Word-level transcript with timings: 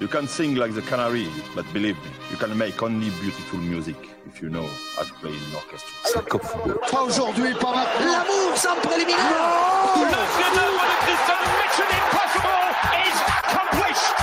You 0.00 0.08
can 0.08 0.26
sing 0.26 0.54
like 0.54 0.72
the 0.72 0.80
canary, 0.80 1.28
but 1.54 1.70
believe 1.74 1.96
me, 1.96 2.10
you 2.30 2.36
can 2.38 2.56
make 2.56 2.82
only 2.82 3.10
beautiful 3.20 3.58
music 3.58 3.96
if 4.26 4.40
you 4.40 4.48
know 4.48 4.66
how 4.96 5.02
to 5.02 5.12
play 5.20 5.30
in 5.30 5.36
an 5.36 5.54
orchestra. 5.56 5.90
C'est 6.04 6.26
comme 6.26 6.40
football. 6.40 6.80
Pas 6.90 7.02
aujourd'hui, 7.02 7.52
pas 7.60 7.74
maintenant. 7.74 8.12
L'amour 8.12 8.56
sans 8.56 8.76
préliminaire. 8.76 9.18
No! 9.18 10.00
Le 10.00 10.24
final 10.40 10.72
de 10.72 10.96
Christian 11.04 11.40
Mission 11.60 11.88
Impossible 12.00 12.64
is 13.04 13.16
accomplished. 13.44 14.16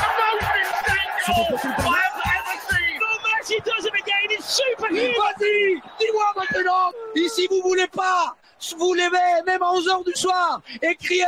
He 3.48 3.60
does 3.62 3.86
it 3.86 3.94
again. 3.94 4.28
It's 4.32 4.46
superhuman. 4.46 5.14
Vas-y, 5.14 5.82
dis-moi 6.00 6.34
maintenant. 6.36 6.92
Ici, 7.16 7.48
vous 7.50 7.62
voulez 7.62 7.88
pas 7.88 8.36
vous 8.78 8.94
levez 8.94 9.44
même 9.46 9.62
à 9.62 9.72
11h 9.74 10.06
du 10.06 10.14
soir 10.20 10.62
et 10.82 10.96
criez 10.96 11.24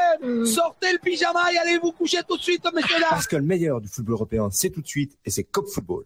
sortez 0.46 0.92
le 0.94 1.00
pyjama 1.00 1.52
et 1.54 1.58
allez 1.58 1.78
vous 1.78 1.92
coucher 1.92 2.20
tout 2.28 2.38
de 2.38 2.42
suite, 2.42 2.64
messieurs 2.74 2.98
Parce 3.10 3.28
que 3.28 3.36
le 3.36 3.44
meilleur 3.44 3.82
du 3.82 3.88
football 3.88 4.14
européen, 4.14 4.50
c'est 4.52 4.70
tout 4.70 4.82
de 4.82 4.88
suite 4.88 5.18
et 5.26 5.30
c'est 5.30 5.44
Cop 5.44 5.68
Football. 5.68 6.06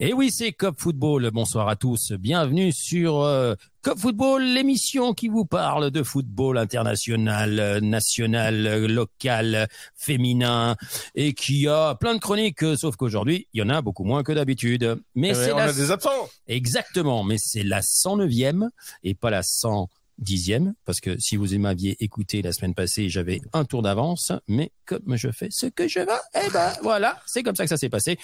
Et 0.00 0.12
oui, 0.12 0.30
c'est 0.32 0.52
Cop 0.52 0.74
Football. 0.78 1.30
Bonsoir 1.32 1.68
à 1.68 1.76
tous. 1.76 2.12
Bienvenue 2.12 2.72
sur 2.72 3.22
euh, 3.22 3.54
Cop 3.80 3.96
Football, 3.96 4.42
l'émission 4.42 5.14
qui 5.14 5.28
vous 5.28 5.44
parle 5.44 5.90
de 5.92 6.02
football 6.02 6.58
international, 6.58 7.78
national, 7.80 8.86
local, 8.86 9.68
féminin 9.94 10.76
et 11.14 11.32
qui 11.32 11.68
a 11.68 11.94
plein 11.94 12.14
de 12.14 12.20
chroniques. 12.20 12.64
euh, 12.64 12.76
Sauf 12.76 12.96
qu'aujourd'hui, 12.96 13.46
il 13.54 13.60
y 13.60 13.62
en 13.62 13.68
a 13.68 13.80
beaucoup 13.82 14.04
moins 14.04 14.24
que 14.24 14.32
d'habitude. 14.32 15.00
Mais 15.14 15.32
c'est 15.32 15.52
on 15.52 15.56
la 15.58 15.64
a 15.64 15.72
des 15.72 15.90
absents. 15.92 16.28
Exactement, 16.48 17.22
mais 17.22 17.36
c'est 17.38 17.62
la 17.62 17.80
109e 17.82 18.68
et 19.04 19.14
pas 19.14 19.30
la 19.30 19.42
110e, 20.22 20.72
parce 20.84 21.00
que 21.00 21.18
si 21.18 21.36
vous 21.36 21.58
m'aviez 21.58 21.96
écouté 22.02 22.42
la 22.42 22.52
semaine 22.52 22.74
passée, 22.74 23.08
j'avais 23.08 23.40
un 23.52 23.64
tour 23.64 23.82
d'avance, 23.82 24.32
mais 24.48 24.72
comme 24.84 25.16
je 25.16 25.30
fais 25.30 25.48
ce 25.50 25.66
que 25.66 25.88
je 25.88 26.00
veux, 26.00 26.06
eh 26.34 26.50
ben 26.50 26.72
voilà, 26.82 27.20
c'est 27.26 27.42
comme 27.42 27.56
ça 27.56 27.64
que 27.64 27.70
ça 27.70 27.76
s'est 27.76 27.88
passé. 27.88 28.18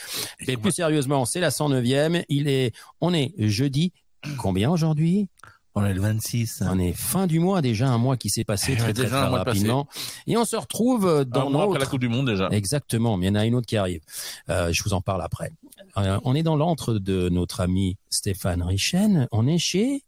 Et 0.47 0.57
plus 0.57 0.73
sérieusement, 0.73 1.25
c'est 1.25 1.41
la 1.41 1.51
109e, 1.51 2.25
il 2.29 2.49
est, 2.49 2.75
on 3.01 3.12
est 3.12 3.34
jeudi, 3.39 3.93
combien 4.39 4.71
aujourd'hui? 4.71 5.29
On 5.75 5.87
est 5.87 5.95
le 5.95 6.03
26. 6.03 6.65
on 6.69 6.79
est 6.79 6.93
fin 6.93 7.27
du 7.27 7.39
mois 7.39 7.62
déjà, 7.62 7.89
un 7.89 7.97
mois 7.97 8.19
qui 8.19 8.29
s'est 8.29 8.45
passé 8.45 8.77
très 8.77 8.93
très, 8.93 9.06
rapidement. 9.06 9.89
Et 10.27 10.37
on 10.37 10.45
se 10.45 10.56
retrouve 10.56 11.25
dans 11.25 11.47
Un 11.47 11.51
mois 11.51 11.65
après 11.65 11.79
la 11.79 11.87
Coupe 11.87 12.01
du 12.01 12.09
Monde 12.09 12.27
déjà. 12.27 12.49
Exactement, 12.51 13.17
mais 13.17 13.27
il 13.27 13.29
y 13.31 13.33
en 13.33 13.37
a 13.37 13.47
une 13.47 13.55
autre 13.55 13.67
qui 13.67 13.77
arrive. 13.77 14.03
Euh, 14.51 14.71
je 14.73 14.83
vous 14.83 14.93
en 14.93 15.01
parle 15.01 15.23
après. 15.23 15.51
Euh, 15.97 16.21
on 16.25 16.34
est 16.34 16.43
dans 16.43 16.56
l'antre 16.56 16.95
de 16.95 17.31
notre 17.31 17.61
ami 17.61 17.97
Stéphane 18.11 18.62
Richen. 18.62 19.29
On 19.33 19.47
est 19.47 19.59
chez... 19.59 20.05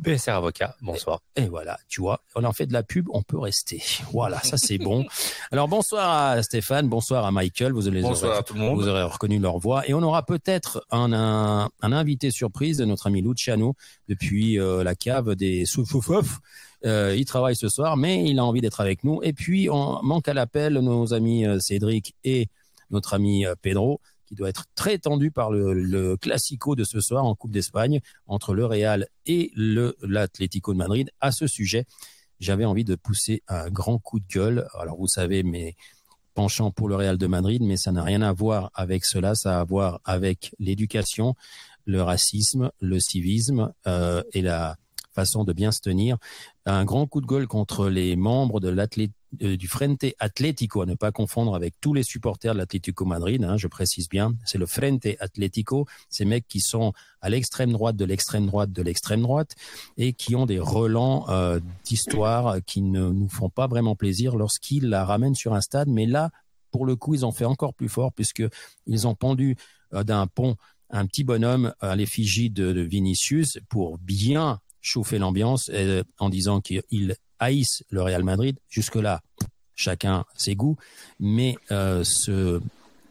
BSR 0.00 0.30
Avocat, 0.30 0.76
bonsoir. 0.80 1.20
Et 1.36 1.46
voilà, 1.46 1.78
tu 1.88 2.00
vois, 2.00 2.22
on 2.34 2.44
en 2.44 2.52
fait 2.52 2.66
de 2.66 2.72
la 2.72 2.82
pub, 2.82 3.08
on 3.12 3.22
peut 3.22 3.38
rester. 3.38 3.82
Voilà, 4.12 4.40
ça 4.42 4.56
c'est 4.56 4.78
bon. 4.78 5.04
Alors 5.52 5.68
bonsoir 5.68 6.08
à 6.10 6.42
Stéphane, 6.42 6.88
bonsoir 6.88 7.24
à 7.24 7.30
Michael, 7.30 7.72
vous 7.72 7.88
les 7.90 8.00
Bonsoir 8.02 8.30
aurez, 8.32 8.40
à 8.40 8.42
tout 8.42 8.54
le 8.54 8.60
monde. 8.60 8.80
vous 8.80 8.88
aurez 8.88 9.02
reconnu 9.02 9.38
leur 9.38 9.58
voix. 9.58 9.86
Et 9.88 9.94
on 9.94 10.02
aura 10.02 10.24
peut-être 10.24 10.84
un, 10.90 11.12
un, 11.12 11.70
un 11.82 11.92
invité 11.92 12.30
surprise, 12.30 12.80
notre 12.80 13.06
ami 13.08 13.20
Luciano, 13.22 13.74
depuis 14.08 14.58
euh, 14.58 14.82
la 14.82 14.94
cave 14.94 15.34
des 15.34 15.66
Soufoufouf. 15.66 16.38
Euh, 16.86 17.14
il 17.16 17.26
travaille 17.26 17.56
ce 17.56 17.68
soir, 17.68 17.96
mais 17.98 18.24
il 18.24 18.38
a 18.38 18.44
envie 18.44 18.62
d'être 18.62 18.80
avec 18.80 19.04
nous. 19.04 19.20
Et 19.22 19.34
puis, 19.34 19.68
on 19.70 20.02
manque 20.02 20.28
à 20.28 20.34
l'appel 20.34 20.74
nos 20.74 21.12
amis 21.12 21.46
euh, 21.46 21.58
Cédric 21.60 22.14
et 22.24 22.48
notre 22.90 23.12
ami 23.14 23.44
euh, 23.44 23.54
Pedro, 23.60 24.00
qui 24.30 24.36
doit 24.36 24.48
être 24.48 24.66
très 24.76 24.96
tendu 24.98 25.32
par 25.32 25.50
le, 25.50 25.74
le 25.74 26.16
classico 26.16 26.76
de 26.76 26.84
ce 26.84 27.00
soir 27.00 27.24
en 27.24 27.34
Coupe 27.34 27.50
d'Espagne 27.50 28.00
entre 28.28 28.54
le 28.54 28.64
Real 28.64 29.08
et 29.26 29.50
l'Atlético 29.56 30.72
de 30.72 30.78
Madrid. 30.78 31.10
À 31.20 31.32
ce 31.32 31.48
sujet, 31.48 31.84
j'avais 32.38 32.64
envie 32.64 32.84
de 32.84 32.94
pousser 32.94 33.42
un 33.48 33.68
grand 33.70 33.98
coup 33.98 34.20
de 34.20 34.26
gueule. 34.32 34.68
Alors, 34.78 34.96
vous 34.96 35.08
savez, 35.08 35.42
mes 35.42 35.76
penchants 36.34 36.70
pour 36.70 36.88
le 36.88 36.94
Real 36.94 37.18
de 37.18 37.26
Madrid, 37.26 37.60
mais 37.60 37.76
ça 37.76 37.90
n'a 37.90 38.04
rien 38.04 38.22
à 38.22 38.32
voir 38.32 38.70
avec 38.74 39.04
cela. 39.04 39.34
Ça 39.34 39.58
a 39.58 39.60
à 39.62 39.64
voir 39.64 40.00
avec 40.04 40.54
l'éducation, 40.60 41.34
le 41.84 42.00
racisme, 42.00 42.70
le 42.80 43.00
civisme 43.00 43.72
euh, 43.88 44.22
et 44.32 44.42
la 44.42 44.76
façon 45.12 45.42
de 45.42 45.52
bien 45.52 45.72
se 45.72 45.80
tenir. 45.80 46.18
Un 46.66 46.84
grand 46.84 47.08
coup 47.08 47.20
de 47.20 47.26
gueule 47.26 47.48
contre 47.48 47.88
les 47.88 48.14
membres 48.14 48.60
de 48.60 48.70
euh, 48.70 49.10
du 49.32 49.68
Frente 49.68 50.04
Atlético, 50.18 50.82
à 50.82 50.86
ne 50.86 50.94
pas 50.94 51.12
confondre 51.12 51.54
avec 51.54 51.74
tous 51.80 51.94
les 51.94 52.02
supporters 52.02 52.52
de 52.52 52.58
l'Atlético 52.58 53.04
Madrid, 53.04 53.44
hein, 53.44 53.56
je 53.56 53.68
précise 53.68 54.08
bien, 54.08 54.34
c'est 54.44 54.58
le 54.58 54.66
Frente 54.66 55.06
Atlético, 55.20 55.86
ces 56.08 56.24
mecs 56.24 56.48
qui 56.48 56.60
sont 56.60 56.92
à 57.20 57.30
l'extrême 57.30 57.72
droite 57.72 57.96
de 57.96 58.04
l'extrême 58.04 58.46
droite 58.46 58.72
de 58.72 58.82
l'extrême 58.82 59.22
droite 59.22 59.54
et 59.96 60.12
qui 60.12 60.34
ont 60.34 60.46
des 60.46 60.58
relents 60.58 61.28
euh, 61.28 61.60
d'histoire 61.84 62.56
qui 62.64 62.82
ne 62.82 63.10
nous 63.10 63.28
font 63.28 63.50
pas 63.50 63.66
vraiment 63.66 63.94
plaisir 63.94 64.36
lorsqu'ils 64.36 64.88
la 64.88 65.04
ramènent 65.04 65.34
sur 65.34 65.54
un 65.54 65.60
stade, 65.60 65.88
mais 65.88 66.06
là, 66.06 66.30
pour 66.70 66.86
le 66.86 66.96
coup, 66.96 67.14
ils 67.14 67.26
ont 67.26 67.32
fait 67.32 67.44
encore 67.44 67.74
plus 67.74 67.88
fort 67.88 68.12
puisque 68.12 68.42
ils 68.86 69.06
ont 69.06 69.14
pendu 69.14 69.56
euh, 69.94 70.02
d'un 70.02 70.26
pont 70.26 70.56
un 70.90 71.06
petit 71.06 71.22
bonhomme 71.24 71.72
à 71.80 71.94
l'effigie 71.94 72.50
de, 72.50 72.72
de 72.72 72.80
Vinicius 72.80 73.58
pour 73.68 73.98
bien 73.98 74.60
chauffer 74.80 75.18
l'ambiance 75.18 75.70
euh, 75.72 76.02
en 76.18 76.28
disant 76.28 76.60
qu'ils 76.60 77.14
haïssent 77.40 77.82
le 77.90 78.02
Real 78.02 78.22
Madrid. 78.22 78.56
Jusque-là, 78.68 79.20
chacun 79.74 80.24
ses 80.36 80.54
goûts, 80.54 80.76
mais 81.18 81.56
euh, 81.72 82.04
se 82.04 82.60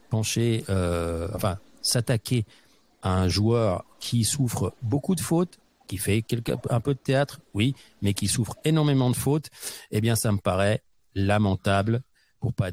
pencher, 0.10 0.64
euh, 0.70 1.28
enfin 1.36 1.58
s'attaquer 1.82 2.46
à 3.02 3.16
un 3.16 3.28
joueur 3.28 3.86
qui 4.00 4.24
souffre 4.24 4.74
beaucoup 4.82 5.16
de 5.16 5.22
fautes, 5.22 5.60
qui 5.88 5.98
fait 5.98 6.24
un 6.70 6.80
peu 6.80 6.94
de 6.94 7.00
théâtre, 7.00 7.40
oui, 7.54 7.76
mais 8.02 8.14
qui 8.14 8.28
souffre 8.28 8.56
énormément 8.64 9.10
de 9.10 9.16
fautes, 9.16 9.50
eh 9.92 10.02
bien, 10.02 10.16
ça 10.16 10.32
me 10.32 10.38
paraît 10.38 10.84
lamentable 11.16 12.02
pour 12.40 12.54
pas 12.54 12.70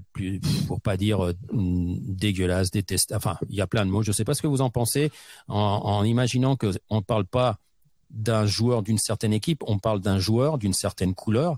pas 0.84 0.97
dire 0.97 1.25
euh, 1.25 1.34
dégueulasse, 1.53 2.71
déteste. 2.71 3.12
Enfin, 3.12 3.37
il 3.49 3.56
y 3.56 3.61
a 3.61 3.66
plein 3.66 3.84
de 3.84 3.91
mots. 3.91 4.03
Je 4.03 4.12
sais 4.12 4.25
pas 4.25 4.34
ce 4.34 4.43
que 4.43 4.47
vous 4.47 4.61
en 4.61 4.71
pensez 4.71 5.11
en, 5.49 5.56
en 5.56 6.05
imaginant 6.05 6.56
que 6.56 6.72
on 6.89 6.97
ne 6.97 7.00
parle 7.00 7.27
pas 7.27 7.59
d'un 8.11 8.47
joueur 8.47 8.83
d'une 8.83 8.99
certaine 8.99 9.33
équipe, 9.33 9.62
on 9.67 9.78
parle 9.78 10.00
d'un 10.00 10.19
joueur 10.19 10.59
d'une 10.59 10.72
certaine 10.72 11.15
couleur 11.15 11.56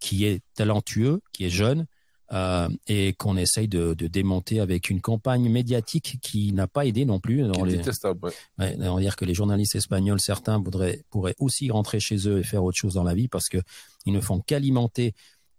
qui 0.00 0.24
est 0.24 0.40
talentueux, 0.54 1.20
qui 1.32 1.44
est 1.44 1.50
jeune, 1.50 1.86
euh, 2.32 2.68
et 2.88 3.12
qu'on 3.12 3.36
essaye 3.36 3.68
de, 3.68 3.94
de 3.94 4.08
démonter 4.08 4.58
avec 4.58 4.90
une 4.90 5.00
campagne 5.00 5.48
médiatique 5.48 6.18
qui 6.20 6.52
n'a 6.52 6.66
pas 6.66 6.84
aidé 6.84 7.04
non 7.04 7.20
plus. 7.20 7.42
Dans 7.42 7.64
les, 7.64 7.76
détestable. 7.76 8.18
ouais. 8.24 8.32
Ouais, 8.58 8.76
on 8.80 8.96
va 8.96 9.00
dire 9.00 9.14
que 9.14 9.24
les 9.24 9.34
journalistes 9.34 9.76
espagnols, 9.76 10.20
certains 10.20 10.58
voudraient, 10.58 11.04
pourraient 11.10 11.36
aussi 11.38 11.70
rentrer 11.70 12.00
chez 12.00 12.28
eux 12.28 12.40
et 12.40 12.42
faire 12.42 12.64
autre 12.64 12.76
chose 12.76 12.94
dans 12.94 13.04
la 13.04 13.14
vie 13.14 13.28
parce 13.28 13.48
que 13.48 13.58
ils 14.06 14.12
ne 14.12 14.20
font 14.20 14.40
qu'alimenter 14.40 15.14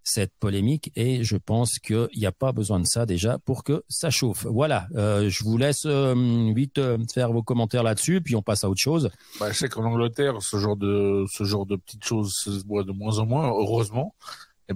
cette 0.08 0.32
polémique 0.40 0.90
et 0.96 1.26
je 1.26 1.36
pense 1.36 1.80
qu'il 1.80 2.08
n'y 2.16 2.26
a 2.26 2.32
pas 2.32 2.54
besoin 2.54 2.80
de 2.80 2.86
ça 2.86 3.06
déjà 3.06 3.40
pour 3.40 3.66
que 3.66 3.84
ça 3.90 4.10
chauffe. 4.10 4.46
Voilà, 4.46 4.88
euh, 4.96 5.30
je 5.30 5.44
vous 5.44 5.58
laisse 5.58 5.84
euh, 5.86 6.54
vite 6.56 6.78
euh, 6.78 6.98
faire 7.14 7.34
vos 7.34 7.44
commentaires 7.44 7.84
là-dessus, 7.84 8.22
puis 8.22 8.34
on 8.38 8.42
passe 8.42 8.64
à 8.64 8.70
autre 8.70 8.80
chose. 8.80 9.10
Bah, 9.38 9.52
je 9.52 9.58
sais 9.58 9.68
qu'en 9.68 9.84
Angleterre, 9.84 10.42
ce 10.42 10.58
genre 10.58 10.78
de 10.78 11.26
ce 11.30 11.44
genre 11.44 11.66
de 11.66 11.76
petites 11.76 12.06
choses 12.06 12.34
se 12.34 12.66
voit 12.66 12.86
de 12.86 12.94
moins 12.94 13.20
en 13.20 13.26
moins, 13.26 13.50
heureusement, 13.50 14.16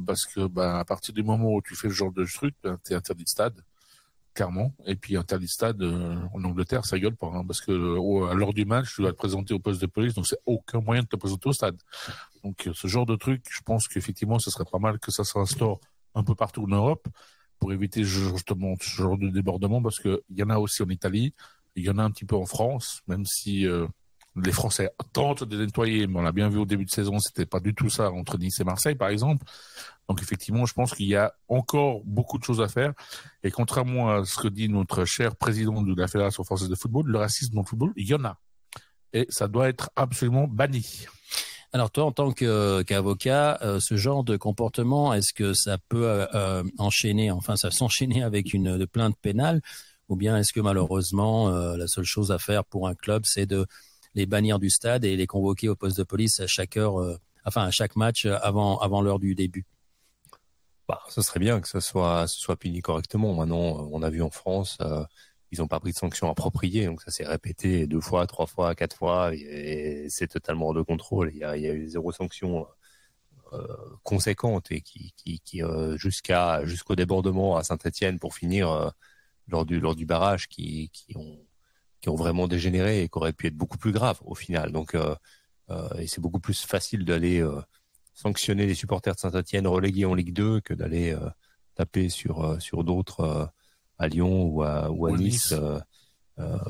parce 0.05 0.25
que 0.25 0.47
bah, 0.47 0.79
à 0.79 0.83
partir 0.83 1.13
du 1.13 1.23
moment 1.23 1.53
où 1.53 1.61
tu 1.61 1.75
fais 1.75 1.87
ce 1.87 1.93
genre 1.93 2.11
de 2.11 2.25
truc, 2.25 2.53
ben, 2.61 2.77
t'es 2.83 2.93
interdit 2.93 3.23
de 3.23 3.29
stade, 3.29 3.55
clairement. 4.33 4.73
Et 4.85 4.95
puis 4.95 5.17
stade 5.45 5.81
euh, 5.81 6.15
en 6.33 6.43
Angleterre, 6.43 6.85
ça 6.85 6.99
gueule 6.99 7.15
pas, 7.15 7.27
hein, 7.27 7.43
parce 7.45 7.61
que 7.61 7.71
à 8.29 8.33
l'heure 8.33 8.53
du 8.53 8.65
match, 8.65 8.95
tu 8.95 9.01
dois 9.01 9.11
te 9.11 9.17
présenter 9.17 9.53
au 9.53 9.59
poste 9.59 9.81
de 9.81 9.87
police, 9.87 10.13
donc 10.13 10.27
c'est 10.27 10.39
aucun 10.45 10.79
moyen 10.79 11.01
de 11.01 11.07
te 11.07 11.15
présenter 11.15 11.49
au 11.49 11.53
stade. 11.53 11.77
Donc 12.43 12.67
euh, 12.67 12.71
ce 12.73 12.87
genre 12.87 13.05
de 13.05 13.15
truc, 13.15 13.43
je 13.49 13.61
pense 13.61 13.87
qu'effectivement, 13.87 14.39
ce 14.39 14.49
serait 14.49 14.65
pas 14.69 14.79
mal 14.79 14.99
que 14.99 15.11
ça 15.11 15.23
s'instaure 15.23 15.79
un 16.15 16.23
peu 16.23 16.35
partout 16.35 16.63
en 16.63 16.67
Europe 16.67 17.07
pour 17.59 17.71
éviter 17.73 18.03
justement 18.03 18.75
ce 18.81 18.89
genre 18.89 19.17
de 19.17 19.29
débordement, 19.29 19.81
parce 19.81 19.99
que 19.99 20.23
il 20.29 20.37
y 20.37 20.43
en 20.43 20.49
a 20.49 20.57
aussi 20.57 20.81
en 20.81 20.89
Italie, 20.89 21.33
il 21.75 21.83
y 21.83 21.89
en 21.89 21.97
a 21.97 22.03
un 22.03 22.11
petit 22.11 22.25
peu 22.25 22.35
en 22.35 22.45
France, 22.45 23.01
même 23.07 23.25
si 23.25 23.67
euh, 23.67 23.87
les 24.35 24.51
Français 24.51 24.89
tentent 25.13 25.43
de 25.43 25.63
nettoyer, 25.63 26.07
mais 26.07 26.19
on 26.19 26.21
l'a 26.21 26.31
bien 26.31 26.49
vu 26.49 26.57
au 26.57 26.65
début 26.65 26.85
de 26.85 26.89
saison, 26.89 27.19
c'était 27.19 27.45
pas 27.45 27.59
du 27.59 27.73
tout 27.75 27.89
ça 27.89 28.11
entre 28.11 28.37
Nice 28.37 28.59
et 28.59 28.63
Marseille, 28.63 28.95
par 28.95 29.09
exemple. 29.09 29.45
Donc 30.09 30.21
effectivement, 30.21 30.65
je 30.65 30.73
pense 30.73 30.93
qu'il 30.93 31.07
y 31.07 31.15
a 31.15 31.33
encore 31.47 32.01
beaucoup 32.03 32.37
de 32.37 32.43
choses 32.43 32.61
à 32.61 32.67
faire. 32.67 32.93
Et 33.43 33.51
contrairement 33.51 34.09
à 34.11 34.25
ce 34.25 34.37
que 34.37 34.47
dit 34.47 34.67
notre 34.67 35.05
cher 35.05 35.35
président 35.35 35.81
de 35.81 35.95
la 35.99 36.07
Fédération 36.07 36.43
française 36.43 36.69
de 36.69 36.75
football, 36.75 37.07
le 37.07 37.17
racisme 37.17 37.53
dans 37.53 37.61
le 37.61 37.67
football, 37.67 37.93
il 37.95 38.07
y 38.07 38.13
en 38.13 38.25
a. 38.25 38.37
Et 39.13 39.25
ça 39.29 39.47
doit 39.47 39.69
être 39.69 39.89
absolument 39.95 40.47
banni. 40.47 41.05
Alors 41.73 41.89
toi, 41.89 42.05
en 42.05 42.11
tant 42.11 42.33
que- 42.33 42.81
qu'avocat, 42.81 43.57
euh, 43.61 43.79
ce 43.79 43.95
genre 43.95 44.25
de 44.25 44.35
comportement, 44.35 45.13
est-ce 45.13 45.31
que 45.33 45.53
ça 45.53 45.77
peut 45.77 46.05
euh, 46.05 46.27
euh, 46.33 46.63
enchaîner, 46.77 47.31
enfin 47.31 47.55
ça 47.55 47.71
s'enchaîner 47.71 48.23
avec 48.23 48.53
une 48.53 48.85
plainte 48.87 49.15
pénale, 49.21 49.61
ou 50.09 50.17
bien 50.17 50.37
est-ce 50.37 50.51
que 50.51 50.59
malheureusement 50.59 51.49
euh, 51.49 51.77
la 51.77 51.87
seule 51.87 52.03
chose 52.03 52.33
à 52.33 52.39
faire 52.39 52.65
pour 52.65 52.89
un 52.89 52.95
club, 52.95 53.23
c'est 53.25 53.45
de 53.45 53.65
les 54.15 54.25
bannir 54.25 54.59
du 54.59 54.69
stade 54.69 55.05
et 55.05 55.15
les 55.15 55.27
convoquer 55.27 55.69
au 55.69 55.75
poste 55.77 55.97
de 55.97 56.03
police 56.03 56.41
à 56.41 56.47
chaque 56.47 56.75
heure, 56.75 56.99
euh, 56.99 57.17
enfin 57.45 57.63
à 57.63 57.71
chaque 57.71 57.95
match 57.95 58.25
euh, 58.25 58.37
avant 58.41 58.77
avant 58.79 59.01
l'heure 59.01 59.19
du 59.19 59.33
début? 59.35 59.65
Bah, 60.91 61.01
ce 61.07 61.21
serait 61.21 61.39
bien 61.39 61.61
que 61.61 61.69
ce 61.69 61.79
soit, 61.79 62.27
puni 62.59 62.81
correctement. 62.81 63.33
Maintenant, 63.33 63.79
euh, 63.79 63.89
on 63.93 64.03
a 64.03 64.09
vu 64.09 64.21
en 64.21 64.29
France, 64.29 64.77
euh, 64.81 65.05
ils 65.51 65.59
n'ont 65.59 65.67
pas 65.69 65.79
pris 65.79 65.93
de 65.93 65.97
sanctions 65.97 66.29
appropriées, 66.29 66.85
donc 66.85 67.01
ça 67.01 67.11
s'est 67.11 67.25
répété 67.25 67.87
deux 67.87 68.01
fois, 68.01 68.27
trois 68.27 68.45
fois, 68.45 68.75
quatre 68.75 68.97
fois, 68.97 69.33
et, 69.33 70.07
c'est 70.09 70.27
totalement 70.27 70.67
hors 70.67 70.73
de 70.73 70.81
contrôle. 70.81 71.31
Il 71.33 71.37
y 71.39 71.43
a, 71.45 71.55
il 71.55 71.63
y 71.63 71.67
eu 71.67 71.87
zéro 71.87 72.11
sanction 72.11 72.67
euh, 73.53 73.65
conséquente 74.03 74.69
et 74.71 74.81
qui, 74.81 75.63
euh, 75.63 75.95
jusqu'à 75.97 76.65
jusqu'au 76.65 76.95
débordement 76.97 77.55
à 77.55 77.63
Saint-Étienne 77.63 78.19
pour 78.19 78.35
finir 78.35 78.93
lors 79.47 79.65
du 79.65 79.79
lors 79.79 79.95
du 79.95 80.05
barrage 80.05 80.49
qui 80.49 80.91
ont 81.15 82.15
vraiment 82.15 82.49
dégénéré 82.49 83.03
et 83.03 83.09
qui 83.09 83.17
auraient 83.17 83.33
pu 83.33 83.47
être 83.47 83.55
beaucoup 83.55 83.77
plus 83.77 83.93
graves 83.93 84.19
au 84.25 84.35
final. 84.35 84.73
Donc 84.73 84.95
et 85.97 86.07
c'est 86.07 86.21
beaucoup 86.21 86.41
plus 86.41 86.65
facile 86.65 87.05
d'aller 87.05 87.41
sanctionner 88.21 88.65
les 88.65 88.75
supporters 88.75 89.15
de 89.15 89.19
Saint-Etienne 89.19 89.67
relégués 89.67 90.05
en 90.05 90.13
Ligue 90.13 90.33
2 90.33 90.61
que 90.61 90.73
d'aller 90.73 91.11
euh, 91.13 91.29
taper 91.75 92.09
sur 92.09 92.43
euh, 92.43 92.59
sur 92.59 92.83
d'autres 92.83 93.19
euh, 93.21 93.45
à 93.97 94.07
Lyon 94.07 94.43
ou 94.43 94.63
à 94.63 94.89
ou 94.91 95.07
Nice, 95.17 95.51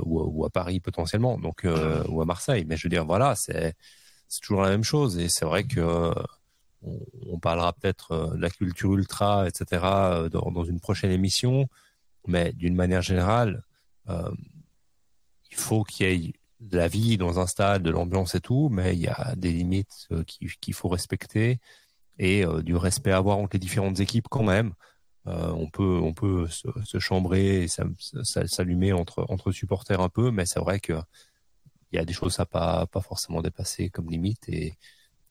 ou, 0.06 0.20
à- 0.20 0.26
ou 0.26 0.46
à 0.46 0.50
Paris 0.50 0.80
potentiellement. 0.80 1.38
Donc 1.38 1.66
euh, 1.66 2.04
ou 2.10 2.22
à 2.22 2.26
Marseille. 2.26 2.66
Mais 2.68 2.78
je 2.78 2.84
veux 2.84 2.90
dire 2.90 3.06
voilà 3.06 3.36
c'est 3.36 3.74
c'est 4.28 4.42
toujours 4.42 4.62
la 4.62 4.70
même 4.70 4.84
chose 4.84 5.18
et 5.18 5.28
c'est 5.30 5.46
vrai 5.46 5.64
que 5.66 6.14
on, 6.84 7.00
on 7.34 7.40
parlera 7.40 7.74
peut-être 7.74 8.34
de 8.36 8.42
la 8.42 8.50
culture 8.50 8.94
ultra, 8.94 9.48
etc. 9.48 9.66
dans, 10.32 10.52
dans 10.52 10.64
une 10.64 10.80
prochaine 10.80 11.12
émission, 11.12 11.68
mais 12.28 12.54
d'une 12.54 12.76
manière 12.76 13.02
générale, 13.02 13.64
il 14.10 15.58
faut 15.58 15.84
qu'il 15.84 16.08
y 16.08 16.28
ait 16.30 16.34
de 16.62 16.78
la 16.78 16.88
vie 16.88 17.18
dans 17.18 17.40
un 17.40 17.48
stade, 17.48 17.84
de 17.84 17.92
l'ambiance 17.92 18.36
et 18.36 18.42
tout, 18.42 18.70
mais 18.72 18.96
il 18.96 19.02
y 19.02 19.08
a 19.10 19.36
des 19.38 19.52
limites 19.52 20.08
euh, 20.12 20.24
qui- 20.26 20.48
qu'il 20.62 20.74
faut 20.76 20.90
respecter 20.90 21.60
et 22.20 22.46
euh, 22.46 22.64
du 22.64 22.76
respect 22.76 23.12
à 23.12 23.18
avoir 23.18 23.40
entre 23.40 23.52
les 23.56 23.60
différentes 23.60 24.00
équipes 24.02 24.28
quand 24.30 24.44
même. 24.44 24.74
Euh, 25.28 25.52
on 25.54 25.70
peut 25.70 26.00
on 26.04 26.14
peut 26.14 26.48
se, 26.50 27.00
chambrer 27.00 27.64
et 27.66 27.68
s'allumer 27.70 28.94
entre 28.94 29.26
entre 29.30 29.52
supporters 29.52 30.02
un 30.02 30.10
peu, 30.10 30.32
mais 30.32 30.46
c'est 30.48 30.60
vrai 30.60 30.80
que 30.80 30.94
il 31.92 31.98
y 31.98 32.00
a 32.00 32.06
des 32.06 32.14
choses 32.14 32.40
à 32.40 32.46
pas 32.46 32.88
pas 32.88 33.02
forcément 33.02 33.42
dépasser 33.42 33.90
comme 33.90 34.10
limite 34.10 34.48
et 34.50 34.74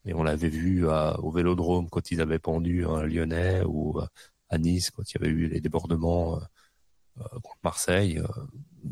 et 0.06 0.14
on 0.14 0.22
l'avait 0.24 0.48
vu 0.50 0.86
au 0.88 1.30
Vélodrome 1.32 1.88
quand 1.90 2.10
ils 2.12 2.20
avaient 2.22 2.38
pendu 2.40 2.86
un 2.86 3.02
Lyonnais 3.04 3.62
ou 3.66 4.00
à 4.50 4.58
Nice 4.58 4.90
quand 4.90 5.02
il 5.10 5.14
y 5.20 5.24
avait 5.24 5.30
eu 5.32 5.48
les 5.48 5.60
débordements 5.60 6.40
contre 7.16 7.58
Marseille. 7.64 8.20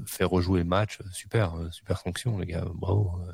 Faire 0.06 0.30
rejouer 0.30 0.60
le 0.60 0.66
match, 0.66 0.98
euh, 1.00 1.04
super, 1.12 1.54
euh, 1.56 1.70
super 1.70 1.98
sanction 1.98 2.38
les 2.38 2.46
gars, 2.46 2.64
bravo. 2.74 3.12
euh. 3.28 3.32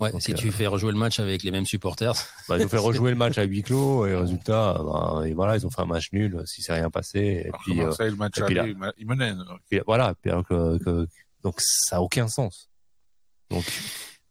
Ouais, 0.00 0.10
Donc, 0.10 0.22
si 0.22 0.32
euh, 0.32 0.34
tu 0.34 0.50
fais 0.50 0.66
rejouer 0.66 0.90
le 0.92 0.98
match 0.98 1.20
avec 1.20 1.42
les 1.44 1.50
mêmes 1.52 1.66
supporters, 1.66 2.14
Bah, 2.48 2.58
ils 2.58 2.64
ont 2.64 2.68
fait 2.68 2.78
rejouer 2.78 3.10
le 3.10 3.16
match 3.16 3.38
à 3.38 3.44
huis 3.44 3.62
clos 3.62 4.06
et 4.06 4.14
résultat, 4.16 4.80
bah, 4.84 5.22
et 5.26 5.32
voilà, 5.34 5.56
ils 5.56 5.64
ont 5.66 5.70
fait 5.70 5.82
un 5.82 5.86
match 5.86 6.08
nul 6.12 6.42
si 6.46 6.62
c'est 6.62 6.72
rien 6.74 6.90
passé. 6.90 7.18
Et 7.18 7.44
Alors 7.48 7.60
puis, 7.64 7.80
euh, 7.80 7.84
Marseille, 7.86 8.10
le 8.10 8.16
match 8.16 8.38
et 8.38 8.42
puis 8.42 8.58
aller, 8.58 8.74
ma- 8.74 8.92
il 8.98 9.06
menait. 9.06 9.34
donc. 9.34 9.60
puis 9.70 9.80
voilà, 9.86 10.14
puis 10.20 10.30
alors 10.30 10.44
que- 10.46 10.78
que- 10.78 11.06
donc 11.42 11.54
ça 11.60 11.96
a 11.96 12.00
aucun 12.00 12.26
sens. 12.28 12.68
Donc 13.50 13.64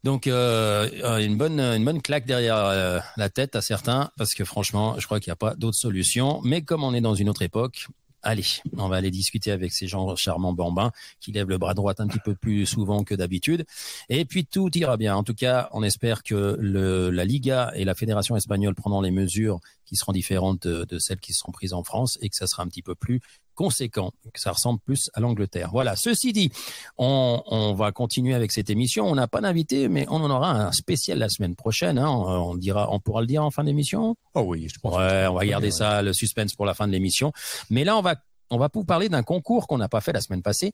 Donc 0.04 0.28
euh, 0.28 0.90
une 1.20 1.38
bonne 1.38 1.60
une 1.62 1.86
bonne 1.86 2.02
claque 2.02 2.26
derrière 2.26 2.58
euh, 2.58 3.00
la 3.16 3.30
tête 3.30 3.56
à 3.56 3.62
certains 3.62 4.12
parce 4.18 4.34
que 4.34 4.44
franchement, 4.44 5.00
je 5.00 5.06
crois 5.06 5.22
qu'il 5.22 5.30
n'y 5.30 5.34
a 5.34 5.38
pas 5.38 5.56
d'autre 5.56 5.78
solution. 5.78 6.42
Mais 6.44 6.62
comme 6.62 6.84
on 6.84 6.94
est 6.94 7.00
dans 7.02 7.16
une 7.16 7.30
autre 7.30 7.42
époque, 7.42 7.88
allez, 8.24 8.46
on 8.78 8.88
va 8.88 8.96
aller 8.96 9.12
discuter 9.12 9.52
avec 9.52 9.72
ces 9.72 9.88
gens 9.88 10.16
charmants 10.16 10.54
bambins 10.54 10.92
qui 11.20 11.32
lèvent 11.32 11.50
le 11.50 11.58
bras 11.58 11.74
droit 11.74 11.94
un 12.00 12.08
petit 12.08 12.20
peu 12.20 12.36
plus 12.36 12.66
souvent 12.66 13.04
que 13.04 13.14
d'habitude. 13.16 13.66
Et 14.10 14.26
puis 14.26 14.46
tout 14.46 14.76
ira 14.78 14.98
bien. 14.98 15.16
En 15.16 15.24
tout 15.24 15.36
cas, 15.36 15.70
on 15.74 15.84
espère 15.84 16.24
que 16.24 16.58
le, 16.60 17.10
la 17.10 17.26
Liga 17.26 17.72
et 17.76 17.86
la 17.86 17.96
fédération 17.96 18.36
espagnole 18.36 18.76
prendront 18.76 19.02
les 19.02 19.12
mesures 19.12 19.60
qui 19.86 19.96
seront 19.96 20.14
différentes 20.14 20.68
de, 20.68 20.86
de 20.86 21.00
celles 21.00 21.20
qui 21.20 21.34
seront 21.34 21.52
prises 21.52 21.74
en 21.74 21.84
France 21.84 22.18
et 22.22 22.30
que 22.30 22.36
ça 22.36 22.48
sera 22.48 22.64
un 22.64 22.68
petit 22.68 22.82
peu 22.82 22.96
plus 22.96 23.22
conséquent, 23.56 24.12
que 24.34 24.40
ça 24.40 24.52
ressemble 24.52 24.80
plus 24.80 25.10
à 25.14 25.20
l'Angleterre. 25.20 25.70
Voilà. 25.72 25.96
Ceci 25.96 26.34
dit, 26.34 26.52
on, 26.98 27.42
on 27.48 27.74
va 27.74 27.92
continuer 27.92 28.34
avec 28.34 28.52
cette 28.52 28.70
émission. 28.70 29.06
On 29.06 29.16
n'a 29.16 29.28
pas 29.28 29.42
d'invité, 29.42 29.88
mais 29.88 30.06
on 30.10 30.18
en 30.18 30.30
aura 30.30 30.52
un 30.52 30.72
spécial 30.72 31.18
la 31.20 31.30
semaine 31.30 31.56
prochaine. 31.56 31.98
Hein. 31.98 32.10
On, 32.10 32.52
on 32.52 32.56
dira, 32.56 32.92
on 32.92 33.00
pourra 33.00 33.22
le 33.22 33.28
dire 33.28 33.44
en 33.44 33.52
fin 33.52 33.64
d'émission? 33.64 34.16
oh 34.36 34.42
oui, 34.42 34.68
je 34.74 34.80
pense. 34.80 34.96
Ouais, 34.96 35.28
on 35.28 35.34
va 35.34 35.46
garder 35.46 35.72
ça, 35.72 36.02
le 36.02 36.14
suspense 36.14 36.54
pour 36.56 36.66
la 36.66 36.74
fin 36.74 36.88
de 36.88 36.92
l'émission. 36.92 37.32
Mais 37.70 37.84
là, 37.84 37.98
on 37.98 38.02
va 38.02 38.16
on 38.54 38.58
va 38.58 38.70
vous 38.74 38.86
parler 38.86 39.10
d'un 39.10 39.24
concours 39.24 39.68
qu'on 39.68 39.78
n'a 39.78 39.90
pas 39.90 40.02
fait 40.02 40.14
la 40.14 40.22
semaine 40.22 40.42
passée. 40.42 40.74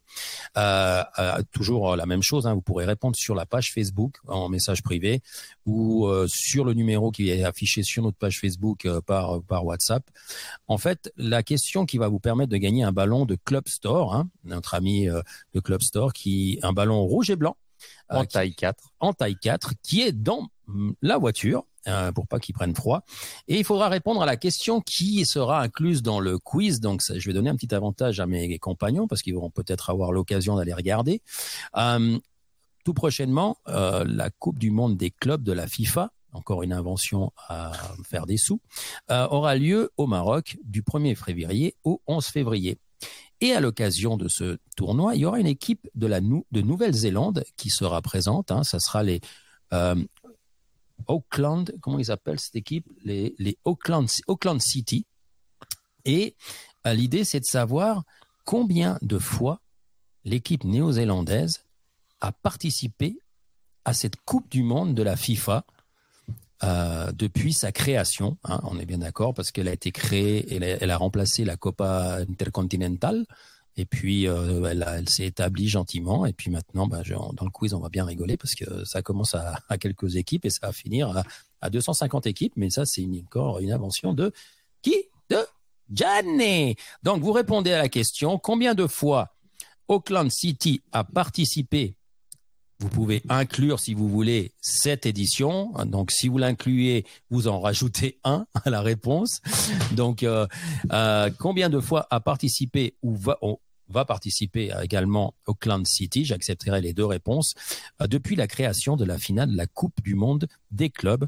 Euh, 0.57 1.03
euh, 1.17 1.41
toujours 1.51 1.95
la 1.95 2.05
même 2.05 2.21
chose, 2.21 2.45
hein, 2.45 2.53
vous 2.53 2.61
pourrez 2.61 2.85
répondre 2.85 3.15
sur 3.15 3.35
la 3.35 3.45
page 3.45 3.73
Facebook 3.73 4.17
en 4.27 4.49
message 4.49 4.83
privé 4.83 5.21
ou 5.65 6.05
euh, 6.07 6.27
sur 6.27 6.65
le 6.65 6.73
numéro 6.73 7.11
qui 7.11 7.29
est 7.29 7.43
affiché 7.43 7.83
sur 7.83 8.03
notre 8.03 8.17
page 8.17 8.39
Facebook 8.39 8.87
par 9.01 9.41
par 9.43 9.65
WhatsApp. 9.65 10.03
En 10.67 10.77
fait, 10.77 11.11
la 11.15 11.41
question 11.41 11.85
qui 11.85 11.97
va 11.97 12.09
vous 12.09 12.19
permettre 12.19 12.51
de 12.51 12.57
gagner 12.57 12.83
un 12.83 12.91
ballon 12.91 13.25
de 13.25 13.37
Club 13.43 13.67
Store, 13.67 14.13
hein, 14.13 14.29
notre 14.43 14.73
ami 14.73 15.07
de 15.07 15.59
Club 15.59 15.81
Store, 15.81 16.13
qui 16.13 16.59
un 16.63 16.73
ballon 16.73 17.01
rouge 17.01 17.29
et 17.29 17.35
blanc 17.35 17.55
En 18.09 18.25
taille 18.25 18.53
4. 18.55 18.91
en 18.99 19.13
taille 19.13 19.37
4 19.37 19.73
qui 19.81 20.01
est 20.01 20.11
dans 20.11 20.49
la 21.01 21.17
voiture 21.17 21.65
euh, 21.87 22.11
pour 22.11 22.27
pas 22.27 22.39
qu'ils 22.39 22.53
prennent 22.55 22.75
froid. 22.75 23.03
Et 23.47 23.57
il 23.57 23.63
faudra 23.63 23.89
répondre 23.89 24.21
à 24.21 24.25
la 24.25 24.37
question 24.37 24.81
qui 24.81 25.25
sera 25.25 25.61
incluse 25.61 26.01
dans 26.01 26.19
le 26.19 26.37
quiz. 26.37 26.79
Donc, 26.79 27.01
ça, 27.01 27.17
je 27.17 27.27
vais 27.27 27.33
donner 27.33 27.49
un 27.49 27.55
petit 27.55 27.73
avantage 27.73 28.19
à 28.19 28.25
mes 28.25 28.59
compagnons 28.59 29.07
parce 29.07 29.21
qu'ils 29.21 29.35
vont 29.35 29.49
peut-être 29.49 29.89
avoir 29.89 30.11
l'occasion 30.11 30.55
d'aller 30.57 30.73
regarder. 30.73 31.21
Euh, 31.77 32.17
tout 32.85 32.93
prochainement, 32.93 33.57
euh, 33.67 34.03
la 34.07 34.29
Coupe 34.29 34.59
du 34.59 34.71
Monde 34.71 34.97
des 34.97 35.11
clubs 35.11 35.43
de 35.43 35.51
la 35.51 35.67
FIFA, 35.67 36.11
encore 36.33 36.63
une 36.63 36.73
invention 36.73 37.31
à 37.47 37.71
faire 38.05 38.25
des 38.25 38.37
sous, 38.37 38.61
aura 39.09 39.55
lieu 39.55 39.91
au 39.97 40.05
Maroc 40.05 40.57
du 40.63 40.83
1er 40.83 41.15
février 41.15 41.75
au 41.83 42.01
11 42.07 42.25
février. 42.25 42.77
Et 43.41 43.53
à 43.53 43.61
l'occasion 43.61 44.17
de 44.17 44.27
ce 44.27 44.57
tournoi, 44.75 45.15
il 45.15 45.21
y 45.21 45.25
aura 45.25 45.39
une 45.39 45.47
équipe 45.47 45.89
de 45.95 46.07
la 46.07 46.19
nou- 46.21 46.45
de 46.51 46.61
Nouvelle-Zélande 46.61 47.43
qui 47.57 47.69
sera 47.69 48.01
présente. 48.01 48.51
Hein, 48.51 48.63
ça 48.63 48.79
sera 48.79 49.01
les 49.01 49.21
Auckland, 51.07 51.73
comment 51.81 51.99
ils 51.99 52.11
appellent 52.11 52.39
cette 52.39 52.55
équipe? 52.55 52.85
Les, 53.03 53.35
les 53.37 53.57
Auckland 53.63 54.07
City. 54.59 55.05
Et 56.05 56.35
euh, 56.87 56.93
l'idée, 56.93 57.23
c'est 57.23 57.39
de 57.39 57.45
savoir 57.45 58.03
combien 58.45 58.97
de 59.01 59.19
fois 59.19 59.61
l'équipe 60.23 60.63
néo-zélandaise 60.63 61.65
a 62.21 62.31
participé 62.31 63.19
à 63.85 63.93
cette 63.93 64.17
Coupe 64.25 64.49
du 64.49 64.63
Monde 64.63 64.93
de 64.95 65.03
la 65.03 65.15
FIFA 65.15 65.65
euh, 66.63 67.11
depuis 67.13 67.53
sa 67.53 67.71
création. 67.71 68.37
hein, 68.43 68.59
on 68.63 68.79
est 68.79 68.85
bien 68.85 68.97
d'accord 68.97 69.33
parce 69.33 69.51
qu'elle 69.51 69.67
a 69.67 69.73
été 69.73 69.91
créée, 69.91 70.53
elle 70.53 70.63
elle 70.63 70.91
a 70.91 70.97
remplacé 70.97 71.45
la 71.45 71.57
Copa 71.57 72.17
Intercontinental. 72.29 73.25
Et 73.79 73.85
puis 73.85 74.27
euh, 74.27 74.65
elle, 74.69 74.83
a- 74.83 74.97
elle 74.97 75.07
s'est 75.07 75.25
établie 75.25 75.69
gentiment. 75.69 76.25
Et 76.25 76.33
puis 76.33 76.51
maintenant, 76.51 76.85
bah, 76.85 77.01
dans 77.09 77.45
le 77.45 77.49
quiz, 77.49 77.73
on 77.73 77.79
va 77.79 77.87
bien 77.87 78.03
rigoler 78.03 78.35
parce 78.35 78.53
que 78.53 78.83
ça 78.83 79.01
commence 79.01 79.35
à, 79.35 79.77
quelques 79.79 80.17
équipes 80.17 80.43
et 80.45 80.49
ça 80.49 80.67
va 80.67 80.73
finir 80.73 81.15
à, 81.17 81.23
à 81.61 81.69
250 81.69 82.27
équipes. 82.27 82.53
Mais 82.57 82.69
ça, 82.69 82.85
c'est 82.85 83.07
encore 83.25 83.59
une 83.59 83.71
invention 83.71 84.13
de 84.13 84.33
qui? 84.81 84.95
De 85.29 85.37
Gianni. 85.91 86.75
Donc 87.03 87.21
vous 87.23 87.31
répondez 87.31 87.71
à 87.71 87.77
la 87.77 87.87
question 87.87 88.37
combien 88.37 88.73
de 88.73 88.85
fois 88.85 89.29
Auckland 89.87 90.29
City 90.29 90.81
a 90.91 91.05
participé? 91.05 91.95
Vous 92.81 92.89
pouvez 92.89 93.21
inclure, 93.27 93.79
si 93.79 93.93
vous 93.93 94.07
voulez, 94.07 94.53
cette 94.61 95.05
édition. 95.05 95.71
Donc, 95.85 96.11
si 96.11 96.29
vous 96.29 96.37
l'incluez, 96.37 97.05
vous 97.29 97.49
en 97.49 97.59
rajoutez 97.59 98.19
un 98.23 98.45
à 98.53 98.69
la 98.69 98.81
réponse. 98.81 99.41
Donc, 99.91 100.23
euh, 100.23 100.47
euh, 100.93 101.29
combien 101.39 101.69
de 101.69 101.81
fois 101.81 102.07
a 102.09 102.21
participé 102.21 102.95
ou 103.03 103.17
va, 103.17 103.37
va 103.89 104.05
participer 104.05 104.71
également 104.81 105.33
Auckland 105.45 105.85
City 105.85 106.25
J'accepterai 106.25 106.81
les 106.81 106.93
deux 106.93 107.05
réponses 107.05 107.55
euh, 108.01 108.07
depuis 108.07 108.35
la 108.35 108.47
création 108.47 108.95
de 108.95 109.05
la 109.05 109.17
finale 109.17 109.51
de 109.51 109.57
la 109.57 109.67
Coupe 109.67 110.01
du 110.03 110.15
Monde 110.15 110.47
des 110.71 110.89
clubs. 110.89 111.27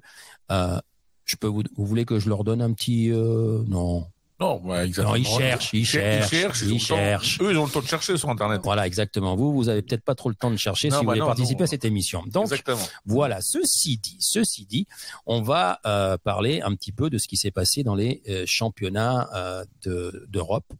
Euh, 0.51 0.79
je 1.25 1.35
peux 1.35 1.47
vous, 1.47 1.63
voulez 1.77 2.05
que 2.05 2.19
je 2.19 2.29
leur 2.29 2.43
donne 2.43 2.61
un 2.61 2.73
petit 2.73 3.11
euh, 3.11 3.63
non 3.67 4.05
Non, 4.41 4.59
bah, 4.59 4.85
exactement. 4.85 5.15
Non, 5.15 5.21
ils 5.21 5.25
cherchent, 5.27 5.69
ils 5.73 5.85
cherchent, 5.85 6.61
ils, 6.63 6.71
ils 6.73 6.79
temps- 6.79 6.95
cherchent. 6.95 7.39
Eux, 7.41 7.51
ils 7.51 7.57
ont 7.57 7.65
le 7.65 7.71
temps 7.71 7.81
de 7.81 7.85
chercher 7.87 8.17
sur 8.17 8.29
Internet. 8.29 8.61
Voilà, 8.63 8.87
exactement. 8.87 9.35
Vous, 9.35 9.53
vous 9.53 9.69
avez 9.69 9.81
peut-être 9.83 10.03
pas 10.03 10.15
trop 10.15 10.29
le 10.29 10.35
temps 10.35 10.49
de 10.51 10.57
chercher 10.57 10.89
Non, 10.89 10.95
si 10.95 10.99
vous 11.01 11.05
bah 11.05 11.11
voulez 11.11 11.19
non, 11.21 11.27
participer 11.27 11.63
à 11.63 11.67
cette 11.67 11.85
émission. 11.85 12.23
Donc, 12.25 12.45
Exactement. 12.45 12.81
voilà, 13.05 13.39
ceci 13.41 13.97
dit, 13.97 14.17
ceci 14.19 14.65
dit, 14.65 14.87
on 15.25 15.41
va 15.41 15.79
euh, 15.85 16.17
parler 16.17 16.61
un 16.61 16.73
petit 16.75 16.91
peu 16.91 17.09
de 17.11 17.17
ce 17.19 17.27
qui 17.27 17.37
s'est 17.37 17.51
passé 17.51 17.83
dans 17.83 17.95
les 17.95 18.21
euh, 18.29 18.43
championnats 18.47 19.29
euh, 19.35 19.63
de- 19.83 20.25
d'Europe. 20.29 20.73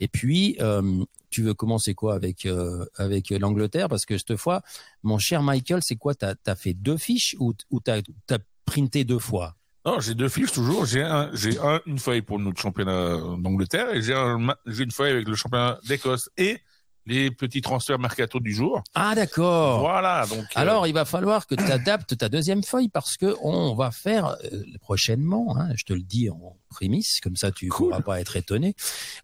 Et 0.00 0.08
puis, 0.08 0.56
euh, 0.60 1.04
tu 1.30 1.42
veux 1.42 1.54
commencer 1.54 1.94
quoi 1.94 2.14
avec 2.14 2.46
euh, 2.46 2.84
avec 2.96 3.30
l'Angleterre? 3.30 3.88
Parce 3.88 4.06
que 4.06 4.16
cette 4.18 4.36
fois, 4.36 4.62
mon 5.02 5.18
cher 5.18 5.42
Michael, 5.42 5.80
c'est 5.82 5.96
quoi? 5.96 6.14
T'as 6.14 6.34
as 6.46 6.54
fait 6.54 6.74
deux 6.74 6.96
fiches 6.96 7.36
ou, 7.38 7.52
ou 7.70 7.80
t'as 7.80 7.98
as 8.30 8.38
printé 8.64 9.04
deux 9.04 9.18
fois? 9.18 9.54
Non, 9.84 9.98
j'ai 10.00 10.14
deux 10.14 10.28
fiches 10.28 10.52
toujours. 10.52 10.86
J'ai 10.86 11.02
un, 11.02 11.30
j'ai 11.34 11.58
un, 11.58 11.80
une 11.86 11.98
feuille 11.98 12.22
pour 12.22 12.38
notre 12.38 12.60
championnat 12.60 13.16
d'Angleterre 13.38 13.92
et 13.92 14.00
j'ai 14.02 14.14
un, 14.14 14.54
j'ai 14.66 14.84
une 14.84 14.92
feuille 14.92 15.12
avec 15.12 15.26
le 15.28 15.34
championnat 15.34 15.78
d'Écosse 15.84 16.30
et 16.36 16.60
les 17.06 17.30
petits 17.32 17.60
transferts 17.62 17.98
mercato 17.98 18.38
du 18.38 18.52
jour. 18.54 18.82
Ah 18.94 19.14
d'accord. 19.14 19.80
Voilà, 19.80 20.24
donc. 20.28 20.38
euh, 20.40 20.44
Alors, 20.54 20.86
il 20.86 20.92
va 20.94 21.04
falloir 21.04 21.46
que 21.46 21.54
tu 21.56 21.64
adaptes 21.64 22.16
ta 22.16 22.28
deuxième 22.28 22.62
feuille 22.62 22.88
parce 22.88 23.16
que 23.16 23.34
on 23.42 23.74
va 23.74 23.90
faire 23.90 24.36
euh, 24.44 24.62
prochainement, 24.80 25.56
hein, 25.58 25.70
je 25.76 25.84
te 25.84 25.92
le 25.92 26.02
dis 26.02 26.30
en 26.30 26.56
prémisse, 26.70 27.20
comme 27.20 27.36
ça 27.36 27.50
tu 27.50 27.66
ne 27.66 27.70
Cool. 27.70 27.88
pourras 27.90 28.02
pas 28.02 28.20
être 28.20 28.36
étonné. 28.36 28.74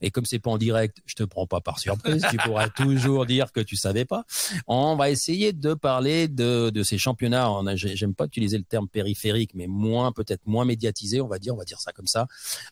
Et 0.00 0.10
comme 0.10 0.24
c'est 0.26 0.38
pas 0.40 0.50
en 0.50 0.58
direct, 0.58 0.98
je 1.06 1.14
te 1.14 1.22
prends 1.22 1.46
pas 1.46 1.60
par 1.60 1.78
surprise, 1.78 2.26
tu 2.30 2.36
pourras 2.38 2.68
toujours 2.68 3.26
dire 3.26 3.52
que 3.52 3.60
tu 3.60 3.76
savais 3.76 4.04
pas. 4.04 4.24
On 4.66 4.96
va 4.96 5.08
essayer 5.10 5.52
de 5.52 5.74
parler 5.74 6.26
de, 6.28 6.70
de 6.70 6.82
ces 6.82 6.98
championnats. 6.98 7.48
J'aime 7.76 8.14
pas 8.14 8.24
utiliser 8.26 8.58
le 8.58 8.64
terme 8.64 8.88
périphérique, 8.88 9.52
mais 9.54 9.66
moins 9.68 10.12
peut-être 10.12 10.42
moins 10.46 10.64
médiatisé, 10.64 11.20
on 11.20 11.28
va 11.28 11.38
dire, 11.38 11.54
on 11.54 11.58
va 11.58 11.64
dire 11.64 11.80
ça 11.80 11.92
comme 11.92 12.06
ça, 12.08 12.26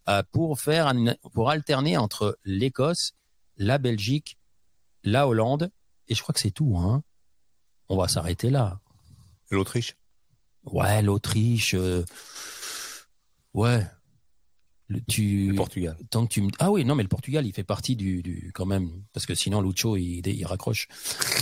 euh, 0.09 0.23
pour 0.33 0.61
faire 0.61 0.89
un- 0.89 1.15
pour 1.33 1.49
alterner 1.51 1.97
entre 1.97 2.39
l'Écosse, 2.45 3.13
la 3.57 3.79
Belgique, 3.79 4.36
la 5.07 5.27
Hollande, 5.27 5.71
et 6.09 6.15
je 6.15 6.23
crois 6.23 6.33
que 6.33 6.41
c'est 6.41 6.51
tout. 6.51 6.77
Hein. 6.79 7.03
On 7.89 7.97
va 7.97 8.09
s'arrêter 8.09 8.51
là. 8.51 8.81
L'Autriche? 9.51 9.97
Ouais, 10.65 11.01
l'Autriche. 11.03 11.75
euh, 11.75 12.05
Ouais. 13.55 13.87
Le, 14.89 15.01
tu, 15.09 15.49
Le 15.49 15.55
Portugal. 15.55 15.97
tant 16.11 16.25
que 16.27 16.33
tu 16.33 16.43
me... 16.43 16.51
Ah 16.61 16.71
oui, 16.71 16.85
non, 16.85 16.95
mais 16.95 17.03
le 17.03 17.09
Portugal, 17.09 17.45
il 17.45 17.53
fait 17.53 17.65
partie 17.65 17.97
du, 17.97 18.23
du 18.23 18.53
quand 18.55 18.67
même, 18.67 18.91
parce 19.13 19.27
que 19.27 19.35
sinon 19.35 19.61
Lucho, 19.61 19.97
il, 19.97 20.23
il 20.27 20.47
raccroche. 20.47 20.87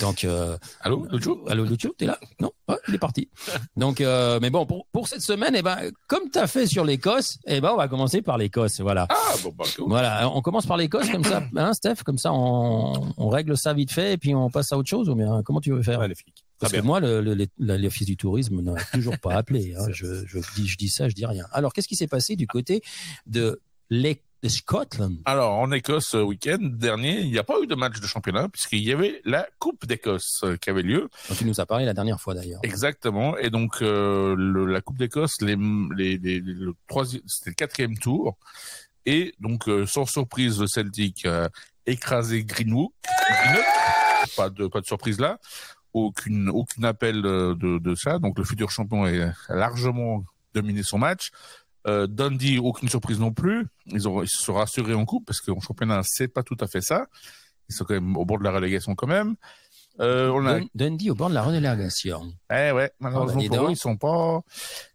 Donc, 0.01 0.25
euh, 0.25 0.57
Allô, 0.81 1.07
Lucho? 1.11 1.45
Allô 1.49 1.65
Lucho, 1.65 1.95
t'es 1.99 2.07
là? 2.07 2.19
Non, 2.41 2.53
Ouais, 2.67 2.77
il 2.89 2.95
est 2.95 2.99
parti. 2.99 3.29
Donc, 3.77 4.01
euh, 4.01 4.39
mais 4.41 4.49
bon, 4.49 4.65
pour, 4.65 4.87
pour 4.93 5.09
cette 5.09 5.21
semaine, 5.21 5.55
eh 5.55 5.61
ben, 5.61 5.77
comme 6.07 6.31
t'as 6.31 6.47
fait 6.47 6.67
sur 6.67 6.85
l'Écosse, 6.85 7.39
eh 7.47 7.61
ben, 7.61 7.73
on 7.73 7.77
va 7.77 7.89
commencer 7.89 8.23
par 8.23 8.39
l'Écosse, 8.39 8.81
voilà. 8.81 9.07
Ah, 9.11 9.35
bon, 9.43 9.53
bah, 9.55 9.65
cool. 9.77 9.89
Voilà, 9.89 10.31
on 10.31 10.41
commence 10.41 10.65
par 10.65 10.79
l'Écosse 10.79 11.11
comme 11.11 11.25
ça, 11.25 11.43
hein, 11.57 11.75
Steph, 11.75 11.97
comme 12.05 12.17
ça, 12.17 12.33
on, 12.33 13.13
on 13.19 13.29
règle 13.29 13.59
ça 13.59 13.75
vite 13.75 13.93
fait 13.93 14.15
et 14.15 14.17
puis 14.17 14.35
on 14.35 14.49
passe 14.49 14.73
à 14.73 14.79
autre 14.79 14.89
chose. 14.89 15.11
Ou 15.11 15.15
bien, 15.15 15.43
comment 15.45 15.61
tu 15.61 15.71
veux 15.73 15.83
faire? 15.83 16.01
Ouais, 16.01 16.09
les 16.09 16.15
flics. 16.15 16.44
Parce 16.61 16.73
que 16.73 16.81
moi, 16.81 17.01
le, 17.01 17.21
le, 17.21 17.35
le- 17.35 17.77
l'office 17.77 18.07
du 18.07 18.17
tourisme 18.17 18.61
n'a 18.61 18.75
toujours 18.93 19.19
pas 19.19 19.35
appelé. 19.35 19.75
hein. 19.77 19.87
Je, 19.93 20.25
je 20.27 20.39
dis, 20.55 20.67
je 20.69 20.77
dis 20.79 20.89
ça, 20.89 21.09
je 21.09 21.15
dis 21.15 21.27
rien. 21.27 21.47
Alors, 21.53 21.73
qu'est-ce 21.73 21.89
qui 21.89 21.97
s'est 21.97 22.07
passé 22.07 22.37
du 22.37 22.47
côté 22.47 22.83
de, 23.27 23.61
l'É- 23.91 24.23
de 24.43 24.49
Scotland? 24.49 25.17
Alors, 25.25 25.53
en 25.59 25.73
Écosse, 25.73 26.09
ce 26.11 26.17
week-end 26.19 26.59
dernier, 26.61 27.21
il 27.21 27.31
n'y 27.31 27.39
a 27.39 27.45
pas 27.45 27.61
eu 27.61 27.67
de 27.67 27.75
match 27.75 28.01
de 28.01 28.07
championnat 28.07 28.49
puisqu'il 28.49 28.81
y 28.85 28.93
avait 28.93 29.21
la 29.25 29.47
Coupe 29.59 29.85
d'Écosse 29.87 30.41
euh, 30.45 30.57
qui 30.57 30.71
avait 30.71 30.83
lieu. 30.83 31.09
dont 31.29 31.35
tu 31.35 31.45
nous 31.45 31.61
as 31.61 31.67
parlé 31.67 31.85
la 31.85 31.93
dernière 31.95 32.21
fois 32.21 32.35
d'ailleurs. 32.35 32.61
Exactement. 32.63 33.37
Et 33.39 33.51
donc, 33.51 33.83
euh, 33.83 34.35
le- 34.37 34.67
la 34.67 34.81
Coupe 34.81 34.97
d'Écosse, 34.99 35.41
les, 35.41 35.57
les, 35.97 36.19
les- 36.19 36.41
le 36.41 36.73
troisième, 36.87 37.23
c'était 37.27 37.51
le 37.51 37.55
quatrième 37.55 37.99
tour. 37.99 38.39
Et 39.07 39.35
donc, 39.41 39.69
euh, 39.69 39.87
sans 39.87 40.07
surprise, 40.07 40.61
le 40.61 40.67
Celtic 40.67 41.27
a 41.27 41.51
écrasé 41.85 42.45
Greenwood. 42.45 42.91
Pas 44.37 44.49
de, 44.51 44.67
pas 44.67 44.81
de 44.81 44.87
surprise 44.87 45.19
là. 45.21 45.39
Aucune, 45.95 46.49
aucun 46.51 46.83
appel 46.83 47.25
euh, 47.25 47.55
de, 47.55 47.79
de 47.79 47.95
ça. 47.95 48.19
Donc, 48.19 48.37
le 48.39 48.45
futur 48.45 48.71
champion 48.71 49.05
a 49.05 49.33
largement 49.49 50.25
dominé 50.53 50.83
son 50.83 50.99
match. 50.99 51.31
Euh, 51.87 52.07
Dundee, 52.07 52.59
aucune 52.59 52.89
surprise 52.89 53.21
non 53.21 53.33
plus. 53.33 53.67
Ils, 53.87 54.09
ont, 54.09 54.23
ils 54.23 54.29
se 54.29 54.43
sont 54.43 54.55
rassurés 54.55 54.95
en 54.95 55.05
coupe 55.05 55.25
parce 55.27 55.41
qu'en 55.41 55.61
championnat, 55.61 56.01
c'est 56.05 56.29
pas 56.29 56.43
tout 56.43 56.57
à 56.61 56.67
fait 56.67 56.81
ça. 56.81 57.07
Ils 57.69 57.75
sont 57.75 57.85
quand 57.85 57.95
même 57.95 58.17
au 58.17 58.25
bord 58.25 58.39
de 58.39 58.45
la 58.45 58.51
relégation 58.51 58.95
quand 58.95 59.07
même. 59.07 59.37
Euh, 60.01 60.31
on 60.31 60.45
a 60.47 60.59
Dun- 60.61 60.67
Dundee 60.75 61.11
au 61.11 61.15
bord 61.15 61.29
de 61.29 61.35
la 61.35 61.43
relégation. 61.43 62.33
eh 62.51 62.73
ouais, 62.73 62.91
malheureusement 62.99 63.41
bah, 63.43 63.47
pour 63.57 63.67
eux, 63.69 63.71
ils 63.71 63.77
sont 63.77 63.97
pas, 63.97 64.41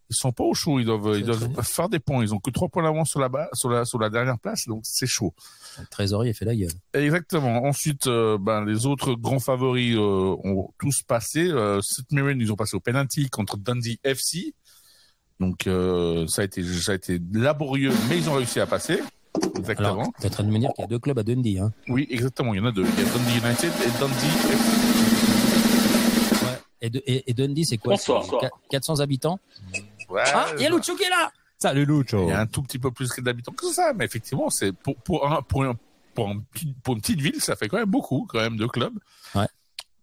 ils 0.10 0.16
sont 0.16 0.32
pas 0.32 0.44
au 0.44 0.54
chaud. 0.54 0.80
Ils 0.80 0.86
doivent, 0.86 1.18
ils 1.20 1.64
faire 1.64 1.88
des 1.90 2.00
points. 2.00 2.24
Ils 2.24 2.34
ont 2.34 2.40
que 2.40 2.50
trois 2.50 2.68
points 2.68 2.84
d'avance 2.84 3.10
sur 3.10 3.20
la 3.20 3.30
bas, 3.30 3.48
sur 3.54 3.70
la, 3.70 3.86
sur 3.86 4.00
la 4.00 4.10
dernière 4.10 4.40
place, 4.40 4.68
donc 4.68 4.82
c'est 4.84 5.06
chaud. 5.08 5.34
Le 5.80 5.86
trésorier 5.86 6.34
fait 6.34 6.46
la 6.46 6.56
gueule. 6.56 6.72
Exactement. 6.94 7.64
Ensuite, 7.66 8.08
euh, 8.08 8.38
ben 8.40 8.66
les 8.66 8.86
autres 8.86 9.14
grands 9.14 9.40
favoris 9.40 9.96
euh, 9.96 10.36
ont 10.44 10.70
tous 10.80 11.04
passé. 11.04 11.48
Euh, 11.50 11.82
St 11.82 12.12
Mirren, 12.12 12.38
ils 12.40 12.52
ont 12.52 12.56
passé 12.56 12.76
au 12.76 12.80
penalty 12.80 13.30
contre 13.30 13.58
Dundee 13.58 14.00
FC. 14.04 14.54
Donc 15.40 15.68
euh, 15.68 16.28
ça 16.28 16.42
a 16.42 16.46
été, 16.46 16.64
ça 16.64 16.92
a 16.92 16.96
été 16.96 17.20
laborieux, 17.32 17.94
mais 18.10 18.18
ils 18.18 18.30
ont 18.30 18.34
réussi 18.34 18.60
à 18.60 18.66
passer. 18.66 19.00
Exactement. 19.58 20.12
Tu 20.20 20.24
es 20.26 20.28
en 20.28 20.32
train 20.32 20.44
de 20.44 20.50
me 20.50 20.58
dire 20.60 20.72
qu'il 20.76 20.82
y 20.82 20.86
a 20.86 20.88
deux 20.88 21.00
clubs 21.00 21.18
à 21.20 21.24
Dundee. 21.24 21.60
Hein. 21.60 21.72
oui, 21.88 22.08
exactement. 22.10 22.54
Il 22.54 22.58
y 22.58 22.60
en 22.60 22.66
a 22.66 22.72
deux. 22.72 22.84
Il 22.84 23.04
y 23.04 23.08
a 23.08 23.12
Dundee 23.12 23.48
United 23.48 23.72
et 23.86 24.00
Dundee 24.00 24.50
FC. 24.50 24.90
Et, 26.82 26.90
de- 26.90 27.04
et, 27.06 27.30
et 27.30 27.34
Dundee, 27.34 27.66
c'est 27.66 27.78
quoi? 27.78 27.94
Bonsoir. 27.94 28.24
C'est 28.26 28.48
qu- 28.48 28.54
400 28.72 29.00
habitants? 29.02 29.40
Ouais, 30.10 30.22
Ah, 30.26 30.48
il 30.58 30.62
y 30.64 30.66
a 30.66 30.70
Lucho 30.70 30.96
qui 30.96 31.04
est 31.04 31.10
là 31.10 31.32
Salut 31.58 31.86
Lucho. 31.86 32.24
Il 32.24 32.30
y 32.30 32.32
a 32.32 32.40
un 32.40 32.48
tout 32.48 32.62
petit 32.64 32.80
peu 32.80 32.90
plus 32.92 33.10
d'habitants 33.20 33.52
que 33.52 33.68
ça, 33.68 33.92
mais 33.94 34.06
effectivement, 34.06 34.50
c'est 34.50 34.72
pour 34.72 34.96
pour 34.98 35.30
un 35.32 35.42
pour 35.42 35.64
un- 35.64 35.76
pour, 36.16 36.30
un 36.30 36.40
petit- 36.52 36.74
pour 36.84 36.96
une 36.96 37.02
petite 37.02 37.22
ville, 37.22 37.40
ça 37.42 37.56
fait 37.56 37.68
quand 37.68 37.78
même 37.78 37.90
beaucoup 37.90 38.26
quand 38.30 38.40
même 38.40 38.58
de 38.58 38.66
clubs. 38.66 38.98
Ouais. 39.36 39.48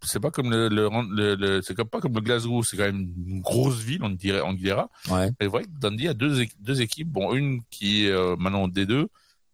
C'est 0.02 0.20
pas 0.20 0.30
comme 0.30 0.50
le, 0.50 0.68
le, 0.68 0.88
le- 1.10 1.34
le- 1.34 1.62
c'est 1.62 1.74
comme 1.74 1.88
pas 1.88 2.00
comme 2.00 2.12
le 2.14 2.20
Glasgow, 2.20 2.62
c'est 2.62 2.76
quand 2.76 2.84
même 2.84 3.08
une 3.26 3.40
grosse 3.40 3.78
ville, 3.80 4.02
on 4.04 4.10
dirait 4.10 4.40
on 4.42 4.52
dira. 4.52 4.88
Ouais. 5.10 5.30
Mais 5.40 5.46
vrai 5.46 5.64
que 5.64 5.68
Dundee 5.80 6.08
a 6.08 6.14
deux 6.14 6.42
équ- 6.42 6.54
deux 6.60 6.80
équipes, 6.82 7.08
bon 7.08 7.34
une 7.34 7.62
qui 7.70 8.06
est 8.06 8.10
euh, 8.10 8.36
maintenant 8.38 8.62
en 8.64 8.68
D2 8.68 9.08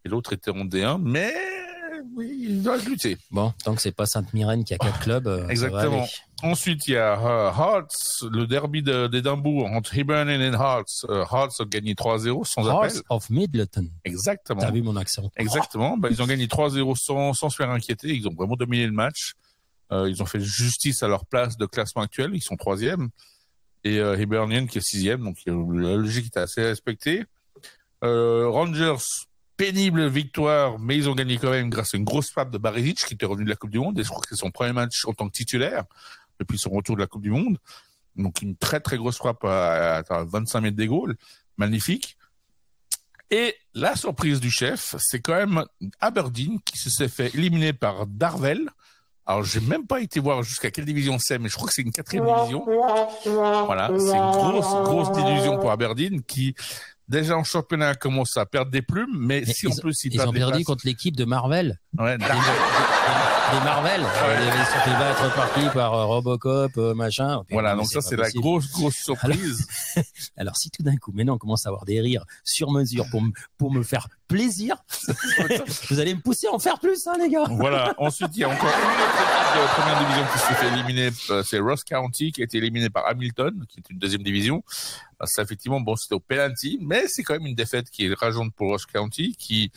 et 0.05 0.09
l'autre 0.09 0.33
était 0.33 0.51
en 0.51 0.65
D1, 0.65 1.01
mais 1.01 1.33
ils 2.21 2.63
doivent 2.63 2.85
lutter. 2.87 3.17
Bon, 3.31 3.53
tant 3.65 3.75
que 3.75 3.81
c'est 3.81 3.93
pas 3.93 4.07
Sainte-Myrène 4.07 4.65
qui 4.65 4.75
a 4.75 4.79
quatre 4.79 5.01
clubs. 5.01 5.27
euh, 5.27 5.49
Exactement. 5.49 6.07
Ensuite, 6.43 6.87
il 6.89 6.95
y 6.95 6.97
a 6.97 7.19
euh, 7.21 7.51
Hearts, 7.53 8.25
le 8.31 8.47
derby 8.47 8.83
de- 8.83 9.07
d'Édimbourg 9.07 9.67
entre 9.67 9.97
Hibernian 9.97 10.41
et 10.41 10.49
Hearts. 10.53 11.05
Euh, 11.09 11.25
Hearts 11.31 11.61
a 11.61 11.65
gagné 11.65 11.95
3-0 11.95 12.45
sans 12.45 12.67
appel. 12.69 12.91
Hearts 12.91 13.03
of 13.11 13.31
Middleton. 13.31 13.89
Exactement. 14.05 14.61
T'as 14.61 14.71
vu 14.73 14.83
mon 14.83 14.97
accent 14.97 15.31
Exactement. 15.37 15.97
Bah, 15.97 16.09
ils 16.11 16.21
ont 16.21 16.27
gagné 16.27 16.47
3-0 16.49 16.97
sans, 16.97 17.33
sans 17.33 17.49
se 17.49 17.57
faire 17.57 17.71
inquiéter. 17.71 18.09
Ils 18.15 18.27
ont 18.27 18.35
vraiment 18.35 18.57
dominé 18.57 18.87
le 18.87 18.93
match. 18.93 19.35
Euh, 19.93 20.11
ils 20.11 20.21
ont 20.23 20.27
fait 20.27 20.41
justice 20.41 21.03
à 21.05 21.09
leur 21.09 21.27
place 21.27 21.57
de 21.57 21.67
classement 21.67 22.03
actuel. 22.03 22.31
Ils 22.35 22.43
sont 22.43 22.57
troisième. 22.57 23.11
Et 23.85 23.99
euh, 24.01 24.17
Hibernian 24.21 24.67
qui 24.67 24.79
est 24.79 24.81
sixième. 24.81 25.23
Donc 25.23 25.37
la 25.47 25.95
logique 25.97 26.27
est 26.35 26.39
assez 26.41 26.63
respectée. 26.63 27.25
Euh, 28.03 28.49
Rangers, 28.49 28.97
pénible 29.63 30.09
victoire, 30.09 30.81
mais 30.81 30.97
ils 30.97 31.09
ont 31.09 31.15
gagné 31.15 31.39
quand 31.39 31.51
même 31.51 31.71
grâce 31.71 31.95
à 31.95 31.97
une 31.97 32.03
grosse 32.03 32.31
frappe 32.31 32.51
de 32.51 32.59
Barisic 32.59 32.99
qui 33.07 33.15
était 33.15 33.27
revenu 33.27 33.45
de 33.45 33.51
la 33.51 33.55
Coupe 33.55 33.71
du 33.71 33.79
Monde. 33.79 33.97
Et 33.97 34.03
je 34.03 34.09
crois 34.09 34.21
que 34.21 34.27
c'est 34.29 34.35
son 34.35 34.51
premier 34.51 34.73
match 34.73 35.05
en 35.05 35.13
tant 35.13 35.29
que 35.29 35.33
titulaire 35.33 35.85
depuis 36.41 36.59
son 36.59 36.71
retour 36.71 36.97
de 36.97 37.01
la 37.01 37.07
Coupe 37.07 37.23
du 37.23 37.31
Monde. 37.31 37.59
Donc 38.17 38.43
une 38.43 38.57
très 38.57 38.81
très 38.81 38.97
grosse 38.97 39.19
frappe 39.19 39.45
à, 39.45 39.99
à 39.99 40.25
25 40.25 40.61
mètres 40.63 40.77
des 40.77 40.89
Gaules. 40.89 41.15
Magnifique. 41.59 42.17
Et 43.31 43.55
la 43.75 43.95
surprise 43.95 44.41
du 44.41 44.51
chef, 44.51 44.97
c'est 44.99 45.21
quand 45.21 45.37
même 45.37 45.65
Aberdeen 46.01 46.59
qui 46.65 46.77
se 46.77 46.91
s'est 46.91 47.09
fait 47.09 47.33
éliminer 47.33 47.73
par 47.73 48.09
Darvel. 48.09 48.69
Alors, 49.25 49.45
j'ai 49.45 49.61
même 49.61 49.87
pas 49.87 50.01
été 50.01 50.19
voir 50.19 50.43
jusqu'à 50.43 50.73
quelle 50.73 50.85
division 50.85 51.17
c'est, 51.21 51.39
mais 51.39 51.49
je 51.49 51.55
crois 51.55 51.69
que 51.69 51.75
c'est 51.75 51.83
une 51.83 51.93
quatrième 51.93 52.27
division. 52.27 52.65
Voilà, 52.67 53.89
c'est 53.97 54.17
une 54.17 54.31
grosse, 54.33 54.89
grosse 54.89 55.13
délusion 55.13 55.61
pour 55.61 55.71
Aberdeen 55.71 56.25
qui, 56.25 56.57
déjà 57.13 57.37
en 57.37 57.45
championnat, 57.45 57.95
commence 57.95 58.37
à 58.37 58.47
perdre 58.47 58.73
des 58.73 58.83
plumes, 58.83 59.15
mais, 59.17 59.45
Mais 59.47 59.53
si 59.53 59.69
en 59.69 59.77
plus 59.77 60.05
ils, 60.05 60.15
Ils 60.15 60.21
ont 60.23 60.33
perdu 60.33 60.65
contre 60.65 60.85
l'équipe 60.85 61.15
de 61.15 61.25
Marvel. 61.25 61.79
Ouais, 61.97 62.17
Des, 63.53 63.65
Marvel. 63.65 64.01
Euh, 64.03 64.51
Ils 64.59 64.67
sont 64.67 64.79
fait 64.85 64.99
battre 64.99 65.73
par 65.75 65.95
euh, 65.95 66.05
Robocop, 66.07 66.73
euh, 66.79 66.95
machin. 66.95 67.43
Voilà, 67.51 67.75
donc 67.75 67.87
ça, 67.87 68.01
c'est 68.01 68.17
la 68.17 68.31
grosse, 68.31 68.71
grosse 68.71 68.97
surprise. 69.05 69.67
Alors, 70.37 70.57
si 70.57 70.71
tout 70.71 70.83
d'un 70.83 70.97
coup, 70.97 71.13
maintenant, 71.13 71.35
on 71.35 71.39
commence 71.39 71.67
à 71.67 71.69
avoir 71.69 71.85
des 71.85 72.01
rires 72.01 72.25
sur 72.45 72.71
mesure 72.71 73.07
pour, 73.11 73.23
me- 73.23 73.33
pour 73.59 73.73
me 73.73 73.83
faire 73.83 74.09
plaisir, 74.29 74.77
vous 75.91 76.01
allez 76.01 76.15
me 76.15 76.21
pousser 76.21 76.47
à 76.47 76.53
en 76.53 76.59
faire 76.59 76.79
plus, 76.79 77.07
hein, 77.07 77.15
les 77.21 77.29
gars. 77.29 77.45
Voilà. 77.51 77.95
Ensuite, 77.99 78.31
il 78.35 78.41
y 78.41 78.45
a 78.45 78.49
encore 78.49 78.69
une 78.69 78.75
autre 79.03 79.53
de 79.55 79.81
première 79.81 79.99
division 80.01 80.25
qui 80.33 80.39
s'est 80.39 80.55
fait 80.55 80.69
éliminer. 80.69 81.11
euh, 81.31 81.43
C'est 81.43 81.59
Ross 81.59 81.85
County 81.85 82.33
qui 82.33 82.41
a 82.41 82.45
été 82.45 82.57
éliminé 82.59 82.89
par 82.91 83.07
Hamilton, 83.07 83.65
qui 83.69 83.81
est 83.81 83.91
une 83.91 83.99
deuxième 83.99 84.23
division. 84.23 84.63
Ça, 85.25 85.43
effectivement, 85.43 85.81
bon, 85.81 85.95
c'était 85.95 86.15
au 86.15 86.21
penalty, 86.21 86.79
mais 86.81 87.07
c'est 87.07 87.23
quand 87.23 87.35
même 87.35 87.47
une 87.47 87.55
défaite 87.55 87.91
qui 87.91 88.07
est 88.07 88.15
rageante 88.15 88.53
pour 88.55 88.69
Ross 88.71 88.87
County, 88.87 89.37
qui, 89.39 89.71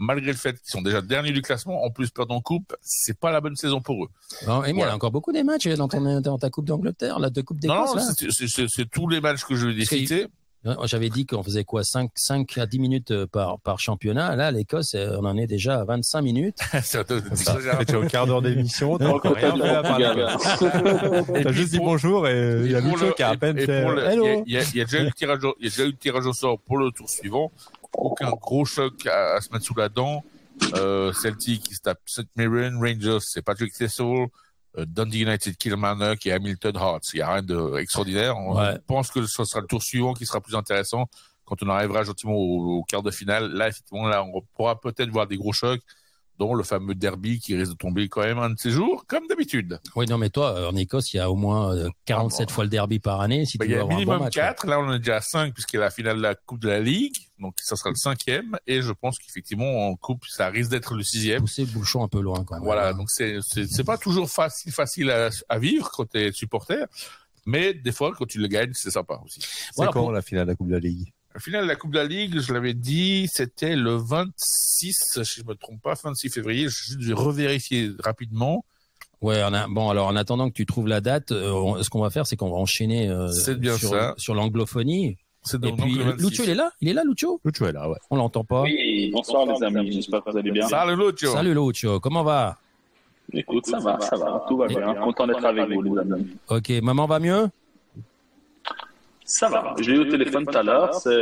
malgré 0.00 0.32
le 0.32 0.36
fait 0.36 0.54
qu'ils 0.60 0.70
sont 0.70 0.82
déjà 0.82 1.00
derniers 1.02 1.30
du 1.32 1.42
classement, 1.42 1.84
en 1.84 1.90
plus 1.90 2.10
perdent 2.10 2.32
en 2.32 2.40
coupe, 2.40 2.74
c'est 2.80 3.16
pas 3.18 3.30
la 3.30 3.40
bonne 3.40 3.54
saison 3.54 3.80
pour 3.80 4.04
eux. 4.04 4.08
Bon, 4.46 4.64
et 4.64 4.70
il 4.70 4.76
y 4.76 4.82
a 4.82 4.94
encore 4.94 5.12
beaucoup 5.12 5.32
des 5.32 5.44
matchs 5.44 5.68
dans, 5.68 5.86
ton, 5.88 6.20
dans 6.20 6.38
ta 6.38 6.50
Coupe 6.50 6.64
d'Angleterre, 6.64 7.18
la 7.18 7.30
deux 7.30 7.42
Coupes 7.42 7.62
Non, 7.62 7.74
d'Écosse. 7.84 7.94
non, 8.22 8.28
là. 8.28 8.56
c'est- 8.68 8.90
tous 8.90 9.06
les 9.08 9.20
matchs 9.20 9.44
que 9.44 9.54
je 9.54 9.66
vais 9.68 9.84
citer. 9.84 10.26
Ouais, 10.62 10.74
J'avais 10.84 11.08
dit 11.08 11.24
qu'on 11.24 11.42
faisait 11.42 11.64
quoi 11.64 11.82
5, 11.84 12.10
5 12.14 12.58
à 12.58 12.66
10 12.66 12.78
minutes 12.80 13.12
euh, 13.12 13.26
par, 13.26 13.58
par 13.60 13.80
championnat. 13.80 14.36
Là, 14.36 14.50
l'Écosse, 14.50 14.94
euh, 14.94 15.16
on 15.18 15.24
en 15.24 15.38
est 15.38 15.46
déjà 15.46 15.80
à 15.80 15.84
25 15.84 16.20
minutes. 16.20 16.58
C'est 16.82 16.98
un 16.98 17.04
peu- 17.04 17.22
Ça, 17.34 17.56
c'est 17.78 17.86
tu 17.86 17.92
es 17.92 17.96
au 17.96 18.06
quart 18.06 18.26
d'heure 18.26 18.42
d'émission, 18.42 18.98
t'as 18.98 19.06
Encore 19.08 19.32
encore 19.32 19.54
rien 19.54 19.82
fait 19.82 20.04
à. 20.04 20.36
Et 21.38 21.44
T'as 21.44 21.52
juste 21.52 21.70
dit 21.72 21.78
bonjour 21.78 22.28
et 22.28 22.60
il 22.62 22.70
y 22.70 22.74
a 22.74 22.80
Lucho 22.80 23.10
qui 23.12 23.22
a 23.22 23.30
à 23.30 23.36
peine 23.38 23.58
fait 23.58 23.86
il 24.46 24.52
y 24.52 24.58
a 24.58 24.84
déjà 24.84 25.00
eu 25.00 25.06
le 25.86 25.92
tirage 25.96 26.26
au 26.26 26.34
sort 26.34 26.58
pour 26.58 26.76
le 26.76 26.90
tour 26.90 27.08
suivant. 27.08 27.50
Aucun 27.94 28.30
gros 28.30 28.64
choc 28.64 29.06
à, 29.06 29.34
à 29.36 29.40
se 29.40 29.52
mettre 29.52 29.64
sous 29.64 29.74
la 29.74 29.88
dent. 29.88 30.22
Euh, 30.74 31.12
Celtic 31.12 31.62
qui 31.64 31.74
se 31.74 31.80
tape 31.80 32.00
St 32.06 32.28
Mirren, 32.36 32.76
Rangers, 32.78 33.18
c'est 33.20 33.40
Patrick 33.42 33.72
Thistle, 33.72 34.26
euh, 34.78 34.84
Dundee 34.86 35.20
United, 35.22 35.56
Kilmarnock 35.56 36.26
et 36.26 36.32
Hamilton 36.32 36.76
Hearts. 36.76 37.12
Il 37.14 37.16
n'y 37.16 37.22
a 37.22 37.32
rien 37.32 37.42
d'extraordinaire. 37.42 38.36
On 38.36 38.56
Ouais. 38.58 38.78
pense 38.86 39.10
que 39.10 39.24
ce 39.26 39.44
sera 39.44 39.60
le 39.60 39.66
tour 39.66 39.82
suivant 39.82 40.12
qui 40.14 40.26
sera 40.26 40.40
plus 40.40 40.54
intéressant 40.54 41.06
quand 41.46 41.62
on 41.62 41.68
arrivera 41.70 42.04
gentiment 42.04 42.34
au, 42.34 42.78
au 42.78 42.82
quart 42.84 43.02
de 43.02 43.10
finale. 43.10 43.50
Là, 43.52 43.68
effectivement, 43.68 44.06
là, 44.06 44.22
on 44.22 44.42
pourra 44.54 44.78
peut-être 44.80 45.08
voir 45.10 45.26
des 45.26 45.36
gros 45.36 45.52
chocs, 45.52 45.80
dont 46.40 46.54
le 46.54 46.64
fameux 46.64 46.94
derby 46.94 47.38
qui 47.38 47.54
risque 47.54 47.72
de 47.72 47.76
tomber 47.76 48.08
quand 48.08 48.22
même 48.22 48.38
un 48.38 48.48
de 48.48 48.58
ces 48.58 48.70
jours, 48.70 49.04
comme 49.06 49.26
d'habitude. 49.28 49.78
Oui, 49.94 50.06
non, 50.06 50.16
mais 50.16 50.30
toi, 50.30 50.54
euh, 50.56 50.70
en 50.70 50.74
Écosse, 50.76 51.12
il 51.12 51.18
y 51.18 51.20
a 51.20 51.30
au 51.30 51.36
moins 51.36 51.76
euh, 51.76 51.90
47 52.06 52.40
Ah 52.40 52.44
bon. 52.46 52.54
fois 52.54 52.64
le 52.64 52.70
derby 52.70 52.98
par 52.98 53.20
année. 53.20 53.44
Si 53.44 53.58
Bah, 53.58 53.66
tu 53.66 53.70
il 53.70 53.72
y 53.72 53.74
veux 53.74 53.80
a 53.80 53.82
avoir 53.84 53.94
un 53.96 54.00
minimum 54.00 54.18
bon 54.18 54.24
match. 54.24 54.34
quoi. 54.34 54.42
4. 54.44 54.66
Là, 54.66 54.80
on 54.80 54.90
est 54.94 54.98
déjà 54.98 55.16
à 55.16 55.20
5 55.20 55.52
puisqu'il 55.52 55.76
y 55.76 55.78
a 55.80 55.82
la 55.82 55.90
finale 55.90 56.16
de 56.16 56.22
la 56.22 56.34
Coupe 56.34 56.60
de 56.60 56.68
la 56.68 56.80
Ligue. 56.80 57.14
Donc, 57.38 57.54
ça 57.60 57.76
sera 57.76 57.90
le 57.90 57.96
cinquième. 57.96 58.56
Et 58.66 58.80
je 58.80 58.90
pense 58.92 59.18
qu'effectivement, 59.18 59.88
en 59.88 59.94
Coupe, 59.96 60.24
ça 60.26 60.48
risque 60.48 60.70
d'être 60.70 60.94
le 60.94 61.02
sixième. 61.02 61.40
Pousser 61.42 61.66
le 61.66 61.72
bouchon 61.72 62.02
un 62.02 62.08
peu 62.08 62.20
loin 62.22 62.42
quand 62.44 62.54
même. 62.54 62.64
Voilà. 62.64 62.94
Donc, 62.94 63.10
c'est, 63.10 63.38
pas 63.84 63.98
toujours 63.98 64.30
facile, 64.30 64.72
facile 64.72 65.10
à, 65.10 65.28
à 65.50 65.58
vivre 65.58 65.90
quand 65.92 66.06
t'es 66.08 66.32
supporter. 66.32 66.86
Mais 67.44 67.74
des 67.74 67.92
fois, 67.92 68.12
quand 68.16 68.26
tu 68.26 68.38
le 68.38 68.46
gagnes, 68.48 68.72
c'est 68.74 68.90
sympa 68.90 69.20
aussi. 69.24 69.40
C'est 69.42 69.72
Voilà, 69.76 69.92
quand 69.92 70.00
pour- 70.04 70.12
la 70.12 70.22
finale 70.22 70.46
de 70.46 70.52
la 70.52 70.56
Coupe 70.56 70.68
de 70.68 70.72
la 70.74 70.78
Ligue? 70.80 71.12
La 71.34 71.40
finale 71.40 71.62
de 71.62 71.68
la 71.68 71.76
Coupe 71.76 71.92
de 71.92 71.98
la 71.98 72.04
Ligue, 72.06 72.40
je 72.40 72.52
l'avais 72.52 72.74
dit, 72.74 73.28
c'était 73.32 73.76
le 73.76 73.94
26, 73.94 75.20
si 75.22 75.40
je 75.40 75.46
me 75.46 75.54
trompe 75.54 75.80
pas, 75.80 75.94
26 75.94 76.28
février. 76.30 76.66
Je 76.68 76.98
vais 76.98 77.12
revérifier 77.12 77.90
rapidement. 78.02 78.64
Ouais, 79.20 79.40
on 79.44 79.52
a, 79.52 79.68
bon, 79.68 79.90
alors 79.90 80.08
en 80.08 80.16
attendant 80.16 80.48
que 80.48 80.54
tu 80.54 80.66
trouves 80.66 80.88
la 80.88 81.00
date, 81.00 81.30
euh, 81.30 81.52
on- 81.52 81.82
ce 81.82 81.90
qu'on 81.90 82.00
va 82.00 82.10
faire, 82.10 82.26
c'est 82.26 82.36
qu'on 82.36 82.50
va 82.50 82.56
enchaîner 82.56 83.08
euh, 83.10 83.28
bien 83.58 83.76
sur, 83.76 83.90
ça. 83.90 84.14
sur 84.16 84.34
l'anglophonie. 84.34 85.18
C'est 85.42 85.56
Et 85.58 85.60
donc 85.60 85.80
puis, 85.80 85.94
le 85.94 86.04
26. 86.04 86.22
Lucho, 86.30 86.42
il 86.44 86.50
est 86.50 86.54
là? 86.54 86.70
Il 86.80 86.88
est 86.88 86.92
là, 86.94 87.02
Lucho? 87.04 87.40
Lucho 87.44 87.66
est 87.66 87.72
là, 87.72 87.88
ouais. 87.88 87.96
On 88.10 88.16
l'entend 88.16 88.44
pas. 88.44 88.62
Oui, 88.62 89.10
bonsoir 89.12 89.46
les 89.46 89.62
amis, 89.64 89.92
j'espère 89.92 90.24
que 90.24 90.30
vous 90.30 90.36
allez 90.36 90.50
bien. 90.50 90.66
Salut 90.68 90.96
Lucho. 90.96 91.32
Salut 91.32 91.54
Lucho, 91.54 92.00
comment 92.00 92.24
va? 92.24 92.58
Écoute, 93.32 93.66
ça 93.66 93.78
va, 93.78 94.00
ça 94.00 94.16
va, 94.16 94.44
tout 94.48 94.56
va 94.56 94.66
bien. 94.66 94.94
Content 94.94 95.26
d'être 95.28 95.44
avec 95.44 95.70
vous 95.70 95.82
les 95.82 95.98
amis. 96.00 96.26
Ok, 96.48 96.70
maman 96.82 97.06
va 97.06 97.20
mieux? 97.20 97.48
Ça 99.30 99.48
va, 99.48 99.76
j'ai 99.78 99.92
eu 99.92 99.98
au 100.00 100.04
téléphone 100.06 100.44
tout 100.44 100.58
à 100.58 100.62
l'heure, 100.64 100.92
ça 100.92 101.08
va 101.08 101.14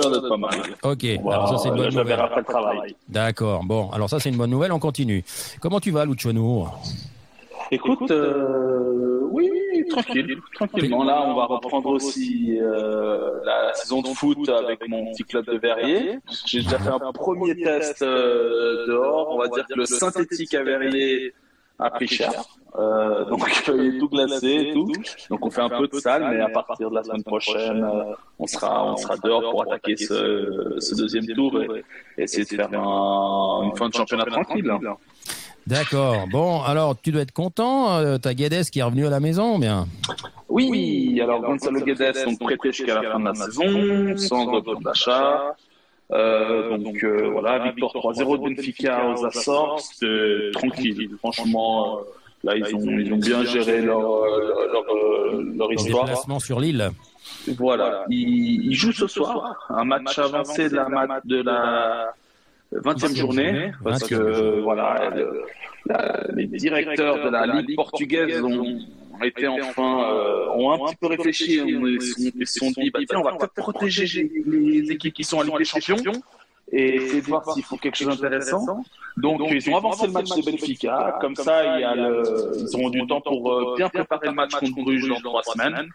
l'air 0.00 0.10
d'être 0.10 0.28
pas 0.30 0.36
mal. 0.38 0.60
Ok, 0.82 1.04
alors 1.04 1.48
ça 1.50 1.58
c'est 1.58 1.68
une 1.68 1.76
bonne 1.76 1.90
je 1.90 1.98
nouvelle. 1.98 2.20
après 2.20 2.40
le 2.40 2.46
travail. 2.46 2.96
D'accord, 3.06 3.64
bon, 3.64 3.90
alors 3.90 4.08
ça 4.08 4.18
c'est 4.18 4.30
une 4.30 4.38
bonne 4.38 4.50
nouvelle, 4.50 4.72
on 4.72 4.78
continue. 4.78 5.22
Comment 5.60 5.78
tu 5.78 5.90
vas, 5.90 6.06
Lucho 6.06 6.32
Nour 6.32 6.80
Écoute, 7.70 8.10
euh, 8.10 9.20
oui, 9.30 9.50
tranquille, 9.90 10.38
tranquillement. 10.54 11.04
Là, 11.04 11.22
on 11.26 11.34
va 11.34 11.44
reprendre 11.44 11.90
aussi 11.90 12.58
euh, 12.60 13.40
la 13.44 13.74
saison 13.74 14.00
de 14.00 14.08
foot 14.08 14.48
avec 14.48 14.88
mon 14.88 15.10
petit 15.12 15.24
club 15.24 15.44
de 15.44 15.58
Verrier. 15.58 16.18
J'ai 16.46 16.62
déjà 16.62 16.78
fait 16.78 16.88
un 16.88 17.12
premier 17.12 17.56
test 17.56 18.00
euh, 18.00 18.86
dehors. 18.86 19.34
On 19.34 19.38
va 19.38 19.48
dire 19.48 19.66
que 19.66 19.74
le 19.74 19.84
synthétique 19.84 20.54
à 20.54 20.62
Verrier 20.62 21.34
a 21.78 21.90
pris 21.90 22.08
cher. 22.08 22.32
Euh, 22.78 23.24
donc, 23.26 23.40
il 23.68 23.96
est 23.96 23.98
tout 23.98 24.08
glacé 24.08 24.46
et 24.48 24.72
tout. 24.72 24.86
Donc, 25.30 25.44
on 25.46 25.50
fait 25.50 25.62
un 25.62 25.68
peu 25.68 25.88
de 25.88 25.96
salle, 25.98 26.28
mais 26.30 26.40
à 26.40 26.48
partir 26.48 26.90
de 26.90 26.94
la 26.94 27.02
semaine 27.02 27.22
prochaine, 27.24 27.82
euh, 27.84 28.14
on 28.38 28.46
sera, 28.46 28.92
on 28.92 28.96
sera 28.96 29.16
dehors 29.16 29.50
pour 29.50 29.62
attaquer 29.62 29.96
ce, 29.96 30.76
ce 30.78 30.94
deuxième 30.94 31.26
tour 31.26 31.62
et, 31.62 31.84
et 32.18 32.22
essayer 32.24 32.44
de 32.44 32.48
faire 32.48 32.68
un- 32.78 33.62
une 33.64 33.76
fin 33.76 33.88
de 33.88 33.94
championnat 33.94 34.24
tranquille. 34.26 34.70
D'accord, 35.66 36.28
bon, 36.28 36.62
alors 36.62 36.94
tu 37.00 37.10
dois 37.10 37.22
être 37.22 37.32
content, 37.32 37.96
euh, 37.98 38.18
t'as 38.18 38.34
Guedes 38.34 38.70
qui 38.70 38.78
est 38.78 38.82
revenu 38.84 39.04
à 39.06 39.10
la 39.10 39.18
maison, 39.18 39.58
bien? 39.58 39.88
Oui, 40.48 41.18
alors 41.20 41.40
Gonzalo 41.42 41.80
Guedes, 41.80 42.24
donc 42.24 42.38
prêté 42.38 42.72
jusqu'à 42.72 42.94
la 43.02 43.10
fin 43.12 43.18
de 43.18 43.24
la 43.24 43.34
saison, 43.34 44.16
sans 44.16 44.46
option 44.52 44.80
d'achat. 44.80 45.56
Euh, 46.12 46.78
donc 46.78 47.02
euh, 47.02 47.28
voilà, 47.32 47.58
victoire 47.64 47.92
3-0 47.92 48.38
de 48.38 48.54
Benfica 48.54 49.08
aux 49.10 49.24
Açores, 49.26 49.80
c'était 49.80 50.50
tranquille. 50.52 51.10
Franchement, 51.18 51.98
euh, 51.98 52.02
là 52.44 52.56
ils 52.56 52.76
ont, 52.76 52.80
ils 52.88 53.12
ont 53.12 53.16
bien 53.16 53.42
géré 53.44 53.82
leur, 53.82 53.98
euh, 54.22 54.68
leur, 54.72 54.84
euh, 54.94 55.52
leur 55.56 55.68
Le 55.68 55.74
histoire. 55.74 56.04
déplacement 56.04 56.38
sur 56.38 56.60
l'île. 56.60 56.90
Voilà, 57.58 58.04
ils, 58.08 58.66
ils 58.66 58.74
jouent 58.74 58.92
ce 58.92 59.08
soir 59.08 59.66
un 59.68 59.84
match 59.84 60.16
avancé 60.18 60.68
de 60.68 60.76
la, 60.76 60.88
mat- 60.88 61.20
de 61.26 61.42
la 61.42 62.12
20e 62.72 63.16
journée, 63.16 63.72
parce 63.82 64.04
que 64.04 64.60
voilà, 64.60 65.10
le- 65.14 65.42
la- 65.86 66.24
les 66.34 66.46
directeurs 66.46 67.24
de 67.24 67.30
la 67.30 67.46
Ligue 67.46 67.74
portugaise 67.74 68.42
ont 68.44 68.78
été 69.24 69.48
enfin, 69.48 70.10
euh, 70.10 70.48
ont 70.50 70.72
un 70.74 70.86
petit 70.86 70.96
peu 70.96 71.06
réfléchi, 71.06 71.60
ils 71.60 72.46
se 72.46 72.58
sont- 72.58 72.70
dit, 72.70 72.90
bah, 72.90 73.00
tiens, 73.08 73.20
on 73.20 73.24
va 73.24 73.32
peut-être 73.32 73.54
protéger 73.54 74.30
les, 74.46 74.90
équipes 74.90 75.14
qui 75.14 75.24
sont 75.24 75.40
à 75.40 75.44
Ligue 75.44 75.58
des 75.58 75.64
Champions 75.64 76.12
et 76.72 76.96
essayer 76.96 77.20
de 77.20 77.26
voir 77.26 77.44
s'il 77.52 77.62
faut 77.62 77.76
quelque 77.76 77.96
chose 77.96 78.20
d'intéressant. 78.20 78.82
Donc, 79.16 79.40
ils 79.50 79.70
ont 79.70 79.76
avancé 79.76 80.06
le 80.06 80.12
match 80.12 80.28
de 80.28 80.50
Benfica, 80.50 81.18
comme 81.20 81.36
ça, 81.36 81.76
il 81.76 81.80
y 81.80 81.84
a 81.84 81.94
le, 81.94 82.52
ils 82.56 82.76
auront 82.76 82.90
du 82.90 83.06
temps 83.06 83.20
pour 83.20 83.52
euh, 83.52 83.74
bien 83.76 83.88
préparer 83.88 84.28
le 84.28 84.34
match 84.34 84.52
contre 84.52 84.82
Bruges 84.82 85.08
dans 85.08 85.20
trois 85.20 85.42
semaines. 85.42 85.88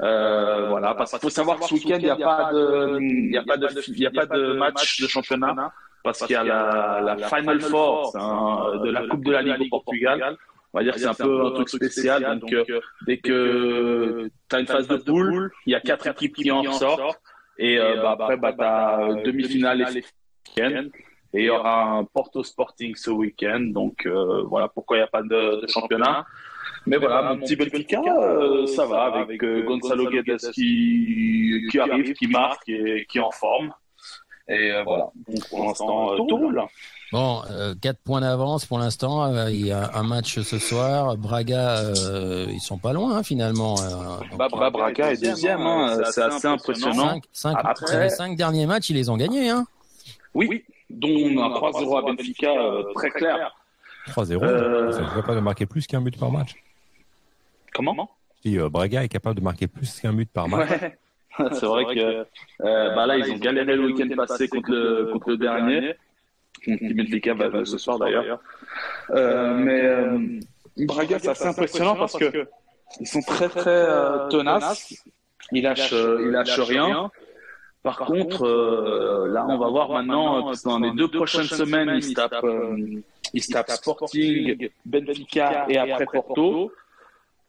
Euh, 0.00 0.68
voilà, 0.68 0.94
parce 0.94 1.10
qu'il 1.10 1.20
faut 1.20 1.30
savoir 1.30 1.58
que 1.58 1.66
ce 1.66 1.74
week-end, 1.74 1.98
il 1.98 2.04
n'y 2.04 2.10
a 2.10 2.16
pas 2.16 2.52
de, 2.52 2.98
il 3.00 3.36
a 3.36 3.42
pas 3.42 3.56
de, 3.56 3.68
il 3.88 4.00
y 4.00 4.06
a 4.06 4.10
pas 4.10 4.26
de 4.26 4.52
match 4.54 5.00
de 5.00 5.06
championnat, 5.06 5.72
parce 6.02 6.20
qu'il 6.20 6.32
y 6.32 6.36
a 6.36 6.42
la, 6.42 7.16
la 7.16 7.28
Final 7.28 7.60
Four 7.60 8.16
hein, 8.16 8.80
de 8.84 8.90
la 8.90 9.06
Coupe 9.06 9.24
de 9.24 9.32
la 9.32 9.42
Ligue 9.42 9.72
au 9.72 9.80
Portugal. 9.80 10.36
On 10.72 10.78
va 10.78 10.84
dire 10.84 10.94
que 10.94 11.00
c'est 11.00 11.06
un 11.06 11.14
peu 11.14 11.46
un 11.46 11.50
truc 11.50 11.68
spécial. 11.68 12.38
Donc, 12.38 12.52
euh, 12.52 12.80
dès 13.06 13.18
que 13.18 14.30
tu 14.48 14.56
as 14.56 14.60
une 14.60 14.66
phase 14.66 14.88
de 14.88 14.96
poule, 14.96 15.50
il 15.66 15.72
y 15.72 15.74
a 15.74 15.80
quatre 15.80 16.06
équipes 16.06 16.34
qui 16.34 16.50
en 16.50 16.62
ressortent. 16.62 17.20
Et 17.58 17.78
euh, 17.78 17.96
bah, 17.96 18.16
après, 18.18 18.36
bah, 18.36 18.52
tu 18.52 18.64
as 18.64 19.22
demi-finale 19.22 19.82
et 19.82 19.94
week-end. 19.94 20.88
Et 21.34 21.40
il 21.40 21.44
y 21.44 21.50
aura 21.50 21.84
un 21.84 22.04
Porto 22.04 22.42
Sporting 22.42 22.94
ce 22.94 23.10
week-end. 23.10 23.60
Donc 23.60 24.06
euh, 24.06 24.42
voilà 24.42 24.68
pourquoi 24.68 24.96
il 24.96 25.00
n'y 25.00 25.04
a 25.04 25.08
pas 25.08 25.22
de, 25.22 25.64
championnat. 25.68 26.26
Mais 26.86 26.96
voilà, 26.96 27.22
mon 27.22 27.40
petit 27.40 27.56
Benfica, 27.56 28.00
euh, 28.00 28.66
ça 28.66 28.86
va 28.86 29.04
avec 29.04 29.42
euh, 29.44 29.62
Gonzalo 29.62 30.10
Guedes 30.10 30.50
qui, 30.52 31.64
qui 31.70 31.78
arrive, 31.78 32.12
qui 32.14 32.26
marque 32.26 32.68
et 32.68 33.06
qui 33.08 33.18
est 33.18 33.22
en 33.22 33.30
forme. 33.30 33.72
Et 34.48 34.72
euh, 34.72 34.82
voilà, 34.82 35.10
donc 35.28 35.48
pour 35.48 35.64
l'instant, 35.64 36.12
euh, 36.12 36.16
tout 36.16 36.36
roule. 36.36 36.62
Bon, 37.12 37.42
euh, 37.50 37.74
quatre 37.80 38.00
points 38.02 38.22
d'avance 38.22 38.64
pour 38.64 38.78
l'instant. 38.78 39.24
euh, 39.24 39.50
il 39.50 39.66
y 39.66 39.70
a 39.72 39.90
un 39.94 40.02
match 40.02 40.40
ce 40.40 40.58
soir. 40.58 41.16
Braga, 41.18 41.78
euh, 41.80 42.46
ils 42.48 42.60
sont 42.60 42.78
pas 42.78 42.92
loin 42.94 43.16
hein, 43.18 43.22
finalement. 43.22 43.76
euh, 43.80 44.18
donc, 44.30 44.38
Bah, 44.38 44.48
bah, 44.50 44.70
Braga 44.70 45.12
est 45.12 45.22
deuxième, 45.22 45.60
hein, 45.60 45.98
c'est 46.10 46.22
assez 46.22 46.46
impressionnant. 46.48 47.10
cinq, 47.10 47.24
cinq, 47.32 47.56
Après- 47.62 48.02
les 48.04 48.08
cinq 48.08 48.36
derniers 48.36 48.64
matchs, 48.66 48.90
ils 48.90 48.96
les 48.96 49.10
ont 49.10 49.16
gagnés. 49.18 49.50
Hein. 49.50 49.66
Oui, 50.34 50.64
dont 50.88 51.08
un 51.42 51.50
3-0 51.50 51.98
à 51.98 52.02
Benfica, 52.02 52.50
euh, 52.50 52.82
très 52.94 53.10
clair. 53.10 53.54
3-0, 54.08 54.42
Euh, 54.42 54.86
ils 54.90 54.94
sont 54.94 55.14
capables 55.14 55.36
de 55.36 55.40
marquer 55.40 55.66
plus 55.66 55.86
qu'un 55.86 56.00
but 56.00 56.18
par 56.18 56.30
match. 56.32 56.54
Comment? 57.74 58.08
Euh, 58.46 58.68
Braga 58.70 59.04
est 59.04 59.08
capable 59.08 59.36
de 59.38 59.44
marquer 59.44 59.66
plus 59.68 60.00
qu'un 60.00 60.14
but 60.14 60.30
par 60.30 60.48
match. 60.48 60.70
Ouais. 60.70 60.98
C'est 61.52 61.66
vrai 61.66 61.84
que 61.94 62.00
euh, 62.64 62.94
bah 62.94 63.06
là, 63.06 63.16
ils 63.18 63.30
ont 63.32 63.36
galéré 63.38 63.76
le 63.76 63.86
week-end 63.86 64.08
passé 64.16 64.48
contre 64.48 64.70
le, 64.70 65.10
contre 65.12 65.30
le 65.30 65.36
dernier. 65.38 65.94
Contre 66.64 66.94
Benfica 66.94 67.34
bah, 67.34 67.50
ce 67.64 67.78
soir 67.78 67.98
d'ailleurs. 67.98 68.40
Euh, 69.10 69.54
mais 69.54 69.82
euh, 69.82 70.40
Braga, 70.78 71.18
c'est 71.18 71.28
assez 71.28 71.46
impressionnant 71.46 71.96
parce 71.96 72.16
que 72.16 72.46
ils 73.00 73.06
sont 73.06 73.22
très 73.22 73.48
très 73.48 73.70
euh, 73.70 74.28
tenaces. 74.28 75.04
Ils 75.50 75.62
lâchent, 75.62 75.92
ils 75.92 76.30
lâchent 76.30 76.60
rien. 76.60 77.10
Par 77.82 77.98
contre, 77.98 78.46
euh, 78.46 79.26
là, 79.28 79.44
on 79.48 79.58
va 79.58 79.68
voir 79.68 79.90
maintenant, 79.90 80.50
euh, 80.50 80.54
dans 80.64 80.78
les 80.78 80.92
deux 80.92 81.08
prochaines 81.08 81.44
semaines, 81.44 81.90
ils 81.96 82.04
se 82.04 82.12
tapent, 82.14 82.44
euh, 82.44 83.02
ils 83.34 83.42
se 83.42 83.52
tapent 83.52 83.70
Sporting, 83.70 84.68
Benfica 84.84 85.66
et 85.68 85.78
après 85.78 86.06
Porto. 86.06 86.72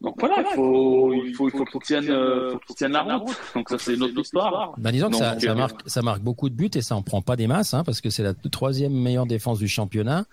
Donc 0.04 0.16
voilà, 0.20 0.36
il 0.40 0.56
faut, 0.56 1.14
il 1.14 1.34
faut, 1.34 1.48
il 1.50 1.58
faut 1.58 1.64
qu'ils 1.66 1.82
tiennent, 1.82 2.10
euh, 2.10 2.52
faut 2.52 2.60
qu'ils 2.60 2.76
tiennent 2.76 2.92
la 2.92 3.04
route. 3.16 3.36
Donc 3.56 3.70
ça, 3.70 3.78
c'est 3.78 3.94
une 3.94 4.04
autre 4.04 4.20
histoire. 4.20 4.74
Bah, 4.78 4.92
disons 4.92 5.10
que 5.10 5.16
ça, 5.16 5.40
ça 5.40 5.56
marque, 5.56 5.80
ça 5.86 6.02
marque 6.02 6.22
beaucoup 6.22 6.50
de 6.50 6.56
buts 6.56 6.70
et 6.76 6.82
ça 6.82 6.96
en 6.96 7.02
prend 7.02 7.22
pas 7.22 7.38
des 7.38 7.48
masses, 7.48 7.74
hein, 7.74 7.84
parce 7.86 8.02
que 8.02 8.10
c'est 8.10 8.24
la 8.24 8.34
troisième 8.52 8.92
meilleure 8.94 9.26
défense 9.26 9.60
du 9.60 9.68
championnat. 9.70 10.26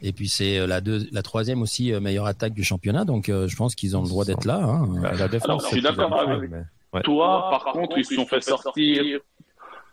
Et 0.00 0.12
puis 0.12 0.28
c'est 0.28 0.58
euh, 0.58 0.66
la, 0.66 0.80
deux, 0.80 1.06
la 1.12 1.22
troisième 1.22 1.60
aussi 1.60 1.92
euh, 1.92 2.00
meilleure 2.00 2.26
attaque 2.26 2.54
du 2.54 2.64
championnat. 2.64 3.04
Donc 3.04 3.28
euh, 3.28 3.48
je 3.48 3.56
pense 3.56 3.74
qu'ils 3.74 3.96
ont 3.96 4.02
le 4.02 4.08
droit 4.08 4.24
d'être 4.24 4.44
là. 4.44 4.60
Hein. 4.62 4.88
La 5.18 5.28
défense, 5.28 5.48
Alors, 5.48 5.60
je 5.62 5.66
suis 5.66 5.82
d'accord 5.82 6.18
avec 6.20 6.50
mais- 6.50 6.58
ouais. 6.94 7.02
Toi, 7.02 7.48
par 7.50 7.72
contre, 7.72 7.98
ils 7.98 8.04
se 8.04 8.14
sont 8.14 8.26
fait 8.26 8.40
sortir 8.40 9.02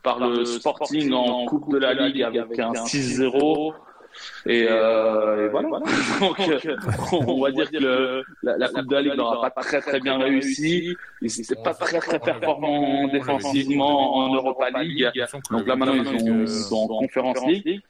par 0.03 0.19
le 0.19 0.45
Sporting 0.45 1.11
en 1.11 1.45
Coupe 1.45 1.73
de 1.73 1.79
la 1.79 1.93
Ligue 1.93 2.21
avec 2.21 2.57
un 2.59 2.71
6-0. 2.71 3.73
Et, 4.45 4.67
euh, 4.69 5.45
et 5.45 5.49
voilà. 5.49 5.69
Donc, 6.19 6.39
euh, 6.39 6.59
on 7.11 7.41
va 7.41 7.51
dire 7.51 7.69
que 7.71 7.77
le- 7.77 8.23
la, 8.43 8.57
la 8.57 8.69
Coupe 8.69 8.87
de 8.87 8.95
la 8.95 9.01
Ligue 9.01 9.15
n'aura 9.15 9.49
pas 9.51 9.61
très 9.61 9.81
très 9.81 9.99
bien 9.99 10.17
réussi. 10.17 10.95
Ils 11.21 11.31
n'étaient 11.37 11.55
pas 11.63 11.73
très 11.73 11.99
très 11.99 12.19
performants 12.19 13.07
défensivement 13.07 14.15
en 14.17 14.33
Europa 14.33 14.69
League. 14.81 15.11
Donc 15.51 15.67
là 15.67 15.75
maintenant 15.75 15.95
ils, 15.95 16.07
ont, 16.31 16.41
ils 16.41 16.47
sont 16.49 16.75
en 16.75 16.87
Conference 16.99 17.45
League. 17.45 17.81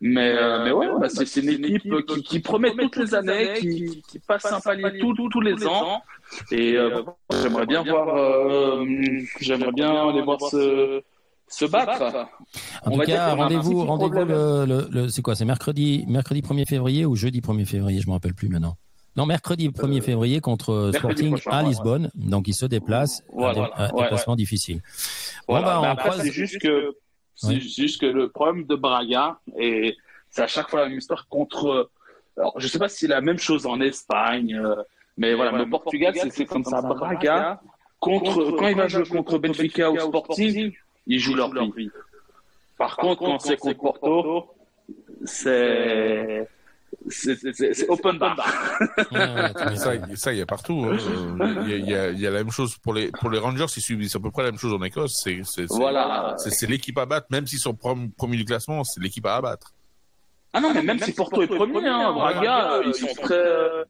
Mais, 0.00 0.34
euh, 0.36 0.64
mais 0.64 0.72
ouais, 0.72 0.88
bah, 1.00 1.08
c'est 1.08 1.24
c'est 1.24 1.40
une 1.40 1.64
équipe 1.64 2.04
qui, 2.06 2.22
qui 2.22 2.40
promet 2.40 2.72
toutes 2.72 2.96
les 2.96 3.14
années, 3.14 3.54
qui, 3.54 4.02
qui 4.08 4.18
passe 4.18 4.44
un 4.52 4.60
palier 4.60 4.98
tous 4.98 5.40
les 5.40 5.66
ans. 5.66 6.02
Et 6.50 6.76
euh, 6.76 7.02
j'aimerais 7.42 7.64
bien 7.64 7.82
voir, 7.84 8.08
euh, 8.14 8.84
j'aimerais 9.40 9.72
bien 9.72 10.12
les 10.12 10.20
voir 10.22 10.40
se, 10.40 11.02
se 11.54 11.64
battre. 11.64 12.02
En 12.84 12.88
On 12.88 12.90
tout 12.92 12.98
va 12.98 13.04
dire 13.06 13.16
cas, 13.16 13.34
rendez-vous, 13.34 13.84
rendez-vous 13.84 14.24
le, 14.24 14.64
le, 14.66 14.88
le- 14.90 15.08
c'est 15.08 15.22
quoi 15.22 15.34
C'est 15.34 15.44
mercredi, 15.44 16.04
mercredi 16.08 16.40
1er 16.42 16.66
février 16.66 17.06
ou 17.06 17.14
jeudi 17.16 17.40
1er 17.40 17.64
février 17.66 18.00
Je 18.00 18.06
me 18.08 18.12
rappelle 18.12 18.34
plus 18.34 18.48
maintenant. 18.48 18.76
Non, 19.16 19.26
mercredi 19.26 19.68
1er 19.68 20.00
février 20.00 20.40
contre 20.40 20.70
Euh, 20.72 20.92
Sporting 20.92 21.30
prochain, 21.30 21.50
à 21.52 21.62
ouais, 21.62 21.68
Lisbonne. 21.68 22.10
Donc 22.14 22.48
ils 22.48 22.54
se 22.54 22.66
déplacent. 22.66 23.22
Voilà, 23.32 23.50
un, 23.50 23.64
dé- 23.66 23.70
un 23.76 23.90
ouais, 23.94 24.02
déplacement 24.02 24.34
difficile. 24.36 24.80
Voilà. 25.48 25.66
Bon, 25.66 25.72
bah, 25.72 25.80
on 25.80 25.84
après, 25.92 26.08
croise- 26.10 26.22
c'est 26.22 26.32
juste 26.32 26.58
que, 26.60 26.94
c'est 27.36 27.60
juste 27.60 28.00
que 28.00 28.06
le 28.06 28.28
problème 28.30 28.64
de 28.66 28.74
Braga, 28.74 29.38
et 29.58 29.96
c'est 30.30 30.42
à 30.42 30.46
chaque 30.48 30.68
fois 30.68 30.80
la 30.80 30.88
même 30.88 30.98
histoire 30.98 31.28
contre, 31.28 31.90
alors, 32.36 32.54
je 32.58 32.66
sais 32.66 32.78
pas 32.80 32.88
si 32.88 32.98
c'est 32.98 33.06
la 33.06 33.20
même 33.20 33.38
chose 33.38 33.66
en 33.66 33.80
Espagne, 33.80 34.54
euh, 34.60 34.74
mais 35.16 35.34
voilà, 35.34 35.52
le 35.52 35.68
Portugal, 35.70 36.12
c'est- 36.16 36.30
c'est 36.30 36.44
comme 36.46 36.64
ça. 36.64 36.82
Braga, 36.82 37.60
contre, 38.00 38.50
quand 38.58 38.66
il 38.66 38.76
va 38.76 38.88
jouer 38.88 39.04
contre 39.04 39.38
Benfica 39.38 39.92
ou 39.92 39.98
Sporting, 40.00 40.72
ils 41.06 41.18
jouent 41.20 41.34
leur 41.34 41.50
vie. 41.72 41.90
Par 42.78 42.96
contre, 42.96 43.20
quand 43.24 43.38
c'est 43.40 43.56
contre 43.56 43.78
Porto, 43.80 44.46
c'est, 45.24 46.48
c'est, 47.08 47.88
open 47.88 48.18
bar. 48.18 48.36
Mais 49.12 49.76
ça, 50.16 50.32
il 50.32 50.38
y 50.38 50.42
a 50.42 50.46
partout. 50.46 50.84
hein. 50.86 50.96
Euh, 51.40 51.64
Il 51.66 51.70
y, 51.70 51.72
a, 51.74 51.76
il 51.78 51.88
y 51.90 51.94
a- 51.94 52.10
il 52.10 52.20
y 52.20 52.26
a 52.26 52.30
la 52.30 52.38
même 52.38 52.50
chose 52.50 52.76
pour 52.78 52.94
les 52.94 53.10
pour 53.12 53.30
les 53.30 53.38
Rangers. 53.38 53.66
Ils 53.76 53.80
subissent 53.82 54.16
à 54.16 54.20
peu 54.20 54.30
près 54.30 54.42
la 54.42 54.50
même 54.50 54.58
chose 54.60 54.72
en 54.74 54.82
Écosse. 54.82 55.20
C'est 55.22 55.40
c'est 55.44 55.66
c'est- 55.68 55.76
Voilà. 55.76 56.34
c'est- 56.38 56.66
l'équipe 56.66 56.98
à 56.98 57.06
battre, 57.06 57.26
même 57.30 57.46
s'ils 57.46 57.58
sont 57.58 57.74
premiers 57.74 58.36
du 58.36 58.44
classement. 58.44 58.84
C'est 58.84 59.00
l'équipe 59.02 59.26
à 59.26 59.36
abattre. 59.36 59.72
Ah 60.56 60.60
non, 60.60 60.72
mais 60.72 60.82
même 60.82 61.00
si 61.00 61.12
Porto 61.12 61.42
est 61.42 61.48
premier, 61.48 61.86
hein, 61.88 62.12
Braga, 62.12 62.80
ils 62.86 62.94
sont 62.94 63.12
très, 63.22 63.42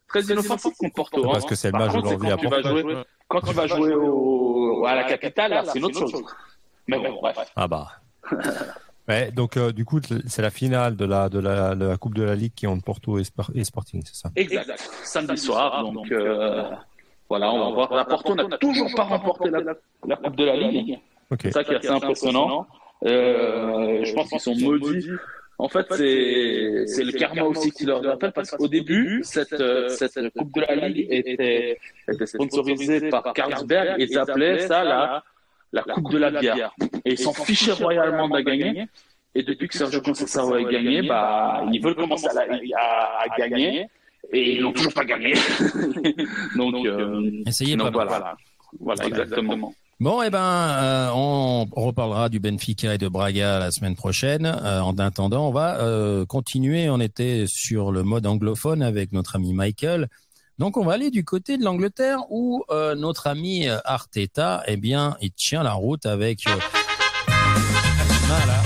très 0.08 0.22
inoffensifs 0.22 0.72
contre 0.78 0.94
Porto. 0.94 1.22
Parce 1.22 1.44
hein. 1.44 1.48
que 1.48 1.54
c'est 1.54 1.68
le 1.68 1.72
Par 1.72 1.80
match 1.82 1.92
d'aujourd'hui 1.94 2.30
à 2.30 2.36
quand 2.36 2.38
tu 2.38 2.48
vas 2.48 2.62
Porto. 2.62 2.80
jouer, 2.80 2.96
quand 3.28 3.40
tu 3.42 3.52
vas 3.52 3.66
jouer 3.66 3.94
au, 3.94 4.84
à 4.86 4.94
la 4.94 5.04
capitale, 5.04 5.62
c'est 5.70 5.78
une 5.78 5.84
autre 5.84 6.00
chose. 6.08 6.24
Mais 6.86 6.98
bon, 6.98 7.14
bref. 7.20 7.38
Ah 7.56 7.68
bah. 7.68 7.88
Ouais, 9.06 9.30
donc 9.30 9.58
euh, 9.58 9.70
du 9.70 9.84
coup, 9.84 10.00
c'est 10.26 10.40
la 10.40 10.50
finale 10.50 10.96
de 10.96 11.04
la, 11.04 11.28
de, 11.28 11.38
la, 11.38 11.74
de 11.74 11.84
la 11.84 11.96
Coupe 11.98 12.14
de 12.14 12.22
la 12.22 12.34
Ligue 12.34 12.54
qui 12.54 12.64
est 12.64 12.68
entre 12.68 12.84
Porto 12.84 13.18
et, 13.18 13.24
Sporting, 13.24 14.02
c'est 14.02 14.14
ça? 14.14 14.30
Exact. 14.34 14.78
Samedi 15.02 15.36
soir, 15.36 15.82
donc 15.82 16.10
euh, 16.10 16.70
voilà, 17.28 17.52
on 17.52 17.58
va 17.58 17.70
voir. 17.74 17.94
La 17.94 18.06
Porto 18.06 18.34
n'a 18.34 18.56
toujours 18.56 18.90
pas 18.96 19.04
remporté 19.04 19.50
la, 19.50 19.60
la 20.06 20.16
Coupe 20.16 20.36
de 20.36 20.44
la 20.44 20.56
Ligue. 20.56 20.98
Ok. 21.30 21.40
C'est 21.42 21.50
ça 21.52 21.64
qui 21.64 21.72
est 21.72 21.76
assez 21.76 21.88
impressionnant. 21.88 22.66
Euh, 23.04 24.04
je 24.04 24.14
pense 24.14 24.28
qu'ils 24.30 24.40
sont 24.40 24.54
maudits. 24.54 25.10
En 25.58 25.68
fait, 25.68 25.86
c'est 25.90 26.84
c'est 26.86 27.04
le 27.04 27.12
karma 27.12 27.42
aussi 27.42 27.70
qui 27.70 27.84
leur 27.84 28.06
appelle 28.08 28.32
parce 28.32 28.50
qu'au 28.52 28.68
début, 28.68 29.20
cette 29.22 29.52
euh, 29.52 29.88
cette 29.88 30.18
Coupe 30.30 30.52
de 30.54 30.60
la 30.62 30.88
Ligue 30.88 31.06
était 31.10 31.78
était 32.08 32.26
sponsorisée 32.26 33.10
par 33.10 33.32
Carlsberg 33.34 34.00
et 34.00 34.04
ils 34.04 34.18
appelaient 34.18 34.66
ça 34.66 34.82
la 34.82 35.22
la 35.74 35.82
Coupe 35.82 36.10
de 36.12 36.18
la 36.18 36.30
bière. 36.30 36.72
Et 37.04 37.12
ils 37.12 37.18
s'en 37.18 37.32
fichaient 37.34 37.72
royalement 37.72 38.28
de 38.28 38.34
la 38.34 38.42
gagner. 38.42 38.86
Et 39.34 39.42
depuis 39.42 39.66
que 39.68 39.76
Sergio 39.76 40.00
Conceição 40.00 40.52
a 40.54 40.62
gagné, 40.62 41.02
bah 41.02 41.64
ils 41.72 41.82
veulent 41.82 41.96
commencer 41.96 42.26
à, 42.28 42.34
la- 42.34 42.54
à, 42.78 43.24
à 43.24 43.38
gagner 43.38 43.86
et 44.32 44.54
ils 44.56 44.62
n'ont 44.62 44.72
toujours 44.72 44.94
pas 44.94 45.04
gagné. 45.04 45.34
donc 46.56 46.86
euh, 46.86 47.30
Essayez 47.46 47.76
donc 47.76 47.86
pas. 47.92 48.04
voilà, 48.04 48.36
voilà 48.80 49.06
exactement. 49.06 49.74
Bon, 50.00 50.22
eh 50.22 50.30
ben, 50.30 50.38
euh, 50.40 51.08
on 51.14 51.66
reparlera 51.76 52.28
du 52.28 52.40
Benfica 52.40 52.94
et 52.94 52.98
de 52.98 53.08
Braga 53.08 53.58
la 53.60 53.70
semaine 53.70 53.94
prochaine. 53.94 54.44
Euh, 54.46 54.80
en 54.80 54.96
attendant, 54.98 55.48
on 55.48 55.52
va 55.52 55.80
euh, 55.80 56.26
continuer. 56.26 56.90
On 56.90 57.00
était 57.00 57.44
sur 57.46 57.92
le 57.92 58.02
mode 58.02 58.26
anglophone 58.26 58.82
avec 58.82 59.12
notre 59.12 59.36
ami 59.36 59.52
Michael. 59.52 60.08
Donc, 60.58 60.76
on 60.76 60.84
va 60.84 60.92
aller 60.92 61.10
du 61.10 61.24
côté 61.24 61.58
de 61.58 61.64
l'Angleterre 61.64 62.20
où 62.30 62.64
euh, 62.70 62.94
notre 62.94 63.26
ami 63.26 63.68
euh, 63.68 63.78
Arteta, 63.84 64.62
eh 64.68 64.76
bien, 64.76 65.16
il 65.20 65.32
tient 65.32 65.62
la 65.64 65.72
route 65.72 66.06
avec. 66.06 66.46
euh, 66.46 66.52
voilà. 68.26 68.62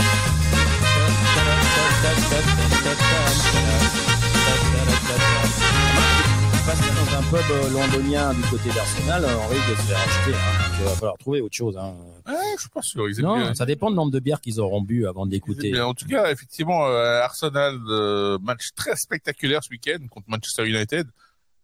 Passer 6.67 6.91
dans 6.91 7.19
un 7.19 7.23
pub 7.23 7.51
euh, 7.51 7.71
londonien 7.71 8.35
du 8.35 8.43
côté 8.43 8.69
d'Arsenal, 8.75 9.25
euh, 9.25 9.29
on 9.43 9.47
risque 9.49 9.71
de 9.71 9.75
se 9.77 9.81
faire 9.83 9.99
acheter. 9.99 10.35
Hein, 10.35 10.69
donc, 10.69 10.77
il 10.81 10.85
va 10.85 10.91
falloir 10.91 11.17
trouver 11.19 11.41
autre 11.41 11.55
chose. 11.57 11.77
Hein. 11.79 11.95
Ouais, 12.27 12.35
je 12.57 12.61
suis 12.61 12.69
pas 12.71 12.83
sûr. 12.83 13.09
Ils 13.09 13.23
Non, 13.23 13.39
bien. 13.39 13.55
ça 13.55 13.65
dépend 13.65 13.89
du 13.91 13.97
nombre 13.97 14.13
de 14.13 14.19
bières 14.21 14.41
qu'ils 14.41 14.61
auront 14.61 14.83
bu 14.83 15.07
avant 15.07 15.25
d'écouter. 15.25 15.81
En 15.81 15.95
tout 15.95 16.07
cas, 16.07 16.31
effectivement, 16.31 16.87
euh, 16.87 17.23
Arsenal, 17.23 17.79
euh, 17.89 18.39
match 18.43 18.69
très 18.77 18.97
spectaculaire 18.97 19.63
ce 19.65 19.71
week-end 19.71 19.99
contre 20.11 20.27
Manchester 20.29 20.67
United. 20.69 21.09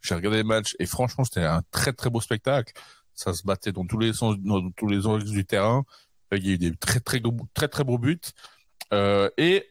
J'ai 0.04 0.14
regardé 0.14 0.38
le 0.38 0.44
match 0.44 0.76
et 0.78 0.86
franchement, 0.86 1.24
c'était 1.24 1.44
un 1.44 1.62
très 1.70 1.92
très 1.92 2.10
beau 2.10 2.20
spectacle. 2.20 2.72
Ça 3.14 3.32
se 3.32 3.42
battait 3.44 3.72
dans 3.72 3.86
tous 3.86 3.98
les 3.98 4.12
sens, 4.12 4.36
dans 4.38 4.70
tous 4.72 4.86
les 4.86 5.06
angles 5.06 5.24
du 5.24 5.44
terrain. 5.44 5.84
Euh, 6.32 6.36
Il 6.38 6.46
y 6.46 6.50
a 6.50 6.52
eu 6.54 6.58
des 6.58 6.74
très 6.76 7.00
très 7.00 7.20
gros- 7.20 7.48
très 7.54 7.68
très 7.68 7.84
beaux 7.84 7.98
buts 7.98 8.20
euh, 8.92 9.30
et 9.38 9.64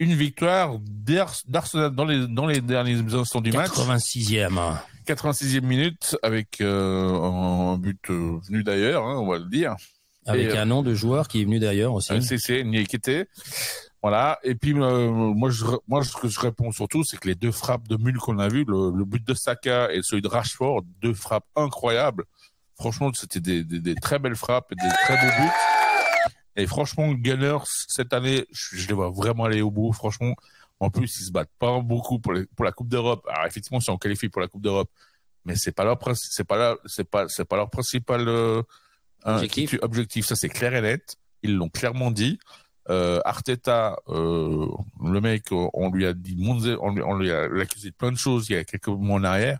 une 0.00 0.14
victoire 0.14 0.78
d'Ars- 0.80 1.42
d'Arsenal 1.46 1.90
dans 1.90 2.04
les 2.04 2.26
dans 2.28 2.46
les 2.46 2.60
derniers 2.60 2.98
instants 3.14 3.40
du 3.40 3.50
match. 3.52 3.70
86e. 3.70 4.76
86e 5.06 5.62
minute 5.64 6.16
avec 6.22 6.60
euh, 6.60 7.08
un 7.08 7.78
but 7.78 7.98
euh, 8.10 8.38
venu 8.46 8.62
d'ailleurs, 8.62 9.04
hein, 9.06 9.16
on 9.18 9.26
va 9.26 9.38
le 9.38 9.46
dire. 9.48 9.74
Avec 10.26 10.50
Et, 10.50 10.58
un 10.58 10.66
nom 10.66 10.82
de 10.82 10.92
joueur 10.94 11.26
qui 11.28 11.40
est 11.40 11.44
venu 11.44 11.58
d'ailleurs 11.58 11.94
aussi. 11.94 12.20
CC, 12.22 12.62
Niekete. 12.62 13.28
Voilà. 14.02 14.38
Et 14.44 14.54
puis, 14.54 14.72
euh, 14.74 15.10
moi, 15.10 15.50
je, 15.50 15.64
moi, 15.88 16.04
ce 16.04 16.16
que 16.16 16.28
je 16.28 16.38
réponds 16.38 16.70
surtout, 16.72 17.02
c'est 17.04 17.18
que 17.18 17.26
les 17.26 17.34
deux 17.34 17.50
frappes 17.52 17.88
de 17.88 17.96
Mule 17.96 18.18
qu'on 18.18 18.38
a 18.38 18.48
vu, 18.48 18.64
le, 18.66 18.90
le 18.96 19.04
but 19.04 19.26
de 19.26 19.34
Saka 19.34 19.92
et 19.92 20.02
celui 20.02 20.22
de 20.22 20.28
Rashford, 20.28 20.82
deux 21.00 21.14
frappes 21.14 21.46
incroyables. 21.56 22.24
Franchement, 22.76 23.10
c'était 23.12 23.40
des, 23.40 23.64
des, 23.64 23.80
des 23.80 23.94
très 23.96 24.20
belles 24.20 24.36
frappes 24.36 24.70
et 24.70 24.76
des 24.76 24.88
très 25.04 25.14
beaux 25.16 25.42
buts. 25.42 25.50
Et 26.54 26.66
franchement, 26.66 27.12
Gunners, 27.12 27.64
cette 27.88 28.12
année, 28.12 28.46
je, 28.52 28.76
je 28.76 28.86
les 28.88 28.94
vois 28.94 29.10
vraiment 29.10 29.44
aller 29.44 29.62
au 29.62 29.70
bout. 29.72 29.92
Franchement, 29.92 30.34
en 30.80 30.90
plus, 30.90 31.18
ils 31.20 31.24
se 31.24 31.32
battent 31.32 31.50
pas 31.58 31.80
beaucoup 31.80 32.20
pour, 32.20 32.32
les, 32.32 32.46
pour 32.46 32.64
la 32.64 32.70
Coupe 32.72 32.88
d'Europe. 32.88 33.26
Alors, 33.28 33.46
effectivement, 33.46 33.80
si 33.80 33.90
on 33.90 33.98
qualifie 33.98 34.28
pour 34.28 34.40
la 34.40 34.46
Coupe 34.48 34.62
d'Europe, 34.62 34.90
mais 35.44 35.56
c'est 35.56 35.72
pas 35.72 35.82
leur, 35.84 35.98
c'est 36.14 36.44
pas 36.44 36.56
leur, 36.56 36.78
c'est 36.86 37.08
pas, 37.08 37.26
c'est 37.28 37.44
pas 37.44 37.56
leur 37.56 37.68
principal, 37.70 38.28
euh, 38.28 38.62
Objectif. 39.24 39.72
titu- 39.72 39.78
objectif. 39.82 40.26
Ça, 40.26 40.36
c'est 40.36 40.48
clair 40.48 40.72
et 40.74 40.80
net. 40.80 41.16
Ils 41.42 41.56
l'ont 41.56 41.68
clairement 41.68 42.12
dit. 42.12 42.38
Euh, 42.90 43.20
Arteta, 43.24 43.98
euh, 44.08 44.66
le 45.04 45.20
mec, 45.20 45.52
euh, 45.52 45.68
on 45.74 45.90
lui 45.90 46.06
a 46.06 46.14
dit, 46.14 46.36
on 46.40 46.90
lui, 46.90 47.02
on 47.02 47.14
lui 47.16 47.30
a 47.30 47.42
accusé 47.60 47.90
de 47.90 47.94
plein 47.94 48.10
de 48.10 48.16
choses 48.16 48.48
il 48.48 48.54
y 48.54 48.56
a 48.56 48.64
quelques 48.64 48.88
mois 48.88 49.18
en 49.18 49.24
arrière. 49.24 49.58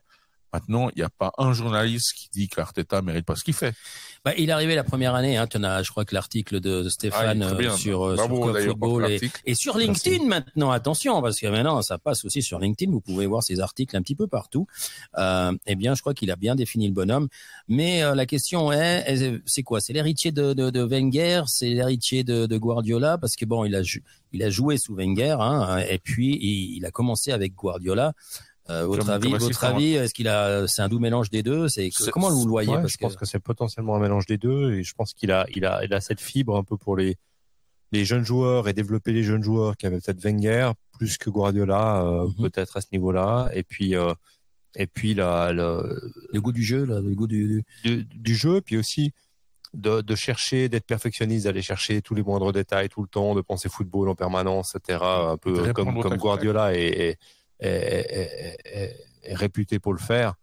Maintenant, 0.52 0.88
il 0.90 0.98
n'y 0.98 1.02
a 1.02 1.10
pas 1.10 1.32
un 1.36 1.52
journaliste 1.52 2.14
qui 2.14 2.30
dit 2.32 2.48
qu'Arteta 2.48 3.02
mérite 3.02 3.26
pas 3.26 3.36
ce 3.36 3.44
qu'il 3.44 3.54
fait. 3.54 3.74
Bah, 4.24 4.32
il 4.36 4.48
est 4.48 4.52
arrivé 4.52 4.74
la 4.74 4.84
première 4.84 5.14
année. 5.14 5.36
Hein, 5.36 5.46
tu 5.46 5.56
en 5.58 5.64
as, 5.64 5.82
je 5.82 5.90
crois 5.90 6.04
que 6.04 6.14
l'article 6.14 6.60
de 6.60 6.88
Stéphane 6.88 7.42
Ah, 7.42 7.54
euh, 7.54 7.76
sur, 7.76 8.02
euh, 8.04 8.14
Bravo, 8.16 8.36
sur 8.36 8.52
Club 8.52 8.64
Football 8.68 9.04
et, 9.46 9.54
sur 9.54 9.78
LinkedIn 9.78 10.24
maintenant. 10.26 10.70
Attention, 10.70 11.22
parce 11.22 11.38
que 11.40 11.46
maintenant 11.46 11.80
ça 11.82 11.98
passe 11.98 12.24
aussi 12.24 12.42
sur 12.42 12.58
LinkedIn. 12.58 12.90
Vous 12.92 13.00
pouvez 13.00 13.26
voir 13.26 13.42
ses 13.42 13.60
articles 13.60 13.96
un 13.96 14.02
petit 14.02 14.14
peu 14.16 14.26
partout. 14.26 14.66
Euh, 15.16 15.52
eh 15.66 15.76
bien, 15.76 15.94
je 15.94 16.00
crois 16.00 16.14
qu'il 16.14 16.30
a 16.30 16.36
bien 16.36 16.54
défini 16.56 16.88
le 16.88 16.94
bonhomme. 16.94 17.28
Mais 17.68 18.02
euh, 18.02 18.14
la 18.14 18.26
question 18.26 18.72
est, 18.72 19.04
est- 19.06 19.40
c'est 19.46 19.62
quoi? 19.62 19.80
C'est 19.80 19.92
l'héritier 19.92 20.32
de, 20.32 20.52
de, 20.52 20.70
de 20.70 20.82
Wenger, 20.82 21.42
c'est 21.46 21.68
l'héritier 21.70 22.24
de, 22.24 22.46
de 22.46 22.58
Guardiola, 22.58 23.18
parce 23.18 23.36
que 23.36 23.44
bon, 23.44 23.64
il 23.64 23.74
a, 23.76 23.82
il 24.32 24.42
a 24.42 24.50
joué 24.50 24.78
sous 24.78 24.94
Wenger, 24.94 25.36
hein, 25.40 25.78
et 25.88 25.98
puis 25.98 26.36
il, 26.40 26.76
il 26.76 26.86
a 26.86 26.90
commencé 26.90 27.32
avec 27.32 27.54
Guardiola. 27.54 28.12
Euh, 28.70 28.86
votre 28.86 29.08
avis, 29.08 29.30
votre 29.32 29.64
avis, 29.64 29.94
est-ce 29.94 30.12
qu'il 30.12 30.28
a, 30.28 30.66
c'est 30.66 30.82
un 30.82 30.88
doux 30.88 30.98
mélange 30.98 31.30
des 31.30 31.42
deux? 31.42 31.68
C'est 31.68 31.90
comment 32.12 32.30
vous 32.30 32.44
le 32.44 32.50
voyez? 32.50 32.70
Ouais, 32.70 32.76
parce 32.82 32.92
je 32.92 32.98
pense 32.98 33.16
que 33.16 33.24
c'est 33.24 33.38
potentiellement 33.38 33.96
un 33.96 34.00
mélange 34.00 34.26
des 34.26 34.36
deux 34.38 34.74
et 34.74 34.82
je 34.82 34.92
pense 34.94 35.14
qu'il 35.14 35.32
a, 35.32 35.46
il 35.54 35.64
a, 35.64 35.84
il 35.84 35.94
a 35.94 36.00
cette 36.00 36.20
fibre 36.20 36.56
un 36.56 36.64
peu 36.64 36.76
pour 36.76 36.96
les, 36.96 37.16
les 37.92 38.04
jeunes 38.04 38.24
joueurs 38.24 38.68
et 38.68 38.74
développer 38.74 39.12
les 39.12 39.22
jeunes 39.22 39.42
joueurs 39.42 39.76
qui 39.78 39.86
avaient 39.86 40.00
peut-être 40.00 40.22
Wenger 40.22 40.72
plus 40.98 41.16
que 41.16 41.30
Guardiola 41.30 42.02
euh, 42.04 42.26
Mhm. 42.26 42.50
peut-être 42.50 42.76
à 42.76 42.80
ce 42.82 42.88
niveau-là. 42.92 43.48
Et 43.54 43.62
puis 43.62 43.94
euh, 43.96 44.12
et 44.76 44.86
puis 44.86 45.14
la, 45.14 45.52
le, 45.52 46.12
le 46.30 46.40
goût 46.42 46.52
du 46.52 46.62
jeu, 46.62 46.84
là, 46.84 47.00
le 47.00 47.14
goût 47.14 47.26
du, 47.26 47.64
du, 47.84 48.04
du 48.04 48.34
jeu 48.36 48.60
puis 48.60 48.76
aussi 48.76 49.12
de, 49.72 50.02
de 50.02 50.14
chercher 50.14 50.68
d'être 50.68 50.84
perfectionniste 50.86 51.44
d'aller 51.44 51.62
chercher 51.62 52.00
tous 52.02 52.14
les 52.14 52.22
moindres 52.22 52.52
détails 52.52 52.88
tout 52.90 53.02
le 53.02 53.08
temps 53.08 53.34
de 53.34 53.40
penser 53.40 53.68
football 53.68 54.08
en 54.08 54.14
permanence 54.14 54.74
etc 54.74 54.98
un 55.02 55.36
peu 55.36 55.72
comme 55.74 56.16
Guardiola 56.16 56.74
est, 56.74 57.18
est, 57.60 57.68
est- 57.68 58.56
est- 58.64 59.04
est 59.22 59.34
réputé 59.34 59.78
pour 59.78 59.92
le 59.92 59.98
faire 59.98 60.34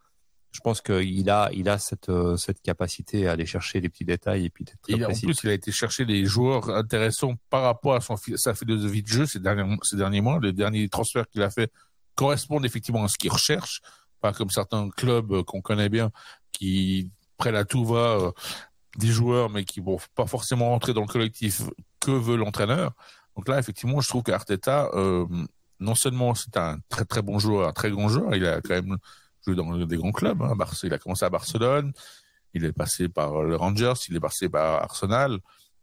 je 0.51 0.61
pense 0.61 0.79
qu'il 0.81 1.29
a 1.29 1.49
il 1.51 1.67
a 1.67 1.77
cette 1.77 2.07
euh, 2.07 2.37
cette 2.37 2.61
capacité 2.61 3.27
à 3.27 3.33
aller 3.33 3.45
chercher 3.45 3.81
les 3.81 3.89
petits 3.89 4.05
détails 4.05 4.45
et 4.45 4.49
puis 4.49 4.63
d'être 4.63 4.79
très 4.81 4.93
en 5.03 5.09
plus, 5.27 5.43
il 5.43 5.49
a 5.49 5.53
été 5.53 5.69
chercher 5.73 6.05
des 6.05 6.25
joueurs 6.25 6.69
intéressants 6.69 7.33
par 7.49 7.63
rapport 7.63 7.93
à 7.95 7.99
son, 7.99 8.15
sa 8.37 8.53
philosophie 8.53 9.03
de 9.03 9.07
jeu 9.09 9.25
ces 9.25 9.39
derniers, 9.41 9.75
ces 9.83 9.97
derniers 9.97 10.21
mois. 10.21 10.39
Les 10.41 10.53
derniers 10.53 10.87
transferts 10.87 11.27
qu'il 11.27 11.41
a 11.41 11.49
fait 11.49 11.73
correspondent 12.15 12.65
effectivement 12.65 13.03
à 13.03 13.09
ce 13.09 13.17
qu'il 13.17 13.31
recherche. 13.33 13.81
Pas 14.21 14.31
comme 14.31 14.49
certains 14.49 14.89
clubs 14.91 15.29
euh, 15.33 15.43
qu'on 15.43 15.59
connaît 15.59 15.89
bien 15.89 16.09
qui 16.53 17.11
prennent 17.35 17.57
à 17.57 17.65
tout 17.65 17.83
va 17.83 17.97
euh, 18.17 18.31
des 18.97 19.07
joueurs, 19.09 19.49
mais 19.49 19.65
qui 19.65 19.81
vont 19.81 19.99
pas 20.15 20.25
forcément 20.25 20.69
rentrer 20.69 20.93
dans 20.93 21.01
le 21.01 21.07
collectif 21.07 21.63
que 21.99 22.11
veut 22.11 22.37
l'entraîneur. 22.37 22.93
Donc 23.35 23.49
là, 23.49 23.59
effectivement, 23.59 23.99
je 23.99 24.07
trouve 24.07 24.23
qu'Arteta, 24.23 24.89
euh, 24.93 25.25
non 25.85 25.95
seulement 25.95 26.35
c'est 26.35 26.57
un 26.57 26.79
très 26.89 27.05
très 27.05 27.21
bon 27.21 27.39
joueur, 27.39 27.67
un 27.69 27.73
très 27.73 27.89
grand 27.91 28.09
joueur, 28.09 28.35
il 28.35 28.45
a 28.45 28.59
quand 28.61 28.73
même 28.75 28.97
joué 29.45 29.55
dans 29.55 29.77
des 29.85 29.97
grands 29.97 30.11
clubs. 30.11 30.41
Hein. 30.41 30.55
Barce- 30.57 30.83
Il 30.85 30.93
a 30.93 30.97
commencé 30.97 31.23
à 31.23 31.29
Barcelone, 31.29 31.93
il 32.53 32.65
est 32.65 32.73
passé 32.73 33.07
par 33.09 33.43
le 33.43 33.55
Rangers, 33.55 33.93
il 34.09 34.15
est 34.15 34.19
passé 34.19 34.49
par 34.49 34.83
Arsenal. 34.83 35.39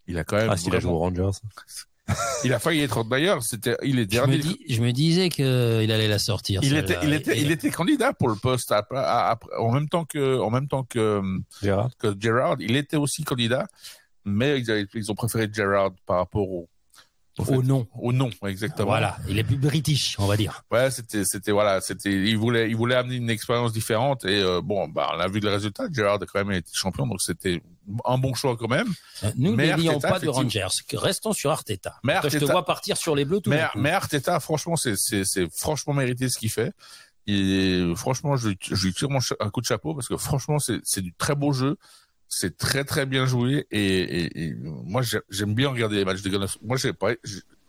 Il 0.08 0.18
a 0.18 0.24
quand 0.24 0.36
même. 0.36 0.50
ah 0.50 0.56
s'il 0.56 0.74
a 0.74 0.80
joué 0.80 0.90
aux 0.90 0.98
Rangers 0.98 1.30
Il 2.44 2.52
a 2.52 2.58
failli 2.58 2.80
être 2.80 3.04
d'ailleurs. 3.04 3.42
C'était, 3.44 3.76
il 3.84 4.00
est 4.00 4.12
Je 4.12 4.18
me, 4.20 4.26
dernier. 4.26 4.38
dis- 4.38 4.58
je 4.68 4.82
me 4.82 4.90
disais 4.92 5.28
qu'il 5.28 5.44
allait 5.44 6.08
la 6.08 6.18
sortir. 6.18 6.60
Il 6.64 6.76
était, 6.76 6.98
il 7.04 7.12
était, 7.12 7.38
Et- 7.38 7.42
il 7.42 7.50
était 7.52 7.70
candidat 7.70 8.12
pour 8.12 8.28
le 8.28 8.34
poste 8.34 8.72
à- 8.72 8.84
à- 8.90 9.32
à- 9.32 9.38
en 9.60 9.70
même 9.70 9.88
temps 9.88 10.04
que, 10.04 10.40
en 10.40 10.50
même 10.50 10.66
temps 10.66 10.82
que, 10.82 11.22
Gérard 11.62 11.90
que 11.98 12.14
Gerrard. 12.18 12.56
Il 12.60 12.74
était 12.76 12.96
aussi 12.96 13.22
candidat, 13.22 13.66
mais 14.24 14.58
ils, 14.60 14.68
avaient- 14.70 14.86
ils 14.94 15.10
ont 15.12 15.14
préféré 15.14 15.48
Gerrard 15.52 15.92
par 16.04 16.16
rapport 16.16 16.48
au, 16.50 16.68
au, 17.38 17.44
fait- 17.44 17.56
nom. 17.58 17.86
au 17.94 18.12
nom, 18.12 18.30
exactement. 18.46 18.86
Voilà, 18.88 19.16
il 19.28 19.38
est 19.38 19.44
plus 19.44 19.56
british, 19.56 20.16
on 20.18 20.26
va 20.26 20.36
dire. 20.36 20.62
Ouais, 20.70 20.90
c'était, 20.90 21.24
c'était 21.24 21.50
voilà, 21.52 21.80
c'était, 21.80 22.12
il 22.12 22.36
voulait, 22.36 22.68
il 22.68 22.76
voulait 22.76 22.94
amener 22.94 23.16
une 23.16 23.30
expérience 23.30 23.72
différente 23.72 24.24
et 24.24 24.40
euh, 24.42 24.60
bon, 24.62 24.88
bah, 24.88 25.10
on 25.14 25.20
a 25.20 25.28
vu 25.28 25.40
le 25.40 25.48
résultat. 25.50 25.84
Gerrard 25.92 26.16
a 26.22 26.26
quand 26.26 26.44
même 26.44 26.52
été 26.52 26.70
champion, 26.74 27.06
donc 27.06 27.22
c'était 27.22 27.62
un 28.04 28.18
bon 28.18 28.34
choix 28.34 28.56
quand 28.56 28.68
même. 28.68 28.88
Euh, 29.24 29.30
Nous 29.36 29.58
Arteta, 29.58 30.08
pas 30.10 30.18
de. 30.18 30.28
Rangers. 30.28 30.66
Restons 30.92 31.32
sur 31.32 31.50
Arteta. 31.50 31.94
Mais 32.04 32.14
que 32.22 32.28
Je 32.28 32.38
te 32.38 32.44
Arteta- 32.44 32.52
vois 32.52 32.64
partir 32.64 32.96
sur 32.96 33.16
les 33.16 33.24
bleus 33.24 33.40
tout 33.40 33.50
Mais, 33.50 33.64
mais 33.76 33.90
Arteta, 33.90 34.38
franchement, 34.40 34.76
c'est, 34.76 34.94
c'est, 34.96 35.24
c'est 35.24 35.48
franchement 35.54 35.94
mérité 35.94 36.28
ce 36.28 36.38
qu'il 36.38 36.50
fait. 36.50 36.72
Et 37.26 37.80
franchement, 37.94 38.36
je, 38.36 38.48
lui- 38.48 38.58
je 38.60 38.84
lui 38.86 38.92
tire 38.92 39.08
mon 39.08 39.20
un 39.40 39.50
coup 39.50 39.60
de 39.60 39.66
chapeau 39.66 39.94
parce 39.94 40.08
que 40.08 40.16
franchement, 40.16 40.58
c'est, 40.58 40.80
c'est 40.82 41.00
du 41.02 41.12
très 41.14 41.34
beau 41.36 41.52
jeu. 41.52 41.76
C'est 42.34 42.56
très 42.56 42.82
très 42.84 43.04
bien 43.04 43.26
joué 43.26 43.66
et, 43.70 44.54
moi 44.64 45.02
j'ai- 45.02 45.20
j'aime 45.28 45.54
bien 45.54 45.68
regarder 45.68 45.96
les 45.96 46.04
matchs 46.06 46.22
de 46.22 46.30
Gunners. 46.30 46.46
Moi 46.62 46.78
j'ai 46.78 46.94
pas, 46.94 47.10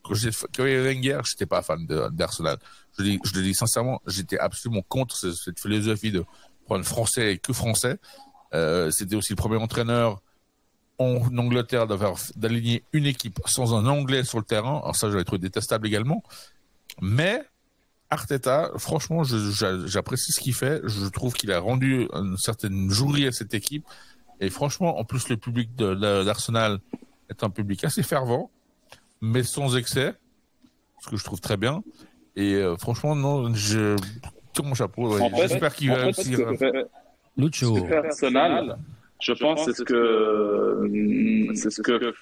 quand 0.03 0.13
j'ai 0.13 0.29
avait 0.57 0.93
Wenger, 0.93 1.19
j'étais 1.25 1.45
pas 1.45 1.61
fan 1.61 1.85
d'Arsenal. 1.85 2.57
Je, 2.97 3.03
je 3.25 3.33
le 3.35 3.41
dis 3.43 3.53
sincèrement, 3.53 4.01
j'étais 4.07 4.39
absolument 4.39 4.81
contre 4.87 5.17
ce- 5.17 5.33
cette 5.33 5.59
philosophie 5.59 6.11
de 6.11 6.23
prendre 6.65 6.85
français 6.85 7.33
et 7.33 7.37
que 7.39 7.51
français. 7.51 7.97
Euh, 8.53 8.89
C'était 8.91 9.17
aussi 9.17 9.33
le 9.33 9.35
premier 9.35 9.57
entraîneur 9.57 10.21
en 10.97 11.19
Angleterre 11.37 11.85
d'aligner 12.37 12.85
une 12.93 13.05
équipe 13.05 13.39
sans 13.45 13.73
un 13.73 13.85
anglais 13.87 14.23
sur 14.23 14.37
le 14.37 14.45
terrain. 14.45 14.77
Alors 14.81 14.95
ça, 14.95 15.09
j'avais 15.11 15.25
trouvé 15.25 15.39
détestable 15.39 15.87
également. 15.87 16.23
Mais 17.01 17.43
Arteta, 18.09 18.71
franchement, 18.77 19.23
j'apprécie 19.23 20.31
ce 20.31 20.39
qu'il 20.39 20.53
fait. 20.53 20.81
Je 20.85 21.05
trouve 21.07 21.33
qu'il 21.33 21.51
a 21.51 21.59
rendu 21.59 22.07
une 22.13 22.37
certaine 22.37 22.89
jouerie 22.91 23.27
à 23.27 23.31
cette 23.33 23.53
équipe. 23.55 23.85
Et 24.39 24.49
franchement, 24.49 24.99
en 24.99 25.03
plus, 25.03 25.29
le 25.29 25.37
public 25.37 25.75
d'Arsenal 25.75 26.79
est 27.29 27.43
un 27.43 27.49
public 27.49 27.83
assez 27.83 28.03
fervent, 28.03 28.51
mais 29.21 29.43
sans 29.43 29.75
excès, 29.77 30.13
ce 31.01 31.09
que 31.09 31.17
je 31.17 31.23
trouve 31.23 31.39
très 31.41 31.57
bien. 31.57 31.83
Et 32.35 32.55
euh, 32.55 32.75
franchement, 32.77 33.15
non, 33.15 33.53
je 33.53 33.95
tire 34.53 34.65
mon 34.65 34.73
chapeau. 34.73 35.13
ouais. 35.13 35.21
En 35.21 35.29
fait- 35.29 35.47
J'espère 35.47 35.73
qu'il 35.75 35.89
va 35.89 35.95
réussir. 35.97 36.39
fait- 36.57 36.85
Lucho. 37.37 37.77
Arsenal, 37.91 38.77
je 39.21 39.33
pense, 39.33 39.65
c'est 39.65 39.73
ce 39.73 39.83
que 39.83 41.51
c'est 41.55 41.69
ce 41.71 41.81
que 41.81 42.13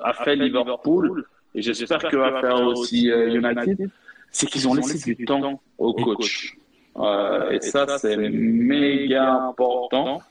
a 0.00 0.12
fait 0.14 0.36
Liverpool 0.36 1.24
et 1.54 1.62
j'espère 1.62 1.98
que 1.98 2.16
va 2.16 2.40
faire 2.40 2.66
aussi 2.66 3.10
euh, 3.10 3.34
United, 3.34 3.90
c'est 4.30 4.46
qu'ils 4.46 4.66
ont 4.68 4.74
laissé 4.74 5.14
du 5.14 5.24
temps 5.24 5.60
au 5.78 5.92
coach. 5.94 6.56
Euh, 6.98 7.50
et 7.50 7.60
ça, 7.60 7.98
c'est 7.98 8.16
méga 8.16 9.32
important. 9.34 10.22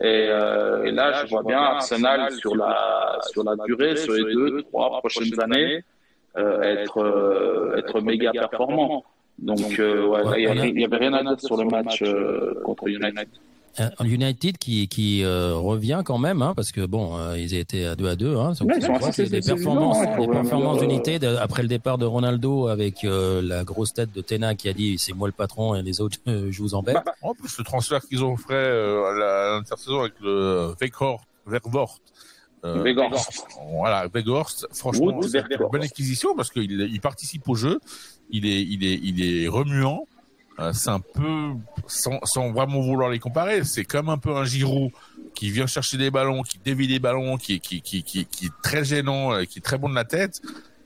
Et, 0.00 0.26
euh, 0.30 0.84
et 0.84 0.92
là, 0.92 1.24
je 1.24 1.30
vois 1.30 1.42
bien 1.42 1.58
Arsenal 1.58 2.30
sur 2.32 2.54
la 2.56 3.18
sur 3.32 3.42
la 3.44 3.56
durée, 3.66 3.96
sur 3.96 4.12
les 4.12 4.32
deux, 4.34 4.62
trois 4.62 4.98
prochaines 5.00 5.40
années, 5.40 5.82
euh, 6.36 6.62
être 6.62 6.98
euh, 7.02 7.76
être 7.78 8.00
méga 8.00 8.30
performant. 8.32 9.04
Donc, 9.38 9.58
euh, 9.80 10.06
ouais, 10.06 10.20
il 10.40 10.44
y 10.44 10.46
avait- 10.48 10.68
il 10.70 10.80
y 10.80 10.84
avait 10.84 10.96
rien 10.98 11.14
à 11.14 11.22
dire 11.24 11.40
sur 11.40 11.56
le 11.56 11.64
match 11.64 12.02
euh, 12.02 12.54
contre 12.64 12.88
United. 12.88 13.28
Euh, 13.80 13.88
United 14.04 14.58
qui, 14.58 14.88
qui 14.88 15.22
euh, 15.22 15.54
revient 15.54 16.02
quand 16.04 16.18
même, 16.18 16.42
hein, 16.42 16.52
parce 16.54 16.72
que 16.72 16.84
bon, 16.84 17.16
euh, 17.16 17.38
ils 17.38 17.54
étaient 17.54 17.84
à 17.84 17.94
2 17.94 18.08
à 18.08 18.16
2. 18.16 18.36
Hein, 18.36 18.52
Ouais, 18.60 18.74
a 18.74 18.78
des 18.78 19.40
performances, 19.40 20.00
des 20.00 20.26
performances 20.26 20.82
euh, 20.82 21.36
après 21.40 21.62
le 21.62 21.68
départ 21.68 21.96
de 21.98 22.04
Ronaldo 22.04 22.66
avec 22.68 23.04
euh, 23.04 23.40
la 23.40 23.64
grosse 23.64 23.94
tête 23.94 24.12
de 24.12 24.20
Tena 24.20 24.54
qui 24.54 24.68
a 24.68 24.72
dit 24.72 24.98
c'est 24.98 25.12
moi 25.12 25.28
le 25.28 25.32
patron 25.32 25.74
et 25.74 25.82
les 25.82 26.00
autres 26.00 26.18
euh, 26.26 26.48
je 26.50 26.60
vous 26.60 26.74
embête. 26.74 26.96
Bah, 27.04 27.14
en 27.22 27.34
plus, 27.34 27.56
le 27.58 27.64
transfert 27.64 28.00
qu'ils 28.00 28.24
ont 28.24 28.36
fait 28.36 28.52
euh, 28.54 29.04
à 29.04 29.58
l'intersaison 29.58 30.00
avec 30.00 30.14
le 30.20 30.74
Weghorst, 30.80 31.24
Vervoort, 31.46 31.98
euh, 32.64 32.82
Weghorst. 32.82 33.46
voilà, 33.76 34.08
Weghorst, 34.12 34.66
franchement, 34.72 35.20
c'est 35.22 35.38
une 35.38 35.68
bonne 35.70 35.82
acquisition 35.82 36.34
parce 36.34 36.50
qu'il 36.50 36.70
il 36.72 37.00
participe 37.00 37.48
au 37.48 37.54
jeu, 37.54 37.78
il 38.30 38.46
est, 38.46 38.62
il 38.62 38.84
est, 38.84 38.98
il 39.02 39.44
est 39.44 39.48
remuant. 39.48 40.06
Euh, 40.60 40.72
c'est 40.72 40.90
un 40.90 41.00
peu, 41.00 41.52
sans, 41.86 42.18
sans 42.24 42.50
vraiment 42.50 42.80
vouloir 42.80 43.10
les 43.10 43.18
comparer, 43.18 43.62
c'est 43.64 43.84
comme 43.84 44.08
un 44.08 44.18
peu 44.18 44.34
un 44.36 44.44
Giroud 44.44 44.90
qui 45.34 45.50
vient 45.50 45.66
chercher 45.66 45.96
des 45.98 46.10
ballons, 46.10 46.42
qui 46.42 46.58
dévie 46.58 46.88
des 46.88 46.98
ballons, 46.98 47.36
qui, 47.36 47.60
qui, 47.60 47.80
qui, 47.80 48.02
qui, 48.02 48.24
qui 48.24 48.46
est 48.46 48.62
très 48.62 48.84
gênant, 48.84 49.32
euh, 49.32 49.44
qui 49.44 49.60
est 49.60 49.62
très 49.62 49.78
bon 49.78 49.88
de 49.88 49.94
la 49.94 50.04
tête. 50.04 50.40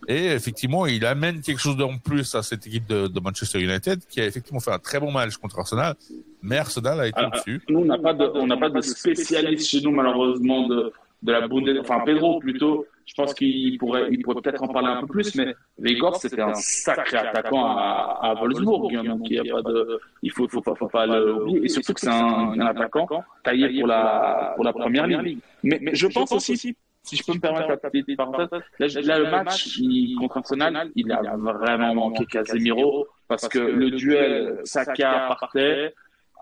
Et 0.08 0.26
effectivement, 0.26 0.84
il 0.86 1.06
amène 1.06 1.40
quelque 1.40 1.60
chose 1.60 1.80
en 1.80 1.96
plus 1.96 2.34
à 2.34 2.42
cette 2.42 2.66
équipe 2.66 2.86
de, 2.88 3.06
de 3.06 3.20
Manchester 3.20 3.60
United 3.60 4.00
qui 4.08 4.20
a 4.20 4.26
effectivement 4.26 4.60
fait 4.60 4.72
un 4.72 4.78
très 4.78 4.98
bon 4.98 5.12
match 5.12 5.36
contre 5.36 5.60
Arsenal. 5.60 5.94
Mais 6.42 6.58
Arsenal 6.58 7.00
a 7.00 7.06
été 7.06 7.18
Alors, 7.18 7.30
au-dessus. 7.32 7.62
Nous, 7.68 7.78
on 7.78 7.84
n'a 7.84 7.98
pas 7.98 8.12
de, 8.12 8.24
on 8.34 8.46
n'a 8.46 8.56
pas 8.56 8.68
de 8.68 8.80
spécialiste 8.80 9.70
chez 9.70 9.80
nous, 9.80 9.92
malheureusement, 9.92 10.66
de, 10.66 10.92
de 11.22 11.32
la 11.32 11.46
Bundesliga. 11.46 11.80
Enfin, 11.82 12.00
Pedro, 12.04 12.40
plutôt. 12.40 12.84
Je 13.12 13.22
pense 13.22 13.34
qu'il 13.34 13.76
pourrait, 13.76 14.08
il 14.10 14.22
pourrait 14.22 14.40
peut-être 14.40 14.62
en 14.62 14.68
parler 14.68 14.88
un 14.88 15.02
peu 15.02 15.06
plus, 15.06 15.34
mais 15.34 15.54
Weghorst, 15.78 16.22
c'était 16.22 16.40
un 16.40 16.54
sacré 16.54 17.18
attaquant 17.18 17.66
à, 17.66 18.34
Wolfsburg. 18.40 18.90
hein, 18.96 19.04
donc, 19.04 19.20
il 19.28 19.36
y 19.36 19.50
a 19.50 19.54
pas 19.54 19.60
de, 19.60 20.00
il 20.22 20.30
faut, 20.30 20.48
faut 20.48 20.62
pas, 20.62 21.04
l'oublier. 21.04 21.64
Et 21.64 21.68
surtout 21.68 21.92
que 21.92 22.00
c'est 22.00 22.08
un, 22.08 22.58
attaquant 22.60 23.06
taillé 23.44 23.80
pour 23.80 23.88
la, 23.88 24.54
pour 24.56 24.64
la 24.64 24.72
première 24.72 25.06
ligue. 25.06 25.40
Mais, 25.62 25.78
je 25.92 26.06
pense 26.06 26.32
aussi, 26.32 26.74
si 27.02 27.16
je 27.16 27.22
peux 27.22 27.34
me 27.34 27.40
permettre 27.40 27.68
la 27.68 27.76
petite 27.76 28.08
là, 28.08 29.18
le 29.18 29.30
match 29.30 29.78
contre 30.18 30.38
Arsenal, 30.38 30.90
il 30.96 31.12
a 31.12 31.36
vraiment 31.36 31.94
manqué 31.94 32.24
Casemiro 32.24 33.08
parce 33.28 33.46
que 33.46 33.58
le 33.58 33.90
duel 33.90 34.60
Saka 34.64 35.36
partait, 35.38 35.92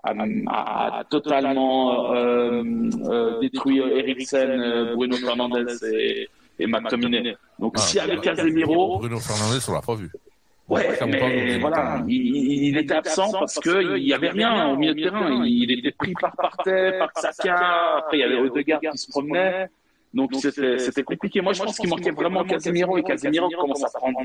a, 0.03 1.03
totalement 1.09 2.13
euh, 2.13 2.63
euh, 3.05 3.39
détruit 3.39 3.79
Eriksen, 3.79 4.49
euh, 4.49 4.95
Bruno 4.95 5.17
Fernandes 5.17 5.67
et, 5.83 6.29
et 6.61 6.67
McTominay. 6.67 7.35
Donc 7.59 7.73
Ah, 7.75 7.79
s'il 7.81 7.97
y 7.97 7.99
avait 7.99 8.17
Casemiro, 8.17 8.99
Bruno 8.99 9.19
Fernandes, 9.19 9.61
on 9.67 9.73
l'a 9.73 9.81
pas 9.81 9.95
vu. 9.95 10.09
ouais, 10.69 10.99
mais 11.07 11.57
voilà, 11.57 12.03
il, 12.07 12.77
était 12.77 12.93
absent 12.93 13.31
parce 13.31 13.59
que 13.59 13.97
il 13.97 14.07
y 14.07 14.13
avait 14.13 14.29
rien 14.29 14.69
au 14.69 14.77
milieu 14.77 14.93
de 14.93 15.03
terrain. 15.03 15.43
Il 15.45 15.71
était 15.71 15.91
pris 15.91 16.13
par 16.13 16.35
Partey, 16.35 16.97
par 16.99 17.09
Saka. 17.15 17.97
Après, 17.97 18.17
il 18.17 18.21
y 18.21 18.23
avait 18.23 18.37
Odegaard 18.37 18.81
qui 18.81 18.97
se 18.97 19.09
promenait. 19.09 19.67
Donc 20.13 20.31
c'était 20.35 21.03
compliqué. 21.03 21.41
Moi, 21.41 21.53
je 21.53 21.63
pense 21.63 21.77
qu'il 21.77 21.89
manquait 21.89 22.11
vraiment 22.11 22.43
Casemiro 22.43 22.97
et 22.97 23.03
Casemiro 23.03 23.49
commence 23.49 23.83
à 23.83 23.89
prendre 23.89 24.21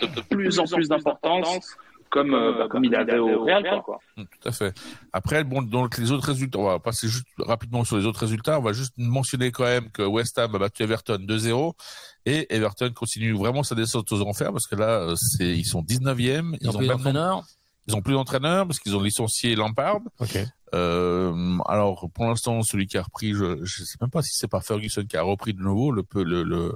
de 0.00 0.20
plus 0.22 0.58
en 0.58 0.64
plus 0.64 0.88
d'importance, 0.88 1.76
comme 2.14 2.32
euh, 2.32 2.52
bah, 2.56 2.68
comme 2.70 2.84
il 2.84 2.94
avait 2.94 3.18
au 3.18 3.42
Real, 3.42 3.82
quoi. 3.84 3.98
Mm, 4.16 4.22
Tout 4.22 4.48
à 4.48 4.52
fait. 4.52 4.72
Après, 5.12 5.42
bon, 5.42 5.62
donc 5.62 5.98
les 5.98 6.12
autres 6.12 6.28
résultats, 6.28 6.60
on 6.60 6.64
va 6.64 6.78
passer 6.78 7.08
juste 7.08 7.26
rapidement 7.38 7.82
sur 7.82 7.96
les 7.96 8.06
autres 8.06 8.20
résultats. 8.20 8.60
On 8.60 8.62
va 8.62 8.72
juste 8.72 8.94
mentionner 8.96 9.50
quand 9.50 9.64
même 9.64 9.90
que 9.90 10.02
West 10.02 10.38
Ham 10.38 10.54
a 10.54 10.58
battu 10.60 10.84
Everton 10.84 11.18
2-0 11.18 11.72
et 12.26 12.54
Everton 12.54 12.92
continue 12.94 13.32
vraiment 13.32 13.64
sa 13.64 13.74
descente 13.74 14.12
aux 14.12 14.22
enfers 14.22 14.52
parce 14.52 14.68
que 14.68 14.76
là, 14.76 15.00
euh, 15.00 15.14
c'est 15.16 15.58
ils 15.58 15.64
sont 15.64 15.82
19e. 15.82 16.56
Ils 16.60 16.70
ont 16.70 16.78
plus 16.78 16.86
d'entraîneur. 16.86 17.42
Ils 17.88 17.96
ont 17.96 18.00
plus 18.00 18.14
d'entraîneur 18.14 18.64
parce 18.64 18.78
qu'ils 18.78 18.94
ont 18.94 19.02
licencié 19.02 19.56
Lampard. 19.56 19.98
Euh, 20.72 21.58
alors 21.66 22.08
pour 22.14 22.26
l'instant, 22.26 22.62
celui 22.62 22.86
qui 22.86 22.96
a 22.96 23.02
repris, 23.02 23.34
je, 23.34 23.64
je 23.64 23.82
sais 23.82 23.96
même 24.00 24.10
pas 24.10 24.22
si 24.22 24.30
c'est 24.34 24.48
pas 24.48 24.60
Ferguson 24.60 25.04
qui 25.04 25.16
a 25.16 25.22
repris 25.22 25.52
de 25.52 25.60
nouveau 25.60 25.90
le 25.90 26.04
peu 26.04 26.22
le 26.22 26.72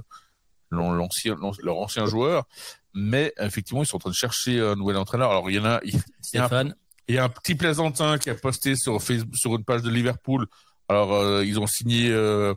l'ancien 0.71 1.35
leur 1.63 1.77
ancien 1.77 2.05
joueur, 2.05 2.45
mais 2.93 3.33
effectivement 3.39 3.83
ils 3.83 3.85
sont 3.85 3.97
en 3.97 3.99
train 3.99 4.09
de 4.09 4.15
chercher 4.15 4.59
un 4.59 4.75
nouvel 4.75 4.97
entraîneur. 4.97 5.31
Alors 5.31 5.49
il 5.49 5.55
y 5.55 5.59
en 5.59 5.65
a, 5.65 5.79
il 5.83 5.93
y 6.33 6.37
a 6.37 6.49
un 6.51 6.73
il 7.07 7.15
y 7.15 7.17
a 7.17 7.23
un 7.23 7.29
petit 7.29 7.55
plaisantin 7.55 8.19
qui 8.19 8.29
a 8.29 8.35
posté 8.35 8.75
sur 8.75 9.01
Facebook, 9.01 9.35
sur 9.35 9.55
une 9.55 9.63
page 9.63 9.81
de 9.81 9.89
Liverpool. 9.89 10.45
Alors 10.87 11.13
euh, 11.13 11.43
ils 11.43 11.59
ont 11.59 11.67
signé, 11.67 12.11
euh, 12.11 12.53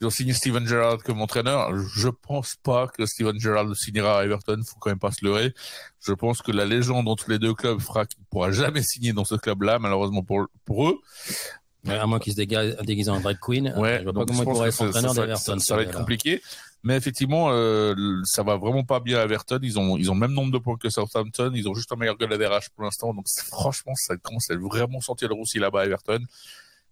ils 0.00 0.06
ont 0.06 0.10
signé 0.10 0.32
Steven 0.32 0.66
Gerrard 0.66 1.02
comme 1.02 1.20
entraîneur. 1.20 1.76
Je 1.76 2.08
pense 2.08 2.54
pas 2.62 2.86
que 2.86 3.04
Steven 3.04 3.38
Gerrard 3.40 3.74
signera 3.76 4.20
à 4.20 4.24
Everton. 4.24 4.60
Faut 4.64 4.76
quand 4.80 4.90
même 4.90 4.98
pas 5.00 5.10
se 5.10 5.24
leurrer. 5.24 5.54
Je 6.00 6.12
pense 6.12 6.40
que 6.40 6.52
la 6.52 6.64
légende 6.66 7.08
entre 7.08 7.30
les 7.30 7.38
deux 7.40 7.54
clubs 7.54 7.80
fera 7.80 8.06
qu'il 8.06 8.18
pourra 8.30 8.52
jamais 8.52 8.82
signer 8.82 9.12
dans 9.12 9.24
ce 9.24 9.34
club-là, 9.34 9.78
malheureusement 9.80 10.22
pour 10.22 10.46
pour 10.64 10.88
eux. 10.88 11.00
À 11.88 12.06
moins 12.06 12.18
qu'il 12.18 12.32
se 12.32 12.38
déguise 12.38 13.08
en 13.08 13.20
drag 13.20 13.38
queen. 13.40 13.72
Ouais, 13.76 13.98
je 13.98 14.04
vois 14.04 14.12
pas 14.12 14.24
comment 14.24 14.42
il 14.42 14.44
pourrait 14.44 14.68
être 14.68 14.82
entraîneur 14.82 15.14
ça- 15.14 15.20
d'Everton. 15.20 15.58
Ça, 15.58 15.64
ça 15.64 15.76
va 15.76 15.82
être 15.82 15.96
compliqué. 15.96 16.42
Mais 16.86 16.94
effectivement, 16.96 17.48
euh, 17.50 17.96
ça 18.22 18.44
va 18.44 18.56
vraiment 18.56 18.84
pas 18.84 19.00
bien 19.00 19.18
à 19.18 19.24
Everton. 19.24 19.58
Ils 19.60 19.76
ont, 19.76 19.96
ils 19.96 20.08
ont 20.08 20.14
le 20.14 20.20
même 20.20 20.32
nombre 20.32 20.52
de 20.52 20.58
points 20.58 20.76
que 20.76 20.88
Southampton. 20.88 21.50
Ils 21.52 21.68
ont 21.68 21.74
juste 21.74 21.90
un 21.90 21.96
meilleur 21.96 22.16
goal 22.16 22.32
average 22.32 22.70
pour 22.70 22.84
l'instant. 22.84 23.12
Donc, 23.12 23.26
franchement, 23.28 23.94
ça 23.96 24.16
commence 24.16 24.48
à 24.52 24.54
vraiment 24.56 25.00
sentir 25.00 25.26
le 25.28 25.34
roussi 25.34 25.58
là-bas 25.58 25.80
à 25.80 25.86
Everton. 25.86 26.20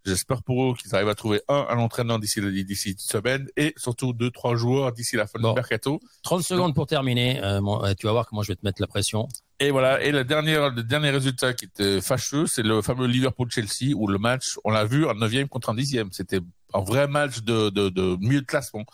J'espère 0.04 0.42
pour 0.42 0.64
eux 0.72 0.74
qu'ils 0.74 0.92
arrivent 0.96 1.08
à 1.08 1.14
trouver 1.14 1.42
un, 1.48 1.66
un 1.70 1.78
entraîneur 1.78 2.18
d'ici, 2.18 2.40
d'ici 2.64 2.90
une 2.90 2.98
semaine 2.98 3.46
et 3.56 3.72
surtout 3.76 4.12
deux, 4.12 4.32
trois 4.32 4.56
joueurs 4.56 4.90
d'ici 4.92 5.14
la 5.14 5.28
fin 5.28 5.38
Bon. 5.38 5.50
du 5.50 5.54
mercato. 5.54 6.00
30 6.24 6.42
secondes 6.42 6.74
pour 6.74 6.88
terminer. 6.88 7.40
Euh, 7.44 7.60
euh, 7.64 7.94
tu 7.96 8.06
vas 8.06 8.12
voir 8.12 8.26
comment 8.26 8.42
je 8.42 8.48
vais 8.48 8.56
te 8.56 8.66
mettre 8.66 8.82
la 8.82 8.88
pression. 8.88 9.28
Et 9.60 9.70
voilà. 9.70 10.02
Et 10.02 10.10
le 10.10 10.24
dernier, 10.24 10.56
le 10.74 10.82
dernier 10.82 11.10
résultat 11.10 11.54
qui 11.54 11.66
était 11.66 12.00
fâcheux, 12.00 12.48
c'est 12.48 12.64
le 12.64 12.82
fameux 12.82 13.06
Liverpool-Chelsea 13.06 13.94
où 13.94 14.08
le 14.08 14.18
match, 14.18 14.58
on 14.64 14.72
l'a 14.72 14.84
vu, 14.84 15.08
un 15.08 15.14
neuvième 15.14 15.48
contre 15.48 15.70
un 15.70 15.74
dixième. 15.74 16.10
C'était 16.10 16.40
un 16.74 16.80
vrai 16.80 17.06
match 17.06 17.42
de, 17.42 17.70
de, 17.70 17.88
de 17.90 18.16
milieu 18.18 18.40
de 18.40 18.46
classement. 18.46 18.84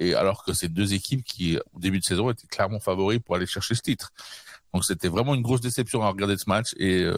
Et 0.00 0.14
alors 0.14 0.42
que 0.44 0.52
ces 0.52 0.68
deux 0.68 0.94
équipes 0.94 1.22
qui, 1.22 1.58
au 1.72 1.78
début 1.78 2.00
de 2.00 2.04
saison, 2.04 2.30
étaient 2.30 2.48
clairement 2.48 2.80
favoris 2.80 3.20
pour 3.24 3.36
aller 3.36 3.46
chercher 3.46 3.74
ce 3.74 3.82
titre. 3.82 4.10
Donc 4.74 4.84
c'était 4.84 5.08
vraiment 5.08 5.34
une 5.34 5.42
grosse 5.42 5.60
déception 5.60 6.02
à 6.02 6.08
regarder 6.08 6.36
ce 6.36 6.48
match. 6.48 6.74
Et 6.78 7.02
euh, 7.02 7.14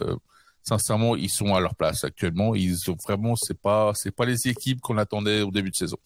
sincèrement, 0.63 1.15
ils 1.15 1.29
sont 1.29 1.55
à 1.55 1.59
leur 1.61 1.75
place 1.75 2.03
actuellement. 2.03 2.55
Ils 2.55 2.91
ont 2.91 2.97
vraiment, 3.01 3.35
c'est 3.35 3.59
pas, 3.59 3.93
c'est 3.95 4.11
pas 4.11 4.25
les 4.25 4.47
équipes 4.47 4.81
qu'on 4.81 4.97
attendait 4.97 5.41
au 5.41 5.51
début 5.51 5.71
de 5.71 5.75
saison. 5.75 5.97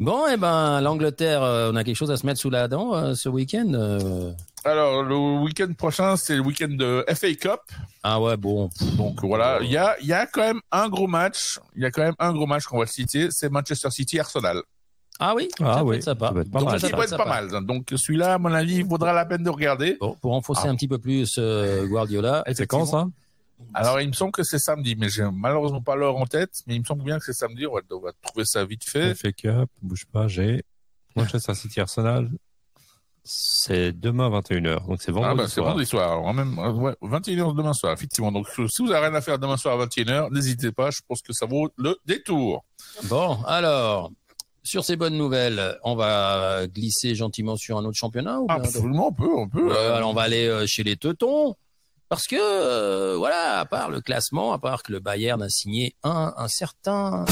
Bon, 0.00 0.24
eh 0.32 0.36
ben, 0.36 0.80
l'Angleterre, 0.80 1.42
euh, 1.42 1.70
on 1.72 1.76
a 1.76 1.84
quelque 1.84 1.96
chose 1.96 2.10
à 2.10 2.16
se 2.16 2.26
mettre 2.26 2.40
sous 2.40 2.50
la 2.50 2.66
dent 2.66 2.94
euh, 2.94 3.14
ce 3.14 3.28
week-end. 3.28 3.72
euh. 3.74 4.32
Alors 4.64 5.02
le 5.02 5.16
week-end 5.42 5.72
prochain, 5.74 6.16
c'est 6.16 6.34
le 6.36 6.40
week-end 6.42 6.68
de 6.70 7.04
FA 7.14 7.34
Cup. 7.34 7.60
Ah 8.02 8.20
ouais, 8.20 8.36
bon. 8.36 8.70
Donc 8.96 9.22
voilà, 9.24 9.58
il 9.62 9.70
y 9.70 9.76
a, 9.76 9.96
il 10.00 10.06
y 10.06 10.12
a 10.12 10.26
quand 10.26 10.40
même 10.40 10.60
un 10.72 10.88
gros 10.88 11.06
match. 11.06 11.60
Il 11.76 11.82
y 11.82 11.84
a 11.84 11.90
quand 11.90 12.02
même 12.02 12.14
un 12.18 12.32
gros 12.32 12.46
match 12.46 12.64
qu'on 12.64 12.78
va 12.78 12.84
le 12.84 12.90
citer, 12.90 13.28
c'est 13.30 13.48
Manchester 13.50 13.90
City 13.90 14.18
Arsenal. 14.18 14.62
Ah 15.24 15.34
oui, 15.36 15.48
Ah 15.60 15.74
ça 15.74 15.78
peut 15.80 15.84
oui, 15.86 15.96
être 15.96 16.02
sympa. 16.02 16.26
ça 16.28 16.32
va 16.34 16.40
être 16.40 16.50
pas 16.50 16.58
Donc, 16.60 16.68
mal, 16.70 16.80
ça 16.80 16.86
Ça 16.88 16.90
peut 16.92 16.96
peut 17.02 17.04
être 17.04 17.16
pas 17.16 17.26
mal. 17.28 17.64
Donc 17.64 17.88
celui-là, 17.94 18.34
à 18.34 18.38
mon 18.38 18.52
avis, 18.52 18.76
il 18.76 18.84
vaudra 18.84 19.12
la 19.12 19.24
peine 19.24 19.42
de 19.42 19.50
regarder. 19.50 19.96
Bon, 20.00 20.16
pour 20.20 20.32
enfoncer 20.34 20.62
Ah. 20.66 20.70
un 20.70 20.74
petit 20.76 20.88
peu 20.88 20.98
plus 20.98 21.36
euh, 21.38 21.86
Guardiola. 21.86 22.42
C'est 22.54 22.66
quand 22.66 22.86
ça? 22.86 23.06
Alors 23.74 24.00
il 24.00 24.08
me 24.08 24.12
semble 24.12 24.32
que 24.32 24.42
c'est 24.42 24.58
samedi, 24.58 24.96
mais 24.98 25.08
j'ai 25.08 25.22
malheureusement 25.32 25.80
pas 25.80 25.94
l'heure 25.94 26.16
en 26.16 26.26
tête. 26.26 26.50
Mais 26.66 26.74
il 26.74 26.80
me 26.80 26.84
semble 26.84 27.04
bien 27.04 27.18
que 27.18 27.24
c'est 27.24 27.32
samedi. 27.32 27.66
On 27.66 27.74
va, 27.74 27.80
on 27.92 28.00
va 28.00 28.10
trouver 28.22 28.44
ça 28.44 28.64
vite 28.64 28.82
fait. 28.84 29.14
FA 29.14 29.30
Cup, 29.32 29.70
bouge 29.80 30.04
pas, 30.12 30.26
j'ai 30.26 30.64
Manchester 31.14 31.54
City 31.54 31.80
Arsenal. 31.80 32.28
C'est 33.24 33.92
demain 33.92 34.28
21h, 34.30 34.84
donc 34.88 35.00
c'est 35.00 35.12
vendredi 35.12 35.30
Ah 35.32 35.34
bah 35.36 35.44
c'est 35.46 35.54
soir. 35.54 35.66
vendredi 35.68 35.86
soir. 35.88 36.10
Alors, 36.10 36.34
même, 36.34 36.58
euh, 36.58 36.72
ouais, 36.72 36.94
21h 37.02 37.54
demain 37.54 37.72
soir, 37.72 37.92
effectivement. 37.92 38.32
Donc 38.32 38.48
si 38.48 38.82
vous 38.82 38.90
avez 38.90 39.06
rien 39.06 39.14
à 39.14 39.20
faire 39.20 39.38
demain 39.38 39.56
soir 39.56 39.80
à 39.80 39.86
21h, 39.86 40.32
n'hésitez 40.32 40.72
pas, 40.72 40.90
je 40.90 40.98
pense 41.06 41.22
que 41.22 41.32
ça 41.32 41.46
vaut 41.46 41.70
le 41.76 41.96
détour. 42.04 42.64
Bon, 43.04 43.38
alors, 43.46 44.10
sur 44.62 44.84
ces 44.84 44.96
bonnes 44.96 45.16
nouvelles, 45.16 45.76
on 45.82 45.96
va 45.96 46.66
glisser 46.66 47.14
gentiment 47.14 47.56
sur 47.56 47.78
un 47.78 47.84
autre 47.84 47.96
championnat 47.96 48.40
ou 48.40 48.46
Absolument, 48.48 49.08
on 49.08 49.12
peut, 49.12 49.34
on 49.36 49.48
peut. 49.48 49.72
Euh, 49.72 49.96
alors 49.96 50.10
on 50.10 50.14
va 50.14 50.22
aller 50.22 50.46
euh, 50.46 50.66
chez 50.66 50.82
les 50.82 50.96
Teutons. 50.96 51.56
Parce 52.08 52.26
que, 52.26 52.36
euh, 52.38 53.16
voilà, 53.16 53.60
à 53.60 53.64
part 53.64 53.90
le 53.90 54.00
classement, 54.00 54.52
à 54.52 54.58
part 54.58 54.82
que 54.82 54.92
le 54.92 55.00
Bayern 55.00 55.42
a 55.42 55.48
signé 55.48 55.94
un, 56.04 56.34
un 56.36 56.48
certain... 56.48 57.24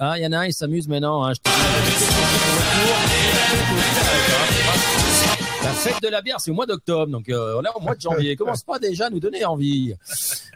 Ah, 0.00 0.16
il 0.16 0.22
y 0.22 0.26
en 0.26 0.32
a 0.32 0.38
un, 0.38 0.46
il 0.46 0.52
s'amuse 0.52 0.86
maintenant. 0.86 1.24
Hein, 1.24 1.32
je 1.34 1.40
te 1.40 1.48
dis. 1.48 1.54
Fête 5.78 6.02
de 6.02 6.08
la 6.08 6.22
bière, 6.22 6.40
c'est 6.40 6.50
au 6.50 6.54
mois 6.54 6.66
d'octobre, 6.66 7.06
donc 7.12 7.28
euh, 7.28 7.54
on 7.58 7.62
est 7.62 7.68
au 7.74 7.80
mois 7.80 7.94
de 7.94 8.00
janvier. 8.00 8.34
Commence 8.36 8.62
pas 8.64 8.78
déjà 8.78 9.06
à 9.06 9.10
nous 9.10 9.20
donner 9.20 9.44
envie. 9.44 9.94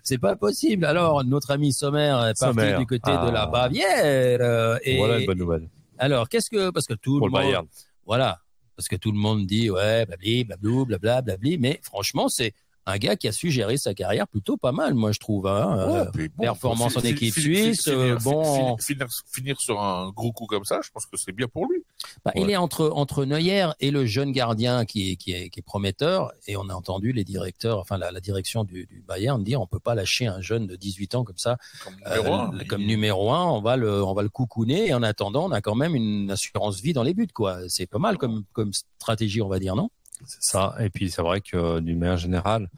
C'est 0.03 0.19
pas 0.19 0.35
possible. 0.37 0.85
Alors, 0.85 1.25
notre 1.25 1.53
ami 1.53 1.73
Sommer 1.73 2.09
est 2.31 2.39
parti 2.39 2.59
Sommer. 2.59 2.77
du 2.79 2.87
côté 2.87 3.03
Ah. 3.15 3.25
de 3.27 3.31
la 3.31 3.47
Bavière. 3.47 4.39
euh, 4.41 4.79
et 4.83 4.97
Voilà 4.99 5.19
une 5.21 5.27
bonne 5.27 5.39
nouvelle. 5.39 5.69
alors, 5.99 6.29
qu'est-ce 6.29 6.51
que 6.51 6.71
parce 6.71 6.87
que 6.87 6.95
tout 6.95 7.19
Pour 7.19 7.29
le 7.29 7.33
le 7.33 7.39
monde, 7.39 7.43
Bayern. 7.51 7.67
voilà, 8.05 8.41
parce 8.77 8.89
que 8.89 8.97
tout 8.97 9.13
le 9.13 9.19
monde 9.19 9.47
dit 9.47 9.71
ouais, 9.71 10.05
blabli, 10.07 10.43
blablou, 10.45 10.87
blabla, 10.87 11.23
blabli, 11.23 11.57
mais 11.57 11.79
franchement, 11.83 12.29
c'est 12.29 12.53
un 12.87 12.99
gars 12.99 13.17
qui 13.17 13.29
a 13.29 13.33
su 13.33 13.51
gérer 13.51 13.77
sa 13.77 13.95
carrière 13.95 14.27
plutôt 14.27 14.57
pas 14.57 14.73
mal, 14.73 14.95
moi 14.95 15.13
je 15.13 15.19
trouve. 15.19 15.47
Hein. 15.47 15.77
ouais, 15.93 15.99
Euh, 16.01 16.05
puis 16.13 16.29
bon, 16.29 16.43
performance 16.45 16.97
en 16.97 17.01
équipe 17.01 17.33
suisse, 17.33 17.85
finir- 17.85 17.97
euh, 17.99 18.17
bon. 18.23 18.77
fi- 18.77 18.85
Finir, 18.95 19.07
finir 19.33 19.61
sur 19.61 19.81
un 19.81 20.11
gros 20.11 20.33
coup 20.33 20.47
comme 20.47 20.65
ça, 20.65 20.81
je 20.85 20.91
pense 20.91 21.07
que 21.07 21.17
c'est 21.17 21.33
bien 21.33 21.47
pour 21.49 21.67
lui. 21.67 21.85
Bah, 22.25 22.33
Il 22.35 22.51
est 22.51 22.57
entre 22.57 22.91
entre 22.95 23.25
Neuer 23.25 23.69
et 23.81 23.91
le 23.91 24.05
jeune 24.07 24.33
gardien 24.33 24.85
qui 24.85 25.13
est 25.13 25.17
qui 25.17 25.33
est, 25.33 25.49
qui 25.51 25.61
est 25.61 25.63
prometteur 25.63 26.33
et 26.47 26.57
on 26.57 26.69
a 26.69 26.75
entendu 26.75 27.13
les 27.13 27.25
directeurs, 27.25 27.79
enfin 27.79 27.99
la, 27.99 28.11
la 28.11 28.21
direction 28.21 28.65
du, 28.65 28.87
du 28.87 29.03
Bayern 29.07 29.43
dire 29.45 29.61
on 29.61 29.67
peut 29.67 29.79
pas 29.79 29.95
lâcher 29.95 30.27
un 30.27 30.41
jeune 30.41 30.67
de 30.67 30.75
18 30.77 31.15
ans 31.15 31.25
comme 31.25 31.39
ça 31.39 31.59
Comme 31.85 31.95
euh, 32.07 32.17
numéro 32.17 32.35
un. 32.35 32.59
comme 32.69 32.83
numéro 32.83 33.33
un, 33.33 33.45
on 33.47 33.61
va 33.63 33.77
le 33.77 34.03
on 34.05 34.15
va 34.15 34.23
le 34.23 34.29
coucouner 34.29 34.89
et 34.89 34.95
en 34.95 35.03
attendant 35.03 35.47
on 35.49 35.53
a 35.53 35.61
quand 35.61 35.75
même 35.77 35.95
une 35.95 36.31
assurance 36.31 36.81
vie 36.81 36.93
dans 36.93 37.03
les 37.05 37.15
buts 37.15 37.29
quoi. 37.33 37.59
C'est 37.69 37.87
pas 37.87 37.99
mal 37.99 38.19
comme 38.19 38.43
comme 38.53 38.73
stratégie 38.99 39.41
on 39.43 39.49
va 39.49 39.59
dire 39.61 39.77
non? 39.77 39.91
C'est 40.27 40.43
ça. 40.43 40.75
Et 40.81 40.91
puis 40.91 41.11
c'est 41.11 41.23
vrai 41.23 41.41
que 41.41 41.81
d'une 41.81 41.99
manière 41.99 42.17
générale, 42.17 42.69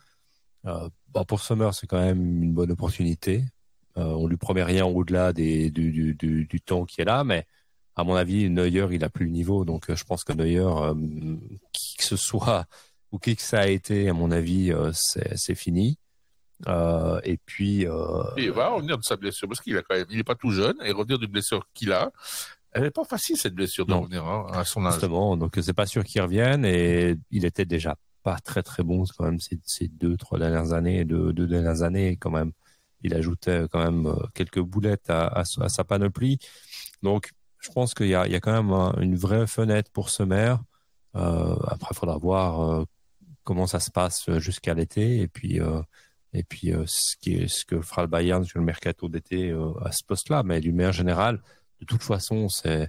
euh, 0.66 0.88
bah, 1.12 1.24
pour 1.24 1.40
Sommer, 1.40 1.70
c'est 1.72 1.86
quand 1.86 2.00
même 2.00 2.42
une 2.42 2.52
bonne 2.52 2.72
opportunité. 2.72 3.44
Euh, 3.96 4.02
on 4.02 4.26
lui 4.26 4.36
promet 4.36 4.64
rien 4.64 4.84
au-delà 4.84 5.32
du, 5.32 6.60
temps 6.64 6.84
qui 6.84 7.00
est 7.00 7.04
là, 7.04 7.22
mais 7.22 7.46
à 7.94 8.02
mon 8.02 8.16
avis, 8.16 8.50
Neuer, 8.50 8.88
il 8.90 9.04
a 9.04 9.08
plus 9.08 9.26
le 9.26 9.30
niveau. 9.30 9.64
Donc 9.64 9.88
euh, 9.88 9.94
je 9.94 10.04
pense 10.04 10.24
que 10.24 10.32
Neuer, 10.32 10.58
euh, 10.58 10.94
qui 11.72 11.96
que 11.96 12.04
ce 12.04 12.16
soit 12.16 12.66
ou 13.12 13.18
qui 13.18 13.36
que 13.36 13.42
ça 13.42 13.60
a 13.60 13.66
été, 13.68 14.08
à 14.08 14.12
mon 14.12 14.32
avis, 14.32 14.72
c'est 14.92 15.54
fini. 15.54 15.98
Et 16.66 17.38
puis, 17.46 17.86
il 18.36 18.50
va 18.50 18.70
revenir 18.70 18.98
de 18.98 19.04
sa 19.04 19.14
blessure 19.14 19.46
parce 19.46 19.60
qu'il 19.60 19.76
a 19.76 19.82
pas 20.24 20.34
tout 20.34 20.50
jeune 20.50 20.76
et 20.82 20.90
revenir 20.90 21.20
d'une 21.20 21.30
blessure 21.30 21.64
qu'il 21.74 21.92
a, 21.92 22.10
elle 22.74 22.84
est 22.84 22.90
pas 22.90 23.04
facile 23.04 23.36
cette 23.36 23.54
blessure 23.54 23.86
de 23.86 23.92
Non. 23.92 24.00
revenir 24.02 24.24
hein, 24.26 24.46
à 24.52 24.64
son 24.64 24.84
âge. 24.84 24.94
Justement, 24.94 25.36
donc 25.36 25.56
c'est 25.62 25.72
pas 25.72 25.86
sûr 25.86 26.04
qu'il 26.04 26.20
revienne 26.22 26.64
et 26.64 27.16
il 27.30 27.44
était 27.44 27.64
déjà 27.64 27.96
pas 28.22 28.38
très 28.38 28.62
très 28.62 28.82
bon 28.82 29.04
quand 29.16 29.24
même 29.24 29.38
ces, 29.40 29.58
ces 29.64 29.88
deux 29.88 30.16
trois 30.16 30.38
dernières 30.38 30.72
années, 30.72 31.04
deux, 31.04 31.32
deux 31.32 31.46
dernières 31.46 31.82
années 31.82 32.16
quand 32.16 32.30
même. 32.30 32.52
Il 33.02 33.14
ajoutait 33.14 33.66
quand 33.70 33.82
même 33.84 34.06
euh, 34.06 34.14
quelques 34.34 34.60
boulettes 34.60 35.10
à, 35.10 35.26
à, 35.26 35.40
à 35.60 35.68
sa 35.68 35.84
panoplie. 35.84 36.38
Donc 37.02 37.30
je 37.60 37.70
pense 37.70 37.94
qu'il 37.94 38.06
y 38.06 38.10
y 38.10 38.14
a 38.16 38.40
quand 38.40 38.52
même 38.52 38.72
un- 38.72 38.94
une 39.00 39.16
vraie 39.16 39.46
fenêtre 39.46 39.90
pour 39.92 40.10
Sommer. 40.10 40.54
Euh, 41.16 41.54
après, 41.66 41.90
il 41.92 41.96
faudra 41.96 42.16
voir 42.18 42.60
euh, 42.62 42.84
comment 43.44 43.66
ça 43.66 43.78
se 43.78 43.90
passe 43.90 44.30
jusqu'à 44.38 44.74
l'été 44.74 45.20
et 45.20 45.28
puis 45.28 45.60
euh, 45.60 45.80
et 46.32 46.42
puis 46.42 46.72
ce 46.86 47.14
qui 47.20 47.34
est 47.34 47.46
ce 47.48 47.64
que 47.64 47.80
fera 47.80 48.02
le 48.02 48.08
Bayern 48.08 48.42
sur 48.44 48.58
le 48.58 48.64
mercato 48.64 49.08
d'été 49.08 49.54
à 49.84 49.92
ce 49.92 50.02
poste-là. 50.02 50.42
Mais 50.42 50.60
d'une 50.60 50.74
manière 50.74 50.92
générale, 50.92 51.40
de 51.84 51.86
toute 51.86 52.02
façon, 52.02 52.48
c'est 52.48 52.88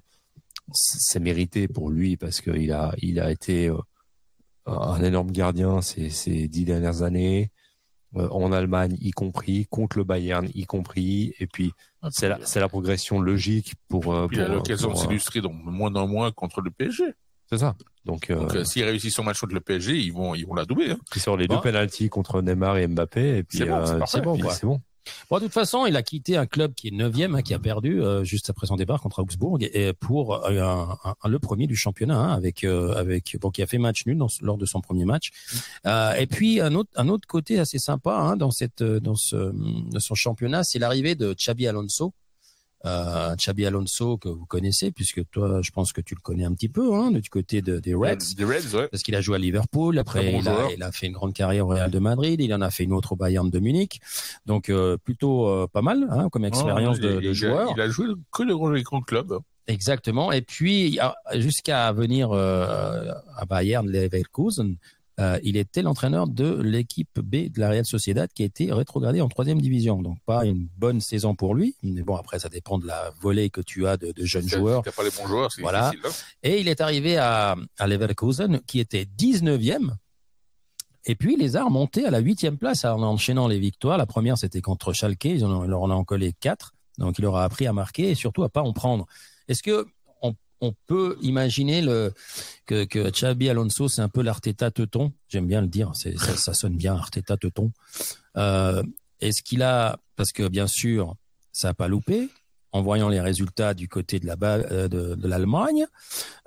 c'est 0.73 1.19
mérité 1.19 1.67
pour 1.67 1.91
lui 1.91 2.17
parce 2.17 2.41
qu'il 2.41 2.71
a, 2.71 2.93
il 3.01 3.19
a 3.19 3.29
été 3.29 3.67
euh, 3.67 3.77
un 4.65 5.03
énorme 5.03 5.31
gardien 5.31 5.81
ces, 5.81 6.09
ces 6.09 6.47
dix 6.47 6.65
dernières 6.65 7.03
années, 7.03 7.51
euh, 8.15 8.27
en 8.29 8.51
Allemagne 8.51 8.97
y 8.99 9.11
compris, 9.11 9.67
contre 9.69 9.97
le 9.97 10.03
Bayern 10.03 10.49
y 10.55 10.65
compris, 10.65 11.33
et 11.39 11.47
puis 11.47 11.73
c'est 12.09 12.29
la, 12.29 12.39
c'est 12.43 12.59
la 12.59 12.69
progression 12.69 13.19
logique 13.19 13.73
pour. 13.89 14.13
euh, 14.13 14.27
Puis 14.27 14.37
il 14.37 14.41
a 14.41 14.45
pour, 14.45 14.55
l'occasion 14.55 14.87
de 14.87 14.93
pour, 14.93 15.01
s'illustrer 15.01 15.41
donc 15.41 15.55
moins 15.63 15.93
en 15.95 16.07
moins 16.07 16.31
contre 16.31 16.61
le 16.61 16.71
PSG. 16.71 17.03
C'est 17.49 17.59
ça. 17.59 17.75
Donc, 18.05 18.31
Donc 18.31 18.55
euh, 18.55 18.63
s'il 18.63 18.83
réussit 18.85 19.11
son 19.11 19.23
match 19.23 19.39
contre 19.39 19.53
le 19.53 19.61
PSG, 19.61 19.99
ils 19.99 20.13
vont 20.13 20.33
ils 20.33 20.47
vont 20.47 20.55
la 20.55 20.65
doubler. 20.65 20.91
Hein. 20.91 20.97
il 21.15 21.21
sort 21.21 21.37
les 21.37 21.47
deux 21.47 21.59
penalties 21.61 22.09
contre 22.09 22.41
Neymar 22.41 22.77
et 22.77 22.87
Mbappé, 22.87 23.37
et 23.37 23.43
puis 23.43 23.59
C'est 23.59 23.65
bon, 23.65 23.75
euh. 23.75 23.99
C'est 24.49 24.65
bon. 24.65 24.81
Bon, 25.29 25.37
de 25.37 25.43
toute 25.43 25.53
façon, 25.53 25.85
il 25.85 25.95
a 25.95 26.03
quitté 26.03 26.37
un 26.37 26.45
club 26.45 26.73
qui 26.73 26.87
est 26.89 26.91
neuvième, 26.91 27.35
hein, 27.35 27.41
qui 27.41 27.53
a 27.53 27.59
perdu 27.59 28.01
euh, 28.01 28.23
juste 28.23 28.49
après 28.49 28.67
son 28.67 28.75
départ 28.75 29.01
contre 29.01 29.19
Augsbourg, 29.19 29.57
et 29.61 29.93
pour 29.93 30.45
euh, 30.45 30.85
le 31.25 31.39
premier 31.39 31.67
du 31.67 31.75
championnat, 31.75 32.17
hein, 32.17 32.33
avec 32.33 32.63
euh, 32.63 32.93
avec 32.95 33.37
bon, 33.39 33.51
qui 33.51 33.61
a 33.61 33.67
fait 33.67 33.77
match 33.77 34.05
nul 34.05 34.19
lors 34.41 34.57
de 34.57 34.65
son 34.65 34.81
premier 34.81 35.05
match. 35.05 35.31
Euh, 35.85 36.13
et 36.13 36.27
puis 36.27 36.61
un 36.61 36.73
autre 36.75 36.89
un 36.95 37.07
autre 37.09 37.27
côté 37.27 37.59
assez 37.59 37.79
sympa 37.79 38.15
hein, 38.15 38.37
dans 38.37 38.51
cette 38.51 38.81
euh, 38.81 38.99
dans 38.99 39.15
ce 39.15 39.35
dans 39.91 39.99
son 39.99 40.15
championnat, 40.15 40.63
c'est 40.63 40.79
l'arrivée 40.79 41.15
de 41.15 41.33
Xabi 41.33 41.67
Alonso. 41.67 42.13
Euh, 42.85 43.35
Xabi 43.35 43.65
Alonso 43.65 44.17
que 44.17 44.29
vous 44.29 44.45
connaissez, 44.45 44.91
puisque 44.91 45.27
toi, 45.29 45.61
je 45.61 45.71
pense 45.71 45.91
que 45.91 46.01
tu 46.01 46.15
le 46.15 46.21
connais 46.21 46.45
un 46.45 46.53
petit 46.53 46.69
peu, 46.69 46.93
hein, 46.93 47.11
du 47.11 47.29
côté 47.29 47.61
de, 47.61 47.79
des 47.79 47.93
Reds 47.95 48.35
Des 48.37 48.45
Reds, 48.45 48.75
ouais. 48.75 48.87
parce 48.89 49.03
qu'il 49.03 49.15
a 49.15 49.21
joué 49.21 49.35
à 49.35 49.39
Liverpool. 49.39 49.97
Après, 49.97 50.31
bon 50.31 50.39
il, 50.39 50.47
a, 50.47 50.53
joueur. 50.53 50.69
il 50.75 50.83
a 50.83 50.91
fait 50.91 51.07
une 51.07 51.13
grande 51.13 51.33
carrière 51.33 51.65
au 51.65 51.69
Real 51.69 51.89
de 51.89 51.99
Madrid. 51.99 52.39
Il 52.41 52.53
en 52.53 52.61
a 52.61 52.69
fait 52.69 52.83
une 52.83 52.93
autre 52.93 53.13
au 53.13 53.15
Bayern 53.15 53.49
de 53.49 53.59
Munich. 53.59 54.01
Donc 54.45 54.69
euh, 54.69 54.97
plutôt 54.97 55.47
euh, 55.47 55.67
pas 55.71 55.81
mal 55.81 56.07
hein, 56.11 56.29
comme 56.29 56.45
expérience 56.45 56.97
Oh, 56.99 57.03
de, 57.03 57.19
de 57.19 57.29
il, 57.29 57.33
joueur. 57.33 57.73
Il 57.75 57.81
a 57.81 57.89
joué 57.89 58.07
que 58.31 58.43
le 58.43 58.55
gros 58.55 58.71
grands 58.71 59.01
clubs. 59.01 59.39
Exactement. 59.67 60.31
Et 60.31 60.41
puis 60.41 60.99
jusqu'à 61.33 61.91
venir 61.91 62.31
euh, 62.31 63.11
à 63.35 63.45
Bayern 63.45 63.89
Leverkusen, 63.89 64.75
euh, 65.19 65.39
il 65.43 65.55
était 65.55 65.81
l'entraîneur 65.81 66.27
de 66.27 66.61
l'équipe 66.61 67.19
B 67.19 67.49
de 67.49 67.59
la 67.59 67.69
Real 67.69 67.85
Sociedad 67.85 68.29
qui 68.33 68.43
a 68.43 68.45
été 68.45 68.73
rétrogradée 68.73 69.21
en 69.21 69.29
troisième 69.29 69.61
division. 69.61 70.01
Donc 70.01 70.17
pas 70.25 70.45
une 70.45 70.67
bonne 70.77 70.99
saison 71.01 71.35
pour 71.35 71.55
lui. 71.55 71.75
Mais 71.83 72.01
bon, 72.01 72.15
après 72.17 72.39
ça 72.39 72.49
dépend 72.49 72.77
de 72.77 72.85
la 72.87 73.11
volée 73.21 73.49
que 73.49 73.61
tu 73.61 73.87
as 73.87 73.95
de, 73.97 74.11
de 74.11 74.25
jeunes 74.25 74.47
joueurs. 74.49 74.81
T'as 74.83 74.91
pas 74.91 75.03
les 75.03 75.11
bons 75.11 75.27
joueurs, 75.27 75.51
c'est 75.51 75.61
Voilà. 75.61 75.91
difficile. 75.91 76.09
hein. 76.11 76.37
Et 76.43 76.59
il 76.59 76.67
est 76.67 76.81
arrivé 76.81 77.17
à, 77.17 77.55
à 77.77 77.87
Leverkusen, 77.87 78.59
qui 78.67 78.79
était 78.79 79.05
19e. 79.17 79.91
Et 81.07 81.15
puis, 81.15 81.33
il 81.35 81.39
les 81.39 81.55
a 81.55 81.63
remontés 81.63 82.05
à 82.05 82.09
la 82.11 82.17
huitième 82.19 82.57
place 82.57 82.83
en 82.83 83.01
enchaînant 83.03 83.47
les 83.47 83.59
victoires. 83.59 83.97
La 83.97 84.07
première, 84.07 84.37
c'était 84.39 84.61
contre 84.61 84.91
Schalke. 84.91 85.25
Ils 85.25 85.45
en 85.45 85.51
ont, 85.51 85.61
leur 85.63 85.81
en 85.83 85.91
ont 85.91 86.03
collé 86.03 86.33
quatre. 86.39 86.73
Donc, 86.97 87.19
il 87.19 87.21
leur 87.21 87.35
a 87.35 87.43
appris 87.43 87.67
à 87.67 87.73
marquer 87.73 88.09
et 88.09 88.15
surtout 88.15 88.43
à 88.43 88.49
pas 88.49 88.63
en 88.63 88.73
prendre. 88.73 89.05
Est-ce 89.47 89.61
que 89.61 89.85
on, 90.61 90.73
peut 90.87 91.17
imaginer 91.21 91.81
le, 91.81 92.13
que, 92.65 92.85
que 92.85 93.09
Xabi 93.09 93.49
Alonso, 93.49 93.87
c'est 93.87 94.01
un 94.01 94.09
peu 94.09 94.21
l'Arteta 94.21 94.71
teuton 94.71 95.13
J'aime 95.27 95.47
bien 95.47 95.61
le 95.61 95.67
dire. 95.67 95.91
Ça, 95.95 96.53
sonne 96.53 96.77
bien, 96.77 96.95
Arteta 96.95 97.37
teuton. 97.37 97.71
Euh, 98.37 98.83
est-ce 99.21 99.41
qu'il 99.43 99.63
a, 99.63 99.99
parce 100.15 100.31
que 100.31 100.47
bien 100.47 100.67
sûr, 100.67 101.15
ça 101.51 101.69
n'a 101.69 101.73
pas 101.73 101.87
loupé, 101.87 102.29
en 102.75 102.81
voyant 102.81 103.07
les 103.07 103.21
résultats 103.21 103.73
du 103.73 103.87
côté 103.87 104.19
de 104.19 104.29
euh, 104.29 104.87
de, 104.89 105.15
de 105.15 105.27
l'Allemagne, 105.27 105.85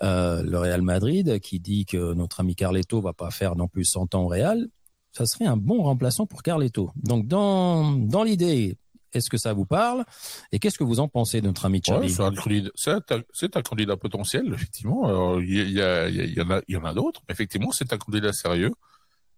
euh, 0.03 0.43
le 0.43 0.59
Real 0.59 0.82
Madrid 0.82 1.41
qui 1.41 1.59
dit 1.59 1.87
que 1.87 2.12
notre 2.12 2.41
ami 2.41 2.55
Carleto 2.55 3.01
va 3.01 3.14
pas 3.14 3.30
faire 3.30 3.57
non 3.57 3.66
plus 3.66 3.87
100 3.87 4.14
ans 4.14 4.24
au 4.24 4.28
Real, 4.28 4.68
ça 5.12 5.24
serait 5.24 5.47
un 5.47 5.57
bon 5.57 5.82
remplaçant 5.82 6.26
pour 6.26 6.43
Carleto. 6.43 6.91
Donc 6.97 7.26
dans 7.26 7.93
dans 7.93 8.24
l'idée, 8.24 8.76
est-ce 9.12 9.30
que 9.30 9.36
ça 9.36 9.52
vous 9.52 9.64
parle? 9.66 10.04
Et 10.52 10.59
qu'est-ce 10.59 10.78
que 10.78 10.84
vous 10.84 11.00
en 11.00 11.09
pensez 11.09 11.40
de 11.40 11.46
notre 11.46 11.64
ami 11.64 11.80
Ouais, 11.88 12.06
Xavi 12.06 12.14
c'est 12.14 13.56
un 13.56 13.62
candidat, 13.62 13.92
un, 13.94 13.96
potentiel, 13.96 14.52
effectivement. 14.54 15.38
Il 15.38 15.70
y, 15.70 15.80
a- 15.82 16.09
il 16.09 16.40
en 16.42 16.50
a, 16.50 16.61
il 16.68 16.74
y 16.74 16.76
en 16.76 16.84
a 16.84 16.94
d'autres, 16.94 17.22
effectivement, 17.28 17.72
c'est 17.72 17.92
un 17.92 17.98
candidat 17.98 18.32
sérieux. 18.32 18.72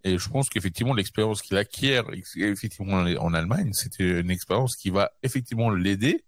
Et 0.03 0.17
je 0.17 0.29
pense 0.29 0.49
qu'effectivement, 0.49 0.93
l'expérience 0.93 1.41
qu'il 1.41 1.57
acquiert, 1.57 2.05
effectivement, 2.35 2.95
en 2.97 3.15
en 3.17 3.33
Allemagne, 3.33 3.71
c'était 3.73 4.19
une 4.21 4.31
expérience 4.31 4.75
qui 4.75 4.89
va 4.89 5.11
effectivement 5.21 5.69
l'aider 5.69 6.25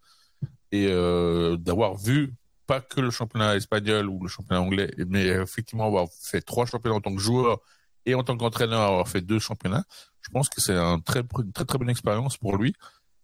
et 0.72 0.88
euh, 0.90 1.58
d'avoir 1.58 1.98
vu 1.98 2.34
pas 2.68 2.82
que 2.82 3.02
le 3.02 3.10
championnat 3.12 3.56
espagnol 3.56 4.08
ou 4.10 4.22
le 4.22 4.30
championnat 4.30 4.62
anglais, 4.62 4.92
mais 5.08 5.26
effectivement 5.26 5.86
avoir 5.86 6.08
fait 6.22 6.42
trois 6.42 6.66
championnats 6.66 6.98
en 6.98 7.02
tant 7.02 7.14
que 7.14 7.22
joueur 7.22 7.60
et 8.06 8.16
en 8.16 8.24
tant 8.24 8.38
qu'entraîneur 8.38 8.82
avoir 8.82 9.08
fait 9.08 9.22
deux 9.22 9.40
championnats. 9.40 9.84
Je 10.22 10.30
pense 10.30 10.50
que 10.50 10.62
c'est 10.62 10.76
un 10.76 11.00
très, 11.00 11.22
une 11.40 11.52
très 11.52 11.66
très 11.66 11.78
bonne 11.78 11.90
expérience 11.90 12.38
pour 12.38 12.56
lui 12.58 12.74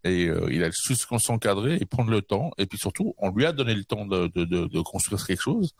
et 0.03 0.27
euh, 0.27 0.47
il 0.51 0.63
a 0.63 0.71
su 0.71 0.95
s'encadrer 0.95 1.77
et 1.81 1.85
prendre 1.85 2.11
le 2.11 2.21
temps 2.21 2.51
et 2.57 2.65
puis 2.65 2.77
surtout 2.77 3.15
on 3.17 3.31
lui 3.31 3.45
a 3.45 3.51
donné 3.51 3.73
le 3.73 3.83
temps 3.83 4.05
de, 4.05 4.27
de, 4.27 4.45
de, 4.45 4.65
de 4.65 4.81
construire 4.81 5.25
quelque 5.25 5.41
chose 5.41 5.73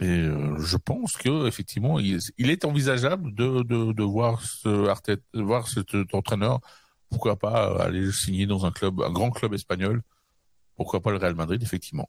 et 0.00 0.06
euh, 0.06 0.56
je 0.58 0.76
pense 0.76 1.16
que 1.16 1.46
effectivement 1.46 1.98
il, 1.98 2.18
il 2.36 2.50
est 2.50 2.64
envisageable 2.64 3.34
de, 3.34 3.62
de, 3.62 3.92
de 3.92 4.02
voir 4.02 4.42
ce 4.42 4.88
Arteta, 4.88 5.22
de 5.34 5.42
voir 5.42 5.68
cet 5.68 5.94
entraîneur 6.12 6.60
pourquoi 7.08 7.36
pas 7.36 7.70
euh, 7.70 7.78
aller 7.78 8.12
signer 8.12 8.46
dans 8.46 8.66
un 8.66 8.70
club, 8.70 9.00
un 9.00 9.10
grand 9.10 9.30
club 9.30 9.54
espagnol. 9.54 10.02
Pourquoi 10.76 11.00
pas 11.00 11.10
le 11.10 11.16
Real 11.16 11.34
Madrid, 11.34 11.62
effectivement. 11.62 12.08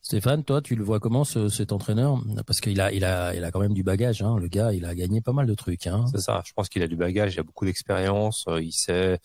Stéphane, 0.00 0.44
toi, 0.44 0.60
tu 0.60 0.76
le 0.76 0.84
vois 0.84 1.00
comment 1.00 1.24
ce, 1.24 1.48
cet 1.48 1.72
entraîneur? 1.72 2.20
Parce 2.46 2.60
qu'il 2.60 2.80
a, 2.80 2.92
il 2.92 3.04
a, 3.04 3.34
il 3.34 3.44
a 3.44 3.50
quand 3.50 3.60
même 3.60 3.72
du 3.72 3.82
bagage. 3.82 4.22
Hein. 4.22 4.36
Le 4.38 4.48
gars, 4.48 4.72
il 4.72 4.84
a 4.84 4.94
gagné 4.94 5.20
pas 5.20 5.32
mal 5.32 5.46
de 5.46 5.54
trucs. 5.54 5.86
Hein. 5.86 6.04
C'est 6.10 6.20
ça. 6.20 6.42
Je 6.44 6.52
pense 6.52 6.68
qu'il 6.68 6.82
a 6.82 6.88
du 6.88 6.96
bagage. 6.96 7.34
Il 7.34 7.40
a 7.40 7.42
beaucoup 7.42 7.64
d'expérience. 7.64 8.44
Euh, 8.48 8.62
il 8.62 8.72
sait 8.72 9.18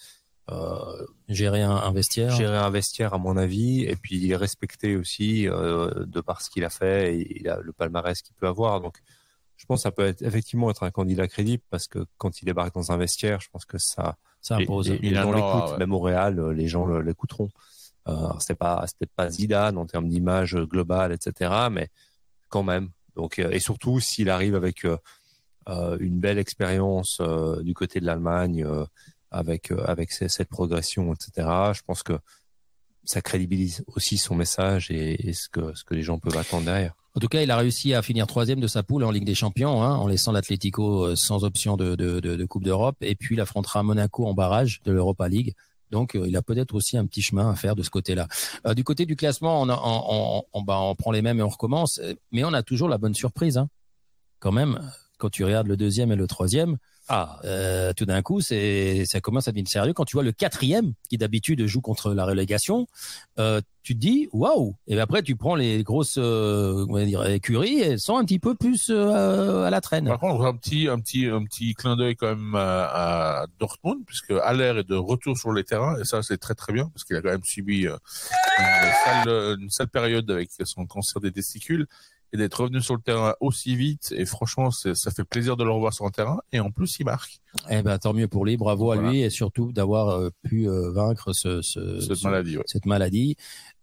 euh, 0.51 1.05
gérer 1.27 1.61
un, 1.61 1.75
un, 1.75 1.91
vestiaire. 1.91 2.31
Gérer 2.31 2.57
un 2.57 2.69
vestiaire, 2.69 3.13
à 3.13 3.17
mon 3.17 3.37
avis, 3.37 3.83
et 3.83 3.95
puis 3.95 4.17
il 4.17 4.31
est 4.31 4.35
respecté 4.35 4.95
aussi 4.95 5.47
euh, 5.47 6.05
de 6.05 6.21
par 6.21 6.41
ce 6.41 6.49
qu'il 6.49 6.65
a 6.65 6.69
fait 6.69 7.15
et 7.15 7.39
il 7.39 7.49
a 7.49 7.59
le 7.59 7.71
palmarès 7.71 8.21
qu'il 8.21 8.35
peut 8.35 8.47
avoir. 8.47 8.81
Donc, 8.81 8.97
je 9.57 9.65
pense 9.65 9.79
que 9.79 9.83
ça 9.83 9.91
peut 9.91 10.05
être, 10.05 10.21
effectivement 10.21 10.69
être 10.71 10.83
un 10.83 10.91
candidat 10.91 11.27
crédible 11.27 11.63
parce 11.69 11.87
que 11.87 12.05
quand 12.17 12.41
il 12.41 12.45
débarque 12.45 12.73
dans 12.73 12.91
un 12.91 12.97
vestiaire, 12.97 13.41
je 13.41 13.49
pense 13.49 13.65
que 13.65 13.77
ça, 13.77 14.17
ça 14.41 14.55
impose. 14.55 14.89
Les, 14.89 14.97
les, 14.99 15.09
les 15.09 15.15
gens 15.15 15.31
l'écoutent, 15.31 15.71
ouais. 15.71 15.77
même 15.77 15.93
au 15.93 15.99
Real, 15.99 16.51
les 16.51 16.67
gens 16.67 16.87
l'écouteront. 16.99 17.49
Euh, 18.09 18.29
c'est 18.39 18.55
pas, 18.55 18.83
c'est 18.87 18.97
peut-être 18.97 19.15
pas 19.15 19.29
Zidane 19.29 19.77
en 19.77 19.85
termes 19.85 20.07
d'image 20.07 20.55
globale, 20.55 21.11
etc. 21.11 21.67
Mais 21.71 21.89
quand 22.49 22.63
même. 22.63 22.89
Donc, 23.15 23.39
euh, 23.39 23.51
et 23.51 23.59
surtout 23.59 23.99
s'il 23.99 24.29
arrive 24.29 24.55
avec 24.55 24.85
euh, 24.85 24.97
une 25.99 26.19
belle 26.19 26.39
expérience 26.39 27.21
du 27.61 27.73
côté 27.73 27.99
de 27.99 28.05
l'Allemagne, 28.05 28.65
avec 29.31 29.71
avec 29.85 30.11
cette 30.11 30.49
progression, 30.49 31.13
etc. 31.13 31.47
Je 31.73 31.81
pense 31.85 32.03
que 32.03 32.19
ça 33.03 33.21
crédibilise 33.21 33.83
aussi 33.87 34.17
son 34.17 34.35
message 34.35 34.91
et, 34.91 35.33
ce 35.33 35.49
que 35.49 35.73
ce 35.75 35.83
que 35.83 35.95
les 35.95 36.03
gens 36.03 36.19
peuvent 36.19 36.37
attendre 36.37 36.65
derrière. 36.65 36.93
En 37.15 37.19
tout 37.19 37.27
cas, 37.27 37.41
il 37.41 37.49
a 37.49 37.57
réussi 37.57 37.93
à 37.93 38.01
finir 38.01 38.27
troisième 38.27 38.59
de 38.59 38.67
sa 38.67 38.83
poule 38.83 39.03
en 39.03 39.11
Ligue 39.11 39.25
des 39.25 39.35
Champions, 39.35 39.81
hein, 39.81 39.95
en 39.95 40.07
laissant 40.07 40.31
l'Atlético 40.31 41.15
sans 41.15 41.43
option 41.43 41.75
de, 41.75 41.95
de, 41.95 42.19
de, 42.19 42.45
Coupe 42.45 42.63
d'Europe, 42.63 42.97
et 43.01 43.15
puis 43.15 43.35
il 43.35 43.41
affrontera 43.41 43.81
Monaco 43.81 44.27
en 44.27 44.35
barrage 44.35 44.81
de 44.83 44.91
l'Europa 44.91 45.27
League. 45.27 45.55
Donc, 45.91 46.15
euh, 46.15 46.27
il 46.27 46.35
a 46.37 46.41
peut-être 46.41 46.75
aussi 46.75 46.97
un 46.97 47.05
petit 47.05 47.21
chemin 47.21 47.49
à 47.49 47.55
faire 47.55 47.75
de 47.75 47.83
ce 47.83 47.89
côté-là. 47.89 48.27
Euh, 48.67 48.73
du 48.73 48.83
côté 48.83 49.05
du 49.05 49.15
classement, 49.15 49.61
on, 49.61 49.69
on, 49.69 50.43
on, 50.53 50.61
bah, 50.61 50.79
on, 50.79 50.95
prend 50.95 51.11
les 51.11 51.21
mêmes 51.21 51.39
et 51.39 51.43
on 51.43 51.49
recommence, 51.49 51.99
mais 52.31 52.43
on 52.43 52.53
a 52.53 52.63
toujours 52.63 52.89
la 52.89 52.97
bonne 52.97 53.15
surprise. 53.15 53.57
Hein. 53.57 53.69
Quand 54.39 54.51
même, 54.51 54.79
quand 55.17 55.29
tu 55.29 55.43
regardes 55.43 55.67
le 55.67 55.77
deuxième 55.77 56.11
et 56.11 56.15
le 56.15 56.27
troisième, 56.27 56.77
ah, 57.11 57.39
euh, 57.43 57.91
tout 57.93 58.05
d'un 58.05 58.21
coup, 58.21 58.39
c'est 58.39 59.03
ça 59.05 59.19
commence 59.19 59.47
à 59.47 59.51
devenir 59.51 59.67
sérieux. 59.67 59.93
Quand 59.93 60.05
tu 60.05 60.15
vois 60.15 60.23
le 60.23 60.31
quatrième, 60.31 60.93
qui 61.09 61.17
d'habitude 61.17 61.65
joue 61.65 61.81
contre 61.81 62.13
la 62.13 62.23
relégation, 62.23 62.85
euh, 63.39 63.61
tu 63.81 63.95
te 63.95 63.99
dis 63.99 64.29
waouh. 64.31 64.75
Et 64.85 64.99
après, 64.99 65.23
tu 65.23 65.35
prends 65.35 65.55
les 65.55 65.81
grosses, 65.81 66.19
euh, 66.19 66.85
on 66.87 66.93
va 66.93 67.05
dire, 67.05 67.25
écuries, 67.25 67.79
elles 67.79 67.99
sont 67.99 68.15
un 68.15 68.25
petit 68.25 68.37
peu 68.37 68.53
plus 68.53 68.91
euh, 68.91 69.63
à 69.63 69.71
la 69.71 69.81
traîne. 69.81 70.05
Par 70.05 70.19
contre, 70.19 70.45
un 70.45 70.55
petit, 70.55 70.87
un 70.87 70.99
petit, 70.99 71.25
un 71.25 71.43
petit 71.45 71.73
clin 71.73 71.95
d'œil 71.95 72.15
quand 72.15 72.27
même 72.27 72.53
à, 72.53 73.41
à, 73.41 73.45
Dortmund, 73.59 74.05
puisque 74.05 74.31
Haller 74.43 74.81
est 74.81 74.87
de 74.87 74.95
retour 74.95 75.35
sur 75.35 75.51
les 75.51 75.63
terrains, 75.63 75.99
et 75.99 76.05
ça, 76.05 76.21
c'est 76.21 76.37
très 76.37 76.53
très 76.53 76.73
bien, 76.73 76.91
parce 76.93 77.05
qu'il 77.05 77.15
a 77.15 77.23
quand 77.23 77.31
même 77.31 77.43
subi 77.43 77.87
euh, 77.87 77.97
une 78.59 78.93
sale, 79.03 79.57
une 79.59 79.69
sale 79.71 79.87
période 79.87 80.29
avec 80.29 80.51
son 80.63 80.85
cancer 80.85 81.19
des 81.19 81.31
testicules 81.31 81.87
et 82.31 82.37
d'être 82.37 82.61
revenu 82.61 82.81
sur 82.81 82.95
le 82.95 83.01
terrain 83.01 83.33
aussi 83.39 83.75
vite. 83.75 84.13
Et 84.15 84.25
franchement, 84.25 84.71
ça 84.71 85.11
fait 85.11 85.23
plaisir 85.23 85.57
de 85.57 85.63
le 85.63 85.71
revoir 85.71 85.93
sur 85.93 86.05
le 86.05 86.11
terrain. 86.11 86.39
Et 86.51 86.59
en 86.59 86.71
plus, 86.71 86.99
il 86.99 87.05
marque. 87.05 87.41
Eh 87.69 87.81
ben, 87.81 87.97
tant 87.97 88.13
mieux 88.13 88.27
pour 88.27 88.45
lui. 88.45 88.57
Bravo 88.57 88.85
voilà. 88.85 89.07
à 89.07 89.11
lui 89.11 89.21
et 89.21 89.29
surtout 89.29 89.71
d'avoir 89.71 90.09
euh, 90.09 90.29
pu 90.43 90.69
euh, 90.69 90.91
vaincre 90.91 91.33
ce, 91.33 91.61
ce, 91.61 91.99
cette 91.99 92.15
ce, 92.15 92.23
maladie. 92.27 92.57
Ouais. 92.57 92.63
Cette 92.67 92.85
maladie. 92.85 93.35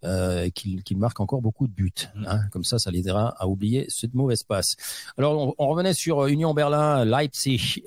Euh, 0.05 0.51
qu'il 0.51 0.84
qu 0.84 0.94
marque 0.94 1.18
encore 1.18 1.42
beaucoup 1.42 1.66
de 1.66 1.72
buts. 1.72 1.92
Hein. 2.26 2.40
Comme 2.53 2.62
ça, 2.62 2.78
ça 2.78 2.90
l'aidera 2.90 3.34
à 3.38 3.49
oublier 3.49 3.86
cette 3.88 4.14
mauvaise 4.14 4.44
passe. 4.44 4.76
Alors, 5.18 5.36
on, 5.36 5.55
on 5.59 5.68
revenait 5.68 5.94
sur 5.94 6.26
Union 6.26 6.55
Berlin, 6.55 7.05
Leipzig. 7.05 7.82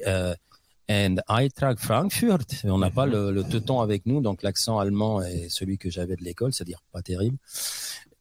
And 0.91 1.17
Eintracht 1.27 1.79
Frankfurt. 1.79 2.47
On 2.63 2.79
n'a 2.79 2.89
pas 2.89 3.05
le, 3.05 3.31
le 3.31 3.43
teuton 3.43 3.79
avec 3.79 4.07
nous, 4.07 4.21
donc 4.21 4.41
l'accent 4.41 4.79
allemand 4.79 5.21
est 5.21 5.47
celui 5.47 5.77
que 5.77 5.91
j'avais 5.91 6.15
de 6.15 6.23
l'école, 6.23 6.51
c'est-à-dire 6.51 6.81
pas 6.91 7.03
terrible. 7.03 7.37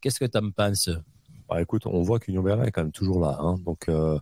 Qu'est-ce 0.03 0.21
que 0.21 0.27
tu 0.27 0.39
me 0.43 0.51
penses? 0.51 0.91
Bah, 1.49 1.63
écoute, 1.63 1.87
on 1.87 2.03
voit 2.03 2.19
qu'Union 2.19 2.43
Berlin 2.43 2.65
est 2.65 2.71
quand 2.71 2.83
même 2.83 2.93
toujours 2.93 3.21
là, 3.21 3.39
hein, 3.41 3.57
donc 3.65 3.89
euh, 3.89 4.19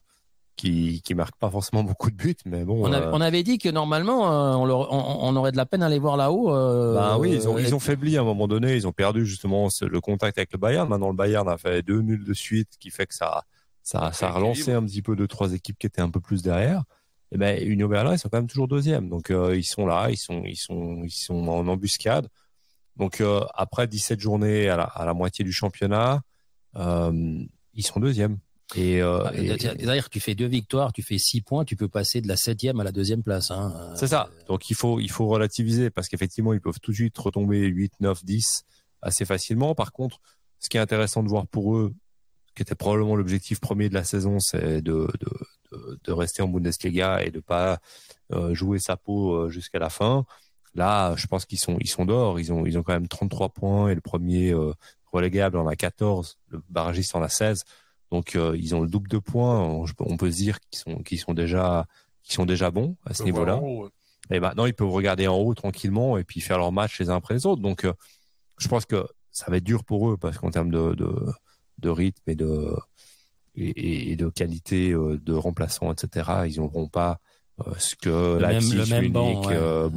qui 0.56 1.02
qui 1.02 1.14
marque 1.14 1.36
pas 1.36 1.50
forcément 1.50 1.82
beaucoup 1.84 2.10
de 2.10 2.16
buts, 2.16 2.36
mais 2.44 2.64
bon. 2.64 2.86
On, 2.86 2.92
a, 2.92 3.00
euh... 3.00 3.10
on 3.12 3.20
avait 3.20 3.42
dit 3.42 3.58
que 3.58 3.68
normalement 3.68 4.32
euh, 4.32 4.54
on, 4.54 4.64
leur, 4.64 4.92
on, 4.92 5.28
on, 5.28 5.36
aurait 5.36 5.52
de 5.52 5.56
la 5.56 5.66
peine 5.66 5.82
à 5.82 5.88
les 5.88 5.98
voir 5.98 6.16
là-haut. 6.16 6.52
Euh, 6.52 6.94
bah 6.94 7.18
oui, 7.18 7.32
ils 7.32 7.48
ont 7.48 7.58
ils 7.58 7.74
ont 7.74 7.78
faibli 7.78 8.16
à 8.16 8.22
un 8.22 8.24
moment 8.24 8.48
donné, 8.48 8.74
ils 8.74 8.86
ont 8.86 8.92
perdu 8.92 9.26
justement 9.26 9.68
le 9.80 10.00
contact 10.00 10.38
avec 10.38 10.52
le 10.52 10.58
Bayern. 10.58 10.88
Maintenant 10.88 11.08
le 11.08 11.16
Bayern 11.16 11.48
a 11.48 11.58
fait 11.58 11.82
deux 11.82 12.00
nuls 12.00 12.24
de 12.24 12.34
suite, 12.34 12.70
qui 12.80 12.90
fait 12.90 13.06
que 13.06 13.14
ça 13.14 13.42
ça 13.82 14.12
ça 14.12 14.28
a 14.28 14.32
relancé 14.32 14.72
un 14.72 14.84
petit 14.84 15.02
peu 15.02 15.14
deux 15.16 15.28
trois 15.28 15.52
équipes 15.52 15.78
qui 15.78 15.86
étaient 15.86 16.02
un 16.02 16.10
peu 16.10 16.20
plus 16.20 16.42
derrière. 16.42 16.82
Et 17.32 17.38
ben 17.38 17.60
Union 17.66 17.88
Berlin 17.88 18.12
ils 18.12 18.18
sont 18.18 18.28
quand 18.28 18.38
même 18.38 18.46
toujours 18.46 18.68
deuxième, 18.68 19.08
donc 19.08 19.30
euh, 19.30 19.56
ils 19.56 19.64
sont 19.64 19.84
là, 19.86 20.10
ils 20.10 20.16
sont 20.16 20.42
ils 20.44 20.56
sont 20.56 21.02
ils 21.04 21.10
sont 21.10 21.48
en 21.48 21.66
embuscade. 21.66 22.28
Donc 22.96 23.20
euh, 23.20 23.40
après 23.54 23.86
17 23.86 24.20
journées 24.20 24.68
à 24.68 24.76
la, 24.76 24.84
à 24.84 25.04
la 25.04 25.12
moitié 25.12 25.44
du 25.44 25.52
championnat. 25.52 26.22
Euh, 26.76 27.44
ils 27.74 27.86
sont 27.86 28.00
deuxièmes. 28.00 28.38
Et, 28.74 29.00
euh, 29.00 29.22
bah, 29.22 29.32
et... 29.34 29.58
c'est-à-dire 29.58 30.04
que 30.04 30.10
tu 30.10 30.20
fais 30.20 30.34
deux 30.34 30.46
victoires, 30.46 30.92
tu 30.92 31.02
fais 31.02 31.18
six 31.18 31.40
points, 31.40 31.64
tu 31.64 31.76
peux 31.76 31.88
passer 31.88 32.20
de 32.20 32.28
la 32.28 32.36
septième 32.36 32.80
à 32.80 32.84
la 32.84 32.92
deuxième 32.92 33.22
place. 33.22 33.50
Hein. 33.50 33.92
C'est 33.94 34.08
ça. 34.08 34.28
Donc 34.48 34.70
il 34.70 34.74
faut 34.74 34.98
il 34.98 35.10
faut 35.10 35.26
relativiser 35.26 35.90
parce 35.90 36.08
qu'effectivement 36.08 36.52
ils 36.52 36.60
peuvent 36.60 36.80
tout 36.80 36.90
de 36.90 36.96
suite 36.96 37.16
retomber 37.16 37.60
8, 37.66 37.94
9, 38.00 38.24
10 38.24 38.64
assez 39.02 39.24
facilement. 39.24 39.74
Par 39.74 39.92
contre, 39.92 40.20
ce 40.58 40.68
qui 40.68 40.78
est 40.78 40.80
intéressant 40.80 41.22
de 41.22 41.28
voir 41.28 41.46
pour 41.46 41.76
eux, 41.76 41.94
qui 42.56 42.62
était 42.62 42.74
probablement 42.74 43.14
l'objectif 43.14 43.60
premier 43.60 43.88
de 43.88 43.94
la 43.94 44.02
saison, 44.02 44.40
c'est 44.40 44.80
de, 44.82 45.06
de, 45.20 45.30
de, 45.70 46.00
de, 46.02 46.12
rester 46.12 46.42
en 46.42 46.48
Bundesliga 46.48 47.22
et 47.22 47.30
de 47.30 47.40
pas 47.40 47.78
euh, 48.32 48.54
jouer 48.54 48.78
sa 48.78 48.96
peau 48.96 49.48
jusqu'à 49.50 49.78
la 49.78 49.90
fin. 49.90 50.24
Là, 50.76 51.14
je 51.16 51.26
pense 51.26 51.46
qu'ils 51.46 51.58
sont 51.58 51.78
ils 51.80 51.88
sont 51.88 52.04
dehors. 52.04 52.38
Ils 52.38 52.52
ont 52.52 52.66
ils 52.66 52.78
ont 52.78 52.82
quand 52.82 52.92
même 52.92 53.08
33 53.08 53.48
points 53.48 53.88
et 53.88 53.94
le 53.94 54.02
premier 54.02 54.52
euh, 54.52 54.72
relégable 55.12 55.58
en 55.58 55.66
a 55.66 55.76
14, 55.76 56.38
le 56.48 56.62
barragiste 56.68 57.14
en 57.14 57.22
a 57.22 57.28
16. 57.28 57.64
Donc 58.10 58.36
euh, 58.36 58.56
ils 58.58 58.74
ont 58.74 58.80
le 58.80 58.88
double 58.88 59.08
de 59.08 59.18
points. 59.18 59.60
On, 59.60 59.84
on 60.00 60.16
peut 60.16 60.30
se 60.30 60.36
dire 60.36 60.60
qu'ils 60.60 60.78
sont 60.78 61.02
qu'ils 61.02 61.18
sont 61.18 61.34
déjà 61.34 61.86
qu'ils 62.22 62.34
sont 62.34 62.46
déjà 62.46 62.70
bons 62.70 62.96
à 63.04 63.14
ce 63.14 63.22
niveau-là. 63.22 63.58
Ouais. 63.58 63.88
Et 64.30 64.40
maintenant 64.40 64.66
ils 64.66 64.74
peuvent 64.74 64.90
regarder 64.90 65.26
en 65.28 65.36
haut 65.36 65.54
tranquillement 65.54 66.18
et 66.18 66.24
puis 66.24 66.40
faire 66.40 66.58
leur 66.58 66.72
match 66.72 67.00
les 67.00 67.10
uns 67.10 67.16
après 67.16 67.34
les 67.34 67.46
autres. 67.46 67.62
Donc 67.62 67.84
euh, 67.84 67.92
je 68.58 68.68
pense 68.68 68.86
que 68.86 69.06
ça 69.30 69.50
va 69.50 69.58
être 69.58 69.64
dur 69.64 69.84
pour 69.84 70.10
eux 70.10 70.16
parce 70.16 70.38
qu'en 70.38 70.50
termes 70.50 70.70
de, 70.70 70.94
de, 70.94 71.14
de 71.78 71.88
rythme 71.88 72.22
et 72.30 72.34
de 72.34 72.74
et, 73.54 74.12
et 74.12 74.16
de 74.16 74.28
qualité 74.28 74.92
euh, 74.92 75.18
de 75.18 75.32
remplaçants 75.32 75.92
etc. 75.92 76.46
Ils 76.46 76.60
n'auront 76.60 76.88
pas 76.88 77.12
euh, 77.12 77.14
ce 77.78 77.94
que 77.96 78.08
le 78.08 78.38
Leipzig, 78.38 78.76
même, 78.76 78.78
le 78.78 78.86
même 78.86 79.12
banc, 79.12 79.40
Munich, 79.40 79.48
euh, 79.52 79.88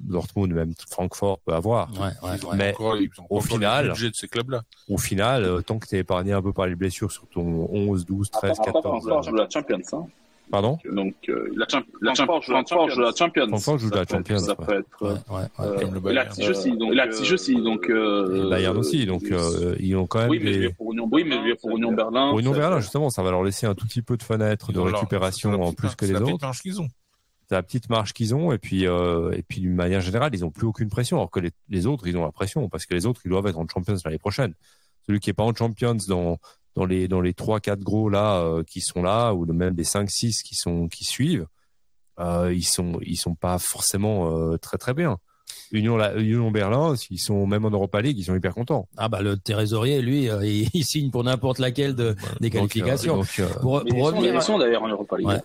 Dortmund, 0.00 0.52
même 0.52 0.74
Francfort 0.90 1.38
peut 1.40 1.52
avoir. 1.52 1.90
Ouais, 1.92 2.28
ouais, 2.28 2.56
mais 2.56 2.72
encore, 2.72 2.96
au 3.28 3.40
final, 3.40 3.92
de 3.92 4.10
ces 4.14 4.28
clubs-là. 4.28 4.62
Au 4.88 4.96
final, 4.96 5.44
euh, 5.44 5.60
tant 5.60 5.78
que 5.78 5.86
tu 5.86 5.96
es 5.96 5.98
épargné 5.98 6.32
un 6.32 6.40
peu 6.40 6.52
par 6.52 6.66
les 6.66 6.74
blessures 6.74 7.12
sur 7.12 7.26
ton 7.28 7.68
11, 7.70 8.06
12, 8.06 8.30
13, 8.30 8.58
14. 8.64 8.82
Francfort 8.82 9.22
joue 9.22 9.34
la 9.34 9.48
Champions. 9.50 9.80
Hein. 9.92 10.06
Pardon 10.54 10.78
Donc 10.88 11.16
euh, 11.28 11.50
la, 11.56 11.66
champ 11.68 11.82
la 12.00 12.14
Francfort 12.14 12.42
joue 12.42 12.52
la 12.52 12.62
Champions. 12.64 13.02
la 13.02 13.12
Champions. 13.12 13.48
Francfort 13.48 13.78
joue 13.78 13.90
la 13.90 14.04
Champions. 14.08 14.38
Ça 14.38 14.54
peut 14.54 14.78
être. 14.78 15.02
Ouais, 15.02 15.36
ouais, 15.36 15.46
euh, 15.58 16.12
Leipzig 16.12 16.48
aussi. 16.48 16.76
Donc 16.76 16.94
Leipzig 16.94 17.32
aussi. 17.32 17.56
Donc. 17.56 17.90
Euh, 17.90 18.50
Bayern 18.50 18.76
aussi. 18.76 19.04
Donc 19.04 19.24
euh, 19.32 19.74
ils 19.80 19.96
ont 19.96 20.06
quand 20.06 20.20
même. 20.20 20.30
Oui, 20.30 20.40
mais 20.40 20.56
des... 20.56 20.68
pour 20.68 20.92
Union, 20.92 21.08
oui, 21.10 21.24
mais 21.24 21.56
pour 21.56 21.76
Union 21.76 21.90
Berlin. 21.90 22.30
Pour 22.30 22.38
Union 22.38 22.52
Berlin, 22.52 22.78
justement, 22.78 23.10
ça 23.10 23.24
va 23.24 23.32
leur 23.32 23.42
laisser 23.42 23.66
un 23.66 23.74
tout 23.74 23.84
petit 23.84 24.00
peu 24.00 24.16
de 24.16 24.22
fenêtre 24.22 24.70
de 24.70 24.78
récupération 24.78 25.60
en 25.60 25.72
plus 25.72 25.96
que 25.96 26.06
les 26.06 26.14
autres. 26.14 26.60
qu'ils 26.62 26.80
ont 26.80 26.88
la 27.50 27.62
petite 27.62 27.90
marge 27.90 28.12
qu'ils 28.12 28.34
ont 28.34 28.52
et 28.52 28.58
puis 28.58 28.86
euh, 28.86 29.32
et 29.32 29.42
puis 29.42 29.60
d'une 29.60 29.74
manière 29.74 30.00
générale 30.00 30.30
ils 30.32 30.44
ont 30.44 30.50
plus 30.50 30.66
aucune 30.66 30.88
pression 30.88 31.18
alors 31.18 31.30
que 31.30 31.38
les, 31.40 31.50
les, 31.68 31.86
autres 31.86 32.06
ils 32.08 32.16
ont 32.16 32.24
la 32.24 32.32
pression 32.32 32.68
parce 32.68 32.86
que 32.86 32.94
les 32.94 33.06
autres 33.06 33.20
ils 33.24 33.28
doivent 33.28 33.46
être 33.46 33.58
en 33.58 33.68
Champions 33.68 33.94
l'année 34.04 34.18
prochaine 34.18 34.54
celui 35.06 35.20
qui 35.20 35.30
est 35.30 35.34
pas 35.34 35.44
en 35.44 35.54
Champions 35.54 35.98
dans 36.08 36.38
dans 36.74 36.84
les 36.84 37.08
dans 37.08 37.20
les 37.20 37.34
trois 37.34 37.60
quatre 37.60 37.80
gros 37.80 38.08
là 38.08 38.40
euh, 38.40 38.62
qui 38.64 38.80
sont 38.80 39.02
là 39.02 39.32
ou 39.32 39.46
même 39.46 39.74
les 39.76 39.84
5 39.84 40.10
6 40.10 40.42
qui 40.42 40.54
sont 40.54 40.88
qui 40.88 41.04
suivent 41.04 41.46
euh, 42.20 42.52
ils 42.54 42.66
sont 42.66 42.98
ils 43.02 43.16
sont 43.16 43.34
pas 43.34 43.58
forcément 43.58 44.30
euh, 44.30 44.56
très 44.58 44.78
très 44.78 44.94
bien 44.94 45.18
Union, 45.72 45.96
la, 45.96 46.14
Union 46.16 46.50
Berlin, 46.50 46.94
s'ils 46.96 47.18
sont 47.18 47.46
même 47.46 47.64
en 47.64 47.70
Europa 47.70 48.00
League, 48.00 48.18
ils 48.18 48.24
sont 48.24 48.34
hyper 48.34 48.54
contents. 48.54 48.88
Ah 48.96 49.08
bah 49.08 49.22
le 49.22 49.36
trésorier, 49.36 50.02
lui, 50.02 50.28
euh, 50.28 50.40
il, 50.46 50.68
il, 50.72 50.84
signe 50.84 51.10
pour 51.10 51.24
n'importe 51.24 51.58
laquelle 51.58 51.94
de, 51.94 52.14
des 52.40 52.50
qualifications. 52.50 53.16
Donc, 53.18 53.26
euh, 53.38 53.48
pour, 53.60 53.84
pour 53.84 54.04
revenir, 54.04 54.58
d'ailleurs 54.58 54.82
en 54.82 54.88
Europa 54.88 55.16
League. 55.16 55.26
Ouais. 55.26 55.42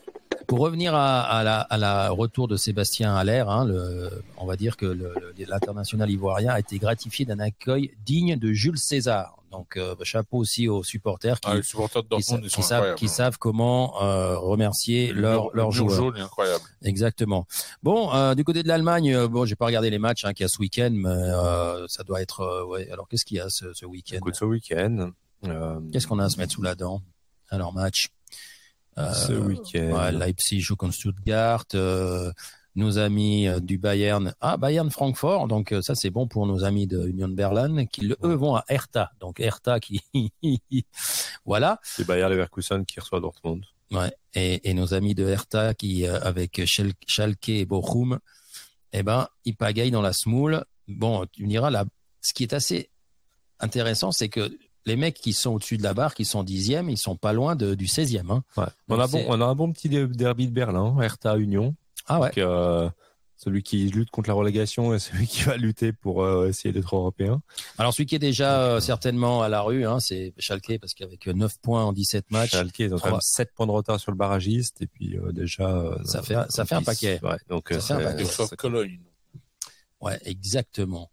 Pour 0.48 0.60
revenir 0.60 0.96
à, 0.96 1.22
à, 1.22 1.44
la, 1.44 1.62
à 1.62 1.78
la 1.78 2.10
retour 2.10 2.48
de 2.48 2.58
Sébastien 2.58 3.16
Haller, 3.16 3.44
hein, 3.48 3.66
le, 3.66 4.10
on 4.38 4.46
va 4.46 4.56
dire 4.56 4.78
que 4.78 4.98
l'international 5.38 6.10
ivoirien 6.10 6.54
a 6.54 6.60
été 6.60 6.80
gratifié 6.80 7.26
d'un 7.26 7.40
accueil 7.40 7.92
digne 8.04 8.36
de 8.36 8.52
Jules 8.52 8.80
César. 8.80 9.39
Donc 9.52 9.78
euh, 9.78 9.96
chapeau 10.04 10.38
aussi 10.38 10.68
aux 10.68 10.84
supporters 10.84 11.40
qui, 11.40 11.50
ah, 11.52 11.62
supporters 11.64 12.04
qui, 12.08 12.22
sa 12.24 12.38
qui 12.38 12.62
savent, 12.62 12.96
qui 12.96 13.08
savent 13.10 13.38
comment 13.38 14.02
euh, 14.04 14.38
remercier 14.38 15.12
leurs 15.12 15.50
leur 15.56 15.72
joueurs. 15.72 15.96
Jaune 15.96 16.18
est 16.18 16.22
incroyable. 16.22 16.64
Exactement. 16.84 17.48
Bon, 17.82 18.14
euh, 18.14 18.36
du 18.36 18.44
côté 18.44 18.62
de 18.64 18.68
l'Allemagne, 18.68 19.14
euh, 19.14 19.28
bon, 19.28 19.46
j'ai 19.46 19.56
pas 19.56 19.66
regardé 19.66 19.90
les 19.90 19.98
matchs 20.00 20.24
hein, 20.26 20.34
qu'il 20.34 20.44
y 20.44 20.46
a 20.46 20.50
ce 20.50 20.60
week-end, 20.60 20.92
mais 20.94 21.10
euh, 21.10 21.88
ça 21.88 22.04
doit 22.04 22.22
être. 22.22 22.42
euh, 22.42 22.66
ouais. 22.66 22.90
Alors 22.92 23.08
qu'est-ce 23.08 23.26
qu'il 23.26 23.38
y 23.38 23.40
a 23.40 23.50
ce, 23.50 23.74
ce 23.74 23.86
week-end? 23.86 24.20
Ce 24.34 24.46
week-end. 24.46 25.12
Qu'est-ce 25.92 26.06
qu'on 26.06 26.20
a 26.20 26.26
à 26.26 26.30
se 26.30 26.38
mettre 26.38 26.54
sous 26.54 26.62
la 26.62 26.76
dent 26.76 27.02
Alors 27.50 27.74
match? 27.74 28.10
ce 28.98 29.32
week-end. 29.34 29.92
Ouais, 29.98 30.12
Leipzig 30.12 30.60
joue 30.60 30.76
contre 30.76 30.94
Stuttgart. 30.94 31.66
Nos 32.80 32.98
amis 32.98 33.48
euh, 33.48 33.60
du 33.60 33.78
Bayern. 33.78 34.34
Ah, 34.42 34.58
Bayern 34.58 34.90
Francfort. 34.90 35.48
Donc 35.48 35.72
euh, 35.72 35.82
ça, 35.82 35.94
c'est 35.94 36.10
bon 36.10 36.28
pour 36.28 36.48
nos 36.48 36.64
amis 36.64 36.88
de 36.88 37.08
Union 37.08 37.30
Berlin 37.30 37.86
qui 37.86 38.12
eux 38.24 38.34
vont 38.34 38.56
à 38.56 38.64
Hertha. 38.70 39.12
Donc 39.20 39.40
Hertha 39.40 39.80
qui, 39.80 40.02
voilà. 41.46 41.80
C'est 41.84 42.08
Bayer 42.08 42.28
Leverkusen 42.30 42.86
qui 42.86 43.00
reçoit 43.00 43.20
Dortmund. 43.20 43.64
Ouais. 43.92 44.12
Et, 44.34 44.70
et 44.70 44.74
nos 44.74 44.94
amis 44.94 45.16
de 45.16 45.28
Hertha 45.28 45.74
qui 45.74 46.06
euh, 46.08 46.20
avec 46.22 46.60
Schal- 46.66 46.94
Schalke 47.08 47.50
et 47.50 47.66
Bochum, 47.66 48.20
eh 48.94 49.04
ben, 49.04 49.28
ils 49.46 49.56
pagayent 49.56 49.92
dans 49.92 50.02
la 50.02 50.14
smoule. 50.14 50.64
Bon, 50.88 51.26
tu 51.32 51.44
me 51.44 51.50
diras 51.50 51.70
là, 51.70 51.86
ce 52.22 52.34
qui 52.34 52.44
est 52.44 52.54
assez 52.54 52.90
intéressant, 53.60 54.12
c'est 54.12 54.30
que 54.30 54.58
les 54.86 54.96
mecs 54.96 55.16
qui 55.20 55.34
sont 55.34 55.52
au-dessus 55.52 55.78
de 55.78 55.84
la 55.84 55.94
barre, 55.94 56.16
qui 56.16 56.26
sont 56.26 56.44
dixièmes, 56.44 56.90
ils 56.90 56.98
sont 56.98 57.16
pas 57.16 57.34
loin 57.34 57.56
de, 57.56 57.76
du 57.76 57.86
16e. 57.86 58.32
Hein. 58.32 58.44
Ouais. 58.58 58.66
On, 58.88 59.00
a 59.00 59.08
bon, 59.08 59.24
on 59.28 59.42
a 59.42 59.46
un 59.46 59.54
bon 59.56 59.72
petit 59.72 59.90
derby 59.90 60.48
de 60.48 60.52
Berlin, 60.54 60.98
Hertha 61.02 61.38
Union. 61.38 61.76
Ah 62.10 62.20
ouais. 62.20 62.28
Donc, 62.30 62.38
euh, 62.40 62.90
celui 63.38 63.64
qui 63.64 63.88
lutte 63.90 64.10
contre 64.10 64.28
la 64.28 64.34
relégation 64.34 64.94
et 64.94 65.00
celui 65.00 65.26
qui 65.26 65.44
va 65.44 65.56
lutter 65.56 65.94
pour 65.94 66.24
euh, 66.24 66.50
essayer 66.50 66.74
d'être 66.74 66.94
européen. 66.94 67.42
Alors 67.78 67.94
celui 67.94 68.06
qui 68.06 68.16
est 68.16 68.20
déjà 68.20 68.60
euh, 68.64 68.80
certainement 68.82 69.42
à 69.42 69.48
la 69.48 69.62
rue, 69.62 69.86
hein, 69.86 70.02
c'est 70.02 70.34
Schalke 70.38 70.78
parce 70.82 70.94
qu'avec 70.94 71.26
9 71.26 71.58
points 71.62 71.86
en 71.86 71.94
17 71.94 72.32
matchs, 72.32 72.52
Schalke, 72.52 72.90
quand 72.90 72.98
trois- 72.98 73.12
même 73.12 73.22
7 73.22 73.54
points 73.56 73.66
de 73.68 73.72
retard 73.72 73.98
sur 73.98 74.12
le 74.12 74.18
barragiste 74.18 74.82
et 74.82 74.88
puis 74.88 75.16
euh, 75.18 75.32
déjà 75.32 75.70
euh, 75.70 75.98
Ça 76.04 76.22
fait 76.22 76.36
un- 76.36 76.48
ça 76.50 76.66
fait 76.66 76.76
un 76.76 76.82
paquet. 76.84 77.20
Ouais, 77.24 77.38
donc 77.48 77.70
Ça 77.72 77.80
fait 77.80 77.94
un 77.94 78.12
paquet. 78.12 78.26
Sauf 78.26 78.54
Cologne. 78.58 79.00
Ouais, 80.02 80.20
exactement. 80.26 81.10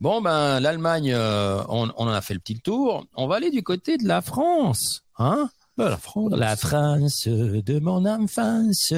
Bon, 0.00 0.20
ben, 0.22 0.60
l'Allemagne, 0.60 1.12
euh, 1.12 1.62
on, 1.68 1.90
on 1.96 2.04
en 2.06 2.08
a 2.08 2.20
fait 2.22 2.32
le 2.34 2.40
petit 2.40 2.58
tour. 2.60 3.06
On 3.14 3.26
va 3.26 3.36
aller 3.36 3.50
du 3.50 3.62
côté 3.62 3.98
de 3.98 4.06
la 4.08 4.22
France, 4.22 5.02
hein 5.18 5.50
Bah, 5.76 5.90
la 5.90 5.98
France. 5.98 6.32
La 6.34 6.56
France 6.56 7.28
de 7.28 7.78
mon 7.80 8.06
enfance. 8.06 8.94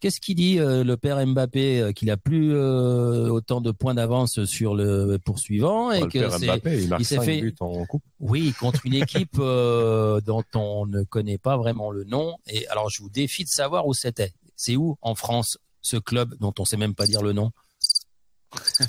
Qu'est-ce 0.00 0.20
qu'il 0.20 0.34
dit 0.34 0.58
euh, 0.58 0.82
le 0.82 0.96
père 0.96 1.24
Mbappé 1.24 1.80
euh, 1.80 1.92
qu'il 1.92 2.10
a 2.10 2.16
plus 2.16 2.52
euh, 2.54 3.28
autant 3.28 3.60
de 3.60 3.70
points 3.70 3.94
d'avance 3.94 4.44
sur 4.44 4.74
le 4.74 5.18
poursuivant 5.24 5.92
et 5.92 6.00
le 6.00 6.06
que 6.08 6.18
père 6.18 6.32
c'est 6.32 6.46
Mbappé, 6.46 6.82
il 6.82 6.96
il 6.98 7.04
s'est 7.04 7.16
5 7.16 7.22
fait- 7.22 7.40
buts 7.40 7.54
en 7.60 7.86
coupe. 7.86 8.02
oui 8.18 8.52
contre 8.58 8.80
une 8.84 8.94
équipe 8.94 9.36
euh, 9.38 10.20
dont 10.20 10.42
on 10.56 10.86
ne 10.86 11.04
connaît 11.04 11.38
pas 11.38 11.56
vraiment 11.56 11.90
le 11.92 12.02
nom. 12.02 12.36
Et 12.48 12.66
alors, 12.68 12.90
je 12.90 13.00
vous 13.00 13.10
défie 13.10 13.44
de 13.44 13.48
savoir 13.48 13.86
où 13.86 13.94
c'était. 13.94 14.32
C'est 14.56 14.74
où 14.76 14.96
en 15.02 15.14
France 15.14 15.58
ce 15.82 15.96
club 15.98 16.34
dont 16.40 16.52
on 16.58 16.64
sait 16.64 16.76
même 16.76 16.96
pas 16.96 17.06
dire 17.06 17.22
le 17.22 17.32
nom? 17.32 17.52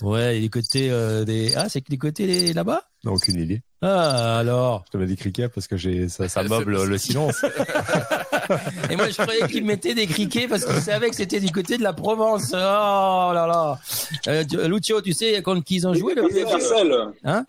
Ouais, 0.01 0.36
il 0.36 0.39
est 0.39 0.41
du 0.47 0.49
côté 0.49 0.89
euh, 0.89 1.25
des 1.25 1.53
ah 1.55 1.69
c'est 1.69 1.88
du 1.88 1.97
côté 1.99 2.53
là-bas? 2.53 2.89
Non, 3.06 3.14
aucune 3.14 3.39
idée. 3.39 3.62
Ah 3.82 4.38
alors 4.39 4.84
Je 4.88 4.91
te 4.91 4.97
mets 4.97 5.06
des 5.06 5.16
criquets 5.16 5.47
parce 5.47 5.68
que 5.68 5.78
j'ai 5.78 6.10
ça, 6.10 6.28
ça 6.28 6.41
C'est- 6.43 6.50
meuble 6.50 6.84
le 6.84 6.97
silence. 6.97 7.45
Et 8.89 8.95
moi 8.97 9.08
je 9.10 9.22
croyais 9.22 9.47
qu'il 9.47 9.64
mettait 9.64 9.93
des 9.93 10.06
criquets 10.06 10.47
parce 10.50 10.66
qu'il 10.66 10.82
savait 10.82 11.10
que 11.10 11.16
c'était 11.16 11.39
du 11.39 11.50
côté 11.52 11.78
de 11.78 11.84
la 11.84 11.93
Provence. 11.93 12.50
Oh 12.52 12.56
là 12.58 13.45
là. 13.47 13.80
Euh, 14.28 14.43
Lucio, 14.68 15.02
tu 15.02 15.14
sais 15.14 15.41
contre 15.41 15.64
qui 15.64 15.76
ils 15.78 15.88
ont 15.88 15.93
joué 15.93 16.14
le 16.14 16.24
Pays 16.28 16.43
de 16.43 16.50
Cassel. 16.50 16.93
Hein 17.24 17.45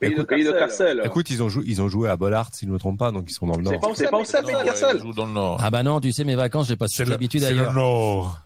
Pays 0.00 0.14
de 0.14 0.22
Pays 0.22 0.44
de 0.44 0.52
Cassel. 0.52 1.02
Écoute, 1.04 1.28
ils 1.30 1.42
ont 1.42 1.48
joué, 1.50 1.64
ils 1.66 1.82
ont 1.82 1.88
joué 1.88 2.08
à 2.08 2.16
Bollard, 2.16 2.48
si 2.52 2.64
je 2.64 2.70
ne 2.70 2.74
me 2.74 2.78
trompe 2.78 2.98
pas, 2.98 3.10
donc 3.12 3.24
ils 3.28 3.34
sont 3.34 3.46
dans 3.46 3.56
le 3.58 3.64
C'est 3.64 3.72
nord. 3.72 3.92
c'est 3.96 4.08
pas 4.10 4.18
au 4.18 4.22
Pays 4.22 4.42
de 4.42 4.50
Non, 4.52 4.58
ouais, 4.60 4.64
Cassel. 4.64 4.96
ils 4.96 5.00
jouent 5.02 5.12
dans 5.12 5.26
le 5.26 5.32
Nord. 5.32 5.60
Ah 5.62 5.70
bah 5.70 5.82
non, 5.82 6.00
tu 6.00 6.10
sais 6.12 6.24
mes 6.24 6.36
vacances, 6.36 6.68
j'ai 6.68 6.76
pas 6.76 6.88
C'est 6.88 7.04
su 7.04 7.10
l'habitude 7.10 7.42
c'est 7.42 7.52
le. 7.52 7.70
Nord. 7.72 8.40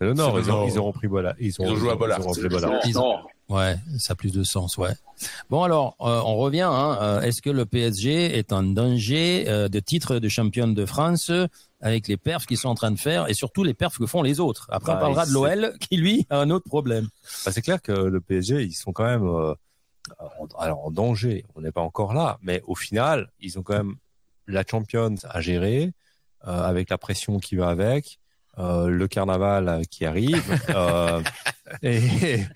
C'est 0.00 0.06
le 0.06 0.14
nord. 0.14 0.30
C'est 0.30 0.36
le 0.36 0.42
Ils 0.44 0.50
ont, 0.50 0.54
nord. 0.54 0.68
ils 0.68 0.78
ont 0.80 0.84
repris 0.84 1.08
Bollard. 1.08 1.34
Ils 1.40 1.60
ont, 1.60 1.64
Ils 1.64 1.70
ont 1.72 1.76
joué 1.76 1.90
à 1.90 1.94
Bollard. 1.94 2.20
Ils 2.20 2.24
ont 2.26 2.28
repris 2.28 2.42
C'est- 2.42 2.48
Bollard. 2.48 3.26
Ouais, 3.48 3.76
ça 3.98 4.12
a 4.12 4.16
plus 4.16 4.32
de 4.32 4.44
sens, 4.44 4.76
ouais. 4.76 4.92
Bon 5.50 5.62
alors, 5.62 5.96
euh, 6.00 6.20
on 6.24 6.36
revient. 6.36 6.68
Hein, 6.70 6.98
euh, 7.00 7.20
Est-ce 7.22 7.40
que 7.42 7.50
le 7.50 7.64
PSG 7.64 8.36
est 8.38 8.52
en 8.52 8.62
danger 8.62 9.46
euh, 9.48 9.68
de 9.68 9.80
titre 9.80 10.18
de 10.18 10.28
championne 10.28 10.74
de 10.74 10.84
France 10.84 11.30
avec 11.80 12.08
les 12.08 12.16
perfs 12.18 12.44
qu'ils 12.46 12.58
sont 12.58 12.68
en 12.68 12.74
train 12.74 12.90
de 12.90 12.98
faire 12.98 13.28
et 13.28 13.34
surtout 13.34 13.64
les 13.64 13.72
perfs 13.74 13.98
que 13.98 14.06
font 14.06 14.22
les 14.22 14.38
autres? 14.38 14.66
Après, 14.70 14.92
on 14.92 14.96
Bah, 14.96 15.00
parlera 15.00 15.26
de 15.26 15.32
l'OL 15.32 15.72
qui 15.80 15.96
lui 15.96 16.26
a 16.30 16.38
un 16.40 16.50
autre 16.50 16.66
problème. 16.68 17.08
Bah, 17.44 17.50
c'est 17.52 17.62
clair 17.62 17.80
que 17.80 17.92
le 17.92 18.20
PSG, 18.20 18.62
ils 18.64 18.72
sont 18.74 18.92
quand 18.92 19.04
même 19.06 19.24
euh, 19.26 19.54
en, 20.18 20.46
alors 20.58 20.84
en 20.86 20.90
danger. 20.90 21.44
On 21.56 21.62
n'est 21.62 21.72
pas 21.72 21.80
encore 21.80 22.12
là, 22.12 22.38
mais 22.42 22.62
au 22.66 22.74
final, 22.74 23.30
ils 23.40 23.58
ont 23.58 23.62
quand 23.62 23.78
même 23.78 23.94
la 24.46 24.62
Champions 24.70 25.14
à 25.28 25.40
gérer 25.40 25.92
euh, 26.46 26.62
avec 26.62 26.90
la 26.90 26.98
pression 26.98 27.38
qui 27.38 27.56
va 27.56 27.70
avec, 27.70 28.18
euh, 28.58 28.88
le 28.88 29.08
carnaval 29.08 29.82
qui 29.90 30.04
arrive. 30.04 30.44
et 31.82 32.00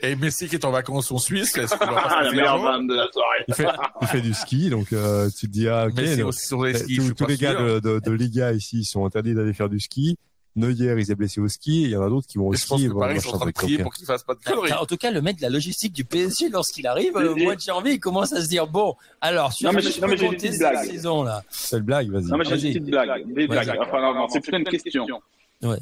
Et 0.01 0.17
Messi 0.17 0.49
qui 0.49 0.55
est 0.57 0.65
en 0.65 0.71
vacances 0.71 1.11
en 1.13 1.19
Suisse, 1.19 1.59
Ah, 1.81 2.23
la 2.25 2.31
meilleure 2.31 2.61
vanne 2.63 2.87
de 2.87 2.95
la 2.95 3.07
soirée. 3.13 3.45
il 3.49 3.55
fait, 3.55 3.67
il 4.03 4.07
fait 4.09 4.21
du 4.21 4.35
ski, 4.35 4.71
donc 4.71 4.93
euh, 4.93 5.29
tu 5.31 5.47
te 5.47 5.53
dis 5.53 5.69
ah 5.69 5.87
ok. 5.89 5.95
Messi 5.97 6.17
donc, 6.19 6.29
aussi 6.29 6.47
sur 6.47 6.65
les 6.65 6.75
euh, 6.75 6.79
skis, 6.79 6.97
tous, 6.97 7.15
tous 7.15 7.27
les 7.27 7.37
gars 7.37 7.55
de, 7.55 7.81
de, 7.81 7.99
de 8.01 8.11
Liga 8.13 8.53
ici 8.53 8.79
ils 8.81 8.85
sont 8.85 9.05
interdits 9.07 9.35
d'aller 9.35 9.53
faire 9.53 9.69
du 9.69 9.81
ski. 9.81 10.17
Neuer, 10.55 10.95
il 10.99 11.07
s'est 11.07 11.15
blessé 11.15 11.41
au 11.41 11.49
ski. 11.49 11.85
Il 11.85 11.89
y 11.93 11.97
en 11.97 12.03
a 12.03 12.11
d'autres 12.11 12.27
qui 12.27 12.37
vont 12.37 12.49
au 12.49 12.53
Et 12.53 12.59
je 12.59 12.67
pense 12.67 12.79
ski. 12.79 12.91
Paris 12.91 13.15
vont 13.15 13.21
sont 13.23 13.37
en 13.37 13.39
train 13.39 13.47
de 13.47 13.53
coquin. 13.53 13.83
pour 13.83 13.95
qu'il 13.95 14.05
fasse 14.05 14.23
pas 14.23 14.35
de 14.35 14.41
conneries. 14.45 14.75
En 14.75 14.85
tout 14.85 14.99
cas, 14.99 15.11
le 15.11 15.23
mec 15.23 15.39
de 15.39 15.43
la 15.43 15.49
logistique 15.49 15.95
du 15.95 16.05
PSG, 16.05 16.51
lorsqu'il 16.51 16.87
arrive 16.87 17.17
au 17.17 17.35
mois 17.37 17.57
de 17.57 17.61
janvier, 17.63 17.93
il 17.95 18.01
commence 18.01 18.35
à 18.35 18.43
se 18.43 18.49
dire 18.49 18.67
bon, 18.67 18.95
alors 19.23 19.51
sur 19.55 19.71
Non, 19.73 19.79
mais 19.79 19.83
mais 19.83 20.17
j'ai 20.19 20.27
une 20.27 20.33
petite 20.35 20.53
cette 20.53 20.59
blague. 20.59 20.85
saison 20.91 21.23
là. 21.23 21.43
C'est 21.49 21.77
le 21.77 21.83
blague, 21.83 22.11
vas-y. 22.11 22.25
Non, 22.25 22.37
mais 22.37 22.45
j'ai 22.45 22.53
une 22.55 22.61
petite 22.75 22.85
blague. 22.85 23.33
Des 23.33 23.47
Vas-y. 23.47 23.65
blagues. 23.65 23.79
Enfin, 23.81 24.03
non, 24.03 24.15
non, 24.15 24.29
c'est 24.29 24.41
plutôt 24.41 24.59
une 24.59 24.65
question. 24.65 25.07
Ouais. 25.63 25.79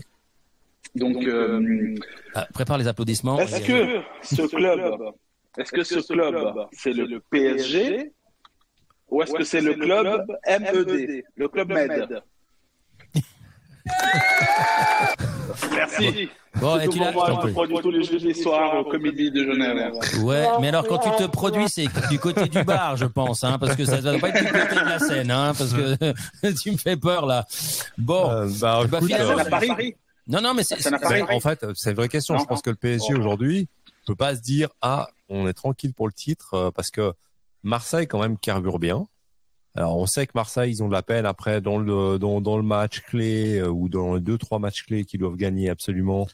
Donc, 0.95 1.25
euh, 1.25 1.95
Ah, 2.35 2.47
prépare 2.53 2.79
les 2.79 2.89
applaudissements. 2.89 3.39
est-ce 3.39 3.61
que 3.61 4.01
ce 4.23 4.43
club, 4.43 4.81
est-ce 5.59 5.73
que 5.73 5.83
ce 5.85 6.01
club, 6.13 6.35
c'est 6.73 6.93
le 6.93 7.21
PSG 7.31 8.13
ou 9.09 9.23
est-ce 9.23 9.33
que 9.33 9.45
c'est 9.45 9.61
le 9.61 9.75
club 9.75 10.27
MED, 10.49 11.25
le 11.37 11.49
club 11.49 11.69
MED 11.73 12.23
Merci. 15.75 16.29
Bon, 16.61 16.79
et 16.81 16.89
tu 16.89 16.99
l'as. 16.99 17.13
produis 17.13 17.77
tous 17.81 17.91
les 17.91 18.03
jeudis 18.03 18.35
soirs 18.35 18.75
au 18.81 18.85
Comédie 18.85 19.31
de 19.31 19.45
Genève. 19.45 19.93
Ouais, 20.23 20.45
mais 20.61 20.69
alors 20.69 20.87
quand 20.87 20.99
tu 20.99 21.11
te 21.11 21.27
produis, 21.29 21.69
c'est 21.69 21.87
du 22.11 22.19
côté 22.19 22.49
du 22.49 22.63
bar, 22.65 22.97
je 22.97 23.07
pense, 23.07 23.45
hein, 23.45 23.57
parce 23.59 23.77
que 23.77 23.85
ça 23.85 24.01
doit 24.01 24.19
pas 24.19 24.29
être 24.31 24.45
du 24.45 24.51
côté 24.53 24.75
de 24.75 24.89
la 24.89 24.99
scène, 24.99 25.31
hein, 25.31 25.53
parce 25.57 25.73
que 25.73 26.53
tu 26.63 26.73
me 26.73 26.77
fais 26.77 26.97
peur 26.97 27.27
là. 27.27 27.47
Bon, 27.97 28.29
Euh, 28.31 28.47
bah, 28.61 28.83
bah, 28.89 28.99
écoute, 28.99 29.09
finalement, 29.11 29.33
euh, 29.33 29.37
C'est 29.45 29.47
à 29.47 29.51
Paris 29.51 29.95
non, 30.31 30.41
non, 30.41 30.55
mais 30.55 30.63
c'est 30.65 30.75
en 31.31 31.41
fait, 31.41 31.67
c'est 31.75 31.91
une 31.91 31.97
vraie 31.97 32.09
question. 32.09 32.35
Non. 32.35 32.41
Je 32.41 32.47
pense 32.47 32.63
que 32.63 32.71
le 32.71 32.77
PSG 32.77 33.15
aujourd'hui 33.15 33.69
peut 34.07 34.15
pas 34.17 34.35
se 34.35 34.41
dire 34.41 34.69
ah 34.81 35.09
on 35.29 35.47
est 35.47 35.53
tranquille 35.53 35.93
pour 35.95 36.07
le 36.09 36.13
titre 36.13 36.55
euh, 36.55 36.71
parce 36.71 36.91
que 36.91 37.13
Marseille 37.63 38.07
quand 38.07 38.21
même 38.21 38.39
carbure 38.39 38.79
bien. 38.79 39.07
Alors 39.77 39.97
on 39.99 40.07
sait 40.07 40.27
que 40.27 40.33
Marseille 40.35 40.71
ils 40.73 40.83
ont 40.83 40.89
de 40.89 40.93
la 40.93 41.03
peine 41.03 41.27
après 41.27 41.61
dans 41.61 41.79
le 41.79 42.19
dans, 42.19 42.41
dans 42.41 42.57
le 42.57 42.63
match 42.63 43.01
clé 43.03 43.59
euh, 43.59 43.69
ou 43.69 43.89
dans 43.89 44.15
les 44.15 44.21
deux 44.21 44.39
trois 44.39 44.59
matchs 44.59 44.85
clés 44.85 45.05
qu'ils 45.05 45.21
doivent 45.21 45.37
gagner 45.37 45.69
absolument 45.71 46.27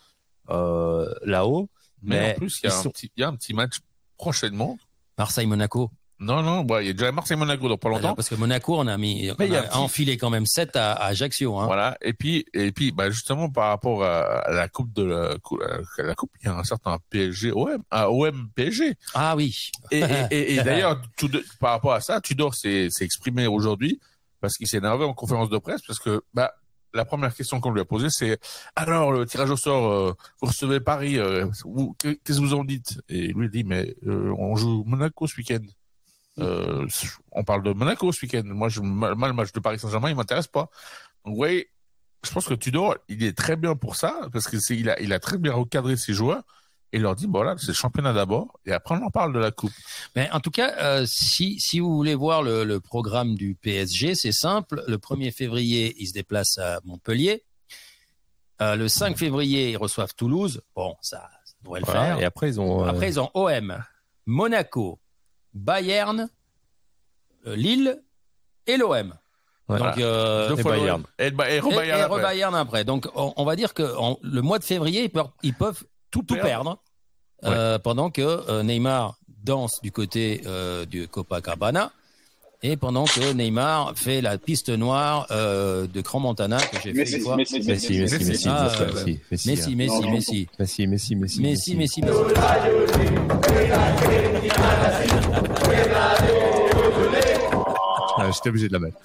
euh, 0.50 1.12
là-haut. 1.24 1.68
Mais, 2.02 2.20
Mais 2.20 2.32
en 2.32 2.34
plus, 2.36 2.60
il 2.62 2.66
y, 2.66 2.70
a 2.70 2.74
ils 2.74 2.78
un 2.78 2.82
sont- 2.82 2.90
petit, 2.90 3.10
il 3.16 3.20
y 3.20 3.24
a 3.24 3.28
un 3.28 3.34
petit 3.36 3.52
match 3.54 3.78
prochainement. 4.16 4.78
Marseille-Monaco. 5.18 5.90
Non, 6.18 6.42
non, 6.42 6.66
ouais, 6.66 6.84
il 6.84 6.86
y 6.86 6.90
a 6.90 6.92
déjà 6.94 7.12
Marseille-Monaco 7.12 7.68
dans 7.68 7.76
pas 7.76 7.90
longtemps. 7.90 8.14
Parce 8.14 8.30
que 8.30 8.34
Monaco, 8.36 8.78
on 8.78 8.86
a 8.86 8.96
mis, 8.96 9.30
on 9.30 9.34
a 9.54 9.60
a 9.60 9.76
enfilé 9.78 10.16
quand 10.16 10.30
même 10.30 10.46
7 10.46 10.74
à, 10.76 10.92
à 10.92 11.06
Ajaccio. 11.08 11.58
Hein. 11.58 11.66
Voilà. 11.66 11.98
Et 12.00 12.14
puis, 12.14 12.46
et 12.54 12.72
puis, 12.72 12.90
bah, 12.90 13.10
justement, 13.10 13.50
par 13.50 13.68
rapport 13.68 14.02
à, 14.02 14.20
à 14.40 14.52
la 14.52 14.68
coupe 14.68 14.94
de 14.94 15.04
la, 15.04 15.30
à 15.32 16.02
la 16.02 16.14
coupe, 16.14 16.30
il 16.40 16.46
y 16.46 16.48
a 16.48 16.56
un 16.56 16.64
certain 16.64 16.96
PSG, 17.10 17.52
OM, 17.52 17.82
ah, 17.90 18.10
OM 18.10 18.48
PSG. 18.54 18.94
Ah 19.14 19.36
oui. 19.36 19.70
Et, 19.90 20.00
et, 20.00 20.04
et, 20.30 20.54
et 20.54 20.56
d'ailleurs, 20.64 21.02
tout 21.18 21.28
de- 21.28 21.44
par 21.60 21.72
rapport 21.72 21.92
à 21.92 22.00
ça, 22.00 22.20
Tudor 22.22 22.54
s'est 22.54 22.88
s'est 22.90 23.04
exprimé 23.04 23.46
aujourd'hui 23.46 24.00
parce 24.40 24.54
qu'il 24.54 24.66
s'est 24.68 24.78
énervé 24.78 25.04
en 25.04 25.12
conférence 25.12 25.50
de 25.50 25.58
presse 25.58 25.82
parce 25.86 25.98
que, 25.98 26.22
bah, 26.32 26.52
la 26.94 27.04
première 27.04 27.34
question 27.34 27.60
qu'on 27.60 27.72
lui 27.72 27.80
a 27.82 27.84
posée, 27.84 28.08
c'est 28.08 28.38
alors 28.74 29.12
le 29.12 29.26
tirage 29.26 29.50
au 29.50 29.56
sort, 29.58 29.92
euh, 29.92 30.14
vous 30.40 30.48
recevez 30.48 30.80
Paris, 30.80 31.18
euh, 31.18 31.46
qu'est-ce 31.98 32.38
que 32.38 32.42
vous 32.42 32.54
en 32.54 32.64
dites? 32.64 33.02
Et 33.10 33.28
lui 33.34 33.46
il 33.46 33.50
dit 33.50 33.64
mais 33.64 33.94
euh, 34.06 34.32
on 34.38 34.56
joue 34.56 34.82
Monaco 34.86 35.26
ce 35.26 35.36
week-end. 35.36 35.58
Euh, 36.38 36.86
on 37.32 37.44
parle 37.44 37.62
de 37.62 37.72
Monaco 37.72 38.12
ce 38.12 38.22
week-end. 38.26 38.42
Moi, 38.44 38.68
je, 38.68 38.80
moi, 38.80 39.10
le 39.28 39.32
match 39.34 39.52
de 39.52 39.60
Paris 39.60 39.78
Saint-Germain, 39.78 40.10
il 40.10 40.16
m'intéresse 40.16 40.46
pas. 40.48 40.68
Donc, 41.24 41.36
voyez, 41.36 41.70
je 42.24 42.30
pense 42.30 42.46
que 42.46 42.54
Tudor, 42.54 42.96
il 43.08 43.22
est 43.24 43.36
très 43.36 43.56
bien 43.56 43.74
pour 43.76 43.96
ça 43.96 44.28
parce 44.32 44.46
que 44.48 44.58
c'est, 44.58 44.76
il 44.76 44.90
a, 44.90 45.00
il 45.00 45.12
a 45.12 45.18
très 45.18 45.38
bien 45.38 45.52
recadré 45.52 45.96
ses 45.96 46.12
joueurs 46.12 46.42
et 46.92 46.96
il 46.98 47.02
leur 47.02 47.16
dit, 47.16 47.26
bon 47.26 47.42
là, 47.42 47.54
c'est 47.58 47.68
le 47.68 47.72
championnat 47.74 48.12
d'abord 48.12 48.58
et 48.64 48.72
après 48.72 48.94
on 48.96 49.04
en 49.04 49.10
parle 49.10 49.32
de 49.32 49.38
la 49.38 49.50
coupe. 49.50 49.72
Mais 50.14 50.30
en 50.30 50.40
tout 50.40 50.50
cas, 50.50 50.72
euh, 50.78 51.04
si, 51.06 51.58
si 51.60 51.80
vous 51.80 51.94
voulez 51.94 52.14
voir 52.14 52.42
le, 52.42 52.64
le 52.64 52.80
programme 52.80 53.34
du 53.34 53.54
PSG, 53.54 54.14
c'est 54.14 54.32
simple. 54.32 54.82
Le 54.86 54.96
1er 54.98 55.32
février, 55.32 55.94
ils 55.98 56.06
se 56.08 56.12
déplacent 56.12 56.58
à 56.58 56.80
Montpellier. 56.84 57.44
Euh, 58.62 58.74
le 58.76 58.88
5 58.88 59.16
février, 59.18 59.70
ils 59.72 59.76
reçoivent 59.76 60.14
Toulouse. 60.14 60.62
Bon, 60.74 60.94
ça, 61.02 61.28
ça 61.44 61.54
devrait 61.62 61.80
le 61.80 61.86
Voilà. 61.86 62.00
faire. 62.06 62.18
Et 62.20 62.24
après 62.24 62.48
ils 62.48 62.60
ont 62.60 62.84
Après, 62.84 63.08
ils 63.08 63.20
ont 63.20 63.30
OM, 63.34 63.82
Monaco, 64.26 64.98
Bayern, 65.56 66.28
euh, 67.46 67.56
Lille 67.56 68.02
et 68.66 68.76
l'OM. 68.76 69.14
Ouais. 69.68 69.78
Donc, 69.78 69.98
euh, 69.98 70.54
et 70.54 70.56
le- 70.56 70.62
Bayern. 70.62 71.02
Et, 71.18 71.30
le 71.30 71.36
Ba- 71.36 71.50
et 71.50 71.56
et, 71.56 71.60
Bayern 71.60 71.98
et 71.98 72.02
après. 72.02 72.22
Bayern 72.22 72.54
après. 72.54 72.84
Donc, 72.84 73.08
on, 73.14 73.32
on 73.36 73.44
va 73.44 73.56
dire 73.56 73.74
que 73.74 73.96
en- 73.96 74.18
le 74.22 74.42
mois 74.42 74.58
de 74.58 74.64
février, 74.64 75.02
ils 75.04 75.10
peuvent, 75.10 75.26
ils 75.42 75.54
peuvent 75.54 75.82
tout, 76.10 76.22
tout 76.22 76.36
perdre, 76.36 76.78
euh, 77.44 77.78
pendant 77.78 78.10
que 78.10 78.22
euh, 78.22 78.62
Neymar 78.62 79.16
danse 79.28 79.80
du 79.82 79.90
côté 79.92 80.42
euh, 80.46 80.84
du 80.86 81.08
Copacabana 81.08 81.92
Et 82.62 82.76
pendant 82.76 83.04
que 83.04 83.32
Neymar 83.32 83.92
fait 83.96 84.20
la 84.20 84.38
piste 84.38 84.70
noire 84.70 85.26
euh, 85.30 85.86
de 85.86 86.00
Grand 86.00 86.20
Montana 86.20 86.58
que 86.58 86.76
j'ai 86.82 86.92
fait 86.92 86.98
Messi, 86.98 87.16
une 87.16 87.22
fois. 87.22 87.36
Messi, 87.36 87.58
Messi, 87.60 87.98
Messi, 88.00 88.24
Messi, 88.24 88.48
Ah. 88.48 88.70
Messi, 88.94 89.20
Messi, 89.30 89.76
Messi, 89.76 89.92
hein. 90.04 90.10
Messi. 90.10 90.48
Messi. 90.58 90.86
Messi, 90.86 90.86
Messi, 90.86 91.16
Messi, 91.16 91.40
Messi, 91.42 91.76
Messi, 91.76 92.00
Messi. 92.02 92.12
Ah, 98.18 98.30
J'étais 98.32 98.48
obligé 98.48 98.68
de 98.68 98.72
la 98.72 98.78
mettre. 98.78 98.96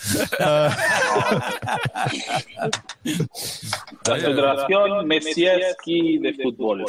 La 4.07 4.15
Fédération 4.15 5.03
Messiewski 5.05 6.19
de 6.19 6.33
football. 6.41 6.85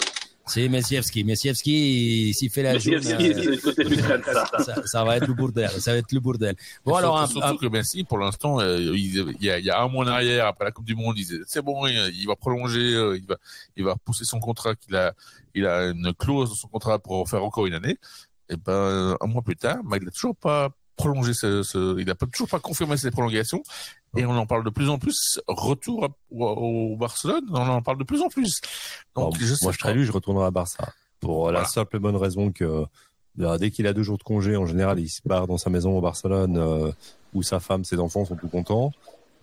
C'est 0.53 0.69
Messiewski. 0.69 1.25
Messiewski, 1.25 2.33
s'il 2.35 2.51
fait 2.51 2.63
la 2.63 2.75
Messiewski, 2.75 3.33
euh, 3.33 4.19
ça. 4.23 4.47
ça, 4.65 4.87
ça 4.87 5.05
va 5.05 5.17
être 5.17 5.27
le 5.27 5.35
bordel. 5.35 5.71
Ça 5.71 5.93
va 5.93 5.99
être 5.99 6.13
le 6.13 6.21
bordel. 6.21 6.55
Bon, 6.85 6.95
alors, 6.95 7.19
un, 7.19 7.27
surtout, 7.27 7.41
surtout 7.47 7.65
un- 7.65 7.69
que 7.69 7.73
Messi, 7.73 8.05
pour 8.05 8.19
l'instant, 8.19 8.61
euh, 8.61 8.79
il, 8.79 9.35
il 9.41 9.45
y 9.45 9.51
a, 9.51 9.59
il 9.59 9.65
y 9.65 9.71
a 9.71 9.81
un 9.81 9.89
mois 9.89 10.05
en 10.05 10.09
arrière, 10.09 10.47
après 10.47 10.65
la 10.65 10.71
Coupe 10.71 10.85
du 10.85 10.95
Monde, 10.95 11.15
il 11.19 11.25
disait 11.25 11.39
c'est 11.47 11.63
bon, 11.63 11.87
il, 11.87 11.97
il 12.15 12.27
va 12.27 12.37
prolonger, 12.37 12.95
euh, 12.95 13.17
il 13.17 13.27
va, 13.27 13.37
il 13.77 13.85
va 13.85 13.93
repousser 13.95 14.25
son 14.25 14.41
contrat, 14.41 14.75
qu'il 14.75 14.95
a, 14.97 15.15
il 15.55 15.67
a 15.67 15.85
une 15.91 16.13
clause 16.15 16.51
dans 16.51 16.55
son 16.57 16.69
contrat 16.69 16.99
pour 16.99 17.29
faire 17.29 17.43
encore 17.45 17.67
une 17.67 17.75
année. 17.75 17.99
Et 18.51 18.57
ben, 18.57 19.17
un 19.21 19.27
mois 19.27 19.43
plus 19.43 19.57
tard, 19.57 19.79
bah, 19.85 19.97
il 20.01 20.07
a 20.07 20.11
toujours 20.11 20.37
pas 20.37 20.71
prolongé 20.97 21.33
ce, 21.33 21.63
ce- 21.63 21.99
il 21.99 22.09
a 22.11 22.15
pas, 22.15 22.27
toujours 22.27 22.49
pas 22.49 22.61
confirmé 22.61 22.97
ses 22.97 23.11
prolongations. 23.11 23.63
Et 24.17 24.27
on 24.27 24.37
en 24.37 24.47
parle 24.47 24.65
de 24.65 24.71
plus 24.71 24.89
en 24.91 24.99
plus. 24.99 25.41
Retour 25.49 26.05
à- 26.05 26.09
au, 26.35 26.97
Barcelone, 26.97 27.45
on 27.51 27.57
en 27.57 27.81
parle 27.83 27.99
de 27.99 28.05
plus 28.05 28.21
en 28.21 28.29
plus. 28.29 28.61
Donc, 29.17 29.37
je 29.39 29.55
moi, 29.63 29.73
je 29.73 29.79
serais 29.79 29.95
lui, 29.95 30.05
je 30.05 30.13
retournerai 30.13 30.47
à 30.47 30.51
Barça. 30.51 30.93
Pour 31.21 31.51
la 31.53 31.65
simple 31.65 31.97
et 31.97 31.99
bonne 31.99 32.17
raison 32.17 32.51
que 32.53 32.85
euh, 33.41 33.59
dès 33.59 33.71
qu'il 33.71 33.87
a 33.87 33.93
deux 33.93 34.03
jours 34.03 34.19
de 34.19 34.23
congé, 34.23 34.57
en 34.57 34.67
général, 34.67 34.99
il 35.01 35.09
se 35.09 35.21
barre 35.25 35.47
dans 35.47 35.57
sa 35.57 35.71
maison 35.71 35.97
au 35.97 36.01
Barcelone 36.01 36.59
euh, 36.59 36.93
où 37.33 37.43
sa 37.43 37.61
femme, 37.61 37.85
ses 37.85 37.99
enfants 38.01 38.25
sont 38.25 38.37
tout 38.37 38.49
contents. 38.49 38.93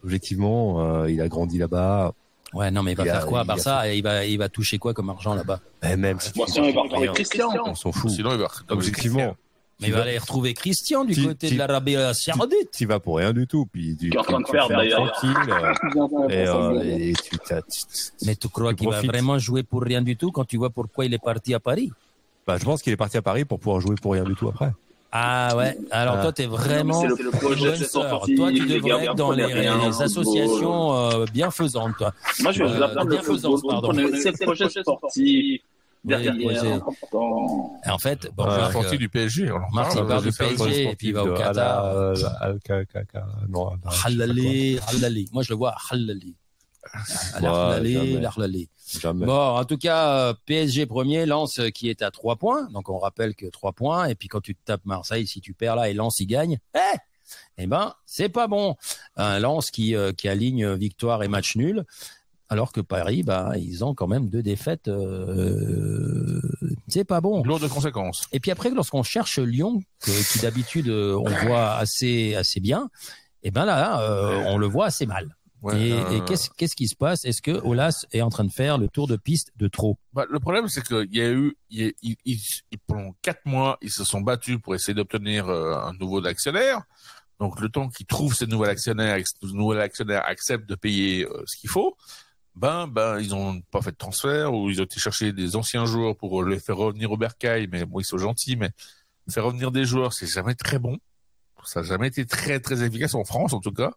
Objectivement, 0.03 0.81
euh, 1.01 1.09
il 1.11 1.19
a 1.21 1.27
grandi 1.27 1.57
là-bas. 1.57 2.13
ouais, 2.53 2.69
non, 2.71 2.83
mais 2.83 2.91
il 2.91 2.95
va 2.95 3.05
il 3.05 3.09
a- 3.09 3.13
faire 3.13 3.25
quoi, 3.25 3.39
a 3.41 3.43
Barça? 3.43 3.91
Il 3.93 4.03
va, 4.03 4.25
il 4.25 4.37
va 4.37 4.49
toucher 4.49 4.77
quoi 4.77 4.93
comme 4.93 5.09
argent 5.09 5.33
là-bas? 5.33 5.59
Et 5.83 5.95
même 5.95 6.19
si 6.19 6.31
Bon, 6.33 6.45
tu 6.45 6.51
sinon, 6.53 6.67
il 6.67 6.75
va 7.07 7.13
Christian. 7.13 7.49
on 7.65 7.75
s'en 7.75 7.91
fout. 7.91 8.11
Sinon, 8.11 8.31
il 8.33 8.37
va. 8.39 8.47
Objectivement, 8.69 9.35
Mais 9.81 9.87
il 9.87 9.93
va 9.93 10.01
aller 10.01 10.17
retrouver 10.17 10.53
Christian 10.53 11.05
du 11.05 11.15
côté 11.23 11.51
de 11.51 11.57
l'Arabie 11.57 11.95
Saoudite. 12.13 12.69
tu 12.73 12.85
vas 12.85 12.99
pour 12.99 13.17
rien 13.17 13.31
du 13.31 13.47
tout. 13.47 13.65
Puis 13.71 13.95
tu, 13.97 14.09
Qui 14.09 14.17
est 14.17 14.19
en 14.19 14.23
train 14.23 14.41
de 14.41 14.47
faire, 14.47 14.67
d'ailleurs. 14.67 15.11
tranquille. 15.13 15.37
euh, 15.49 15.73
euh, 17.51 17.61
Mais 18.25 18.35
tu 18.35 18.49
crois 18.49 18.73
qu'il 18.73 18.89
va 18.89 19.01
vraiment 19.01 19.37
jouer 19.39 19.63
pour 19.63 19.81
rien 19.81 20.01
du 20.01 20.17
tout 20.17 20.31
quand 20.31 20.45
tu 20.45 20.57
vois 20.57 20.69
pourquoi 20.69 21.05
il 21.05 21.13
est 21.13 21.23
parti 21.23 21.53
à 21.53 21.59
Paris? 21.59 21.91
bah, 22.45 22.57
je 22.57 22.65
pense 22.65 22.81
qu'il 22.81 22.91
est 22.91 22.97
parti 22.97 23.15
à 23.15 23.21
Paris 23.21 23.45
pour 23.45 23.59
pouvoir 23.59 23.79
jouer 23.79 23.95
pour 24.01 24.13
rien 24.13 24.23
du 24.23 24.33
tout 24.35 24.47
après. 24.49 24.71
Ah 25.11 25.55
ouais. 25.55 25.77
Alors 25.91 26.15
Ah. 26.17 26.21
toi, 26.23 26.31
t'es 26.33 26.45
vraiment 26.45 27.01
C'est 27.01 27.07
le- 27.07 27.15
le 27.25 27.31
projet 27.31 27.77
Toi, 27.87 28.51
tu 28.51 28.65
devrais 28.67 29.05
être 29.05 29.15
dans 29.15 29.31
les, 29.31 29.45
rien 29.45 29.79
associations 29.99 30.93
euh, 30.95 31.25
bienfaisantes, 31.33 31.93
toi. 31.97 32.13
Moi, 32.41 32.51
je 32.51 32.63
vais 32.63 32.69
Euh, 32.69 32.73
vous 32.77 32.83
apprendre 32.83 33.09
le 33.09 33.15
bienfaisance, 33.15 33.61
football. 33.61 33.71
pardon. 33.71 33.91
Le 33.93 34.45
projet 34.45 34.69
sportif 34.69 35.61
Derrière. 36.03 36.33
oui, 36.37 36.57
important. 36.57 37.79
Et 37.85 37.89
en 37.89 37.97
fait, 37.97 38.29
bon, 38.35 38.45
sorti 38.71 38.95
euh, 38.95 38.97
du 38.97 39.09
PSG. 39.09 39.51
on 39.51 39.57
en 39.57 39.69
Marc, 39.73 39.95
parle, 39.95 40.05
il 40.05 40.07
part 40.07 40.19
euh, 40.19 40.21
du. 40.21 40.31
PSG 40.31 40.83
et 40.91 40.95
puis 40.95 41.07
il 41.07 41.13
va 41.13 41.23
au 41.23 41.33
Qatar. 41.33 41.93
Non, 41.93 42.15
sais 42.15 42.25
pas 42.25 42.63
quoi. 43.81 43.91
Halali, 44.05 44.79
Halali. 44.87 45.29
Moi, 45.33 45.43
je 45.43 45.49
le 45.49 45.55
vois 45.57 45.75
Halali. 45.91 46.35
Halali, 47.35 47.93
jamais. 47.93 48.25
Halali. 48.25 48.69
Jamais. 48.99 49.25
Bon, 49.25 49.57
en 49.57 49.65
tout 49.65 49.77
cas, 49.77 50.33
PSG 50.45 50.85
premier, 50.85 51.25
Lens 51.25 51.59
euh, 51.59 51.69
qui 51.69 51.89
est 51.89 52.01
à 52.01 52.11
3 52.11 52.37
points. 52.37 52.69
Donc, 52.71 52.89
on 52.89 52.97
rappelle 52.97 53.35
que 53.35 53.45
3 53.45 53.73
points. 53.73 54.05
Et 54.05 54.15
puis, 54.15 54.27
quand 54.27 54.41
tu 54.41 54.55
te 54.55 54.65
tapes 54.65 54.85
Marseille, 54.85 55.27
si 55.27 55.41
tu 55.41 55.53
perds 55.53 55.75
là 55.75 55.89
et 55.89 55.93
Lens, 55.93 56.19
il 56.19 56.25
gagne, 56.25 56.59
eh, 56.75 56.97
eh 57.57 57.67
ben, 57.67 57.93
c'est 58.05 58.29
pas 58.29 58.47
bon. 58.47 58.75
Un 59.15 59.39
Lens 59.39 59.69
qui, 59.69 59.95
euh, 59.95 60.11
qui 60.11 60.27
aligne 60.27 60.73
victoire 60.73 61.21
et 61.23 61.27
match 61.27 61.55
nul. 61.55 61.85
Alors 62.49 62.71
que 62.71 62.81
Paris, 62.81 63.21
bah, 63.23 63.51
ils 63.57 63.85
ont 63.85 63.93
quand 63.93 64.07
même 64.07 64.27
deux 64.29 64.41
défaites. 64.41 64.87
Euh, 64.87 66.41
c'est 66.87 67.03
pas 67.05 67.21
bon. 67.21 67.43
Lourd 67.43 67.59
de 67.59 67.67
conséquences. 67.67 68.27
Et 68.31 68.39
puis 68.39 68.51
après, 68.51 68.69
lorsqu'on 68.71 69.03
cherche 69.03 69.39
Lyon, 69.39 69.81
que- 70.01 70.31
qui 70.33 70.39
d'habitude 70.39 70.87
euh, 70.89 71.15
on 71.15 71.29
voit 71.45 71.73
assez 71.75 72.35
assez 72.35 72.59
bien, 72.59 72.89
et 73.43 73.51
ben 73.51 73.65
là, 73.65 74.01
euh, 74.01 74.35
on 74.47 74.57
le 74.57 74.67
voit 74.67 74.87
assez 74.87 75.05
mal. 75.05 75.35
Ouais, 75.61 75.77
et 75.79 75.91
euh, 75.93 76.09
et 76.11 76.21
qu'est-ce 76.25 76.49
qu'est-ce 76.57 76.75
qui 76.75 76.87
se 76.87 76.95
passe? 76.95 77.25
Est-ce 77.25 77.41
que 77.41 77.51
Olas 77.51 78.05
est 78.13 78.21
en 78.21 78.29
train 78.29 78.45
de 78.45 78.51
faire 78.51 78.77
le 78.77 78.87
tour 78.87 79.07
de 79.07 79.17
piste 79.17 79.51
de 79.57 79.67
trop? 79.67 79.97
Bah, 80.13 80.25
le 80.29 80.39
problème, 80.39 80.69
c'est 80.69 80.81
qu'il 80.81 81.13
y 81.13 81.21
a 81.21 81.29
eu, 81.29 81.55
il 81.69 81.93
y 82.25 82.33
a- 82.33 82.77
pendant 82.87 83.13
quatre 83.21 83.45
mois, 83.45 83.77
ils 83.81 83.91
se 83.91 84.03
sont 84.05 84.21
battus 84.21 84.57
pour 84.63 84.73
essayer 84.73 84.93
d'obtenir 84.93 85.49
euh, 85.49 85.75
un 85.75 85.93
nouveau 85.99 86.25
actionnaire. 86.25 86.81
Donc, 87.41 87.59
le 87.61 87.69
temps 87.69 87.87
qu'ils 87.89 88.05
trouvent 88.05 88.33
ces 88.33 88.47
nouveaux 88.47 88.65
actionnaires, 88.65 89.15
et 89.17 89.23
que 89.23 89.29
ce 89.29 89.45
nouvel 89.53 89.79
actionnaire 89.81 90.23
accepte 90.25 90.67
de 90.67 90.75
payer 90.75 91.25
euh, 91.25 91.43
ce 91.45 91.57
qu'il 91.57 91.69
faut, 91.69 91.95
ben, 92.55 92.87
ben, 92.87 93.19
ils 93.19 93.33
ont 93.33 93.61
pas 93.71 93.81
fait 93.81 93.91
de 93.91 93.97
transfert 93.97 94.53
ou 94.53 94.69
ils 94.69 94.81
ont 94.81 94.83
été 94.83 94.99
chercher 94.99 95.31
des 95.31 95.55
anciens 95.55 95.85
joueurs 95.85 96.15
pour 96.17 96.43
les 96.43 96.59
faire 96.59 96.77
revenir 96.77 97.11
au 97.11 97.17
Bercail. 97.17 97.67
Mais 97.71 97.85
bon, 97.85 97.99
ils 97.99 98.05
sont 98.05 98.17
gentils, 98.17 98.55
mais 98.55 98.71
faire 99.29 99.45
revenir 99.45 99.71
des 99.71 99.85
joueurs, 99.85 100.13
c'est 100.13 100.27
jamais 100.27 100.55
très 100.55 100.79
bon. 100.79 100.97
Ça 101.65 101.81
n'a 101.81 101.87
jamais 101.87 102.07
été 102.07 102.25
très, 102.25 102.59
très 102.59 102.83
efficace 102.83 103.15
en 103.15 103.23
France, 103.23 103.53
en 103.53 103.59
tout 103.59 103.71
cas. 103.71 103.91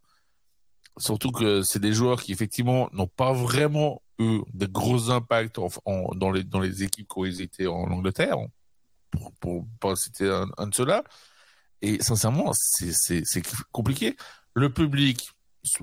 Surtout 0.99 1.33
que 1.33 1.63
c'est 1.63 1.79
des 1.79 1.93
joueurs 1.93 2.23
qui, 2.23 2.33
effectivement, 2.33 2.89
n'ont 2.93 3.07
pas 3.07 3.33
vraiment 3.33 4.03
eu 4.19 4.41
de 4.53 4.67
gros 4.67 5.11
impacts 5.11 5.59
dans, 6.15 6.31
les, 6.31 6.45
dans 6.45 6.61
les 6.61 6.83
équipes 6.83 7.09
quand 7.09 7.25
ils 7.25 7.41
étaient 7.41 7.67
en 7.67 7.91
Angleterre, 7.91 8.37
pour, 9.11 9.33
pour 9.35 9.67
pas 9.81 9.97
citer 9.97 10.29
un, 10.29 10.49
un 10.59 10.67
de 10.67 10.75
ceux-là. 10.75 11.03
Et 11.81 12.03
sincèrement, 12.03 12.53
c'est 12.53 13.43
compliqué. 13.73 14.17
Le 14.55 14.73
public 14.73 15.33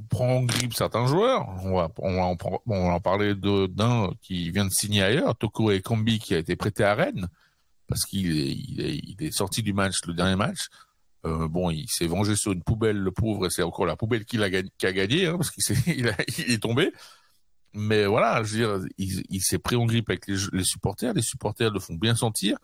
prend 0.10 0.38
en 0.38 0.44
grippe 0.44 0.74
certains 0.74 1.08
joueurs. 1.08 1.48
On 1.64 1.76
va, 1.76 1.90
on 1.98 2.16
va, 2.16 2.94
en, 2.94 3.00
parler 3.00 3.36
d'un 3.36 4.12
qui 4.22 4.52
vient 4.52 4.66
de 4.66 4.72
signer 4.72 5.04
ailleurs, 5.04 5.36
Toko 5.38 5.72
Ekambi, 5.72 6.20
qui 6.20 6.36
a 6.36 6.38
été 6.38 6.56
prêté 6.56 6.84
à 6.84 6.96
Rennes, 6.96 7.30
parce 7.88 8.04
qu'il 8.06 8.80
est, 8.80 9.32
sorti 9.32 9.64
du 9.64 9.74
match, 9.74 10.06
le 10.06 10.14
dernier 10.14 10.36
match. 10.36 10.68
Euh, 11.26 11.48
bon, 11.48 11.70
il 11.70 11.88
s'est 11.90 12.08
vengé 12.08 12.36
sur 12.36 12.52
une 12.52 12.64
poubelle, 12.64 12.98
le 12.98 13.12
pauvre, 13.12 13.48
et 13.48 13.50
c'est 13.50 13.64
encore 13.64 13.86
la 13.86 13.96
poubelle 13.96 14.26
qu'il 14.26 14.44
a, 14.44 14.46
a 14.46 14.92
gagné, 14.92 15.28
hein, 15.28 15.38
parce 15.38 15.52
qu'il 15.52 15.64
il, 15.98 16.08
est 16.52 16.62
tombé. 16.62 16.94
Mais 17.74 18.06
voilà, 18.06 18.44
je 18.44 18.58
veux 18.58 18.80
dire, 18.80 18.90
il, 18.98 19.42
s'est 19.42 19.60
pris 19.60 19.76
en 19.76 19.86
grippe 19.86 20.10
avec 20.10 20.28
les, 20.28 20.64
supporters. 20.64 21.14
Les 21.14 21.22
supporters 21.22 21.72
le 21.72 21.80
font 21.80 21.96
bien 21.96 22.16
sentir. 22.16 22.58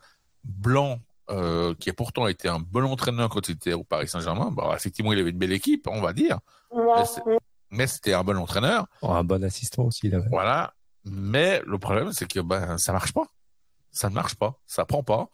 Blanc, 0.44 1.00
euh, 1.30 1.74
qui 1.74 1.90
a 1.90 1.92
pourtant 1.92 2.26
été 2.26 2.48
un 2.48 2.60
bon 2.60 2.84
entraîneur 2.84 3.28
quand 3.28 3.48
il 3.48 3.52
était 3.52 3.72
au 3.72 3.84
Paris 3.84 4.08
Saint-Germain, 4.08 4.50
bah, 4.50 4.72
effectivement, 4.76 5.12
il 5.12 5.18
avait 5.18 5.30
une 5.30 5.38
belle 5.38 5.52
équipe, 5.52 5.86
on 5.88 6.00
va 6.00 6.12
dire. 6.12 6.40
Mais 7.70 7.86
c'était 7.86 8.14
un 8.14 8.22
bon 8.22 8.36
entraîneur. 8.36 8.86
Oh, 9.02 9.10
un 9.10 9.24
bon 9.24 9.42
assistant 9.44 9.84
aussi, 9.84 10.08
là. 10.08 10.20
Voilà. 10.30 10.74
Mais 11.04 11.62
le 11.66 11.78
problème, 11.78 12.12
c'est 12.12 12.30
que 12.30 12.40
ben, 12.40 12.78
ça 12.78 12.92
marche 12.92 13.12
pas. 13.12 13.26
Ça 13.90 14.08
ne 14.08 14.14
marche 14.14 14.34
pas. 14.34 14.60
Ça 14.66 14.84
prend 14.84 15.02
pas. 15.02 15.28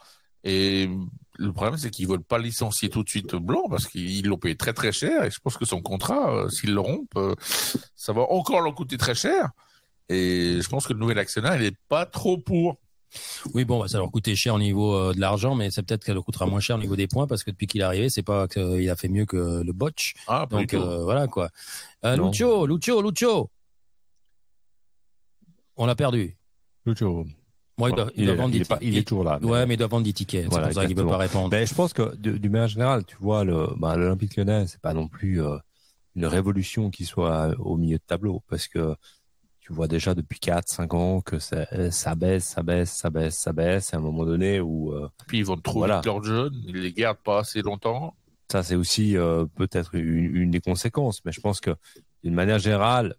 Et 0.44 0.90
le 1.36 1.52
problème, 1.52 1.76
c'est 1.76 1.90
qu'ils 1.90 2.08
veulent 2.08 2.22
pas 2.22 2.38
licencier 2.38 2.88
tout 2.88 3.02
de 3.02 3.08
suite 3.08 3.34
Blanc 3.34 3.64
parce 3.68 3.86
qu'ils 3.86 4.26
l'ont 4.26 4.38
payé 4.38 4.56
très 4.56 4.72
très 4.72 4.92
cher. 4.92 5.24
Et 5.24 5.30
je 5.30 5.38
pense 5.40 5.56
que 5.56 5.64
son 5.64 5.80
contrat, 5.80 6.34
euh, 6.34 6.48
s'ils 6.48 6.74
le 6.74 6.80
rompent, 6.80 7.16
euh, 7.16 7.34
ça 7.94 8.12
va 8.12 8.22
encore 8.22 8.60
leur 8.60 8.74
coûter 8.74 8.96
très 8.96 9.14
cher. 9.14 9.50
Et 10.08 10.58
je 10.60 10.68
pense 10.68 10.86
que 10.86 10.92
le 10.92 10.98
nouvel 10.98 11.18
actionnaire, 11.18 11.54
il 11.56 11.62
est 11.64 11.76
pas 11.88 12.06
trop 12.06 12.38
pour. 12.38 12.78
Oui, 13.54 13.64
bon, 13.64 13.80
bah, 13.80 13.88
ça 13.88 13.98
leur 13.98 14.10
coûtait 14.10 14.34
cher 14.34 14.54
au 14.54 14.58
niveau 14.58 14.94
euh, 14.94 15.12
de 15.14 15.20
l'argent, 15.20 15.54
mais 15.54 15.70
c'est 15.70 15.82
peut-être 15.82 16.04
qu'elle 16.04 16.14
leur 16.14 16.24
coûtera 16.24 16.46
moins 16.46 16.60
cher 16.60 16.76
au 16.76 16.78
niveau 16.78 16.96
des 16.96 17.06
points 17.08 17.26
parce 17.26 17.44
que 17.44 17.50
depuis 17.50 17.66
qu'il 17.66 17.80
est 17.80 17.84
arrivé, 17.84 18.08
c'est 18.10 18.22
pas 18.22 18.48
qu'il 18.48 18.88
a 18.88 18.96
fait 18.96 19.08
mieux 19.08 19.26
que 19.26 19.62
le 19.62 19.72
botch. 19.72 20.14
Ah, 20.26 20.46
Donc 20.50 20.72
euh, 20.74 21.02
voilà 21.04 21.26
quoi. 21.26 21.50
Euh. 22.04 22.16
Lucio, 22.16 22.66
Lucio, 22.66 23.02
Lucio. 23.02 23.50
On 25.76 25.86
l'a 25.86 25.94
perdu. 25.94 26.36
Lucho. 26.86 27.26
Moi, 27.78 27.88
il 27.90 27.94
doit, 27.96 28.10
il 28.16 28.30
vendre 28.34 28.52
des 28.52 28.64
pas- 28.64 28.78
il 28.82 28.88
est 28.88 28.90
tickets. 28.90 29.06
toujours 29.06 29.24
là. 29.24 29.38
mais- 29.40 29.48
Ouais, 29.48 29.66
mais 29.66 29.74
il 29.74 29.76
doit 29.78 29.86
vendre 29.86 30.04
des 30.04 30.12
tickets. 30.12 30.46
Voilà, 30.46 30.66
c'est 30.68 30.72
pour 30.74 30.82
ça 30.82 30.86
qu'il 30.86 30.96
veut 30.96 31.06
pas 31.06 31.16
répondre. 31.16 31.48
Ben, 31.48 31.66
je 31.66 31.74
pense 31.74 31.92
que 31.92 32.14
du- 32.16 32.38
d'une 32.38 32.52
manière 32.52 32.68
générale, 32.68 33.04
tu 33.04 33.16
vois, 33.18 33.44
le, 33.44 33.68
ben, 33.78 33.96
l'Olympique 33.96 34.36
lyonnais, 34.36 34.66
c'est 34.66 34.80
pas 34.80 34.92
non 34.92 35.08
plus 35.08 35.42
euh, 35.42 35.56
une 36.14 36.26
révolution 36.26 36.90
qui 36.90 37.06
soit 37.06 37.54
au 37.58 37.76
milieu 37.78 37.96
de 37.96 38.02
tableau, 38.06 38.42
parce 38.48 38.68
que 38.68 38.94
tu 39.62 39.72
vois 39.72 39.86
déjà 39.86 40.14
depuis 40.14 40.40
4, 40.40 40.68
5 40.68 40.92
ans 40.94 41.20
que 41.20 41.38
ça, 41.38 41.66
ça 41.92 42.14
baisse, 42.16 42.44
ça 42.44 42.62
baisse, 42.64 42.90
ça 42.90 43.10
baisse, 43.10 43.38
ça 43.38 43.52
baisse, 43.52 43.94
à 43.94 43.98
un 43.98 44.00
moment 44.00 44.24
donné 44.24 44.60
où 44.60 44.92
euh, 44.92 45.08
Puis 45.28 45.38
ils 45.38 45.44
vont 45.44 45.56
trop 45.56 45.78
Voilà. 45.78 45.96
vite 45.98 46.06
leurs 46.06 46.22
jeunes, 46.24 46.60
ils 46.66 46.76
les 46.82 46.92
gardent 46.92 47.22
pas 47.22 47.38
assez 47.40 47.62
longtemps. 47.62 48.14
ça 48.50 48.64
c'est 48.64 48.74
aussi 48.74 49.16
euh, 49.16 49.46
peut-être 49.54 49.94
une, 49.94 50.34
une 50.36 50.50
des 50.50 50.60
conséquences, 50.60 51.24
mais 51.24 51.30
je 51.30 51.40
pense 51.40 51.60
que 51.60 51.70
d'une 52.24 52.34
manière 52.34 52.58
générale, 52.58 53.14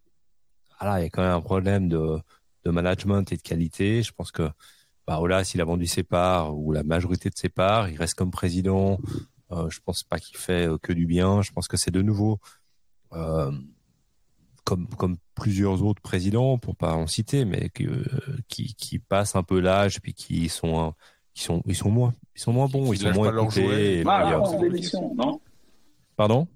voilà, 0.81 0.99
il 0.99 1.03
y 1.03 1.05
a 1.05 1.09
quand 1.09 1.21
même 1.21 1.31
un 1.31 1.41
problème 1.41 1.87
de, 1.87 2.19
de 2.65 2.71
management 2.71 3.31
et 3.31 3.37
de 3.37 3.41
qualité. 3.41 4.03
Je 4.03 4.11
pense 4.11 4.31
que 4.33 4.49
bah, 5.07 5.19
Olas, 5.21 5.49
il 5.55 5.61
a 5.61 5.65
vendu 5.65 5.87
ses 5.87 6.03
parts 6.03 6.53
ou 6.57 6.73
la 6.73 6.83
majorité 6.83 7.29
de 7.29 7.37
ses 7.37 7.49
parts, 7.49 7.87
il 7.87 7.95
reste 7.97 8.15
comme 8.15 8.31
président. 8.31 8.99
Euh, 9.51 9.69
je 9.69 9.79
pense 9.79 10.03
pas 10.03 10.19
qu'il 10.19 10.35
fait 10.37 10.67
euh, 10.67 10.77
que 10.77 10.91
du 10.91 11.05
bien. 11.05 11.41
Je 11.41 11.51
pense 11.53 11.69
que 11.69 11.77
c'est 11.77 11.91
de 11.91 12.01
nouveau 12.01 12.39
euh, 13.13 13.51
comme 14.65 14.87
comme 14.95 15.17
plusieurs 15.35 15.83
autres 15.83 16.01
présidents, 16.01 16.57
pour 16.57 16.75
pas 16.75 16.93
en 16.95 17.07
citer, 17.07 17.45
mais 17.45 17.69
que, 17.69 17.83
euh, 17.83 18.05
qui 18.47 18.73
qui 18.75 18.99
passent 18.99 19.35
un 19.35 19.43
peu 19.43 19.59
l'âge 19.59 19.99
puis 20.01 20.13
qui 20.13 20.49
sont 20.49 20.79
un- 20.79 20.93
qui 21.33 21.43
sont 21.43 21.61
ils 21.65 21.75
sont 21.75 21.89
moins 21.89 22.13
ils 22.35 22.41
sont 22.41 22.53
moins 22.53 22.67
bons, 22.67 22.91
Qui 22.91 22.97
ils 22.97 23.01
sont 23.01 23.11
moins 23.13 23.29
écoutés. 23.35 23.61
jouets. 23.63 23.93
et 23.99 24.03
Ah, 24.07 24.41
puis, 24.49 24.95
euh, 24.95 24.99
non, 25.15 25.39
Pardon? 26.15 26.47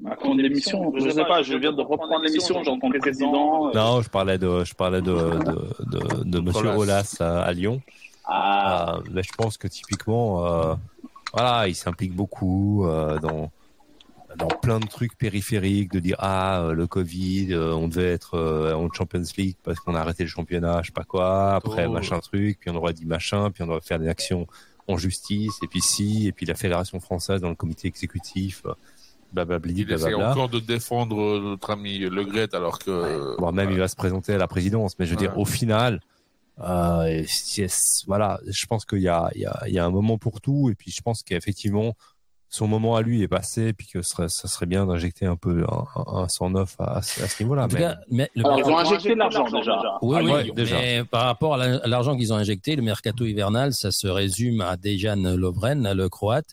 Macron 0.00 0.34
l'émission, 0.34 0.92
je 0.98 1.08
sais 1.08 1.24
pas, 1.24 1.42
je 1.42 1.54
viens 1.56 1.72
de 1.72 1.80
reprendre 1.80 2.20
l'émission, 2.22 2.62
j'entends 2.62 2.88
le 2.90 2.98
président. 2.98 3.68
euh, 3.68 3.72
Non, 3.74 4.02
je 4.02 4.10
parlais 4.10 4.36
de, 4.36 4.62
je 4.64 4.74
parlais 4.74 5.00
de, 5.00 5.04
de, 5.84 5.84
de, 5.84 6.24
de 6.24 6.40
Monsieur. 6.40 6.70
Aulas 6.70 7.16
à, 7.20 7.42
à 7.42 7.52
Lyon. 7.52 7.80
Ah, 8.24 8.96
Euh, 8.98 9.02
mais 9.12 9.22
je 9.22 9.32
pense 9.36 9.56
que 9.56 9.68
typiquement, 9.68 10.44
euh, 10.46 10.74
voilà, 11.32 11.68
il 11.68 11.74
s'implique 11.74 12.12
beaucoup 12.14 12.84
euh, 12.86 13.18
dans 13.20 13.50
dans 14.36 14.48
plein 14.48 14.80
de 14.80 14.86
trucs 14.86 15.16
périphériques, 15.16 15.92
de 15.92 15.98
dire 16.00 16.16
ah 16.18 16.62
euh, 16.62 16.72
le 16.74 16.86
Covid, 16.86 17.48
euh, 17.52 17.72
on 17.74 17.88
devait 17.88 18.12
être 18.12 18.34
euh, 18.34 18.74
en 18.74 18.92
Champions 18.92 19.22
League 19.36 19.56
parce 19.62 19.80
qu'on 19.80 19.94
a 19.94 20.00
arrêté 20.00 20.22
le 20.24 20.28
championnat, 20.28 20.82
je 20.82 20.86
sais 20.88 20.92
pas 20.92 21.04
quoi. 21.04 21.54
Après 21.54 21.86
Oh. 21.86 21.92
machin 21.92 22.18
truc, 22.20 22.58
puis 22.60 22.70
on 22.70 22.76
aurait 22.76 22.92
dit 22.92 23.06
machin, 23.06 23.50
puis 23.50 23.62
on 23.62 23.68
aurait 23.68 23.80
faire 23.80 23.98
des 23.98 24.08
actions 24.08 24.46
en 24.88 24.96
justice, 24.96 25.54
et 25.62 25.66
puis 25.66 25.80
si, 25.80 26.26
et 26.28 26.32
puis 26.32 26.46
la 26.46 26.54
fédération 26.54 27.00
française 27.00 27.40
dans 27.40 27.48
le 27.48 27.56
comité 27.56 27.88
exécutif, 27.88 28.62
blablabli, 29.32 29.72
Il 29.74 29.90
essaie 29.92 30.04
blablabla. 30.10 30.30
encore 30.30 30.48
de 30.48 30.60
défendre 30.60 31.40
notre 31.40 31.70
ami 31.70 31.98
Le 31.98 32.24
Gret 32.24 32.54
alors 32.54 32.78
que. 32.78 33.36
voire 33.38 33.52
même 33.52 33.70
il 33.72 33.78
va 33.78 33.88
se 33.88 33.96
présenter 33.96 34.32
à 34.34 34.38
la 34.38 34.46
présidence. 34.46 34.96
Mais 34.98 35.06
je 35.06 35.10
veux 35.10 35.16
dire, 35.16 35.32
Ouais. 35.36 35.42
au 35.42 35.44
final, 35.44 36.00
euh, 36.60 37.22
c'est- 37.26 38.04
voilà, 38.06 38.40
je 38.46 38.64
pense 38.66 38.84
qu'il 38.84 39.00
y 39.02 39.08
a, 39.08 39.28
il 39.34 39.40
y, 39.42 39.46
a, 39.46 39.60
il 39.66 39.74
y 39.74 39.78
a 39.78 39.84
un 39.84 39.90
moment 39.90 40.18
pour 40.18 40.40
tout, 40.40 40.70
et 40.70 40.74
puis 40.74 40.90
je 40.92 41.02
pense 41.02 41.22
qu'effectivement, 41.22 41.94
son 42.56 42.66
moment 42.66 42.96
à 42.96 43.02
lui 43.02 43.22
est 43.22 43.28
passé, 43.28 43.68
et 43.68 43.72
puis 43.72 43.86
que 43.86 44.02
ce 44.02 44.08
serait, 44.10 44.28
ça 44.28 44.48
serait 44.48 44.66
bien 44.66 44.86
d'injecter 44.86 45.26
un 45.26 45.36
peu 45.36 45.64
un, 45.70 45.84
un, 46.00 46.18
un 46.24 46.28
109 46.28 46.74
à, 46.78 46.98
à 46.98 47.02
ce 47.02 47.22
à 47.22 47.28
ce 47.28 47.42
niveau-là. 47.42 47.68
Mais 47.72 47.78
cas, 47.78 47.96
mais 48.10 48.30
le 48.34 48.44
alors 48.46 48.58
ils 48.58 48.64
ont 48.64 48.78
injecté 48.78 49.10
de 49.14 49.18
l'argent 49.18 49.44
déjà. 49.50 49.78
Oui, 50.02 50.16
Ah, 50.18 50.22
oui, 50.24 50.30
ouais, 50.32 50.50
déjà. 50.54 50.76
mais 50.76 51.04
par 51.04 51.24
rapport 51.24 51.54
à 51.54 51.86
l'argent 51.86 52.16
qu'ils 52.16 52.32
ont 52.32 52.36
injecté, 52.36 52.74
le 52.76 52.82
mercato 52.82 53.24
hivernal, 53.24 53.72
ça 53.72 53.90
se 53.90 54.06
résume 54.08 54.60
à 54.60 54.76
Dejan 54.76 55.16
Lovren, 55.36 55.92
le 55.92 56.08
croate. 56.08 56.46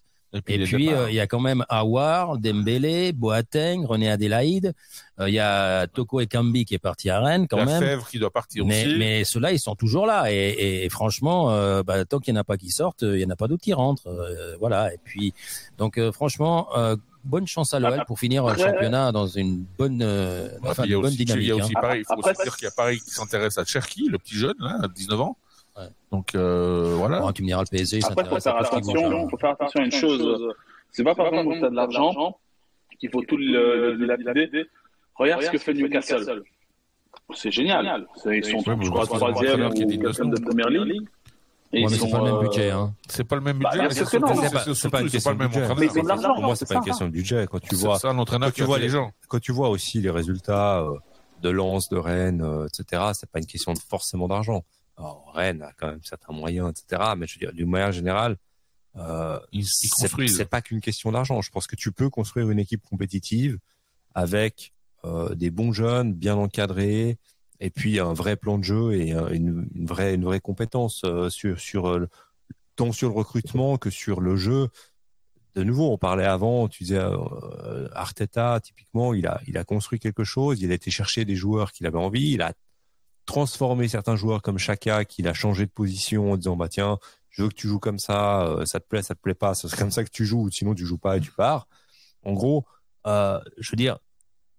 Et 0.47 0.63
puis, 0.63 0.91
euh, 0.91 1.09
il 1.09 1.15
y 1.15 1.19
a 1.19 1.27
quand 1.27 1.39
même 1.39 1.63
Awar, 1.69 2.37
Dembélé, 2.39 3.11
Boateng, 3.13 3.85
René 3.85 4.09
Adélaïde. 4.09 4.73
Euh, 5.19 5.29
Il 5.29 5.35
y 5.35 5.39
a 5.39 5.85
Toko 5.87 6.21
Ekambi 6.21 6.65
qui 6.65 6.73
est 6.73 6.79
parti 6.79 7.09
à 7.11 7.19
Rennes 7.19 7.47
quand 7.47 7.57
la 7.57 7.65
même. 7.65 7.83
Fèvre 7.83 8.07
qui 8.09 8.17
doit 8.17 8.31
partir 8.31 8.65
Mais, 8.65 8.85
aussi. 8.87 8.97
mais 8.97 9.23
ceux-là, 9.23 9.51
ils 9.51 9.59
sont 9.59 9.75
toujours 9.75 10.07
là. 10.07 10.31
Et, 10.31 10.85
et 10.85 10.89
franchement, 10.89 11.51
euh, 11.51 11.83
bah, 11.83 12.03
tant 12.05 12.19
qu'il 12.19 12.33
n'y 12.33 12.39
en 12.39 12.41
a 12.41 12.43
pas 12.43 12.57
qui 12.57 12.71
sortent, 12.71 13.03
il 13.03 13.13
n'y 13.17 13.25
en 13.25 13.29
a 13.29 13.35
pas 13.35 13.47
d'autres 13.47 13.61
qui 13.63 13.73
rentrent. 13.73 14.07
Euh, 14.07 14.55
voilà. 14.59 14.91
Et 14.93 14.97
puis, 15.03 15.33
donc 15.77 15.99
euh, 15.99 16.11
franchement, 16.11 16.67
euh, 16.77 16.95
bonne 17.23 17.45
chance 17.47 17.73
à 17.75 17.79
l'OL 17.79 18.03
pour 18.07 18.19
finir 18.19 18.45
le 18.47 18.57
championnat 18.57 19.11
dans 19.11 19.27
une 19.27 19.63
bonne, 19.77 20.01
euh, 20.01 20.49
Ouais, 20.63 20.69
enfin, 20.69 20.83
il 20.85 20.89
y 20.89 20.93
a 20.93 20.95
une 20.95 21.01
bonne 21.03 21.09
aussi, 21.13 21.17
dynamique. 21.25 21.43
il 21.45 21.47
y 21.47 21.51
a 21.51 21.55
aussi 21.57 21.73
hein. 21.75 21.79
pareil, 21.81 22.01
il 22.01 22.05
faut 22.05 22.13
Après, 22.13 22.31
aussi 22.31 22.43
dire 22.43 22.55
qu'il 22.57 22.65
y 22.65 22.67
a 22.67 22.71
Paris 22.71 22.99
qui 22.99 23.11
s'intéresse 23.11 23.57
à 23.59 23.65
Cherki, 23.65 24.09
le 24.09 24.17
petit 24.17 24.35
jeune, 24.35 24.55
là, 24.59 24.79
à 24.83 24.87
19 24.87 25.21
ans. 25.21 25.37
Ouais. 25.77 25.87
Donc 26.11 26.35
euh, 26.35 26.93
voilà. 26.97 27.19
Bon, 27.19 27.31
tu 27.31 27.41
me 27.41 27.47
diras 27.47 27.61
le 27.61 27.67
PSG, 27.67 27.97
il 27.97 28.05
Après, 28.05 28.25
faut 28.25 28.39
faire 28.39 28.57
attention, 28.57 29.29
faut 29.29 29.37
faire 29.37 29.51
attention 29.51 29.79
à 29.79 29.85
une 29.85 29.91
chose. 29.91 30.53
C'est 30.91 31.03
pas 31.03 31.15
par 31.15 31.27
exemple 31.27 31.55
que 31.55 31.59
tu 31.59 31.65
as 31.65 31.69
de 31.69 31.75
l'argent 31.75 32.37
qu'il 32.99 33.09
faut 33.09 33.23
tout 33.23 33.37
le, 33.37 33.95
le 33.95 33.97
dilapider. 33.97 34.65
Regarde 35.15 35.43
ce 35.43 35.49
que 35.51 35.57
fait 35.57 35.73
Newcastle. 35.73 36.43
C'est 37.33 37.51
génial. 37.51 38.07
C'est- 38.15 38.37
Ils 38.37 38.45
sont, 38.45 38.59
je 38.59 38.89
crois, 38.89 39.05
troisième 39.05 39.69
de 39.69 40.39
première 40.41 40.69
ligue. 40.69 41.07
Ouais, 41.73 41.87
c'est 41.89 42.09
pas 42.11 42.17
le 42.19 42.23
même 42.23 42.35
euh, 42.35 42.41
budget. 42.41 42.69
Hein. 42.69 42.93
C'est 43.07 43.23
pas 43.23 43.35
le 43.35 43.41
même 43.41 43.57
Bah, 43.59 43.69
budget. 43.71 43.89
c'est 43.95 44.89
pas, 44.91 45.01
une 45.01 45.09
question 45.09 45.33
de 45.33 45.39
budget. 45.39 45.67
Mais 45.79 45.87
Pour 45.87 46.41
moi, 46.41 46.55
c'est 46.55 46.67
pas 46.67 46.75
une 46.75 46.81
question 46.83 47.05
de 47.07 47.11
budget. 47.11 47.47
Quand 47.49 47.59
tu 47.59 47.75
vois, 47.75 47.97
ça, 47.97 48.09
un 48.09 48.17
entraîneur 48.19 48.49
quand 48.49 48.53
tu 48.55 48.63
vois 48.63 48.77
les 48.77 48.89
gens. 48.89 49.11
quand 49.27 49.39
tu 49.39 49.51
vois 49.51 49.69
aussi 49.69 49.99
les 49.99 50.11
résultats 50.11 50.81
euh, 50.81 50.93
de 51.41 51.49
Lens, 51.49 51.89
de 51.89 51.97
Rennes, 51.97 52.43
euh, 52.43 52.67
etc., 52.67 53.01
c'est 53.13 53.29
pas 53.29 53.39
une 53.39 53.47
question 53.47 53.73
de 53.73 53.79
forcément 53.79 54.27
d'argent. 54.27 54.63
Alors, 55.03 55.31
Rennes 55.33 55.61
a 55.61 55.71
quand 55.73 55.87
même 55.87 56.03
certains 56.03 56.33
moyens, 56.33 56.69
etc., 56.71 57.13
mais 57.17 57.27
je 57.27 57.35
veux 57.35 57.39
dire, 57.45 57.53
d'une 57.53 57.69
manière 57.69 57.91
générale, 57.91 58.37
euh, 58.95 59.39
Ils, 59.51 59.61
ils 59.61 59.65
c'est 60.29 60.45
pas 60.45 60.61
qu'une 60.61 60.81
question 60.81 61.11
d'argent. 61.11 61.41
Je 61.41 61.49
pense 61.51 61.67
que 61.67 61.75
tu 61.75 61.91
peux 61.91 62.09
construire 62.09 62.49
une 62.49 62.59
équipe 62.59 62.83
compétitive 62.83 63.57
avec 64.15 64.71
euh, 65.05 65.33
des 65.35 65.49
bons 65.49 65.73
jeunes, 65.73 66.13
bien 66.13 66.35
encadrés, 66.35 67.17
et 67.59 67.69
puis 67.69 67.99
un 67.99 68.13
vrai 68.13 68.35
plan 68.35 68.57
de 68.57 68.63
jeu 68.63 68.93
et 68.93 69.13
euh, 69.13 69.29
une, 69.29 69.67
une 69.73 69.85
vraie 69.85 70.13
une 70.15 70.23
vraie 70.25 70.39
compétence 70.39 71.01
euh, 71.05 71.29
sur 71.29 71.59
sur 71.59 71.87
euh, 71.87 71.99
le- 71.99 72.09
tant 72.75 72.91
sur 72.91 73.09
le 73.09 73.15
recrutement 73.15 73.77
que 73.77 73.89
sur 73.89 74.21
le 74.21 74.35
jeu. 74.35 74.69
De 75.55 75.63
nouveau, 75.63 75.91
on 75.91 75.97
parlait 75.97 76.25
avant, 76.25 76.67
tu 76.67 76.83
disais 76.83 76.97
euh, 76.97 77.87
Arteta 77.93 78.59
typiquement, 78.59 79.13
il 79.13 79.27
a 79.27 79.39
il 79.47 79.57
a 79.57 79.63
construit 79.63 79.99
quelque 79.99 80.23
chose, 80.23 80.61
il 80.61 80.71
a 80.71 80.75
été 80.75 80.89
chercher 80.91 81.25
des 81.25 81.35
joueurs 81.35 81.71
qu'il 81.71 81.85
avait 81.87 81.97
envie, 81.99 82.31
il 82.31 82.41
a 82.41 82.53
transformé 83.25 83.87
certains 83.87 84.15
joueurs 84.15 84.41
comme 84.41 84.57
Chaka 84.57 85.05
qu'il 85.05 85.27
a 85.27 85.33
changé 85.33 85.65
de 85.65 85.71
position 85.71 86.31
en 86.33 86.37
disant 86.37 86.55
bah 86.55 86.69
tiens 86.69 86.99
je 87.29 87.43
veux 87.43 87.49
que 87.49 87.55
tu 87.55 87.67
joues 87.67 87.79
comme 87.79 87.99
ça, 87.99 88.43
euh, 88.43 88.65
ça 88.65 88.79
te 88.79 88.87
plaît, 88.87 89.01
ça 89.01 89.15
te 89.15 89.19
plaît 89.19 89.33
pas, 89.33 89.55
c'est 89.55 89.75
comme 89.75 89.91
ça 89.91 90.03
que 90.03 90.09
tu 90.11 90.25
joues, 90.25 90.49
sinon 90.51 90.75
tu 90.75 90.85
joues 90.85 90.99
pas 90.99 91.17
et 91.17 91.19
tu 91.19 91.31
pars. 91.31 91.67
En 92.23 92.33
gros, 92.33 92.65
euh, 93.07 93.39
je 93.57 93.71
veux 93.71 93.75
dire, 93.75 93.97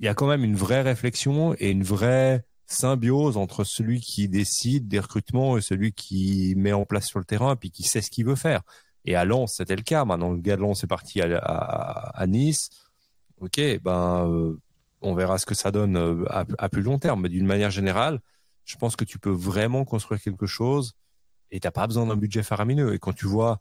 il 0.01 0.07
y 0.07 0.09
a 0.09 0.15
quand 0.15 0.27
même 0.27 0.43
une 0.43 0.57
vraie 0.57 0.83
réflexion 0.83 1.55
et 1.59 1.71
une 1.71 1.85
vraie 1.85 2.45
symbiose 2.67 3.37
entre 3.37 3.63
celui 3.63 4.01
qui 4.01 4.29
décide 4.29 4.89
des 4.89 4.99
recrutements 4.99 5.57
et 5.57 5.61
celui 5.61 5.93
qui 5.93 6.55
met 6.57 6.73
en 6.73 6.85
place 6.85 7.07
sur 7.07 7.21
le 7.21 7.25
terrain 7.25 7.55
puis 7.55 7.71
qui 7.71 7.85
sait 7.85 8.03
ce 8.03 8.11
qu'il 8.11 8.27
veut 8.27 8.35
faire. 8.35 8.63
Et 9.05 9.15
à 9.15 9.25
Lens, 9.25 9.55
c'était 9.57 9.77
le 9.77 9.83
cas. 9.83 10.05
Maintenant, 10.05 10.31
le 10.31 10.39
gars 10.39 10.57
de 10.57 10.63
Lens 10.63 10.83
est 10.83 10.89
parti 10.89 11.21
à, 11.21 11.39
à, 11.39 12.21
à 12.21 12.27
Nice. 12.27 12.71
Ok, 13.41 13.61
ben, 13.83 14.29
euh, 14.29 14.59
on 15.03 15.15
verra 15.15 15.39
ce 15.39 15.47
que 15.47 15.55
ça 15.55 15.71
donne 15.71 15.97
euh, 15.97 16.25
à, 16.31 16.45
à 16.59 16.69
plus 16.69 16.83
long 16.83 16.99
terme. 16.99 17.21
Mais 17.21 17.29
d'une 17.29 17.47
manière 17.47 17.71
générale, 17.71 18.21
je 18.65 18.77
pense 18.77 18.97
que 18.97 19.05
tu 19.05 19.19
peux 19.19 19.31
vraiment 19.31 19.85
construire 19.85 20.21
quelque 20.21 20.47
chose 20.47 20.95
et 21.51 21.61
t'as 21.61 21.71
pas 21.71 21.87
besoin 21.87 22.07
d'un 22.07 22.17
budget 22.17 22.43
faramineux. 22.43 22.95
Et 22.95 22.99
quand 22.99 23.13
tu 23.13 23.27
vois 23.27 23.61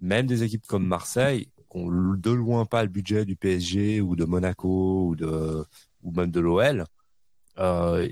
même 0.00 0.26
des 0.26 0.42
équipes 0.42 0.66
comme 0.66 0.86
Marseille, 0.86 1.48
qui 1.70 1.78
ont 1.78 1.88
de 1.88 2.30
loin 2.30 2.66
pas 2.66 2.82
le 2.82 2.88
budget 2.88 3.24
du 3.24 3.36
PSG 3.36 4.00
ou 4.00 4.16
de 4.16 4.24
Monaco 4.24 5.08
ou 5.08 5.16
de 5.16 5.64
ou 6.02 6.12
même 6.12 6.30
de 6.30 6.40
l'OL, 6.40 6.84
euh, 7.58 8.08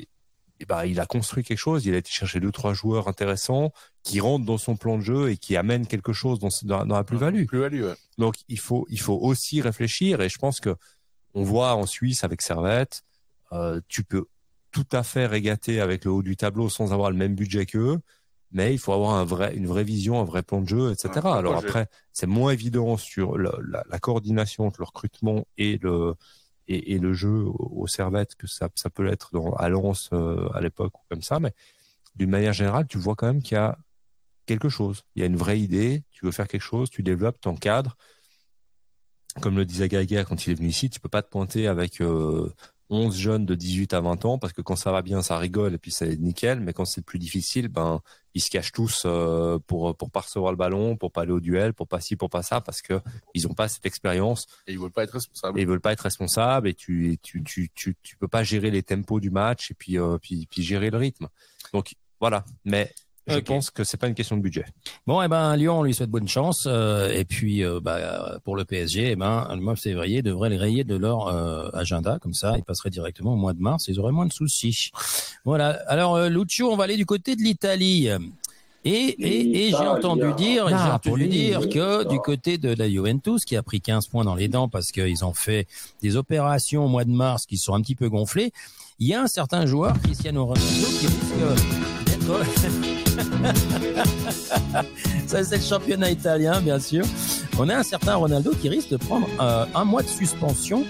et 0.61 0.64
ben 0.64 0.85
il 0.85 1.01
a 1.01 1.07
construit 1.07 1.43
quelque 1.43 1.59
chose. 1.59 1.85
Il 1.87 1.95
a 1.95 1.99
été 1.99 2.11
chercher 2.11 2.41
deux 2.41 2.53
trois 2.53 2.73
joueurs 2.73 3.09
intéressants 3.09 3.73
qui 4.03 4.20
rentrent 4.20 4.47
dans 4.47 4.59
son 4.59 4.77
plan 4.77 4.97
de 4.97 5.03
jeu 5.03 5.31
et 5.31 5.37
qui 5.37 5.57
amènent 5.57 5.87
quelque 5.87 6.12
chose 6.12 6.39
dans, 6.39 6.49
dans, 6.62 6.87
dans 6.87 6.97
la 6.97 7.05
plus-value. 7.05 7.47
Plus-value, 7.47 7.83
ouais. 7.83 7.97
Donc 8.16 8.37
il 8.49 8.59
faut 8.59 8.87
il 8.89 9.01
faut 9.01 9.18
aussi 9.18 9.61
réfléchir 9.61 10.20
et 10.20 10.29
je 10.29 10.39
pense 10.39 10.61
que 10.61 10.77
on 11.35 11.43
voit 11.43 11.75
en 11.75 11.87
Suisse 11.87 12.25
avec 12.25 12.43
Servette, 12.43 13.03
euh, 13.53 13.81
tu 13.89 14.05
peux 14.05 14.27
tout 14.73 14.87
à 14.93 15.03
fait 15.03 15.27
régater 15.27 15.81
avec 15.81 16.05
le 16.05 16.11
haut 16.11 16.23
du 16.23 16.37
tableau 16.37 16.68
sans 16.68 16.93
avoir 16.93 17.11
le 17.11 17.16
même 17.16 17.35
budget 17.35 17.66
qu'eux, 17.66 18.01
mais 18.51 18.75
il 18.75 18.79
faut 18.79 18.93
avoir 18.93 19.14
un 19.14 19.25
vrai 19.25 19.55
une 19.55 19.66
vraie 19.66 19.85
vision, 19.85 20.20
un 20.20 20.25
vrai 20.25 20.43
plan 20.43 20.61
de 20.61 20.68
jeu, 20.68 20.93
etc. 20.93 21.11
Alors 21.25 21.53
projet. 21.55 21.68
après 21.68 21.87
c'est 22.12 22.27
moins 22.27 22.53
évident 22.53 22.97
sur 22.97 23.39
la, 23.39 23.53
la 23.89 23.99
coordination 23.99 24.66
entre 24.66 24.81
le 24.81 24.87
recrutement 24.87 25.47
et 25.59 25.79
le 25.83 26.14
et, 26.68 26.95
et 26.95 26.99
le 26.99 27.12
jeu 27.12 27.45
au, 27.45 27.83
au 27.83 27.87
Servette 27.87 28.35
que 28.35 28.47
ça 28.47 28.68
ça 28.75 28.91
peut 28.91 29.05
l'être 29.05 29.31
dans 29.33 29.53
à 29.55 29.68
Lens 29.68 30.11
euh, 30.12 30.49
à 30.55 30.61
l'époque 30.61 30.99
ou 30.99 31.03
comme 31.09 31.23
ça, 31.23 31.39
mais 31.39 31.53
d'une 32.16 32.31
manière 32.31 32.53
générale 32.53 32.87
tu 32.89 32.99
vois 32.99 33.14
quand 33.14 33.27
même 33.27 33.43
qu'il 33.43 33.57
y 33.57 33.59
a 33.59 33.79
quelque 34.47 34.68
chose. 34.68 35.05
Il 35.14 35.20
y 35.20 35.23
a 35.23 35.27
une 35.27 35.37
vraie 35.37 35.61
idée, 35.61 36.03
tu 36.11 36.25
veux 36.25 36.33
faire 36.33 36.49
quelque 36.49 36.62
chose, 36.62 36.91
tu 36.91 37.03
développes, 37.03 37.41
t'encadres. 37.41 37.97
Comme 39.41 39.57
le 39.57 39.64
disait 39.64 39.89
Gaga 39.89 40.25
quand 40.25 40.47
il 40.47 40.51
est 40.51 40.55
venu 40.55 40.68
ici, 40.68 40.91
tu 40.91 41.01
peux 41.01 41.09
pas 41.09 41.23
te 41.23 41.31
pointer 41.31 41.66
avec 41.66 42.01
euh, 42.01 42.53
11 42.93 43.16
jeunes 43.16 43.47
de 43.47 43.55
18 43.55 43.95
à 43.95 44.01
20 44.01 44.24
ans 44.26 44.38
parce 44.38 44.53
que 44.53 44.61
quand 44.61 44.76
ça 44.76 44.93
va 44.93 45.03
bien, 45.03 45.22
ça 45.22 45.38
rigole 45.38 45.74
et 45.74 45.78
puis 45.78 45.90
c'est 45.90 46.16
nickel, 46.20 46.61
mais 46.61 46.72
quand 46.72 46.84
c'est 46.84 47.05
plus 47.05 47.18
difficile, 47.18 47.68
ben 47.68 48.01
ils 48.34 48.43
se 48.43 48.51
cachent 48.51 48.72
tous 48.72 49.03
euh, 49.07 49.59
pour 49.66 49.97
pour 49.97 50.11
pas 50.11 50.20
recevoir 50.20 50.53
le 50.53 50.59
ballon, 50.59 50.97
pour 50.97 51.11
pas 51.11 51.22
aller 51.22 51.32
au 51.32 51.40
duel, 51.40 51.72
pour 51.72 51.88
pas 51.88 52.01
ci, 52.01 52.16
pour 52.16 52.28
pas 52.30 52.43
ça 52.43 52.61
parce 52.61 52.82
que 52.82 53.01
ils 53.34 53.49
ont 53.49 53.55
pas 53.55 53.68
cette 53.68 53.86
expérience 53.86 54.47
Et 54.66 54.72
ils 54.72 54.78
veulent 54.78 54.90
pas 54.90 55.05
être 55.05 55.14
responsables. 55.14 55.59
et 55.59 55.62
ils 55.62 55.68
veulent 55.68 55.80
pas 55.80 55.93
être 55.93 56.01
responsables 56.03 56.68
et 56.68 56.74
tu 56.74 57.18
tu 57.22 57.43
tu 57.43 57.70
tu 57.74 57.97
tu 58.03 58.16
peux 58.16 58.28
pas 58.28 58.43
gérer 58.45 58.70
les 58.70 58.82
tempos 58.82 59.20
du 59.20 59.30
match 59.30 59.70
et 59.70 59.74
puis 59.74 59.99
euh, 59.99 60.18
puis 60.18 60.47
puis 60.51 60.62
gérer 60.62 60.90
le 60.90 60.99
rythme. 60.99 61.28
Donc 61.72 61.95
voilà, 62.20 62.45
mais 62.64 62.93
je 63.29 63.39
pense 63.39 63.70
que 63.70 63.85
c'est 63.85 63.97
pas 63.97 64.09
une 64.09 64.14
question 64.14 64.37
de 64.37 64.43
budget. 64.43 64.64
Bon, 65.07 65.23
eh 65.23 65.29
ben, 65.29 65.55
Lyon, 65.57 65.79
on 65.81 65.83
lui 65.83 65.95
souhaite 65.95 66.11
bonne 66.11 66.29
chance. 66.29 66.64
euh, 66.66 67.09
et 67.11 67.25
puis, 67.25 67.64
euh, 67.64 67.81
bah, 67.81 68.39
pour 68.45 68.57
le 68.57 68.64
PSG, 68.64 69.12
eh 69.12 69.16
ben, 69.16 69.49
le 69.55 69.61
mois 69.61 69.75
de 69.75 69.79
février 69.79 70.23
devrait 70.23 70.51
les 70.51 70.57
rayer 70.57 70.85
de 70.85 70.97
leur 70.97 71.29
euh, 71.29 71.68
agenda. 71.73 72.18
Comme 72.20 72.35
ça, 72.35 72.55
ils 72.59 72.64
passeraient 72.64 72.91
directement 72.91 73.35
au 73.35 73.37
mois 73.37 73.53
de 73.53 73.61
mars. 73.61 73.87
Ils 73.89 74.01
auraient 74.01 74.12
moins 74.12 74.27
de 74.27 74.33
soucis. 74.33 74.91
Voilà. 75.45 75.79
Alors, 75.87 76.16
euh, 76.16 76.29
Lucio, 76.29 76.70
on 76.73 76.77
va 76.77 76.85
aller 76.85 76.97
du 76.97 77.07
côté 77.07 77.37
de 77.37 77.43
l'Italie. 77.43 78.09
Et, 78.85 78.91
et, 78.91 79.68
et 79.68 79.70
j'ai 79.70 79.77
entendu 79.77 80.33
dire, 80.37 80.68
j'ai 80.68 80.75
entendu 80.75 81.29
dire 81.29 81.68
que 81.68 82.09
du 82.09 82.18
côté 82.18 82.59
de 82.59 82.75
la 82.75 82.91
Juventus, 82.91 83.45
qui 83.45 83.57
a 83.57 83.62
pris 83.62 83.81
15 83.81 84.09
points 84.09 84.25
dans 84.25 84.35
les 84.35 84.49
dents 84.49 84.68
parce 84.68 84.91
qu'ils 84.91 85.25
ont 85.25 85.35
fait 85.35 85.68
des 86.03 86.16
opérations 86.16 86.85
au 86.87 86.89
mois 86.89 87.05
de 87.05 87.12
mars 87.12 87.47
qui 87.47 87.59
sont 87.59 87.75
un 87.75 87.81
petit 87.81 87.95
peu 87.95 88.09
gonflées, 88.09 88.53
il 88.99 89.07
y 89.07 89.14
a 89.14 89.23
un 89.23 89.29
certain 89.29 89.66
joueur, 89.66 89.95
Cristiano 90.03 90.47
Ronaldo, 90.47 90.87
qui 90.99 91.07
risque 91.07 92.01
ça, 95.27 95.45
c'est 95.45 95.57
le 95.57 95.62
championnat 95.62 96.11
italien, 96.11 96.61
bien 96.61 96.79
sûr. 96.79 97.05
On 97.59 97.68
a 97.68 97.77
un 97.77 97.83
certain 97.83 98.14
Ronaldo 98.14 98.53
qui 98.61 98.68
risque 98.68 98.91
de 98.91 98.97
prendre 98.97 99.29
euh, 99.41 99.64
un 99.75 99.85
mois 99.85 100.03
de 100.03 100.09
suspension 100.09 100.85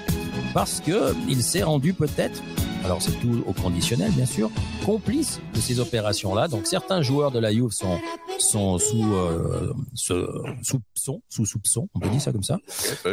parce 0.55 0.81
que 0.81 1.15
il 1.29 1.43
s'est 1.43 1.63
rendu 1.63 1.93
peut-être 1.93 2.43
alors 2.85 3.01
c'est 3.01 3.19
tout 3.21 3.45
au 3.47 3.53
conditionnel 3.53 4.11
bien 4.13 4.27
sûr, 4.27 4.51
complice 4.85 5.41
de 5.55 5.61
ces 5.61 5.81
opérations-là. 5.81 6.49
Donc 6.49 6.67
certains 6.67 7.03
joueurs 7.03 7.31
de 7.31 7.39
la 7.39 7.53
Juve 7.53 7.71
sont 7.71 7.99
sont 8.39 8.79
sous 8.79 9.15
euh, 9.15 9.73
ce, 9.95 10.27
soupçon, 10.63 11.23
sous 11.29 11.47
soupçon, 11.47 11.89
on 11.95 12.01
peut 12.01 12.09
dire 12.09 12.21
ça 12.21 12.33
comme 12.33 12.43
ça, 12.43 12.59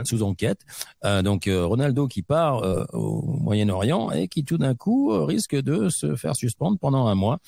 sous 0.04 0.24
enquête. 0.24 0.60
Euh, 1.06 1.22
donc 1.22 1.48
euh, 1.48 1.66
Ronaldo 1.66 2.08
qui 2.08 2.22
part 2.22 2.64
euh, 2.64 2.86
au 2.94 3.22
Moyen-Orient 3.40 4.12
et 4.12 4.28
qui 4.28 4.44
tout 4.44 4.58
d'un 4.58 4.76
coup 4.76 5.12
euh, 5.12 5.26
risque 5.26 5.56
de 5.56 5.90
se 5.90 6.16
faire 6.16 6.36
suspendre 6.36 6.78
pendant 6.80 7.08
un 7.08 7.16
mois. 7.16 7.40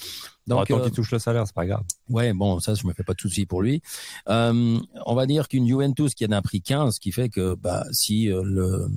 Donc, 0.48 0.68
tant 0.68 0.80
qu'il 0.82 0.92
touche 0.92 1.12
le 1.12 1.20
salaire, 1.20 1.46
c'est 1.46 1.56
pas 1.56 1.66
grave. 1.66 1.84
Ouais, 2.10 2.34
bon, 2.34 2.60
ça, 2.60 2.74
je 2.74 2.86
me 2.88 2.94
fais 2.94 3.04
pas 3.04 3.14
de 3.14 3.22
soucis 3.22 3.46
pour 3.46 3.62
lui. 3.62 3.82
Euh, 4.28 4.80
on 5.06 5.16
va 5.16 5.26
dire 5.26 5.48
qu'une 5.48 5.68
Juventus 5.68 6.14
qui 6.16 6.26
en 6.26 6.32
a 6.32 6.42
pris 6.42 6.62
15, 6.62 6.96
ce 6.96 7.00
qui 7.00 7.12
fait 7.12 7.30
que 7.30 7.56
bah, 7.56 7.86
si 7.92 8.32
euh, 8.32 8.42
le 8.44 8.88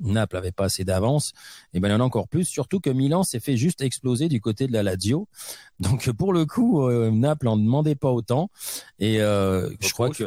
Naples 0.00 0.36
avait 0.36 0.52
pas 0.52 0.64
assez 0.64 0.84
d'avance, 0.84 1.32
eh 1.72 1.80
ben, 1.80 1.88
il 1.88 1.92
y 1.92 1.94
en 1.94 2.00
a 2.00 2.04
encore 2.04 2.28
plus. 2.28 2.44
Surtout 2.44 2.80
que 2.80 2.90
Milan 2.90 3.22
s'est 3.22 3.40
fait 3.40 3.56
juste 3.56 3.82
exploser 3.82 4.28
du 4.28 4.40
côté 4.40 4.66
de 4.66 4.72
la 4.72 4.82
Lazio. 4.82 5.28
Donc, 5.80 6.10
pour 6.12 6.32
le 6.32 6.46
coup, 6.46 6.82
euh, 6.82 7.10
Naples 7.10 7.48
en 7.48 7.56
demandait 7.56 7.94
pas 7.94 8.10
autant. 8.10 8.50
Et 8.98 9.20
euh, 9.20 9.70
je 9.80 9.92
crois 9.92 10.10
que 10.10 10.24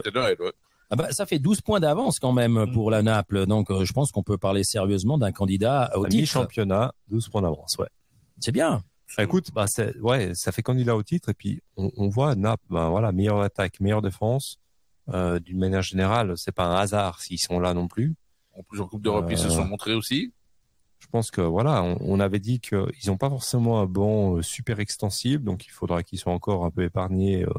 ah 0.90 0.96
bah, 0.96 1.12
ça 1.12 1.26
fait 1.26 1.40
12 1.40 1.62
points 1.62 1.80
d'avance 1.80 2.20
quand 2.20 2.34
même 2.34 2.72
pour 2.72 2.92
la 2.92 3.02
Naples. 3.02 3.48
Donc, 3.48 3.72
euh, 3.72 3.84
je 3.84 3.94
pense 3.94 4.12
qu'on 4.12 4.22
peut 4.22 4.38
parler 4.38 4.64
sérieusement 4.64 5.18
d'un 5.18 5.32
candidat 5.32 5.92
au 5.96 6.06
titre. 6.06 6.22
mi-championnat, 6.22 6.94
12 7.10 7.30
points 7.30 7.42
d'avance, 7.42 7.78
ouais. 7.80 7.88
C'est 8.40 8.52
bien. 8.52 8.84
Bah, 9.18 9.24
écoute, 9.24 9.50
bah, 9.54 9.66
ouais, 10.02 10.32
ça 10.36 10.52
fait 10.52 10.62
candidat 10.62 10.96
au 10.96 11.02
titre 11.02 11.30
et 11.30 11.34
puis 11.34 11.62
on, 11.78 11.92
on 11.98 12.10
voit 12.10 12.36
Naples, 12.36 12.64
voilà, 12.70 13.12
meilleure 13.12 13.42
attaque, 13.42 13.80
meilleure 13.80 14.04
défense. 14.04 14.60
Euh, 15.10 15.40
d'une 15.40 15.60
manière 15.60 15.82
générale, 15.82 16.34
c'est 16.38 16.54
pas 16.54 16.66
un 16.66 16.76
hasard 16.76 17.20
s'ils 17.20 17.40
sont 17.40 17.60
là 17.60 17.74
non 17.74 17.88
plus. 17.88 18.16
En 18.54 18.64
plus, 18.64 18.82
en 18.82 18.88
Coupe 18.88 19.02
d'Europe, 19.02 19.28
ils 19.30 19.38
se 19.38 19.48
Euh, 19.48 19.50
sont 19.50 19.66
montrés 19.66 19.94
aussi. 19.94 20.32
Je 21.00 21.08
pense 21.08 21.32
que 21.32 21.42
voilà, 21.42 21.84
on, 21.84 21.98
on 22.02 22.20
avait 22.20 22.40
dit 22.40 22.60
qu'ils 22.60 22.88
n'ont 23.08 23.18
pas 23.18 23.30
forcément 23.30 23.80
un 23.82 23.86
banc 23.86 24.38
euh, 24.38 24.42
super 24.42 24.80
extensible, 24.80 25.44
donc 25.44 25.66
il 25.66 25.72
faudra 25.72 26.02
qu'ils 26.04 26.18
soient 26.20 26.34
encore 26.34 26.64
un 26.66 26.72
peu 26.72 26.84
épargnés 26.84 27.44
euh, 27.44 27.50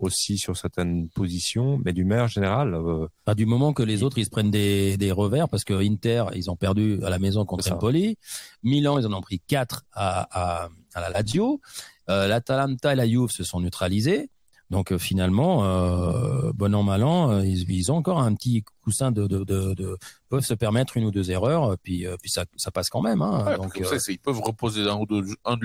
aussi 0.00 0.38
sur 0.38 0.56
certaines 0.56 1.08
positions. 1.10 1.80
Mais 1.84 1.92
d'une 1.92 2.08
manière 2.08 2.26
générale, 2.28 2.74
euh, 2.74 3.06
Enfin, 3.26 3.34
du 3.36 3.46
moment 3.46 3.72
que 3.72 3.82
les 3.84 4.02
autres 4.02 4.18
ils 4.18 4.24
se 4.24 4.30
prennent 4.30 4.50
des, 4.50 4.96
des 4.96 5.12
revers 5.12 5.48
parce 5.48 5.62
que 5.64 5.74
Inter 5.74 6.24
ils 6.34 6.50
ont 6.50 6.56
perdu 6.56 6.98
à 7.04 7.10
la 7.10 7.18
maison 7.18 7.44
contre. 7.44 7.70
Empoli, 7.70 8.16
Milan 8.64 8.98
ils 8.98 9.06
en 9.06 9.12
ont 9.12 9.20
pris 9.20 9.40
quatre 9.46 9.84
à, 9.92 10.64
à, 10.64 10.68
à 10.94 11.00
la 11.00 11.10
Lazio, 11.10 11.60
euh, 12.08 12.26
l'Atalanta 12.26 12.92
et 12.92 12.96
la 12.96 13.06
Juve 13.06 13.30
se 13.30 13.44
sont 13.44 13.60
neutralisés. 13.60 14.30
Donc 14.70 14.92
euh, 14.92 14.98
finalement, 14.98 15.64
euh, 15.64 16.52
bon 16.54 16.72
an 16.76 16.84
mal 16.84 17.02
an, 17.02 17.30
euh, 17.32 17.44
ils, 17.44 17.68
ils 17.70 17.90
ont 17.90 17.96
encore 17.96 18.20
un 18.20 18.32
petit 18.34 18.62
coussin 18.84 19.10
de, 19.10 19.26
de, 19.26 19.42
de, 19.42 19.74
de- 19.74 19.98
peuvent 20.28 20.44
se 20.44 20.54
permettre 20.54 20.96
une 20.96 21.04
ou 21.04 21.10
deux 21.10 21.30
erreurs, 21.32 21.72
euh, 21.72 21.76
puis 21.82 22.06
puis 22.22 22.30
ça, 22.30 22.44
ça 22.56 22.70
passe 22.70 22.88
quand 22.88 23.02
même. 23.02 23.20
Hein, 23.20 23.44
Ouais, 23.46 23.56
donc 23.56 23.76
euh, 23.80 23.98
ça, 23.98 24.12
ils 24.12 24.18
peuvent 24.18 24.40
reposer 24.40 24.88
un 24.88 24.94
ou 24.96 25.06
deux, 25.06 25.24
un, 25.44 25.56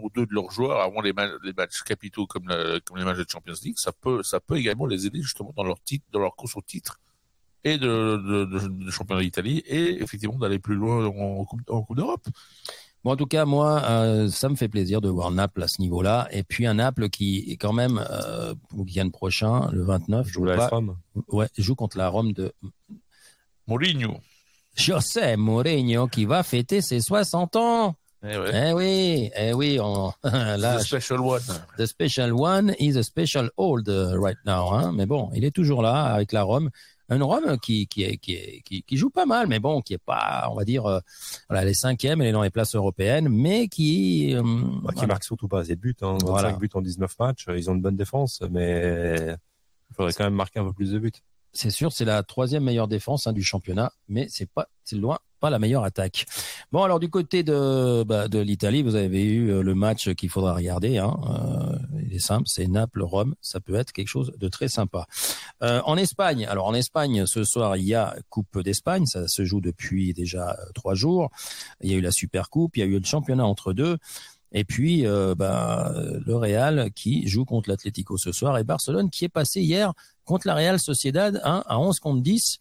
ou 0.00 0.10
deux 0.14 0.26
de 0.26 0.32
leurs 0.32 0.50
joueurs 0.52 0.80
avant 0.80 1.00
les, 1.00 1.12
ma- 1.12 1.26
les 1.42 1.52
matchs 1.52 1.82
capitaux 1.82 2.26
comme, 2.26 2.46
la- 2.48 2.78
comme 2.80 2.98
les 2.98 3.04
matchs 3.04 3.18
de 3.18 3.26
Champions 3.28 3.54
League. 3.64 3.74
Ça 3.78 3.90
peut, 3.92 4.22
ça 4.22 4.38
peut 4.38 4.56
également 4.58 4.86
les 4.86 5.06
aider 5.06 5.20
justement 5.22 5.52
dans 5.56 5.64
leur 5.64 5.80
titre, 5.82 6.04
dans 6.12 6.20
leur 6.20 6.36
course 6.36 6.56
au 6.56 6.62
titre 6.62 7.00
et 7.64 7.78
de, 7.78 7.86
de, 8.16 8.44
de, 8.44 8.68
de 8.84 8.90
championnat 8.90 9.22
d'Italie 9.22 9.58
et 9.66 10.02
effectivement 10.02 10.36
d'aller 10.38 10.58
plus 10.60 10.74
loin 10.76 11.06
en 11.06 11.44
coupe 11.44 11.96
d'Europe. 11.96 12.26
Bon, 13.04 13.12
en 13.12 13.16
tout 13.16 13.26
cas, 13.26 13.44
moi, 13.44 13.82
euh, 13.88 14.28
ça 14.28 14.48
me 14.48 14.54
fait 14.54 14.68
plaisir 14.68 15.00
de 15.00 15.08
voir 15.08 15.30
Naples 15.32 15.62
à 15.62 15.68
ce 15.68 15.80
niveau-là. 15.80 16.28
Et 16.30 16.44
puis 16.44 16.66
un 16.66 16.74
Naples 16.74 17.08
qui 17.08 17.50
est 17.50 17.56
quand 17.56 17.72
même 17.72 17.98
euh, 18.10 18.54
pour 18.68 18.78
le 18.78 18.84
week-end 18.84 19.10
prochain, 19.10 19.68
le 19.72 19.82
29, 19.82 20.28
joue 20.28 20.44
la 20.44 20.68
Rome. 20.68 20.96
ouais, 21.28 21.48
joue 21.58 21.74
contre 21.74 21.98
la 21.98 22.08
Rome 22.08 22.32
de 22.32 22.52
Mourinho. 23.66 24.18
José 24.76 25.36
Mourinho 25.36 26.06
qui 26.06 26.24
va 26.24 26.42
fêter 26.42 26.80
ses 26.80 27.00
60 27.00 27.56
ans. 27.56 27.94
Eh 28.24 28.38
ouais. 28.38 28.50
Eh 28.68 28.72
oui, 28.72 29.30
eh 29.36 29.52
oui, 29.52 29.78
on, 29.80 30.12
là, 30.22 30.78
The 30.78 30.82
special 30.82 31.18
one. 31.20 31.42
the 31.76 31.86
special 31.86 32.32
one 32.32 32.72
is 32.78 32.96
a 32.96 33.02
special 33.02 33.50
old 33.56 33.88
uh, 33.88 34.16
right 34.16 34.36
now. 34.46 34.72
Hein? 34.72 34.92
Mais 34.92 35.06
bon, 35.06 35.28
il 35.34 35.44
est 35.44 35.50
toujours 35.50 35.82
là 35.82 36.04
avec 36.04 36.30
la 36.30 36.44
Rome. 36.44 36.70
Une 37.10 37.22
Rome 37.22 37.58
qui, 37.58 37.86
qui, 37.88 38.16
qui, 38.18 38.62
qui, 38.64 38.82
qui 38.82 38.96
joue 38.96 39.10
pas 39.10 39.26
mal, 39.26 39.46
mais 39.46 39.58
bon, 39.58 39.82
qui 39.82 39.92
est 39.94 39.98
pas, 39.98 40.48
on 40.50 40.54
va 40.54 40.64
dire, 40.64 40.86
euh, 40.86 41.00
voilà, 41.48 41.62
elle 41.62 41.68
est 41.68 41.74
cinquième, 41.74 42.22
elle 42.22 42.28
est 42.28 42.32
dans 42.32 42.42
les 42.42 42.50
places 42.50 42.74
européennes, 42.74 43.28
mais 43.28 43.68
qui, 43.68 44.34
euh, 44.34 44.42
Bah, 44.42 44.88
qui 44.90 44.94
voilà. 44.94 45.06
marque 45.08 45.24
surtout 45.24 45.48
pas 45.48 45.60
assez 45.60 45.76
de 45.76 45.80
buts. 45.80 45.96
Hein. 46.00 46.12
25 46.12 46.26
Voilà. 46.26 46.52
buts 46.52 46.70
en 46.74 46.80
19 46.80 47.18
matchs. 47.18 47.46
Ils 47.54 47.68
ont 47.70 47.74
une 47.74 47.82
bonne 47.82 47.96
défense, 47.96 48.40
mais 48.50 49.36
il 49.90 49.94
faudrait 49.94 50.12
quand 50.14 50.24
même 50.24 50.34
marquer 50.34 50.60
un 50.60 50.64
peu 50.64 50.72
plus 50.72 50.92
de 50.92 50.98
buts. 50.98 51.12
c'est 51.52 51.70
sûr, 51.70 51.92
c'est 51.92 52.06
la 52.06 52.22
troisième 52.22 52.64
meilleure 52.64 52.88
défense 52.88 53.26
hein, 53.26 53.32
du 53.34 53.42
championnat, 53.42 53.92
mais 54.08 54.26
c'est 54.30 54.48
pas, 54.48 54.68
c'est 54.84 54.96
loin 54.96 55.18
pas 55.38 55.50
la 55.50 55.58
meilleure 55.58 55.82
attaque. 55.82 56.24
Bon, 56.70 56.84
alors 56.84 57.00
du 57.00 57.10
côté 57.10 57.42
de 57.42 58.04
bah, 58.04 58.28
de 58.28 58.38
l'Italie, 58.38 58.84
vous 58.84 58.94
avez 58.94 59.24
eu 59.24 59.50
euh, 59.50 59.60
le 59.62 59.74
match 59.74 60.14
qu'il 60.14 60.28
faudra 60.28 60.54
regarder. 60.54 60.98
Hein. 60.98 61.18
Euh, 61.28 61.91
il 62.12 62.20
simple, 62.20 62.44
c'est 62.46 62.66
Naples-Rome. 62.66 63.34
Ça 63.40 63.60
peut 63.60 63.74
être 63.74 63.92
quelque 63.92 64.08
chose 64.08 64.32
de 64.36 64.48
très 64.48 64.68
sympa. 64.68 65.06
Euh, 65.62 65.80
en 65.84 65.96
Espagne, 65.96 66.46
alors 66.46 66.66
en 66.66 66.74
Espagne, 66.74 67.26
ce 67.26 67.44
soir 67.44 67.76
il 67.76 67.84
y 67.84 67.94
a 67.94 68.16
Coupe 68.28 68.60
d'Espagne. 68.60 69.06
Ça 69.06 69.28
se 69.28 69.44
joue 69.44 69.60
depuis 69.60 70.12
déjà 70.12 70.50
euh, 70.50 70.72
trois 70.74 70.94
jours. 70.94 71.30
Il 71.80 71.90
y 71.90 71.94
a 71.94 71.96
eu 71.96 72.00
la 72.00 72.12
Super 72.12 72.50
Coupe, 72.50 72.76
il 72.76 72.80
y 72.80 72.82
a 72.82 72.86
eu 72.86 72.98
le 72.98 73.04
championnat 73.04 73.46
entre 73.46 73.72
deux. 73.72 73.98
Et 74.52 74.64
puis, 74.64 75.06
euh, 75.06 75.34
bah, 75.34 75.94
le 75.94 76.36
Real 76.36 76.90
qui 76.92 77.26
joue 77.26 77.44
contre 77.44 77.70
l'Atlético 77.70 78.18
ce 78.18 78.32
soir 78.32 78.58
et 78.58 78.64
Barcelone 78.64 79.08
qui 79.08 79.24
est 79.24 79.30
passé 79.30 79.62
hier 79.62 79.94
contre 80.24 80.46
la 80.46 80.54
Real 80.54 80.78
Sociedad 80.78 81.40
hein, 81.42 81.64
à 81.66 81.78
11 81.78 81.98
contre 82.00 82.22
10. 82.22 82.58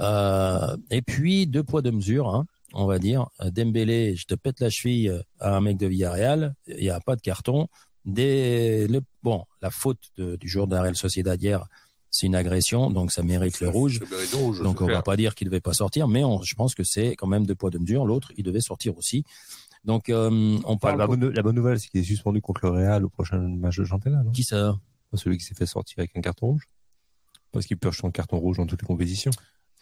Euh, 0.00 0.76
et 0.90 1.02
puis, 1.02 1.46
deux 1.46 1.62
poids, 1.62 1.80
deux 1.80 1.92
mesures, 1.92 2.28
hein, 2.28 2.46
on 2.72 2.86
va 2.86 2.98
dire. 2.98 3.28
Dembélé, 3.52 4.16
je 4.16 4.26
te 4.26 4.34
pète 4.34 4.58
la 4.58 4.68
cheville 4.68 5.22
à 5.38 5.56
un 5.56 5.60
mec 5.60 5.76
de 5.76 5.86
Villarreal, 5.86 6.54
il 6.66 6.78
n'y 6.78 6.90
a 6.90 6.98
pas 6.98 7.14
de 7.14 7.20
carton. 7.20 7.68
Des, 8.08 8.86
le, 8.88 9.00
bon, 9.22 9.44
la 9.62 9.70
faute 9.70 9.98
de- 10.16 10.36
du 10.36 10.48
la 10.70 10.82
Real 10.82 10.96
Sociedad 10.96 11.40
hier, 11.40 11.66
c'est 12.10 12.26
une 12.26 12.34
agression, 12.34 12.90
donc 12.90 13.12
ça 13.12 13.22
mérite 13.22 13.60
le 13.60 13.68
rouge. 13.68 14.00
Mérite 14.10 14.32
Donc 14.62 14.80
on 14.80 14.86
va 14.86 14.90
clair. 14.92 15.02
pas 15.02 15.16
dire 15.16 15.34
qu'il 15.34 15.46
devait 15.48 15.60
pas 15.60 15.74
sortir, 15.74 16.08
mais 16.08 16.24
on- 16.24 16.40
je 16.42 16.54
pense 16.54 16.74
que 16.74 16.82
c'est 16.84 17.16
quand 17.16 17.26
même 17.26 17.44
deux 17.46 17.54
poids 17.54 17.68
deux 17.70 17.78
mesures. 17.78 18.06
L'autre, 18.06 18.32
il 18.38 18.44
devait 18.44 18.62
sortir 18.62 18.96
aussi. 18.96 19.24
Donc 19.84 20.08
euh, 20.08 20.58
on 20.64 20.76
parle 20.78 20.98
la, 20.98 21.06
bonne, 21.06 21.28
la 21.28 21.42
bonne 21.42 21.54
nouvelle, 21.54 21.78
c'est 21.78 21.88
qu'il 21.88 22.00
est 22.00 22.04
suspendu 22.04 22.40
contre 22.40 22.62
le 22.64 22.70
Real 22.70 23.04
au 23.04 23.10
prochain 23.10 23.38
match 23.38 23.76
de 23.78 23.84
championnat. 23.84 24.22
Non? 24.22 24.32
Qui 24.32 24.42
ça? 24.42 24.78
Celui 25.14 25.36
qui 25.38 25.44
s'est 25.44 25.54
fait 25.54 25.66
sortir 25.66 25.96
avec 25.98 26.16
un 26.16 26.20
carton 26.20 26.46
rouge? 26.48 26.68
Parce 27.52 27.66
qu'il 27.66 27.76
pioche 27.78 27.98
son 27.98 28.10
carton 28.10 28.38
rouge 28.38 28.56
dans 28.56 28.66
toutes 28.66 28.82
les 28.82 28.86
compétitions. 28.86 29.30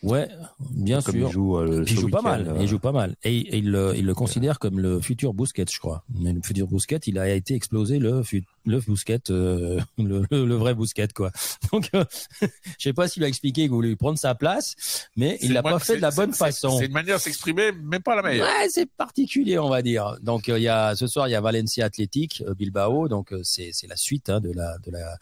Ouais, 0.06 0.28
bien 0.70 1.02
Comme 1.02 1.16
sûr. 1.16 1.28
il 1.28 1.32
joue, 1.32 1.58
euh, 1.58 1.84
il 1.86 1.98
joue 1.98 2.08
pas 2.08 2.22
mal. 2.22 2.48
euh, 2.48 2.58
Il 2.60 2.68
joue 2.68 2.78
pas 2.78 2.92
mal. 2.92 3.16
Et, 3.24 3.36
et 3.38 3.56
il, 3.58 3.70
le- 3.70 3.92
il 3.96 4.06
le 4.06 4.14
considère 4.14 4.58
comme 4.58 4.78
le 4.78 5.00
futur 5.00 5.34
Bousquet, 5.34 5.64
je 5.70 5.78
crois. 5.80 6.04
Mais 6.14 6.32
le 6.32 6.40
futur 6.42 6.66
Bousquet, 6.68 6.98
il 7.06 7.18
a 7.18 7.28
été 7.34 7.54
explosé 7.54 7.98
le 7.98 8.22
le 8.64 8.80
Bousquet, 8.80 9.20
euh, 9.30 9.80
le, 9.98 10.24
le, 10.30 10.44
le 10.46 10.54
vrai 10.54 10.74
Bousquet, 10.74 11.08
quoi. 11.14 11.30
Donc, 11.72 11.90
euh, 11.94 12.04
je 12.40 12.48
sais 12.78 12.92
pas 12.92 13.08
s'il 13.08 13.24
a 13.24 13.28
expliqué 13.28 13.62
qu'il 13.62 13.70
voulait 13.70 13.96
prendre 13.96 14.18
sa 14.18 14.34
place, 14.34 15.08
mais 15.16 15.38
il 15.42 15.52
l'a 15.52 15.62
pas 15.62 15.78
fait 15.78 15.96
de 15.96 16.02
la 16.02 16.10
bonne 16.10 16.32
façon. 16.32 16.78
C'est 16.78 16.86
une 16.86 16.92
manière 16.92 17.16
de 17.16 17.20
s'exprimer, 17.22 17.72
mais 17.82 17.98
pas 18.00 18.14
la 18.16 18.22
meilleure. 18.22 18.46
Ouais, 18.46 18.68
c'est 18.68 18.88
particulier, 18.90 19.58
on 19.58 19.68
va 19.68 19.82
dire. 19.82 20.16
Donc 20.22 20.48
euh, 20.48 20.58
il 20.58 20.62
y 20.62 20.68
a 20.68 20.94
ce 20.94 21.06
soir 21.06 21.26
il 21.28 21.32
y 21.32 21.34
a 21.34 21.40
Valencia 21.40 21.84
Athletic 21.84 22.42
euh, 22.46 22.54
Bilbao, 22.54 23.08
donc 23.08 23.32
euh, 23.32 23.40
c'est 23.42 23.70
c'est 23.72 23.86
la 23.88 23.96
suite 23.96 24.28
hein, 24.30 24.40
de 24.40 24.52
la 24.52 24.78
de 24.78 24.90
la 24.92 25.16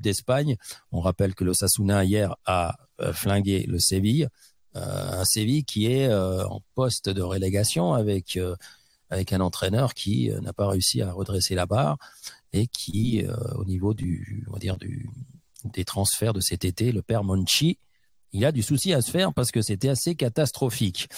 D'Espagne. 0.00 0.56
On 0.90 1.00
rappelle 1.00 1.34
que 1.34 1.44
le 1.44 1.54
Sasuna 1.54 2.04
hier 2.04 2.34
a 2.46 2.76
euh, 3.00 3.12
flingué 3.12 3.64
le 3.66 3.78
Séville, 3.78 4.28
euh, 4.76 5.20
un 5.20 5.24
Séville 5.24 5.64
qui 5.64 5.86
est 5.86 6.08
euh, 6.08 6.46
en 6.46 6.62
poste 6.74 7.08
de 7.08 7.22
relégation 7.22 7.92
avec 7.92 8.38
avec 9.10 9.34
un 9.34 9.40
entraîneur 9.40 9.92
qui 9.92 10.30
n'a 10.40 10.54
pas 10.54 10.66
réussi 10.68 11.02
à 11.02 11.12
redresser 11.12 11.54
la 11.54 11.66
barre 11.66 11.98
et 12.54 12.66
qui 12.66 13.26
au 13.56 13.64
niveau 13.66 13.92
des 13.92 15.84
transferts 15.84 16.32
de 16.32 16.40
cet 16.40 16.64
été, 16.64 16.92
le 16.92 17.02
père 17.02 17.22
Monchi 17.22 17.76
il 18.32 18.44
a 18.44 18.52
du 18.52 18.62
souci 18.62 18.92
à 18.94 19.02
se 19.02 19.10
faire 19.10 19.32
parce 19.34 19.50
que 19.50 19.60
c'était 19.62 19.88
assez 19.88 20.14
catastrophique. 20.14 21.08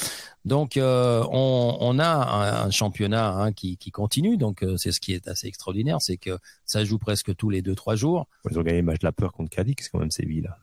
Donc 0.45 0.77
euh, 0.77 1.25
on, 1.31 1.77
on 1.81 1.99
a 1.99 2.07
un, 2.09 2.67
un 2.67 2.71
championnat 2.71 3.29
hein, 3.31 3.53
qui, 3.53 3.77
qui 3.77 3.91
continue, 3.91 4.37
donc 4.37 4.63
euh, 4.63 4.77
c'est 4.77 4.93
ce 4.93 5.01
qui 5.01 5.13
est 5.15 5.27
assez 5.29 5.47
extraordinaire, 5.47 5.99
c'est 6.01 6.17
que 6.17 6.39
ça 6.65 6.85
joue 6.85 6.99
presque 6.99 7.35
tous 7.37 7.51
les 7.51 7.63
deux 7.63 7.75
trois 7.75 7.95
jours. 7.97 8.27
Ils 8.51 8.59
ont 8.59 8.63
gagné 8.63 8.79
le 8.79 8.85
match 8.85 8.99
de 9.01 9.07
la 9.07 9.13
peur 9.13 9.33
contre 9.33 9.51
Cadix, 9.51 9.89
quand 9.89 9.99
même, 9.99 10.11
Séville, 10.11 10.43
là. 10.43 10.59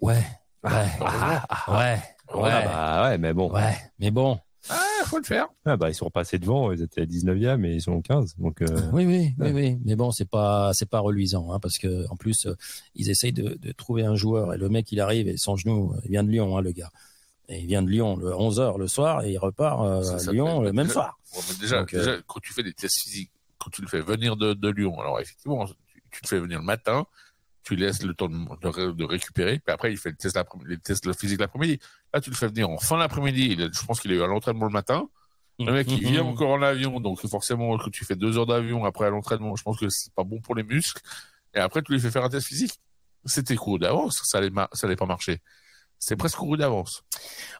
Ouais, 0.00 0.22
ouais, 0.64 0.70
Ah, 1.00 1.46
ouais, 1.68 1.76
ouais, 2.34 2.42
Ouais, 2.42 2.64
bah, 2.64 3.02
ouais, 3.08 3.18
mais 3.18 3.32
bon. 3.32 3.50
ouais. 3.52 3.74
Mais 3.98 4.10
bon, 4.10 4.38
Ah, 4.68 5.04
faut 5.04 5.18
le 5.18 5.24
faire. 5.24 5.46
Ah, 5.64 5.76
bah, 5.76 5.88
ils 5.90 5.94
sont 5.94 6.10
passés 6.10 6.38
devant, 6.38 6.72
ils 6.72 6.82
étaient 6.82 7.02
à 7.02 7.06
19e 7.06 7.64
et 7.64 7.74
ils 7.74 7.82
sont 7.82 8.00
15. 8.02 8.34
Donc, 8.38 8.62
euh, 8.62 8.66
oui, 8.92 9.04
oui, 9.06 9.34
oui, 9.38 9.44
Ouais. 9.46 9.52
oui. 9.52 9.78
Mais 9.84 9.94
bon, 9.96 10.10
c'est 10.10 10.28
pas 10.28 10.72
c'est 10.74 10.88
pas 10.88 10.98
reluisant, 11.00 11.52
hein, 11.52 11.60
parce 11.60 11.78
que 11.78 12.06
en 12.10 12.16
plus 12.16 12.46
euh, 12.46 12.54
ils 12.94 13.08
essayent 13.10 13.32
de, 13.32 13.54
de 13.60 13.72
trouver 13.72 14.04
un 14.04 14.14
joueur 14.16 14.54
et 14.54 14.58
le 14.58 14.68
mec 14.68 14.90
il 14.92 15.00
arrive 15.00 15.28
et 15.28 15.36
son 15.36 15.56
genou, 15.56 15.94
il 16.04 16.10
vient 16.10 16.24
de 16.24 16.30
Lyon, 16.30 16.56
hein, 16.56 16.62
le 16.62 16.72
gars. 16.72 16.90
Et 17.48 17.60
il 17.60 17.66
vient 17.66 17.82
de 17.82 17.88
Lyon 17.88 18.16
le 18.16 18.34
11 18.34 18.58
h 18.60 18.78
le 18.78 18.88
soir 18.88 19.22
et 19.24 19.30
il 19.32 19.38
repart 19.38 19.80
euh, 19.84 20.02
Ça 20.18 20.30
à 20.30 20.32
Lyon 20.32 20.60
le 20.62 20.72
même 20.72 20.86
déjà- 20.88 20.94
soir. 20.94 21.18
Déjà, 21.60 21.78
Donc, 21.80 21.94
euh, 21.94 21.98
déjà, 21.98 22.16
quand 22.26 22.40
tu 22.40 22.52
fais 22.52 22.62
des 22.64 22.72
tests 22.72 23.00
physiques, 23.02 23.30
quand 23.58 23.70
tu 23.70 23.82
le 23.82 23.88
fais 23.88 24.00
venir 24.00 24.36
de, 24.36 24.52
de 24.54 24.68
Lyon, 24.68 24.98
alors 25.00 25.20
effectivement, 25.20 25.64
tu, 25.66 25.74
tu 26.10 26.20
le 26.24 26.28
fais 26.28 26.40
venir 26.40 26.58
le 26.58 26.64
matin, 26.64 27.06
tu 27.66 27.74
laisses 27.76 28.02
le 28.04 28.14
temps 28.14 28.28
de, 28.28 28.36
de 28.62 28.68
ré- 28.68 28.92
de 28.94 29.04
récupérer, 29.04 29.58
puis 29.58 29.74
après 29.74 29.90
il 29.92 29.98
fait 29.98 30.12
tests, 30.12 30.36
l'après- 30.36 30.58
les 30.66 30.78
tests 30.78 31.12
physiques 31.18 31.40
l'après-midi. 31.40 31.80
Là, 32.14 32.20
tu 32.20 32.30
le 32.30 32.36
fais 32.36 32.46
venir 32.46 32.70
en 32.70 32.78
fin 32.78 32.96
d'après-midi. 32.98 33.56
Je 33.58 33.84
pense 33.84 33.98
qu'il 34.00 34.12
a 34.12 34.14
eu 34.14 34.22
un 34.22 34.30
entraînement 34.30 34.66
le 34.66 34.72
matin. 34.72 35.08
Le 35.58 35.72
mec, 35.72 35.90
il 35.90 36.00
vient 36.06 36.22
encore 36.22 36.50
en 36.50 36.62
avion, 36.62 37.00
donc 37.00 37.26
forcément 37.26 37.76
que 37.78 37.90
tu 37.90 38.04
fais 38.04 38.14
deux 38.14 38.36
heures 38.38 38.46
d'avion 38.46 38.84
après 38.84 39.06
à 39.06 39.10
l'entraînement, 39.10 39.56
je 39.56 39.62
pense 39.64 39.78
que 39.80 39.88
c'est 39.88 40.12
pas 40.14 40.22
bon 40.22 40.40
pour 40.40 40.54
les 40.54 40.62
muscles. 40.62 41.02
Et 41.54 41.58
après, 41.58 41.82
tu 41.82 41.92
lui 41.92 41.98
fais 42.00 42.10
faire 42.10 42.22
un 42.24 42.28
test 42.28 42.46
physique. 42.46 42.78
C'était 43.24 43.56
couru 43.56 43.78
d'avance, 43.80 44.20
ça 44.24 44.38
allait, 44.38 44.50
pas 44.96 45.06
marcher. 45.06 45.40
C'est 45.98 46.14
presque 46.14 46.36
couru 46.36 46.56
d'avance. 46.58 47.02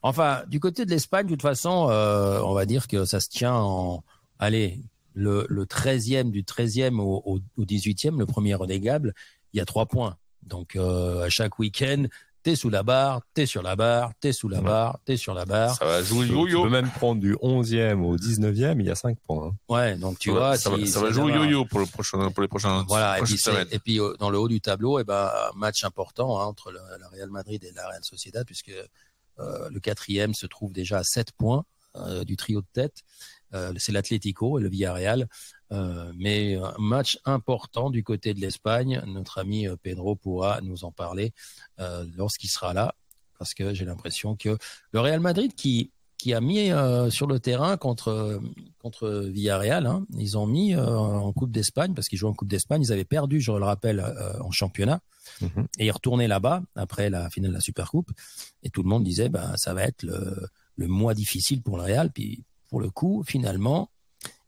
Enfin, 0.02 0.42
du 0.46 0.60
côté 0.60 0.84
de 0.84 0.90
l'Espagne, 0.90 1.24
de 1.26 1.30
toute 1.32 1.42
façon, 1.42 1.88
euh, 1.90 2.38
on 2.42 2.52
va 2.54 2.66
dire 2.66 2.86
que 2.86 3.04
ça 3.06 3.18
se 3.18 3.28
tient 3.30 3.54
en, 3.54 4.04
allez, 4.38 4.78
le, 5.14 5.46
le 5.48 5.64
13e 5.64 6.30
du 6.30 6.42
13e 6.42 7.00
au, 7.00 7.22
au, 7.24 7.38
au 7.56 7.64
18e, 7.64 8.18
le 8.18 8.26
premier 8.26 8.54
relégable, 8.54 9.14
il 9.56 9.58
y 9.58 9.62
a 9.62 9.64
trois 9.64 9.86
points. 9.86 10.16
Donc, 10.42 10.76
euh, 10.76 11.24
à 11.24 11.28
chaque 11.28 11.58
week-end, 11.58 12.04
t'es 12.42 12.54
sous 12.54 12.70
la 12.70 12.84
barre, 12.84 13.22
t'es 13.34 13.46
sur 13.46 13.62
la 13.62 13.74
barre, 13.74 14.12
t'es 14.20 14.32
sous 14.32 14.48
la 14.48 14.60
barre, 14.60 15.00
t'es 15.04 15.16
sur 15.16 15.34
la 15.34 15.44
barre. 15.44 15.74
Ça 15.76 15.84
va 15.84 16.02
jouer 16.02 16.26
Tu 16.26 16.32
yo-yo. 16.32 16.62
peux 16.62 16.68
même 16.70 16.90
prendre 16.90 17.20
du 17.20 17.34
11e 17.42 18.04
au 18.04 18.16
19e, 18.16 18.78
il 18.80 18.86
y 18.86 18.90
a 18.90 18.94
5 18.94 19.18
points. 19.26 19.48
hein. 19.48 19.56
Ouais, 19.68 19.96
donc 19.96 20.18
tu 20.20 20.28
Ça 20.28 20.34
va- 20.34 20.40
vois, 20.40 20.56
ça, 20.58 20.70
va, 20.70 20.76
si- 20.76 20.86
jouer 21.12 21.32
yo-yo 21.32 21.64
pour 21.64 21.80
le 21.80 21.86
prochain, 21.86 22.30
pour 22.30 22.42
les 22.42 22.48
prochains. 22.48 22.84
Voilà, 22.86 23.18
et 23.18 23.22
puis, 23.80 23.96
et 23.96 24.00
euh, 24.00 24.14
dans 24.20 24.30
le 24.30 24.38
haut 24.38 24.46
du 24.48 24.60
tableau, 24.60 25.00
eh 25.00 25.04
ben, 25.04 25.28
un 25.52 25.58
match 25.58 25.82
important 25.84 26.38
hein, 26.40 26.44
entre 26.44 26.70
le, 26.70 26.78
la 27.00 27.08
Real 27.08 27.30
Madrid 27.30 27.64
et 27.64 27.72
la 27.72 27.88
Real 27.88 28.04
Sociedad, 28.04 28.44
puisque 28.46 28.70
euh, 29.40 29.68
le 29.70 29.80
quatrième 29.80 30.32
se 30.34 30.46
trouve 30.46 30.72
déjà 30.72 30.98
à 30.98 31.02
7 31.04 31.32
points 31.32 31.64
euh, 31.96 32.22
du 32.24 32.36
trio 32.36 32.60
de 32.60 32.66
tête. 32.72 32.98
Euh, 33.54 33.72
c'est 33.78 33.92
l'Atlético 33.92 34.58
et 34.58 34.62
le 34.62 34.68
Villarreal. 34.68 35.28
Euh, 35.72 36.12
mais 36.16 36.54
un 36.54 36.74
match 36.78 37.18
important 37.24 37.90
du 37.90 38.04
côté 38.04 38.34
de 38.34 38.40
l'Espagne. 38.40 39.02
Notre 39.06 39.38
ami 39.38 39.66
euh, 39.66 39.76
Pedro 39.82 40.14
pourra 40.14 40.60
nous 40.60 40.84
en 40.84 40.92
parler 40.92 41.32
euh, 41.80 42.06
lorsqu'il 42.16 42.48
sera 42.50 42.72
là, 42.72 42.94
parce 43.38 43.52
que 43.52 43.74
j'ai 43.74 43.84
l'impression 43.84 44.36
que 44.36 44.56
le 44.92 45.00
Real 45.00 45.20
Madrid 45.20 45.54
qui 45.54 45.90
qui 46.18 46.32
a 46.32 46.40
mis 46.40 46.70
euh, 46.70 47.10
sur 47.10 47.26
le 47.26 47.38
terrain 47.40 47.76
contre 47.76 48.40
contre 48.78 49.26
Villarreal. 49.28 49.86
Hein. 49.86 50.06
Ils 50.16 50.38
ont 50.38 50.46
mis 50.46 50.74
en 50.74 51.30
Coupe 51.32 51.50
d'Espagne 51.50 51.92
parce 51.94 52.08
qu'ils 52.08 52.18
jouent 52.18 52.28
en 52.28 52.34
Coupe 52.34 52.48
d'Espagne. 52.48 52.82
Ils 52.82 52.92
avaient 52.92 53.04
perdu, 53.04 53.40
je 53.40 53.52
le 53.52 53.64
rappelle, 53.64 54.02
en 54.40 54.50
championnat 54.50 55.00
Mhm. 55.40 55.66
et 55.78 55.86
ils 55.86 55.90
retournaient 55.90 56.28
là-bas 56.28 56.62
après 56.74 57.10
la 57.10 57.28
finale 57.30 57.50
de 57.50 57.56
la 57.56 57.60
Supercoupe. 57.60 58.10
Et 58.62 58.70
tout 58.70 58.82
le 58.82 58.88
monde 58.88 59.04
disait, 59.04 59.28
ben 59.28 59.56
ça 59.56 59.74
va 59.74 59.82
être 59.82 60.02
le, 60.02 60.48
le 60.76 60.86
mois 60.86 61.14
difficile 61.14 61.62
pour 61.62 61.76
le 61.76 61.82
Real. 61.82 62.10
Puis 62.10 62.44
pour 62.68 62.80
le 62.80 62.90
coup, 62.90 63.22
finalement, 63.26 63.90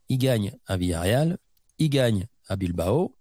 ils 0.09 0.19
gagnent 0.19 0.53
à 0.67 0.77
Villarreal, 0.77 1.39
ils 1.79 1.91
gagnent 1.91 2.27
à 2.49 2.57
Bilbao. 2.57 3.15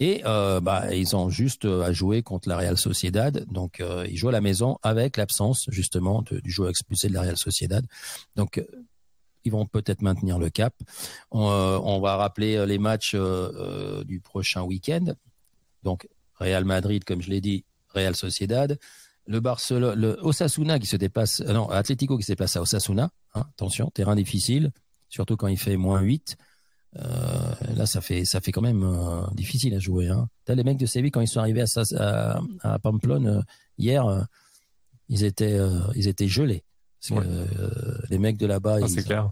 Et 0.00 0.22
euh, 0.26 0.60
bah, 0.60 0.94
ils 0.94 1.16
ont 1.16 1.28
juste 1.28 1.64
euh, 1.64 1.82
à 1.82 1.92
jouer 1.92 2.22
contre 2.22 2.48
la 2.48 2.56
Real 2.56 2.78
Sociedad. 2.78 3.44
Donc, 3.50 3.80
euh, 3.80 4.06
ils 4.08 4.16
jouent 4.16 4.28
à 4.28 4.32
la 4.32 4.40
maison 4.40 4.78
avec 4.82 5.16
l'absence, 5.16 5.66
justement, 5.70 6.22
du 6.22 6.50
joueur 6.50 6.70
expulsé 6.70 7.08
de 7.08 7.14
la 7.14 7.22
Real 7.22 7.36
Sociedad. 7.36 7.84
Donc, 8.36 8.58
euh, 8.58 8.64
ils 9.44 9.50
vont 9.50 9.66
peut-être 9.66 10.02
maintenir 10.02 10.38
le 10.38 10.50
cap. 10.50 10.72
On, 11.32 11.50
euh, 11.50 11.78
on 11.82 12.00
va 12.00 12.16
rappeler 12.16 12.54
euh, 12.54 12.64
les 12.64 12.78
matchs 12.78 13.16
du 14.06 14.20
prochain 14.20 14.62
week-end. 14.62 15.14
Donc, 15.82 16.06
Real 16.34 16.64
Madrid, 16.64 17.02
comme 17.02 17.20
je 17.20 17.30
l'ai 17.30 17.40
dit, 17.40 17.64
Real 17.88 18.14
Sociedad. 18.14 18.78
Le 19.26 19.40
Barcelone, 19.40 19.98
le 19.98 20.18
Osasuna 20.22 20.78
qui 20.78 20.86
se 20.86 20.96
déplace, 20.96 21.40
euh, 21.40 21.52
non, 21.52 21.68
Atlético 21.68 22.16
qui 22.16 22.22
se 22.22 22.32
déplace 22.32 22.56
à 22.56 22.62
Osasuna. 22.62 23.10
hein, 23.34 23.44
attention, 23.54 23.90
terrain 23.90 24.16
difficile, 24.16 24.72
surtout 25.08 25.36
quand 25.36 25.48
il 25.48 25.58
fait 25.58 25.76
moins 25.76 26.00
8. 26.00 26.36
Euh, 26.96 27.54
là, 27.76 27.86
ça 27.86 28.00
fait, 28.00 28.24
ça 28.24 28.40
fait 28.40 28.50
quand 28.50 28.62
même 28.62 28.82
euh, 28.82 29.22
difficile 29.34 29.74
à 29.74 29.78
jouer. 29.78 30.08
Hein. 30.08 30.28
T'as 30.44 30.54
les 30.54 30.64
mecs 30.64 30.78
de 30.78 30.86
Séville 30.86 31.10
quand 31.10 31.20
ils 31.20 31.28
sont 31.28 31.40
arrivés 31.40 31.62
à, 31.62 31.82
à, 31.98 32.40
à 32.62 32.78
Pamplone 32.78 33.26
euh, 33.26 33.40
hier, 33.76 34.06
euh, 34.06 34.22
ils 35.08 35.24
étaient, 35.24 35.52
euh, 35.58 35.80
ils 35.94 36.08
étaient 36.08 36.28
gelés. 36.28 36.64
Parce 37.00 37.20
que, 37.22 37.28
Ouais. 37.28 37.34
euh, 37.60 37.98
les 38.10 38.18
mecs 38.18 38.38
de 38.38 38.46
là-bas, 38.46 38.76
Ah, 38.76 38.80
ils, 38.80 38.90
c'est 38.90 39.04
clair. 39.04 39.30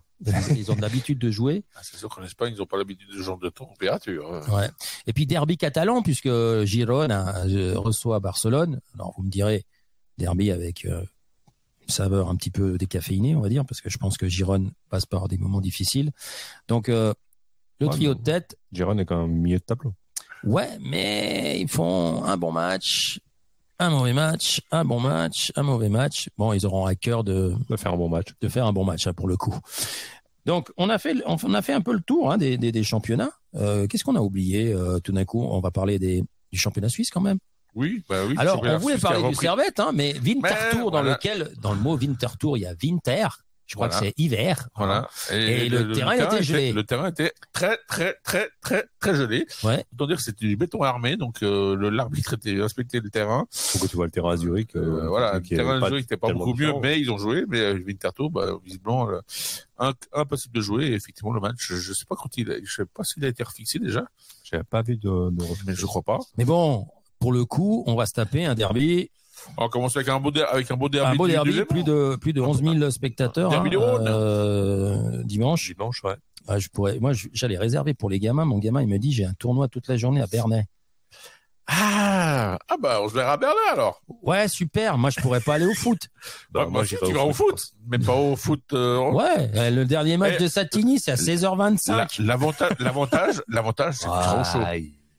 ils 0.57 0.71
ont 0.71 0.77
de 0.77 0.81
l'habitude 0.83 1.19
de 1.19 1.31
jouer. 1.31 1.65
Ah, 1.75 1.81
c'est 1.83 1.97
sûr 1.97 2.09
qu'en 2.09 2.23
Espagne, 2.23 2.53
ils 2.55 2.59
n'ont 2.59 2.67
pas 2.67 2.77
l'habitude 2.77 3.09
de 3.09 3.15
ce 3.15 3.23
genre 3.23 3.39
de 3.39 3.49
température. 3.49 4.33
hein. 4.33 4.55
Ouais. 4.55 4.71
Et 5.07 5.13
puis 5.13 5.27
derby 5.27 5.57
catalan 5.57 6.03
puisque 6.03 6.29
Girona 6.65 7.45
euh, 7.47 7.77
reçoit 7.79 8.21
Barcelone. 8.21 8.81
Alors 8.95 9.15
vous 9.17 9.25
me 9.25 9.31
direz 9.31 9.65
derby 10.19 10.51
avec 10.53 10.85
euh, 10.85 11.05
saveur 11.89 12.29
un 12.29 12.37
petit 12.37 12.51
peu 12.51 12.79
décaféinée, 12.79 13.35
on 13.37 13.41
va 13.41 13.49
dire, 13.49 13.65
parce 13.65 13.81
que 13.81 13.91
je 13.91 13.99
pense 13.99 14.17
que 14.17 14.27
Girona 14.29 14.69
passe 14.91 15.07
par 15.07 15.29
des 15.29 15.39
moments 15.39 15.61
difficiles. 15.61 16.11
Donc 16.69 16.89
euh, 16.89 17.13
le 17.81 17.87
Ouais, 17.87 17.93
trio 17.93 18.15
de 18.15 18.23
tête, 18.23 18.57
Giron 18.73 18.97
est 18.99 19.05
quand 19.05 19.27
même 19.27 19.37
milieu 19.37 19.59
de 19.59 19.63
tableau. 19.65 19.93
ouais, 20.45 20.79
mais 20.81 21.61
ils 21.61 21.69
font 21.69 22.25
un 22.25 22.37
bon 22.37 22.51
match, 22.53 23.21
un 23.79 23.91
mauvais 23.91 24.15
match, 24.15 24.63
un 24.71 24.85
bon 24.85 25.01
match, 25.01 25.53
un 25.57 25.63
mauvais 25.63 25.89
match. 25.91 26.31
Bon, 26.39 26.53
ils 26.55 26.65
auront 26.67 26.87
à 26.87 26.95
cœur 26.95 27.25
de 27.25 27.55
De 27.69 27.77
faire 27.77 27.93
un 27.93 27.97
bon 27.99 28.09
match. 28.09 28.29
de 28.41 28.49
faire 28.49 28.65
un 28.67 28.73
bon 28.73 28.85
match 28.85 29.07
hein, 29.07 29.13
pour 29.13 29.29
le 29.29 29.37
coup. 29.37 29.55
Donc 30.47 30.71
on 30.77 30.89
a 30.89 30.99
fait 30.99 31.15
on 31.27 31.55
a 31.55 31.61
fait 31.63 31.73
un 31.75 31.81
peu 31.81 31.93
le 31.93 32.01
tour 32.01 32.33
hein, 32.33 32.39
des, 32.39 32.57
des, 32.57 32.73
des 32.73 32.83
championnats. 32.85 33.33
Euh, 33.57 33.87
Qu'est-ce 33.87 34.05
qu'on 34.05 34.17
a 34.17 34.21
oublié 34.21 34.73
euh, 34.73 34.99
tout 35.01 35.13
d'un 35.13 35.25
coup? 35.25 35.43
On 35.43 35.61
va 35.61 35.71
parler 35.71 35.99
des, 35.99 36.23
du 36.53 36.59
championnat 36.59 36.89
suisse 36.89 37.11
quand 37.11 37.21
même. 37.21 37.39
Oui, 37.77 38.03
bah 38.09 38.25
oui. 38.27 38.35
Alors 38.39 38.63
on 38.65 38.79
voulait 38.79 38.99
parler 38.99 39.29
du. 39.29 39.35
Servette, 39.37 39.79
hein, 39.79 39.91
mais 39.95 40.19
Winterthur 40.19 40.85
dans 40.87 40.91
voilà. 41.03 41.13
lequel 41.13 41.53
dans 41.61 41.73
le 41.75 41.79
mot 41.81 41.97
Winterthur 41.97 42.57
il 42.57 42.61
y 42.63 42.67
a 42.67 42.75
Winter. 42.83 43.29
Je 43.69 43.75
crois 43.75 43.89
Voilà. 43.89 44.01
que 44.01 44.07
c'est 44.17 44.23
hiver. 44.23 44.69
Voilà. 44.77 45.09
Et 45.33 45.69
le 45.69 45.91
terrain 45.93 46.13
était 46.13 46.41
gelé. 46.41 46.73
Le 46.73 46.85
terrain 46.85 47.09
était 47.11 47.33
très, 47.53 47.77
très, 47.89 48.15
très, 48.23 48.49
très, 48.61 48.85
très 49.01 49.15
gelé. 49.17 49.45
Ouais. 49.65 49.85
Autant 49.93 50.07
dire 50.07 50.17
que 50.19 50.23
c'était 50.23 50.47
du 50.47 50.57
béton 50.57 50.83
armé, 50.83 51.17
donc 51.17 51.43
euh, 51.43 51.91
l'arbitre 51.91 52.35
était 52.35 52.61
respecté 52.63 53.01
le 53.01 53.11
terrain. 53.11 53.49
Pourquoi 53.73 53.89
tu 53.89 53.97
vois 53.97 54.05
le 54.05 54.13
terrain 54.13 54.35
à 54.35 54.37
Zurich 54.37 54.77
Euh, 54.77 55.03
euh, 55.03 55.09
voilà, 55.09 55.35
le 55.35 55.43
terrain 55.43 55.81
de 55.81 55.87
jeu 55.89 55.97
n'était 55.97 56.17
pas 56.17 56.33
beaucoup 56.33 56.55
mieux, 56.55 56.75
mais 56.81 57.01
ils 57.01 57.11
ont 57.11 57.19
joué. 57.19 57.45
Mais 57.49 57.59
euh, 57.59 57.83
Winterthur, 57.85 58.31
bah, 58.31 58.53
visiblement, 58.65 59.11
euh, 59.11 59.93
impossible 60.13 60.55
de 60.55 60.61
jouer. 60.61 60.87
Et 60.87 60.93
effectivement, 60.95 61.33
le 61.33 61.41
match, 61.41 61.73
je 61.73 61.93
sais 61.93 62.05
pas 62.09 62.15
quand 62.15 62.37
il, 62.39 62.49
a- 62.53 62.59
je 62.63 62.73
sais 62.73 62.87
pas 62.87 63.03
s'il 63.03 63.25
a 63.25 63.29
été 63.29 63.43
refixé 63.43 63.81
déjà, 63.81 64.05
J'avais 64.45 64.63
pas 64.63 64.83
vu 64.83 64.97
de, 64.97 65.09
de 65.31 65.45
mais 65.67 65.75
je 65.75 65.87
crois 65.87 66.03
pas. 66.03 66.19
Mais 66.39 66.45
bon, 66.45 66.87
pour 67.19 67.33
le 67.33 67.45
coup, 67.45 67.85
on 67.87 67.95
va 67.95 68.07
se 68.07 68.13
taper 68.13 68.45
un 68.45 68.55
derby, 68.55 69.11
On 69.59 69.69
commence 69.69 69.95
avec 69.97 70.09
un 70.09 70.19
beau, 70.19 70.31
der- 70.31 70.51
avec 70.53 70.71
un 70.71 70.77
beau 70.77 70.89
derby. 70.89 71.13
un 71.13 71.15
beau 71.17 71.27
du- 71.27 71.33
derby, 71.33 71.65
plus 71.65 71.85
de 71.85 72.17
plus 72.21 72.33
de 72.33 72.41
11 72.41 72.63
000 72.63 72.91
spectateurs 72.91 73.51
Derby 73.51 73.77
hein, 73.77 73.81
euh, 74.07 75.23
dimanche. 75.25 75.69
dimanche, 75.75 76.03
ouais. 76.05 76.17
Ah, 76.49 76.59
je 76.59 76.69
pourrais, 76.69 76.99
moi, 77.01 77.13
j'allais 77.33 77.59
réserver 77.59 77.93
pour 77.95 78.09
les 78.11 78.19
gamins. 78.21 78.45
Mon 78.45 78.59
gamin, 78.59 78.81
il 78.83 78.89
me 78.89 78.99
dit, 78.99 79.13
j'ai 79.13 79.25
un 79.25 79.35
tournoi 79.35 79.69
toute 79.69 79.89
la 79.89 79.97
journée 79.97 80.21
à 80.23 80.27
Bernay. 80.27 80.65
Ah, 81.69 82.59
ah 82.69 82.77
bah, 82.81 83.01
on 83.03 83.09
se 83.09 83.15
verra 83.15 83.33
à 83.33 83.37
Berlin 83.37 83.57
alors. 83.73 84.01
Ouais, 84.23 84.47
super. 84.47 84.97
Moi, 84.99 85.11
je 85.11 85.21
pourrais 85.21 85.41
pas 85.41 85.55
aller 85.55 85.67
au 85.67 85.75
foot. 85.75 85.99
Bah, 86.53 86.65
Bah, 86.65 86.71
moi, 86.71 86.85
tu 86.87 86.95
vas 87.13 87.25
au 87.25 87.33
foot, 87.33 87.59
foot, 87.59 87.73
mais 87.89 87.99
pas 87.99 88.15
au 88.15 88.37
foot. 88.37 88.63
euh, 88.73 89.11
Ouais, 89.11 89.51
euh, 89.57 89.71
le 89.71 89.85
dernier 89.85 90.17
match 90.17 90.35
Eh, 90.39 90.43
de 90.45 90.49
Satigny, 90.49 91.01
c'est 91.01 91.11
à 91.11 91.17
16h25. 91.17 92.21
la- 92.21 92.25
L'avantage, 92.27 92.73
l'avantage, 92.79 93.43
l'avantage, 93.49 93.95
c'est 93.95 94.07
que 94.07 94.13
tu 94.17 94.23
seras 94.23 94.41
au 94.41 94.45
chaud. 94.45 94.65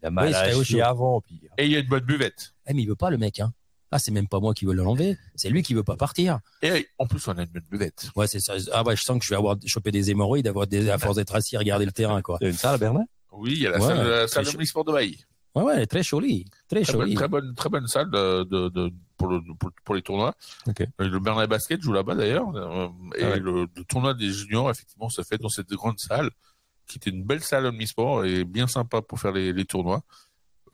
Il 0.04 0.08
a 0.08 0.12
mal 0.12 0.28
Oui, 0.28 0.34
à 0.34 0.46
c'était 0.46 0.56
au 0.58 0.64
chier 0.64 0.80
chaud. 0.80 0.86
avant. 0.86 1.22
Puis... 1.22 1.42
Et 1.58 1.66
il 1.66 1.72
y 1.72 1.76
a 1.76 1.80
une 1.80 1.88
bonne 1.88 2.04
buvette. 2.06 2.54
Eh, 2.68 2.74
mais 2.74 2.82
il 2.84 2.88
veut 2.88 2.96
pas, 2.96 3.10
le 3.10 3.18
mec, 3.18 3.40
hein. 3.40 3.54
Ah, 3.90 4.00
c'est 4.00 4.12
même 4.12 4.28
pas 4.28 4.40
moi 4.42 4.54
qui 4.54 4.66
veux 4.66 4.74
l'enlever. 4.74 5.18
C'est 5.36 5.50
lui 5.50 5.64
qui 5.64 5.74
veut 5.74 5.84
pas 5.84 5.96
partir. 5.96 6.40
Et 6.62 6.90
en 6.98 7.08
plus, 7.08 7.26
on 7.30 7.32
a 7.38 7.44
une 7.44 7.48
bonne 7.50 7.64
buvette. 7.72 8.10
Ouais, 8.18 8.28
c'est 8.28 8.42
ça. 8.42 8.56
Ah, 8.74 8.84
ouais, 8.84 8.98
je 8.98 9.02
sens 9.04 9.18
que 9.18 9.24
je 9.26 9.30
vais 9.30 9.38
avoir 9.38 9.56
chopé 9.66 9.92
des 9.92 10.12
hémorroïdes 10.12 10.46
avoir 10.48 10.68
des, 10.68 10.90
à 10.90 10.98
force 10.98 11.16
d'être 11.16 11.34
assis 11.36 11.56
à 11.56 11.60
regarder 11.60 11.86
le 11.86 11.94
terrain, 11.94 12.22
quoi. 12.22 12.38
Il 12.42 12.44
y 12.44 12.48
a 12.48 12.50
une 12.50 12.58
salle 12.58 12.76
à 12.76 12.78
Bernay 12.78 13.06
Oui, 13.32 13.54
il 13.54 13.62
y 13.62 13.68
a 13.68 13.72
la 13.72 13.80
Ouais, 13.80 13.88
salle, 13.88 14.08
la 14.08 14.28
salle 14.28 14.46
de 14.46 14.66
sport 14.66 14.84
de 14.84 14.92
Bailly. 14.92 15.24
Ouais, 15.56 15.64
ouais, 15.64 15.86
très 15.88 16.04
joli. 16.04 16.46
Très, 16.70 16.82
Très 16.84 16.94
bonne, 16.98 17.14
très 17.16 17.28
bonne, 17.30 17.56
très 17.56 17.70
bonne 17.70 17.88
salle 17.88 18.12
de, 18.12 18.44
de, 18.44 18.70
de- 18.70 18.92
pour, 19.18 19.30
le, 19.30 19.42
pour, 19.58 19.72
pour 19.86 19.96
les 19.96 20.02
tournois. 20.04 20.36
Le 21.00 21.20
Bernay 21.20 21.48
Basket 21.48 21.82
joue 21.82 21.94
là-bas 21.94 22.14
d'ailleurs. 22.14 22.54
Euh, 22.56 22.90
Et 23.16 23.24
Ah 23.24 23.30
ouais. 23.32 23.40
le, 23.40 23.68
le 23.74 23.84
tournoi 23.86 24.14
des 24.14 24.30
juniors, 24.30 24.70
effectivement, 24.70 25.10
se 25.10 25.22
fait 25.24 25.38
dans 25.40 25.50
cette 25.50 25.70
grande 25.70 25.98
salle, 26.00 26.30
qui 26.88 26.98
était 26.98 27.10
une 27.10 27.24
belle 27.24 27.44
salle 27.44 27.66
omnisport 27.66 28.26
et 28.26 28.44
bien 28.46 28.68
sympa 28.68 29.02
pour 29.02 29.20
faire 29.20 29.32
les, 29.32 29.66
tournois. 29.66 30.04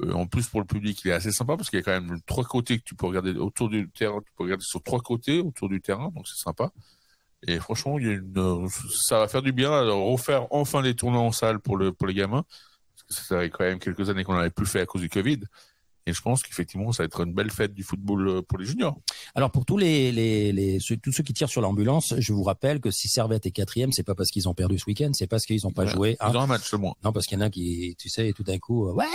Euh, 0.02 0.14
en 0.14 0.28
plus, 0.28 0.48
pour 0.48 0.60
le 0.62 0.66
public, 0.66 1.02
il 1.04 1.12
est 1.12 1.14
assez 1.14 1.32
sympa 1.32 1.58
parce 1.58 1.70
qu'il 1.70 1.80
y 1.80 1.82
a 1.82 1.84
quand 1.84 1.92
même 2.00 2.20
trois 2.26 2.44
côtés 2.44 2.80
que 2.80 2.84
tu 2.84 2.96
peux 2.96 3.08
regarder 3.08 3.32
autour 3.34 3.70
du 3.70 3.90
terrain. 3.90 4.20
Tu 4.26 4.32
peux 4.38 4.44
regarder 4.44 4.64
sur 4.64 4.82
trois 4.82 5.00
côtés 5.00 5.40
autour 5.40 5.70
du 5.70 5.82
terrain, 5.82 6.10
donc 6.16 6.28
c'est 6.28 6.42
sympa. 6.42 6.72
Et 7.48 7.60
franchement, 7.60 8.00
il 8.00 8.06
y 8.08 8.10
a 8.10 8.14
une, 8.14 8.38
euh, 8.38 8.68
ça 8.90 9.20
va 9.20 9.28
faire 9.28 9.42
du 9.42 9.52
bien 9.52 9.70
de 9.86 9.90
refaire 9.90 10.48
enfin 10.52 10.82
les 10.82 10.96
tournois 10.96 11.22
en 11.22 11.32
salle 11.32 11.60
pour 11.60 11.78
le 11.78 11.92
pour 11.92 12.08
les 12.08 12.14
gamins. 12.14 12.46
Parce 12.96 13.20
que 13.20 13.26
ça 13.26 13.40
fait 13.40 13.50
quand 13.50 13.66
même 13.66 13.80
quelques 13.80 14.10
années 14.10 14.24
qu'on 14.24 14.36
n'avait 14.36 14.50
plus 14.50 14.66
fait 14.66 14.82
à 14.82 14.86
cause 14.86 15.02
du 15.02 15.10
Covid. 15.10 15.42
Et 16.06 16.14
je 16.14 16.22
pense 16.22 16.44
qu'effectivement, 16.44 16.92
ça 16.92 17.04
va 17.04 17.06
être 17.06 17.22
une 17.22 17.34
belle 17.34 17.50
fête 17.52 17.74
du 17.74 17.84
football 17.84 18.28
euh, 18.28 18.42
pour 18.42 18.58
les 18.58 18.66
juniors. 18.66 18.98
Alors, 19.36 19.52
pour 19.52 19.66
tous 19.66 19.78
les, 19.78 20.12
les, 20.12 20.52
les, 20.52 20.80
ceux, 20.80 20.98
tous 20.98 21.12
ceux 21.14 21.24
qui 21.24 21.34
tirent 21.34 21.48
sur 21.50 21.62
l'ambulance, 21.62 22.14
je 22.18 22.34
vous 22.34 22.44
rappelle 22.44 22.80
que 22.82 22.92
si 22.92 23.08
Servette 23.08 23.46
est 23.46 23.52
quatrième, 23.52 23.92
c'est 23.94 24.04
pas 24.04 24.14
parce 24.16 24.30
qu'ils 24.30 24.50
ont 24.50 24.54
perdu 24.54 24.78
ce 24.78 24.86
week-end, 24.88 25.12
c'est 25.14 25.28
parce 25.28 25.46
qu'ils 25.46 25.66
ont 25.66 25.72
pas 25.72 25.84
Ouais. 25.86 25.90
joué. 25.90 26.18
Ils 26.30 26.38
ont 26.38 26.42
un 26.42 26.48
match 26.48 26.70
de 26.72 26.78
moins. 26.78 26.94
Non, 27.04 27.12
parce 27.14 27.26
qu'il 27.26 27.38
y 27.38 27.42
en 27.42 27.46
a 27.46 27.50
qui, 27.50 27.96
tu 27.98 28.10
sais, 28.10 28.34
tout 28.34 28.44
d'un 28.44 28.58
coup, 28.60 28.88
euh, 28.90 28.94
ouais, 28.94 29.06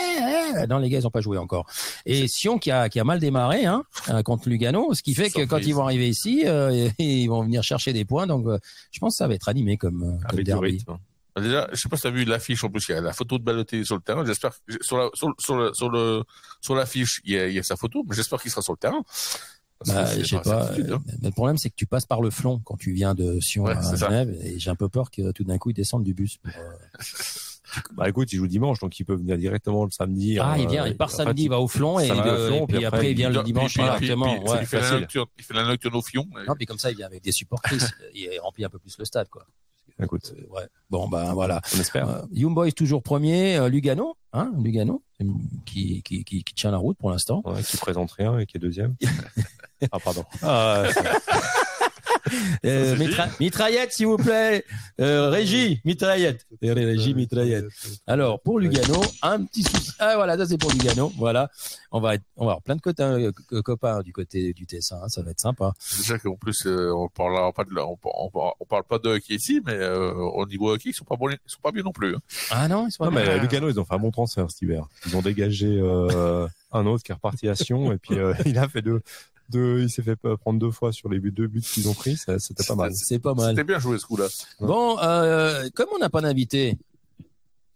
ouais, 0.54 0.66
non, 0.66 0.78
les 0.78 0.88
gars, 0.88 0.98
ils 0.98 1.06
ont 1.06 1.10
pas 1.10 1.20
joué 1.20 1.36
encore. 1.38 1.66
Et 2.06 2.26
Sion 2.28 2.58
qui 2.58 2.70
a, 2.70 2.88
qui 2.88 2.98
a 3.00 3.04
mal 3.04 3.18
démarré, 3.20 3.66
hein, 3.66 3.84
euh, 4.08 4.22
contre 4.22 4.48
Lugano, 4.48 4.94
ce 4.94 5.02
qui 5.02 5.14
fait 5.14 5.30
que 5.30 5.44
quand 5.44 5.58
ils 5.58 5.74
vont 5.74 5.82
arriver 5.84 6.08
ici, 6.08 6.42
euh, 6.46 6.88
ils 6.98 7.26
vont 7.28 7.42
venir 7.44 7.62
chercher 7.62 7.92
des 7.92 8.04
points. 8.04 8.26
Donc, 8.26 8.46
euh, 8.46 8.58
je 8.92 8.98
pense 8.98 9.14
que 9.14 9.18
ça 9.18 9.28
va 9.28 9.34
être 9.34 9.48
animé 9.48 9.76
comme, 9.76 10.18
comme 10.28 10.42
derby. 10.42 10.70
rythme. 10.72 10.96
Déjà, 11.40 11.68
je 11.72 11.76
sais 11.76 11.88
pas 11.88 11.96
si 11.96 12.02
tu 12.02 12.08
as 12.08 12.10
vu 12.10 12.24
l'affiche 12.24 12.62
en 12.64 12.68
plus, 12.70 12.88
il 12.88 12.92
y 12.92 12.94
a 12.94 13.00
la 13.00 13.12
photo 13.12 13.38
de 13.38 13.42
Balotelli 13.44 13.84
sur 13.86 13.96
le 13.96 14.02
terrain. 14.02 14.24
J'espère 14.24 14.52
sur 14.80 14.98
la 14.98 15.08
sur, 15.14 15.28
le- 15.28 15.34
sur 15.38 15.56
le 15.56 15.72
sur 15.74 15.90
le 15.90 16.22
sur 16.60 16.74
l'affiche, 16.74 17.20
il 17.24 17.32
y 17.34 17.38
a, 17.38 17.46
il 17.48 17.54
y 17.54 17.58
a 17.58 17.62
sa 17.62 17.76
photo, 17.76 18.04
mais 18.08 18.14
j'espère 18.16 18.40
qu'il 18.40 18.50
sera 18.50 18.62
sur 18.62 18.72
le 18.72 18.78
terrain. 18.78 19.02
Bah, 19.86 20.06
je 20.16 20.24
sais 20.24 20.36
pas 20.38 20.42
certitude, 20.42 20.90
hein. 20.90 21.00
euh, 21.08 21.12
mais 21.22 21.28
le 21.28 21.32
problème, 21.32 21.56
c'est 21.56 21.70
que 21.70 21.76
tu 21.76 21.86
passes 21.86 22.04
par 22.06 22.20
le 22.20 22.30
flon 22.30 22.58
quand 22.64 22.76
tu 22.76 22.90
viens 22.92 23.14
de 23.14 23.38
Sion 23.38 23.62
Ouais, 23.64 23.76
à 23.76 23.82
ça. 23.82 23.94
Genève, 23.94 24.36
et 24.42 24.58
j'ai 24.58 24.70
un 24.70 24.74
peu 24.74 24.88
peur 24.88 25.08
que 25.08 25.30
tout 25.30 25.44
d'un 25.44 25.56
coup 25.58 25.70
ils 25.70 25.74
descendent 25.74 26.02
du 26.02 26.14
bus. 26.14 26.36
pour, 26.38 26.50
euh, 26.52 26.72
Bah 27.92 28.08
écoute, 28.08 28.32
il 28.32 28.36
joue 28.38 28.46
dimanche, 28.46 28.80
donc 28.80 28.98
il 28.98 29.04
peut 29.04 29.14
venir 29.14 29.36
directement 29.36 29.84
le 29.84 29.90
samedi. 29.90 30.38
Ah, 30.40 30.54
euh, 30.54 30.58
il 30.58 30.68
vient, 30.68 30.86
il 30.86 30.96
part 30.96 31.10
samedi, 31.10 31.44
il 31.44 31.48
va 31.50 31.60
au 31.60 31.68
flon 31.68 31.98
et, 32.00 32.08
puis 32.08 32.16
puis 32.16 32.22
après, 32.22 32.84
après, 32.86 33.10
il 33.10 33.16
vient 33.16 33.28
le 33.28 33.42
dimanche 33.42 33.74
directement. 33.74 34.36
puis- 34.40 34.50
ouais. 34.50 34.58
il, 34.62 34.66
fait 34.66 34.76
la 34.78 34.82
facile. 34.82 35.00
nocturne, 35.00 35.26
il 35.38 35.44
fait 35.44 35.54
la 35.54 35.64
nocturne 35.64 35.94
au 35.94 36.02
Fion. 36.02 36.26
et- 36.42 36.46
Non, 36.48 36.54
puis 36.56 36.64
comme 36.66 36.78
ça, 36.78 36.90
il 36.90 36.96
vient 36.96 37.06
avec 37.06 37.22
des 37.22 37.30
supportrices. 37.32 37.90
il 38.14 38.30
remplit 38.42 38.64
un 38.64 38.70
peu 38.70 38.78
plus 38.78 38.96
le 38.98 39.04
stade, 39.04 39.28
quoi. 39.28 39.46
Écoute, 40.02 40.32
Euh, 40.36 40.54
ouais. 40.54 40.66
Bon, 40.90 41.08
ben 41.08 41.32
voilà. 41.34 41.60
on 41.76 41.80
espère. 41.80 42.08
Euh, 42.08 42.22
Young 42.32 42.54
Boys 42.54 42.70
toujours 42.72 43.02
premier, 43.02 43.56
euh, 43.56 43.68
Lugano, 43.68 44.16
hein, 44.32 44.52
Lugano, 44.62 45.02
qui, 45.66 46.02
qui, 46.02 46.24
qui, 46.24 46.44
qui 46.44 46.54
tient 46.54 46.70
la 46.70 46.78
route 46.78 46.96
pour 46.98 47.10
l'instant. 47.10 47.42
Ouais, 47.44 47.62
qui 47.62 47.76
présente 47.76 48.12
rien 48.12 48.38
et 48.38 48.46
qui 48.46 48.56
est 48.56 48.60
deuxième. 48.60 48.94
ah 49.92 49.98
pardon. 49.98 50.24
Ah, 50.42 50.84
Euh, 52.64 52.96
mitra- 52.96 53.28
mitraillette, 53.40 53.92
s'il 53.92 54.06
vous 54.06 54.16
plaît. 54.16 54.64
Euh, 55.00 55.30
régie, 55.30 55.80
mitraillette. 55.84 56.46
Euh, 56.64 56.74
Régie, 56.74 57.14
mitraillette. 57.14 57.66
Alors, 58.06 58.40
pour 58.40 58.58
Lugano, 58.58 59.00
un 59.22 59.44
petit 59.44 59.62
souci. 59.62 59.92
Ah, 59.98 60.16
voilà, 60.16 60.36
ça 60.36 60.46
c'est 60.46 60.58
pour 60.58 60.70
Lugano. 60.72 61.12
Voilà. 61.16 61.50
On 61.92 62.00
va 62.00 62.14
être, 62.16 62.24
on 62.36 62.44
va 62.44 62.52
avoir 62.52 62.62
plein 62.62 62.76
de 62.76 62.80
copains, 62.80 63.18
euh, 63.18 63.32
co- 63.48 63.62
copains 63.62 64.00
du 64.02 64.12
côté 64.12 64.52
du 64.52 64.66
Tessin. 64.66 65.00
hein, 65.02 65.08
ça 65.08 65.22
va 65.22 65.30
être 65.30 65.40
sympa. 65.40 65.72
Déjà 65.98 66.18
qu'en 66.18 66.34
plus, 66.36 66.66
euh, 66.66 66.92
on 66.92 67.08
parlera 67.08 67.52
pas 67.52 67.64
de 67.64 67.74
la- 67.74 67.86
on, 67.86 67.96
on, 68.04 68.30
on 68.60 68.64
parle 68.64 68.84
pas 68.84 68.98
de 68.98 69.08
hockey 69.08 69.34
ici, 69.34 69.60
mais 69.64 69.72
euh, 69.74 70.12
au 70.12 70.46
niveau 70.46 70.72
hockey, 70.72 70.90
ils 70.90 70.94
sont 70.94 71.04
pas 71.04 71.16
bons, 71.16 71.30
ils 71.30 71.38
sont 71.46 71.60
pas 71.62 71.70
bien 71.72 71.82
non 71.82 71.92
plus. 71.92 72.14
hein. 72.14 72.20
Ah 72.50 72.68
non, 72.68 72.86
ils 72.86 72.92
sont 72.92 73.04
pas 73.04 73.10
non, 73.10 73.16
mais 73.16 73.22
bien. 73.24 73.32
euh, 73.34 73.38
Lugano, 73.40 73.68
ils 73.70 73.80
ont 73.80 73.84
fait 73.84 73.94
un 73.94 73.98
bon 73.98 74.10
transfert 74.10 74.50
cet 74.50 74.60
hiver. 74.62 74.84
Ils 75.06 75.16
ont 75.16 75.22
dégagé 75.22 75.66
euh, 75.80 76.46
un 76.72 76.86
autre 76.86 77.02
qui 77.02 77.12
est 77.12 77.14
reparti 77.14 77.48
à 77.48 77.54
Sion 77.54 77.92
et 77.92 77.98
puis 77.98 78.18
euh, 78.18 78.34
il 78.46 78.58
a 78.58 78.68
fait 78.68 78.82
deux, 78.82 79.00
deux 79.48 79.82
il 79.82 79.90
s'est 79.90 80.02
fait 80.02 80.16
prendre 80.16 80.58
deux 80.58 80.70
fois 80.70 80.92
sur 80.92 81.08
les 81.08 81.18
buts, 81.18 81.32
deux 81.32 81.46
buts 81.46 81.60
qu'ils 81.60 81.88
ont 81.88 81.94
pris. 81.94 82.16
C'était 82.38 82.64
pas 82.64 82.74
mal. 82.74 82.92
C'est 82.94 83.18
pas 83.18 83.34
mal. 83.34 83.50
C'était 83.50 83.64
bien 83.64 83.78
joué 83.78 83.98
ce 83.98 84.06
coup-là. 84.06 84.28
Bon, 84.60 84.98
euh, 85.00 85.68
comme 85.74 85.88
on 85.94 85.98
n'a 85.98 86.10
pas 86.10 86.20
d'invité, 86.20 86.76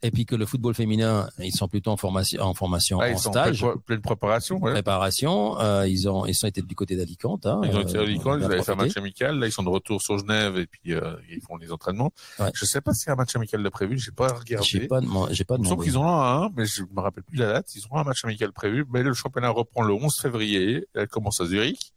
et 0.02 0.10
puis 0.10 0.26
que 0.26 0.34
le 0.34 0.46
football 0.46 0.74
féminin, 0.74 1.28
ils 1.38 1.54
sont 1.54 1.68
plutôt 1.68 1.90
en 1.92 1.96
formation, 1.96 2.42
en 2.42 2.54
formation, 2.54 2.98
Ah, 3.00 3.06
en 3.06 3.08
ils 3.10 3.18
sont 3.18 3.28
en 3.28 3.32
stage, 3.32 3.60
pleine, 3.60 3.78
pleine 3.86 4.00
préparation. 4.00 4.58
Ouais. 4.58 4.72
préparation. 4.72 5.58
euh, 5.60 5.86
ils 5.86 6.08
ont, 6.08 6.26
ils 6.26 6.34
sont 6.34 6.46
été 6.48 6.60
du 6.62 6.74
côté 6.74 6.96
d'Alicante. 6.96 7.46
Hein, 7.46 7.60
Ils 7.64 7.76
ont 7.76 7.80
été 7.82 7.96
à 7.96 8.00
euh, 8.00 8.04
Alicante, 8.04 8.38
ils 8.40 8.44
avaient 8.44 8.62
fait 8.62 8.72
un 8.72 8.76
match 8.76 8.96
amical. 8.96 9.38
Là, 9.38 9.46
ils 9.46 9.52
sont 9.52 9.62
de 9.62 9.68
retour 9.68 10.02
sur 10.02 10.18
Genève 10.18 10.56
et 10.58 10.66
puis 10.66 10.92
euh, 10.92 11.14
ils 11.30 11.40
font 11.40 11.56
les 11.56 11.70
entraînements. 11.72 12.12
Ouais. 12.38 12.50
Je 12.54 12.64
sais 12.64 12.80
pas 12.80 12.92
s'il 12.94 13.06
y 13.08 13.10
a 13.10 13.12
un 13.12 13.16
match 13.16 13.34
amical 13.36 13.62
de 13.62 13.68
prévu. 13.68 13.98
J'ai 13.98 14.10
pas 14.12 14.28
regardé. 14.32 14.66
J'ai 14.66 14.86
pas, 14.88 15.00
j'ai 15.30 15.44
pas 15.44 15.54
Il 15.56 15.62
me 15.62 15.64
semble 15.66 15.82
demandé. 15.84 15.84
qu'ils 15.84 15.98
en 15.98 16.04
ont 16.04 16.20
un, 16.44 16.50
mais 16.56 16.66
je 16.66 16.82
me 16.82 17.00
rappelle 17.00 17.24
plus 17.24 17.38
la 17.38 17.52
date. 17.52 17.74
Ils 17.74 17.82
ont 17.90 17.96
un 17.96 18.04
match 18.04 18.24
amical 18.24 18.52
prévu. 18.52 18.84
Mais 18.92 19.02
le 19.02 19.14
championnat 19.14 19.50
reprend 19.50 19.82
le 19.82 19.94
11 19.94 20.12
février. 20.20 20.86
Elle 20.94 21.08
commence 21.08 21.40
à 21.40 21.46
Zurich. 21.46 21.92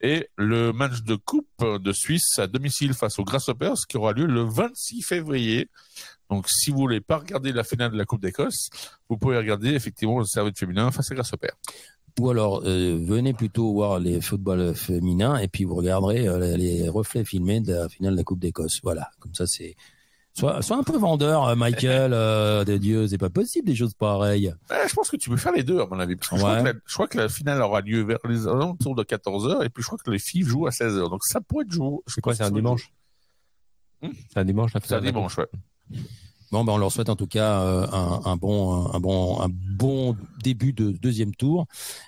Et 0.00 0.28
le 0.36 0.72
match 0.72 1.02
de 1.02 1.16
coupe 1.16 1.48
de 1.60 1.92
Suisse 1.92 2.38
à 2.38 2.46
domicile 2.46 2.94
face 2.94 3.18
aux 3.18 3.24
Grasshoppers 3.24 3.74
qui 3.88 3.96
aura 3.96 4.12
lieu 4.12 4.26
le 4.26 4.42
26 4.42 5.02
février. 5.02 5.68
Donc, 6.30 6.48
si 6.48 6.70
vous 6.70 6.76
voulez 6.78 7.00
pas 7.00 7.18
regarder 7.18 7.52
la 7.52 7.64
finale 7.64 7.90
de 7.92 7.96
la 7.96 8.04
Coupe 8.04 8.20
d'Écosse, 8.20 8.68
vous 9.08 9.16
pouvez 9.16 9.38
regarder 9.38 9.70
effectivement 9.70 10.18
le 10.18 10.24
service 10.24 10.58
féminin 10.58 10.90
face 10.90 11.10
à 11.10 11.14
Grasshoppers. 11.14 11.56
Ou 12.20 12.30
alors, 12.30 12.62
euh, 12.64 12.98
venez 13.00 13.32
plutôt 13.32 13.72
voir 13.72 13.98
les 14.00 14.20
footballs 14.20 14.74
féminins 14.74 15.38
et 15.38 15.46
puis 15.48 15.64
vous 15.64 15.76
regarderez 15.76 16.26
euh, 16.26 16.56
les 16.56 16.88
reflets 16.88 17.24
filmés 17.24 17.60
de 17.60 17.72
la 17.74 17.88
finale 17.88 18.12
de 18.12 18.16
la 18.18 18.24
Coupe 18.24 18.40
d'Écosse. 18.40 18.80
Voilà, 18.82 19.08
comme 19.20 19.34
ça 19.34 19.46
c'est. 19.46 19.76
Sois, 20.34 20.62
sois 20.62 20.76
un 20.76 20.82
peu 20.82 20.96
vendeur, 20.96 21.44
euh, 21.48 21.56
Michael, 21.56 22.12
euh, 22.12 22.64
de 22.64 22.76
Dieu, 22.76 23.08
c'est 23.08 23.18
pas 23.18 23.30
possible 23.30 23.66
des 23.66 23.74
choses 23.74 23.94
pareilles. 23.94 24.52
Je 24.70 24.94
pense 24.94 25.10
que 25.10 25.16
tu 25.16 25.30
peux 25.30 25.36
faire 25.36 25.52
les 25.52 25.62
deux, 25.64 25.80
à 25.80 25.86
mon 25.86 25.98
avis. 25.98 26.16
Parce 26.16 26.28
que 26.30 26.36
je, 26.36 26.40
crois 26.42 26.60
que 26.60 26.66
la, 26.66 26.72
je 26.84 26.94
crois 26.94 27.08
que 27.08 27.18
la 27.18 27.28
finale 27.28 27.62
aura 27.62 27.80
lieu 27.80 28.02
vers 28.02 28.18
les 28.28 28.46
alentours 28.46 28.94
de 28.94 29.02
14h, 29.02 29.64
et 29.64 29.68
puis 29.68 29.82
je 29.82 29.86
crois 29.88 29.98
que 30.04 30.10
les 30.10 30.18
filles 30.18 30.42
jouent 30.42 30.66
à 30.66 30.70
16h. 30.70 31.10
Donc 31.10 31.24
ça 31.24 31.40
pourrait 31.40 31.64
être 31.64 31.72
joué. 31.72 31.98
C'est 32.06 32.20
quoi, 32.20 32.34
c'est 32.34 32.44
un 32.44 32.50
dimanche 32.50 32.92
Hmm. 34.00 34.10
C'est 34.32 34.38
un 34.38 34.44
dimanche 34.44 34.72
la 34.74 34.80
C'est 34.80 34.94
un 34.94 34.98
finale. 34.98 35.12
dimanche, 35.12 35.38
ouais. 35.38 35.48
Bon, 36.50 36.64
ben 36.64 36.72
on 36.72 36.78
leur 36.78 36.90
souhaite 36.90 37.10
en 37.10 37.16
tout 37.16 37.26
cas 37.26 37.60
euh, 37.60 37.86
un, 37.92 38.22
un 38.24 38.36
bon, 38.36 38.86
un 38.90 38.98
bon, 39.00 39.38
un 39.42 39.48
bon 39.50 40.16
début 40.42 40.72
de 40.72 40.92
deuxième 40.92 41.34
tour 41.34 41.66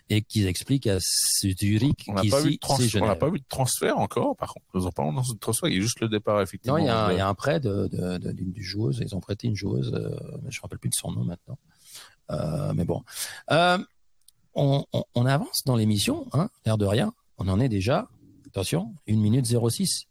et 0.09 0.22
qu'ils 0.22 0.47
expliquent 0.47 0.87
à 0.87 0.99
Zurich 0.99 2.07
pas, 2.31 2.41
qu'ici 2.59 2.59
de 2.59 2.59
c'est 2.91 3.03
on 3.03 3.07
n'a 3.07 3.16
pas 3.16 3.28
vu 3.28 3.39
de 3.39 3.45
transfert 3.51 3.99
encore, 3.99 4.37
par 4.37 4.55
contre. 4.55 4.64
Nous 4.72 4.87
en 4.87 4.93
parlons 4.93 5.12
dans 5.12 5.24
ce 5.24 5.35
transfert, 5.35 5.68
il 5.68 5.74
y 5.74 5.78
a 5.78 5.83
juste 5.83 6.01
le 6.01 6.09
départ, 6.09 6.41
effectivement. 6.41 6.78
Non, 6.78 6.83
il 6.83 6.87
y, 6.87 6.89
a 6.89 7.05
un, 7.05 7.09
de- 7.09 7.12
il 7.12 7.18
y 7.18 7.20
a 7.20 7.28
un 7.28 7.35
prêt 7.35 7.61
de, 7.61 7.87
de, 7.93 8.16
de- 8.16 8.33
d'une 8.33 8.55
joueuse. 8.57 9.03
Ils 9.05 9.14
ont 9.14 9.20
prêté 9.20 9.47
une 9.47 9.57
joueuse, 9.57 9.93
euh, 9.93 10.09
je 10.49 10.57
me 10.59 10.62
rappelle 10.62 10.78
plus 10.78 10.89
de 10.91 10.95
son 10.95 11.12
nom 11.12 11.24
maintenant. 11.24 11.59
Euh, 12.31 12.72
mais 12.74 12.87
bon, 12.87 13.03
on, 14.55 14.85
on, 14.95 15.05
on 15.14 15.26
avance 15.26 15.64
dans 15.66 15.76
l'émission, 15.76 16.26
hein, 16.33 16.49
l'air 16.64 16.78
de 16.78 16.87
rien. 16.87 17.12
On 17.37 17.47
en 17.49 17.61
est 17.61 17.68
déjà, 17.68 18.09
attention, 18.47 18.95
1 19.07 19.16
minute 19.16 19.45
06. 19.47 20.07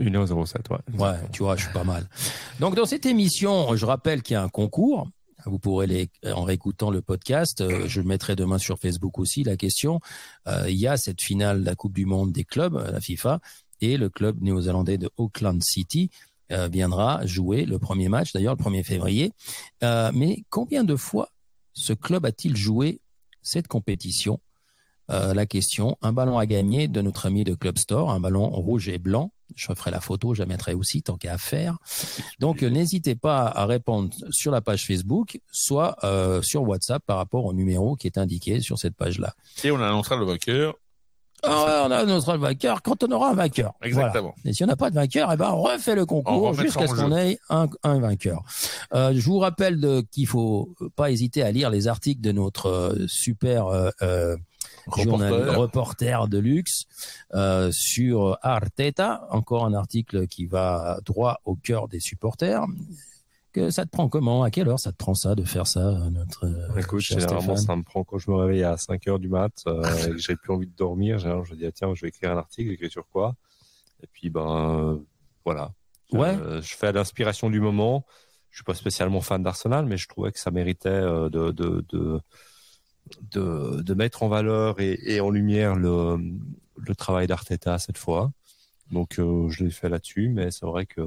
1h07, 0.00 0.56
ouais. 0.70 0.98
Ouais, 0.98 1.16
tu 1.32 1.42
vois, 1.42 1.56
je 1.56 1.64
suis 1.64 1.72
pas 1.72 1.84
mal. 1.84 2.08
Donc 2.60 2.74
dans 2.76 2.86
cette 2.86 3.06
émission, 3.06 3.74
je 3.76 3.84
rappelle 3.86 4.22
qu'il 4.22 4.34
y 4.34 4.36
a 4.36 4.42
un 4.42 4.48
concours. 4.48 5.08
Vous 5.46 5.58
pourrez 5.58 5.86
les, 5.86 6.10
en 6.26 6.42
réécoutant 6.42 6.90
le 6.90 7.00
podcast, 7.00 7.60
euh, 7.60 7.86
je 7.86 8.00
le 8.00 8.06
mettrai 8.08 8.34
demain 8.34 8.58
sur 8.58 8.78
Facebook 8.78 9.18
aussi. 9.18 9.44
La 9.44 9.56
question, 9.56 10.00
euh, 10.48 10.64
il 10.68 10.76
y 10.76 10.88
a 10.88 10.96
cette 10.96 11.20
finale 11.22 11.60
de 11.60 11.66
la 11.66 11.76
Coupe 11.76 11.92
du 11.94 12.06
Monde 12.06 12.32
des 12.32 12.44
clubs, 12.44 12.74
euh, 12.74 12.90
la 12.90 13.00
FIFA, 13.00 13.40
et 13.80 13.96
le 13.96 14.08
club 14.08 14.42
néo-zélandais 14.42 14.98
de 14.98 15.08
Auckland 15.16 15.62
City 15.62 16.10
euh, 16.50 16.66
viendra 16.68 17.24
jouer 17.24 17.66
le 17.66 17.78
premier 17.78 18.08
match, 18.08 18.32
d'ailleurs 18.32 18.56
le 18.58 18.64
1er 18.64 18.82
février. 18.82 19.32
Euh, 19.84 20.10
mais 20.12 20.42
combien 20.50 20.82
de 20.82 20.96
fois 20.96 21.28
ce 21.72 21.92
club 21.92 22.26
a-t-il 22.26 22.56
joué 22.56 23.00
cette 23.40 23.68
compétition? 23.68 24.40
Euh, 25.10 25.34
La 25.34 25.46
question, 25.46 25.96
un 26.02 26.12
ballon 26.12 26.36
à 26.38 26.46
gagner 26.46 26.88
de 26.88 27.00
notre 27.00 27.26
ami 27.26 27.44
de 27.44 27.54
Club 27.54 27.78
Store, 27.78 28.10
un 28.10 28.18
ballon 28.20 28.48
rouge 28.48 28.88
et 28.88 28.98
blanc. 28.98 29.30
Je 29.56 29.72
ferai 29.74 29.90
la 29.90 30.00
photo, 30.00 30.34
je 30.34 30.40
la 30.40 30.46
mettrai 30.46 30.74
aussi 30.74 31.02
tant 31.02 31.16
qu'à 31.16 31.38
faire. 31.38 31.78
Donc 32.38 32.62
euh, 32.62 32.68
n'hésitez 32.68 33.14
pas 33.14 33.46
à 33.46 33.66
répondre 33.66 34.14
sur 34.30 34.52
la 34.52 34.60
page 34.60 34.86
Facebook, 34.86 35.40
soit 35.50 35.96
euh, 36.04 36.42
sur 36.42 36.62
WhatsApp 36.62 37.02
par 37.04 37.16
rapport 37.16 37.44
au 37.44 37.52
numéro 37.52 37.96
qui 37.96 38.06
est 38.06 38.18
indiqué 38.18 38.60
sur 38.60 38.78
cette 38.78 38.96
page-là. 38.96 39.34
Et 39.64 39.70
on 39.70 39.80
annoncera 39.80 40.16
le 40.16 40.24
vainqueur. 40.24 40.74
Ah, 41.44 41.84
on 41.86 41.90
a 41.90 42.04
notre 42.04 42.36
vainqueur 42.36 42.82
quand 42.82 43.04
on 43.04 43.12
aura 43.12 43.30
un 43.30 43.34
vainqueur. 43.34 43.72
Exactement. 43.82 44.34
Voilà. 44.36 44.50
Et 44.50 44.52
si 44.52 44.64
on 44.64 44.66
n'a 44.66 44.76
pas 44.76 44.90
de 44.90 44.96
vainqueur, 44.96 45.30
eh 45.32 45.36
ben 45.36 45.50
on 45.52 45.62
refait 45.62 45.94
le 45.94 46.02
On 46.02 46.06
concours 46.06 46.54
jusqu'à 46.54 46.86
ce 46.88 46.94
qu'on 46.94 47.16
ait 47.16 47.38
un, 47.48 47.68
un 47.84 48.00
vainqueur. 48.00 48.42
Euh, 48.92 49.12
je 49.14 49.20
vous 49.24 49.38
rappelle 49.38 50.02
qu'il 50.10 50.26
faut 50.26 50.74
pas 50.96 51.10
hésiter 51.12 51.42
à 51.42 51.52
lire 51.52 51.70
les 51.70 51.86
articles 51.86 52.20
de 52.20 52.32
notre 52.32 52.66
euh, 52.66 53.06
super 53.06 53.66
euh, 53.68 53.90
euh, 54.02 54.36
journal- 54.96 55.50
Reporter. 55.56 56.28
de 56.28 56.38
luxe 56.38 56.84
euh, 57.34 57.70
sur 57.72 58.38
Arteta. 58.42 59.26
Encore 59.30 59.64
un 59.64 59.74
article 59.74 60.26
qui 60.26 60.46
va 60.46 60.98
droit 61.04 61.40
au 61.44 61.54
cœur 61.56 61.88
des 61.88 62.00
supporters. 62.00 62.64
Que 63.52 63.70
ça 63.70 63.84
te 63.86 63.90
prend 63.90 64.08
comment? 64.08 64.42
À 64.42 64.50
quelle 64.50 64.68
heure 64.68 64.78
ça 64.78 64.92
te 64.92 64.96
prend 64.98 65.14
ça 65.14 65.34
de 65.34 65.42
faire 65.42 65.66
ça, 65.66 65.80
notre 66.10 66.44
euh, 66.46 66.78
Écoute, 66.78 67.00
cher 67.00 67.18
généralement, 67.18 67.40
Stéphane? 67.56 67.66
ça 67.66 67.76
me 67.76 67.82
prend 67.82 68.04
quand 68.04 68.18
je 68.18 68.30
me 68.30 68.36
réveille 68.36 68.62
à 68.62 68.76
5 68.76 69.06
heures 69.08 69.18
du 69.18 69.28
mat, 69.28 69.52
euh, 69.66 69.82
et 70.06 70.10
que 70.10 70.18
j'ai 70.18 70.36
plus 70.36 70.52
envie 70.52 70.66
de 70.66 70.76
dormir. 70.76 71.18
Généralement, 71.18 71.44
je 71.44 71.54
me 71.54 71.58
dis, 71.58 71.66
ah, 71.66 71.72
tiens, 71.72 71.92
je 71.94 72.02
vais 72.02 72.08
écrire 72.08 72.30
un 72.32 72.36
article, 72.36 72.70
j'écris 72.70 72.90
sur 72.90 73.08
quoi? 73.08 73.34
Et 74.02 74.06
puis, 74.12 74.28
ben, 74.28 74.78
euh, 74.80 74.98
voilà. 75.44 75.72
Ouais. 76.12 76.36
Euh, 76.36 76.60
je 76.62 76.74
fais 76.74 76.88
à 76.88 76.92
l'inspiration 76.92 77.48
du 77.50 77.60
moment. 77.60 78.04
Je 78.50 78.58
suis 78.58 78.64
pas 78.64 78.74
spécialement 78.74 79.20
fan 79.22 79.42
d'Arsenal, 79.42 79.86
mais 79.86 79.96
je 79.96 80.08
trouvais 80.08 80.30
que 80.30 80.38
ça 80.38 80.50
méritait 80.50 80.88
euh, 80.90 81.28
de, 81.30 81.50
de, 81.50 81.84
de, 81.90 82.20
de, 83.32 83.82
de 83.82 83.94
mettre 83.94 84.22
en 84.22 84.28
valeur 84.28 84.80
et, 84.80 84.98
et 85.04 85.20
en 85.20 85.30
lumière 85.30 85.74
le, 85.76 86.16
le 86.76 86.94
travail 86.94 87.26
d'Arteta 87.26 87.78
cette 87.78 87.98
fois. 87.98 88.32
Donc, 88.90 89.18
euh, 89.18 89.48
je 89.50 89.64
l'ai 89.64 89.70
fait 89.70 89.88
là-dessus, 89.88 90.28
mais 90.30 90.50
c'est 90.50 90.64
vrai 90.66 90.86
que, 90.86 91.00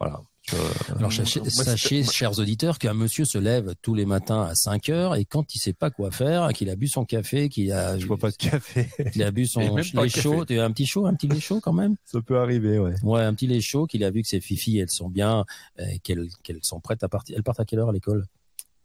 voilà. 0.00 0.20
Je- 0.42 0.92
Alors, 0.96 1.12
sachez, 1.12 1.40
Moi, 1.40 1.50
sachez, 1.50 2.02
c'était- 2.04 2.12
chers 2.12 2.38
auditeurs, 2.38 2.78
qu'un 2.78 2.94
monsieur 2.94 3.24
se 3.24 3.36
lève 3.38 3.74
tous 3.82 3.94
les 3.94 4.06
matins 4.06 4.42
à 4.42 4.54
5 4.54 4.88
heures 4.90 5.16
et 5.16 5.24
quand 5.24 5.54
il 5.54 5.58
sait 5.58 5.72
pas 5.72 5.90
quoi 5.90 6.12
faire, 6.12 6.52
qu'il 6.52 6.70
a 6.70 6.76
bu 6.76 6.86
son 6.86 7.04
café, 7.04 7.48
qu'il 7.48 7.72
a, 7.72 7.98
je 7.98 8.06
bois 8.06 8.16
pas 8.16 8.30
de 8.30 8.36
café. 8.36 8.86
qu'il 9.12 9.22
a 9.24 9.30
bu 9.32 9.46
son 9.46 9.76
lait 9.76 10.08
chaud, 10.08 10.44
tu 10.44 10.58
as 10.58 10.64
un 10.64 10.70
petit 10.70 10.86
chaud, 10.86 11.06
un 11.06 11.14
petit 11.14 11.26
lait 11.26 11.40
chaud 11.40 11.60
quand 11.60 11.72
même? 11.72 11.96
ça 12.04 12.20
peut 12.20 12.38
arriver, 12.38 12.78
ouais. 12.78 12.94
Ouais, 13.02 13.22
un 13.22 13.34
petit 13.34 13.48
lait 13.48 13.60
chaud, 13.60 13.86
qu'il 13.86 14.04
a 14.04 14.10
vu 14.10 14.22
que 14.22 14.28
ses 14.28 14.40
filles, 14.40 14.78
elles 14.78 14.90
sont 14.90 15.08
bien, 15.08 15.44
euh, 15.80 15.84
qu'elles, 16.04 16.28
qu'elles 16.44 16.60
sont 16.62 16.78
prêtes 16.80 17.02
à 17.02 17.08
partir. 17.08 17.36
Elles 17.36 17.42
partent 17.42 17.60
à 17.60 17.64
quelle 17.64 17.80
heure 17.80 17.88
à 17.88 17.92
l'école? 17.92 18.24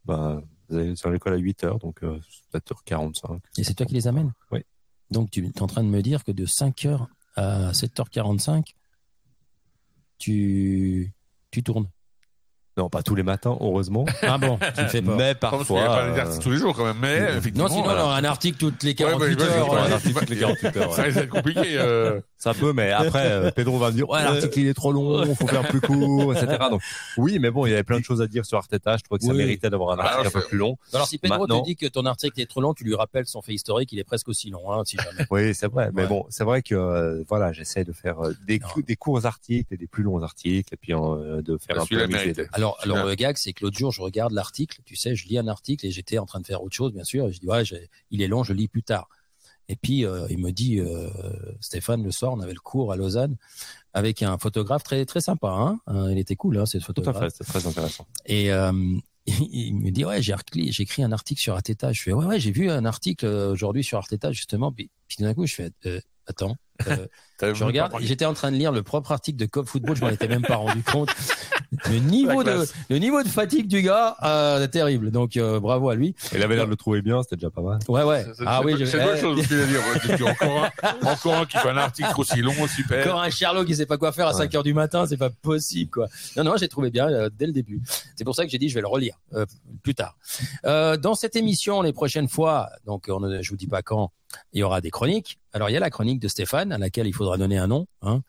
Ben, 0.05 0.41
vous 0.69 0.77
allez 0.77 0.95
sur 0.95 1.09
l'école 1.11 1.33
à 1.33 1.37
8 1.37 1.63
heures, 1.65 1.79
donc 1.79 2.03
euh, 2.03 2.19
7h45. 2.53 3.39
Et 3.57 3.63
c'est 3.63 3.73
toi 3.73 3.85
qui 3.85 3.93
les 3.93 4.07
amènes? 4.07 4.31
Oui. 4.51 4.59
Donc, 5.09 5.29
tu 5.31 5.45
es 5.45 5.61
en 5.61 5.67
train 5.67 5.83
de 5.83 5.89
me 5.89 6.01
dire 6.01 6.23
que 6.23 6.31
de 6.31 6.45
5 6.45 6.85
heures 6.85 7.07
à 7.35 7.71
7h45, 7.71 8.63
tu, 10.17 11.13
tu 11.51 11.63
tournes? 11.63 11.87
Non, 12.77 12.89
pas 12.89 13.03
tous 13.03 13.15
les 13.15 13.23
matins, 13.23 13.57
heureusement. 13.59 14.05
Ah 14.21 14.37
bon, 14.37 14.57
tu 14.75 14.81
me 14.81 14.87
fais 14.87 15.01
peur. 15.01 15.17
Mais 15.17 15.35
Parce 15.35 15.67
qu'il 15.67 15.75
n'y 15.75 15.81
a 15.81 15.85
parfois. 15.85 15.97
pas 15.97 16.09
les 16.13 16.19
articles 16.19 16.39
euh, 16.39 16.43
tous 16.43 16.51
les 16.51 16.57
jours, 16.57 16.75
quand 16.75 16.85
même. 16.85 16.97
Mais, 16.99 17.17
effectivement. 17.37 17.63
Non, 17.65 17.69
sinon, 17.69 17.83
voilà. 17.83 17.99
alors, 17.99 18.13
un 18.13 18.23
article 18.23 18.57
toutes 18.57 18.83
les 18.83 18.91
Ouais, 18.91 18.95
bah, 19.11 19.11
48 19.11 19.41
heures. 19.41 19.69
ouais, 19.73 19.77
euh, 19.77 19.83
un 19.83 19.91
article 19.91 20.19
toutes 20.19 20.29
les 20.29 20.37
48 20.39 20.77
heures. 20.77 20.93
Ça 20.93 21.01
risque 21.03 21.17
d'être 21.17 21.29
compliqué. 21.29 21.77
euh, 21.77 22.21
Ça 22.41 22.53
peut, 22.55 22.73
mais 22.73 22.91
après, 22.91 23.31
euh, 23.31 23.51
Pedro 23.51 23.77
va 23.77 23.91
me 23.91 23.95
dire, 23.95 24.09
ouais, 24.09 24.23
l'article 24.23 24.59
il 24.61 24.67
est 24.67 24.73
trop 24.73 24.91
long, 24.91 25.23
faut 25.35 25.45
faire 25.47 25.67
plus 25.67 25.79
court, 25.79 26.33
etc. 26.35 26.57
Donc, 26.71 26.81
oui, 27.17 27.37
mais 27.39 27.51
bon, 27.51 27.67
il 27.67 27.69
y 27.69 27.73
avait 27.73 27.83
plein 27.83 27.99
de 27.99 28.03
choses 28.03 28.21
à 28.21 28.27
dire 28.27 28.45
sur 28.45 28.57
Arteta. 28.57 28.97
Je 28.97 29.03
trouvais 29.03 29.19
que 29.19 29.25
ça 29.25 29.33
méritait 29.33 29.69
d'avoir 29.69 29.97
un 29.97 30.03
article 30.03 30.27
un 30.27 30.41
peu 30.41 30.47
plus 30.47 30.57
long. 30.57 30.75
Alors 30.93 31.07
si 31.07 31.19
Pedro 31.19 31.37
Maintenant- 31.41 31.61
te 31.61 31.65
dit 31.65 31.75
que 31.75 31.85
ton 31.85 32.05
article 32.07 32.41
est 32.41 32.47
trop 32.47 32.59
long, 32.61 32.73
tu 32.73 32.83
lui 32.83 32.95
rappelles 32.95 33.27
son 33.27 33.41
fait 33.43 33.53
historique, 33.53 33.91
il 33.91 33.99
est 33.99 34.03
presque 34.03 34.27
aussi 34.27 34.49
long, 34.49 34.71
hein, 34.71 34.81
si 34.85 34.97
jamais. 34.97 35.25
Oui, 35.29 35.53
c'est 35.53 35.67
vrai. 35.71 35.91
Mais 35.93 36.01
Ouais. 36.01 36.07
bon, 36.07 36.25
c'est 36.29 36.43
vrai 36.43 36.63
que 36.63 36.73
euh, 36.73 37.23
voilà, 37.29 37.53
j'essaie 37.53 37.83
de 37.85 37.93
faire 37.93 38.19
euh, 38.21 38.33
des, 38.47 38.57
cou- 38.57 38.81
des 38.81 38.95
courts 38.95 39.25
articles 39.27 39.71
et 39.73 39.77
des 39.77 39.87
plus 39.87 40.01
longs 40.03 40.21
articles, 40.23 40.73
et 40.73 40.77
puis 40.77 40.93
euh, 40.93 41.41
de 41.43 41.57
faire 41.57 41.75
Bah, 41.75 41.83
un 41.83 41.85
peu 41.85 42.07
méritait. 42.07 42.33
deux. 42.43 42.47
Alors, 42.53 42.75
alors 42.81 43.05
le 43.05 43.13
gag, 43.13 43.37
c'est 43.37 43.53
que 43.53 43.63
l'autre 43.63 43.77
jour, 43.77 43.91
je 43.91 44.01
regarde 44.01 44.31
l'article, 44.33 44.79
tu 44.83 44.95
sais, 44.95 45.15
je 45.15 45.27
lis 45.27 45.37
un 45.37 45.47
article 45.47 45.85
et 45.85 45.91
j'étais 45.91 46.17
en 46.17 46.25
train 46.25 46.39
de 46.39 46.47
faire 46.47 46.63
autre 46.63 46.75
chose, 46.75 46.91
bien 46.91 47.03
sûr, 47.03 47.27
et 47.27 47.31
je 47.33 47.39
dis, 47.39 47.47
ouais, 47.47 47.61
il 48.09 48.21
est 48.23 48.27
long, 48.27 48.43
je 48.43 48.53
lis 48.53 48.67
plus 48.67 48.81
tard. 48.83 49.07
Et 49.69 49.75
puis, 49.75 50.05
euh, 50.05 50.27
il 50.29 50.39
me 50.39 50.51
dit, 50.51 50.79
euh, 50.79 51.09
Stéphane, 51.59 52.03
le 52.03 52.11
soir, 52.11 52.33
on 52.33 52.39
avait 52.39 52.53
le 52.53 52.59
cours 52.59 52.91
à 52.91 52.95
Lausanne 52.95 53.37
avec 53.93 54.21
un 54.23 54.37
photographe 54.37 54.83
très 54.83 55.05
très 55.05 55.21
sympa. 55.21 55.49
Hein 55.49 55.79
Euh, 55.89 56.11
il 56.11 56.17
était 56.17 56.35
cool, 56.35 56.57
hein, 56.57 56.65
ce 56.65 56.77
Tout 56.77 56.83
à 56.83 56.87
photographe. 56.87 57.19
fait, 57.19 57.35
c'est 57.37 57.43
très 57.43 57.67
intéressant. 57.67 58.05
Et 58.25 58.51
euh, 58.51 58.71
il 59.25 59.75
me 59.75 59.91
dit, 59.91 60.05
ouais, 60.05 60.21
j'ai 60.21 60.33
écrit 60.79 61.03
un 61.03 61.11
article 61.11 61.41
sur 61.41 61.53
Arteta. 61.53 61.91
Je 61.93 62.01
fais, 62.01 62.13
ouais, 62.13 62.25
ouais, 62.25 62.39
j'ai 62.39 62.51
vu 62.51 62.69
un 62.69 62.85
article 62.85 63.25
aujourd'hui 63.25 63.83
sur 63.83 63.97
Arteta, 63.97 64.31
justement. 64.31 64.71
Puis, 64.71 64.89
puis 65.07 65.17
d'un 65.19 65.33
coup, 65.33 65.45
je 65.45 65.55
fais, 65.55 65.71
attends. 66.27 66.55
Euh, 66.87 67.53
je 67.53 67.63
regarde, 67.63 67.93
j'étais 68.01 68.25
en 68.25 68.33
train 68.33 68.51
de 68.51 68.57
lire 68.57 68.71
le 68.71 68.83
propre 68.83 69.11
article 69.11 69.37
de 69.37 69.45
Cop 69.45 69.67
Football, 69.67 69.95
je 69.95 70.01
m'en 70.01 70.09
étais 70.09 70.27
même 70.27 70.43
pas 70.43 70.55
rendu 70.57 70.81
compte. 70.83 71.09
Le 71.89 71.99
niveau 71.99 72.43
de, 72.43 72.51
classe. 72.51 72.73
le 72.89 72.97
niveau 72.97 73.23
de 73.23 73.29
fatigue 73.29 73.65
du 73.65 73.81
gars, 73.81 74.17
euh, 74.23 74.67
terrible. 74.67 75.09
Donc, 75.09 75.37
euh, 75.37 75.57
bravo 75.61 75.87
à 75.89 75.95
lui. 75.95 76.15
Il 76.33 76.43
avait 76.43 76.55
l'air 76.57 76.65
de 76.65 76.69
le 76.69 76.75
trouver 76.75 77.01
bien, 77.01 77.23
c'était 77.23 77.37
déjà 77.37 77.49
pas 77.49 77.61
mal. 77.61 77.79
Ouais, 77.87 78.03
ouais. 78.03 78.25
C'est- 78.35 78.43
Ah 78.45 78.61
oui, 78.61 78.73
c'est 78.85 78.97
bonne 79.01 79.15
eh, 79.15 79.21
chose 79.21 79.39
aussi 79.39 79.53
à 79.53 79.65
dire. 79.65 79.79
ouais. 79.79 79.99
Tu 80.01 80.15
dis 80.17 80.23
Encore 80.29 80.65
un, 80.65 81.07
encore 81.07 81.35
un 81.35 81.45
qui 81.45 81.57
fait 81.57 81.69
un 81.69 81.77
article 81.77 82.11
aussi 82.17 82.41
long, 82.41 82.67
super. 82.67 83.07
Encore 83.07 83.21
un 83.21 83.29
Sherlock 83.29 83.67
qui 83.67 83.75
sait 83.75 83.85
pas 83.85 83.97
quoi 83.97 84.11
faire 84.11 84.27
à 84.27 84.31
Ouais. 84.33 84.37
5 84.39 84.53
heures 84.55 84.63
du 84.63 84.73
matin, 84.73 85.05
c'est 85.07 85.15
pas 85.15 85.29
possible, 85.29 85.91
quoi. 85.91 86.07
Non, 86.35 86.43
non, 86.43 86.57
j'ai 86.57 86.67
trouvé 86.67 86.89
bien 86.91 87.07
euh, 87.07 87.29
dès 87.33 87.45
le 87.45 87.53
début. 87.53 87.81
C'est 88.17 88.25
pour 88.25 88.35
ça 88.35 88.43
que 88.43 88.51
j'ai 88.51 88.57
dit, 88.57 88.67
je 88.67 88.75
vais 88.75 88.81
le 88.81 88.87
relire 88.87 89.15
euh, 89.33 89.45
plus 89.81 89.95
tard. 89.95 90.17
Euh, 90.65 90.97
dans 90.97 91.15
cette 91.15 91.37
émission, 91.37 91.81
les 91.81 91.93
prochaines 91.93 92.27
fois, 92.27 92.69
donc 92.85 93.05
on 93.07 93.21
ne, 93.21 93.41
je 93.41 93.49
vous 93.49 93.57
dis 93.57 93.67
pas 93.67 93.81
quand, 93.81 94.11
il 94.53 94.59
y 94.59 94.63
aura 94.63 94.79
des 94.81 94.91
chroniques. 94.91 95.39
Alors, 95.53 95.69
il 95.69 95.73
y 95.73 95.77
a 95.77 95.79
la 95.81 95.89
chronique 95.89 96.19
de 96.21 96.27
Stéphane, 96.29 96.70
à 96.71 96.77
laquelle 96.77 97.07
il 97.07 97.13
faudra 97.13 97.37
donner 97.37 97.57
un 97.57 97.67
nom. 97.67 97.87
Hein. 98.01 98.21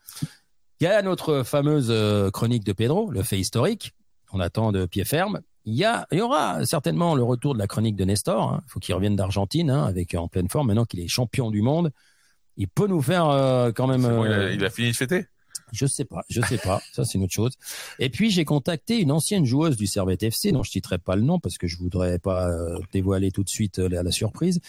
Il 0.79 0.85
y 0.85 0.87
a 0.87 1.01
notre 1.01 1.43
fameuse 1.43 1.87
euh, 1.89 2.29
chronique 2.29 2.63
de 2.63 2.73
Pedro, 2.73 3.09
le 3.09 3.23
fait 3.23 3.39
historique. 3.39 3.93
On 4.31 4.39
attend 4.39 4.71
de 4.71 4.85
pied 4.85 5.05
ferme. 5.05 5.41
Il 5.65 5.75
y, 5.75 5.85
a, 5.85 6.07
il 6.11 6.17
y 6.17 6.21
aura 6.21 6.65
certainement 6.65 7.15
le 7.15 7.23
retour 7.23 7.53
de 7.53 7.59
la 7.59 7.67
chronique 7.67 7.95
de 7.95 8.03
Nestor. 8.03 8.51
hein. 8.51 8.61
Il 8.67 8.69
faut 8.71 8.79
qu'il 8.79 8.93
revienne 8.95 9.15
d'Argentine, 9.15 9.69
hein, 9.69 9.85
avec 9.85 10.13
en 10.13 10.27
pleine 10.27 10.49
forme. 10.49 10.67
Maintenant 10.67 10.83
qu'il 10.85 10.99
est 10.99 11.07
champion 11.07 11.51
du 11.51 11.61
monde, 11.61 11.91
il 12.57 12.67
peut 12.67 12.87
nous 12.87 13.01
faire 13.01 13.29
euh, 13.29 13.71
quand 13.71 13.87
même. 13.87 14.01
Il, 14.01 14.07
a, 14.07 14.35
euh, 14.35 14.53
il 14.53 14.65
a 14.65 14.69
fini 14.69 14.91
de 14.91 14.95
fêter. 14.95 15.25
Je 15.73 15.85
sais 15.85 16.05
pas, 16.05 16.23
je 16.29 16.39
sais 16.41 16.57
pas. 16.57 16.81
Ça, 16.93 17.03
c'est 17.03 17.17
une 17.17 17.23
autre 17.25 17.33
chose. 17.33 17.53
Et 17.99 18.09
puis, 18.09 18.29
j'ai 18.29 18.45
contacté 18.45 18.99
une 18.99 19.11
ancienne 19.11 19.45
joueuse 19.45 19.75
du 19.75 19.87
Servette 19.87 20.23
FC, 20.23 20.51
dont 20.51 20.63
je 20.63 20.71
citerai 20.71 20.99
pas 20.99 21.15
le 21.15 21.23
nom 21.23 21.39
parce 21.39 21.57
que 21.57 21.67
je 21.67 21.77
voudrais 21.77 22.19
pas 22.19 22.47
euh, 22.49 22.77
dévoiler 22.93 23.31
tout 23.31 23.43
de 23.43 23.49
suite 23.49 23.79
euh, 23.79 23.89
la, 23.89 24.03
la 24.03 24.11
surprise, 24.11 24.59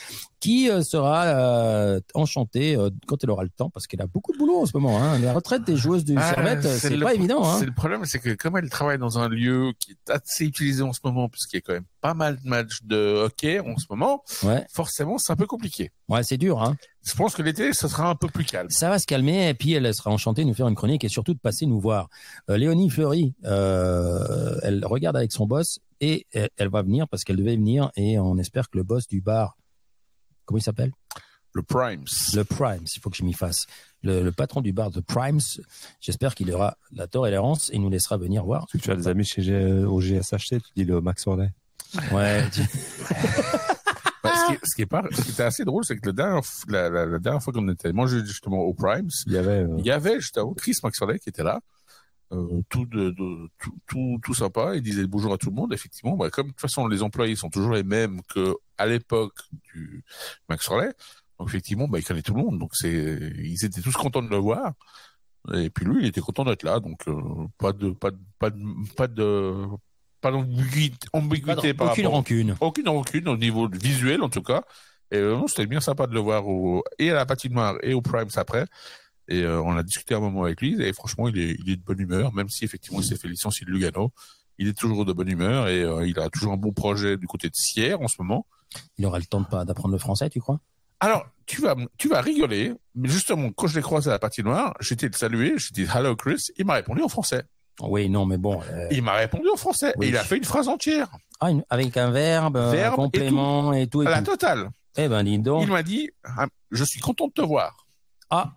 qui 0.40 0.68
euh, 0.70 0.82
sera 0.82 1.24
euh, 1.24 2.00
enchantée 2.14 2.76
euh, 2.76 2.90
quand 3.06 3.22
elle 3.22 3.30
aura 3.30 3.44
le 3.44 3.50
temps, 3.50 3.70
parce 3.70 3.86
qu'elle 3.86 4.02
a 4.02 4.06
beaucoup 4.06 4.32
de 4.32 4.38
boulot 4.38 4.60
en 4.62 4.66
ce 4.66 4.72
moment. 4.76 5.02
Hein. 5.02 5.18
La 5.20 5.32
retraite 5.32 5.64
des 5.64 5.76
joueuses 5.76 6.04
du 6.04 6.14
Ah, 6.16 6.34
Servette, 6.34 6.62
c'est 6.78 6.98
pas 6.98 7.14
évident. 7.14 7.44
Hein. 7.48 7.56
C'est 7.60 7.66
le 7.66 7.72
problème, 7.74 8.04
c'est 8.04 8.18
que 8.18 8.34
comme 8.34 8.56
elle 8.56 8.68
travaille 8.70 8.98
dans 8.98 9.18
un 9.18 9.28
lieu 9.28 9.72
qui 9.78 9.92
est 9.92 10.10
assez 10.10 10.44
utilisé 10.46 10.82
en 10.82 10.92
ce 10.92 11.00
moment, 11.04 11.28
puisqu'il 11.28 11.56
y 11.56 11.58
a 11.58 11.60
quand 11.62 11.72
même 11.74 11.84
pas 12.00 12.14
mal 12.14 12.38
de 12.42 12.48
matchs 12.48 12.80
de 12.84 12.96
hockey 13.24 13.60
en 13.60 13.76
ce 13.78 13.86
moment, 13.90 14.22
Ouais, 14.42 14.66
forcément, 14.72 15.18
c'est 15.18 15.32
un 15.32 15.36
peu 15.36 15.46
compliqué. 15.46 15.90
ouais, 16.08 16.22
c'est 16.22 16.36
dur. 16.38 16.62
Hein. 16.62 16.76
Je 17.06 17.14
pense 17.14 17.34
que 17.34 17.42
l'été, 17.42 17.72
ça 17.74 17.88
sera 17.88 18.08
un 18.08 18.14
peu 18.14 18.28
plus 18.28 18.44
calme. 18.44 18.70
Ça 18.70 18.88
va 18.88 18.98
se 18.98 19.06
calmer 19.06 19.48
et 19.48 19.54
puis 19.54 19.72
elle 19.72 19.92
sera 19.94 20.10
enchantée 20.10 20.42
de 20.42 20.48
nous 20.48 20.54
faire 20.54 20.68
une 20.68 20.74
chronique 20.74 21.04
et 21.04 21.08
surtout 21.08 21.34
de 21.34 21.38
passer 21.38 21.66
nous 21.66 21.78
voir. 21.80 22.08
Euh, 22.48 22.56
Léonie 22.56 22.88
Fleury, 22.88 23.34
euh, 23.44 24.58
elle 24.62 24.84
regarde 24.86 25.16
avec 25.16 25.30
son 25.32 25.46
boss 25.46 25.80
et 26.00 26.26
elle, 26.32 26.48
elle 26.56 26.68
va 26.70 26.82
venir 26.82 27.06
parce 27.08 27.24
qu'elle 27.24 27.36
devait 27.36 27.56
venir 27.56 27.90
et 27.96 28.18
on 28.18 28.38
espère 28.38 28.70
que 28.70 28.78
le 28.78 28.84
boss 28.84 29.06
du 29.06 29.20
bar, 29.20 29.56
comment 30.46 30.58
il 30.58 30.62
s'appelle? 30.62 30.92
Le 31.52 31.62
Primes. 31.62 32.04
Le 32.34 32.42
Primes, 32.42 32.84
il 32.96 33.00
faut 33.00 33.10
que 33.10 33.16
je 33.16 33.22
m'y 33.22 33.32
fasse. 33.34 33.66
Le, 34.02 34.22
le 34.22 34.32
patron 34.32 34.60
du 34.60 34.72
bar 34.72 34.90
The 34.90 35.00
Primes, 35.00 35.38
j'espère 36.00 36.34
qu'il 36.34 36.50
aura 36.52 36.76
la 36.92 37.06
tolérance 37.06 37.70
et 37.72 37.78
nous 37.78 37.90
laissera 37.90 38.16
venir 38.16 38.44
voir. 38.44 38.66
Tu 38.76 38.90
as 38.90 38.96
des 38.96 39.06
amis 39.08 39.24
chez 39.24 39.42
G- 39.42 39.84
au 39.84 40.00
GSHC, 40.00 40.60
tu 40.60 40.70
dis 40.74 40.84
le 40.84 41.00
Max 41.00 41.26
Orley. 41.26 41.50
Ouais, 42.12 42.42
ce, 44.34 44.46
qui 44.46 44.52
est, 44.52 44.60
ce 44.66 44.74
qui 44.76 44.82
est 44.82 44.86
pas, 44.86 45.02
ce 45.10 45.22
qui 45.22 45.30
était 45.30 45.42
assez 45.42 45.64
drôle, 45.64 45.84
c'est 45.84 45.96
que 45.98 46.10
la 46.10 46.40
la, 46.68 46.90
la, 46.90 47.06
la 47.06 47.18
dernière 47.18 47.42
fois 47.42 47.52
qu'on 47.52 47.68
était 47.68 47.92
mangé 47.92 48.24
justement 48.24 48.58
au 48.60 48.74
Primes, 48.74 49.08
Il 49.26 49.32
y 49.32 49.36
avait, 49.38 49.62
euh, 49.64 49.74
il 49.78 49.86
y 49.86 49.90
avait 49.90 50.20
justement 50.20 50.52
Chris 50.54 50.76
Maxwell 50.82 51.18
qui 51.20 51.28
était 51.28 51.42
là, 51.42 51.60
euh, 52.32 52.60
tout, 52.68 52.86
de, 52.86 53.10
de- 53.10 53.48
tout, 53.58 53.78
tout, 53.86 54.18
tout 54.22 54.34
sympa. 54.34 54.74
Il 54.74 54.82
disait 54.82 55.06
bonjour 55.06 55.32
à 55.32 55.38
tout 55.38 55.50
le 55.50 55.54
monde. 55.56 55.72
Effectivement, 55.72 56.16
bah, 56.16 56.30
comme 56.30 56.46
de 56.48 56.52
toute 56.52 56.60
façon 56.60 56.86
les 56.88 57.02
employés 57.02 57.36
sont 57.36 57.50
toujours 57.50 57.72
les 57.72 57.82
mêmes 57.84 58.20
que 58.34 58.54
à 58.78 58.86
l'époque 58.86 59.38
du 59.72 60.04
Maxwell, 60.48 60.92
donc 61.38 61.48
effectivement, 61.48 61.88
bah, 61.88 61.98
il 61.98 62.04
connaît 62.04 62.22
tout 62.22 62.34
le 62.34 62.42
monde. 62.42 62.58
Donc 62.58 62.70
c'est, 62.74 63.32
ils 63.38 63.64
étaient 63.64 63.80
tous 63.82 63.92
contents 63.96 64.22
de 64.22 64.28
le 64.30 64.36
voir. 64.36 64.72
Et 65.52 65.68
puis 65.68 65.84
lui, 65.84 66.02
il 66.02 66.06
était 66.06 66.22
content 66.22 66.44
d'être 66.44 66.62
là. 66.62 66.80
Donc 66.80 67.06
euh, 67.06 67.14
pas 67.58 67.72
de, 67.72 67.90
pas 67.90 68.10
de, 68.10 68.18
pas 68.38 68.50
de, 68.50 68.94
pas 68.96 69.06
de, 69.08 69.66
pas 70.24 70.30
d'ambiguïté 70.30 71.06
aucune 71.12 72.06
rapport 72.06 72.12
rancune. 72.12 72.56
aucune 72.60 72.88
rancune 72.88 73.28
au 73.28 73.36
niveau 73.36 73.68
visuel 73.68 74.22
en 74.22 74.30
tout 74.30 74.42
cas. 74.42 74.62
Et 75.10 75.18
euh, 75.18 75.46
c'était 75.48 75.66
bien 75.66 75.80
sympa 75.80 76.06
de 76.06 76.14
le 76.14 76.20
voir 76.20 76.48
au, 76.48 76.82
et 76.98 77.10
à 77.10 77.14
la 77.14 77.26
patinoire 77.26 77.76
et 77.82 77.92
au 77.92 78.00
Primes 78.00 78.30
après. 78.36 78.64
Et 79.28 79.42
euh, 79.42 79.60
on 79.62 79.76
a 79.76 79.82
discuté 79.82 80.14
un 80.14 80.20
moment 80.20 80.44
avec 80.44 80.60
lui 80.62 80.80
et 80.82 80.92
franchement, 80.94 81.28
il 81.28 81.38
est, 81.38 81.56
il 81.62 81.70
est 81.70 81.76
de 81.76 81.82
bonne 81.82 82.00
humeur, 82.00 82.32
même 82.32 82.48
si 82.48 82.64
effectivement 82.64 83.00
il 83.00 83.04
s'est 83.04 83.16
fait 83.16 83.28
licencier 83.28 83.66
de 83.66 83.70
Lugano. 83.70 84.12
Il 84.58 84.68
est 84.68 84.78
toujours 84.78 85.04
de 85.04 85.12
bonne 85.12 85.28
humeur 85.28 85.68
et 85.68 85.82
euh, 85.82 86.06
il 86.06 86.18
a 86.18 86.30
toujours 86.30 86.52
un 86.52 86.56
bon 86.56 86.72
projet 86.72 87.16
du 87.18 87.26
côté 87.26 87.50
de 87.50 87.56
Sierre 87.56 88.00
en 88.00 88.08
ce 88.08 88.16
moment. 88.18 88.46
Il 88.96 89.04
aura 89.04 89.18
le 89.18 89.26
temps 89.26 89.40
de 89.42 89.46
pas 89.46 89.64
d'apprendre 89.64 89.92
le 89.92 89.98
français, 89.98 90.30
tu 90.30 90.40
crois? 90.40 90.60
Alors, 91.00 91.26
tu 91.44 91.60
vas, 91.60 91.76
tu 91.98 92.08
vas 92.08 92.22
rigoler, 92.22 92.72
mais 92.94 93.08
justement, 93.08 93.50
quand 93.52 93.66
je 93.66 93.76
l'ai 93.76 93.82
croisé 93.82 94.08
à 94.08 94.12
la 94.12 94.18
patinoire, 94.18 94.74
j'étais 94.80 95.06
le 95.06 95.12
saluer, 95.12 95.54
j'ai 95.58 95.72
dit 95.72 95.86
Hello 95.92 96.16
Chris, 96.16 96.46
il 96.56 96.64
m'a 96.64 96.74
répondu 96.74 97.02
en 97.02 97.08
français. 97.08 97.42
Oui, 97.80 98.08
non, 98.08 98.24
mais 98.26 98.36
bon. 98.38 98.60
euh, 98.72 98.88
Il 98.90 99.02
m'a 99.02 99.14
répondu 99.14 99.48
en 99.52 99.56
français 99.56 99.92
Oui. 99.96 100.06
et 100.06 100.08
il 100.10 100.16
a 100.16 100.22
fait 100.24 100.36
une 100.36 100.44
phrase 100.44 100.68
entière, 100.68 101.08
ah, 101.40 101.50
une- 101.50 101.64
avec 101.70 101.96
un 101.96 102.10
verbe, 102.10 102.56
un 102.56 102.72
et 102.72 102.90
complément 102.94 103.72
et 103.72 103.86
tout. 103.88 104.02
Et 104.02 104.06
à 104.06 104.10
la 104.10 104.18
tout. 104.18 104.30
totale. 104.32 104.70
Eh 104.96 105.08
ben, 105.08 105.24
dis 105.24 105.38
donc. 105.40 105.62
Il 105.64 105.70
m'a 105.72 105.82
dit 105.82 106.10
Ah, 106.24 106.46
Je 106.70 106.84
suis 106.84 107.00
content 107.00 107.26
de 107.26 107.32
te 107.32 107.42
voir. 107.42 107.86
Ah, 108.30 108.52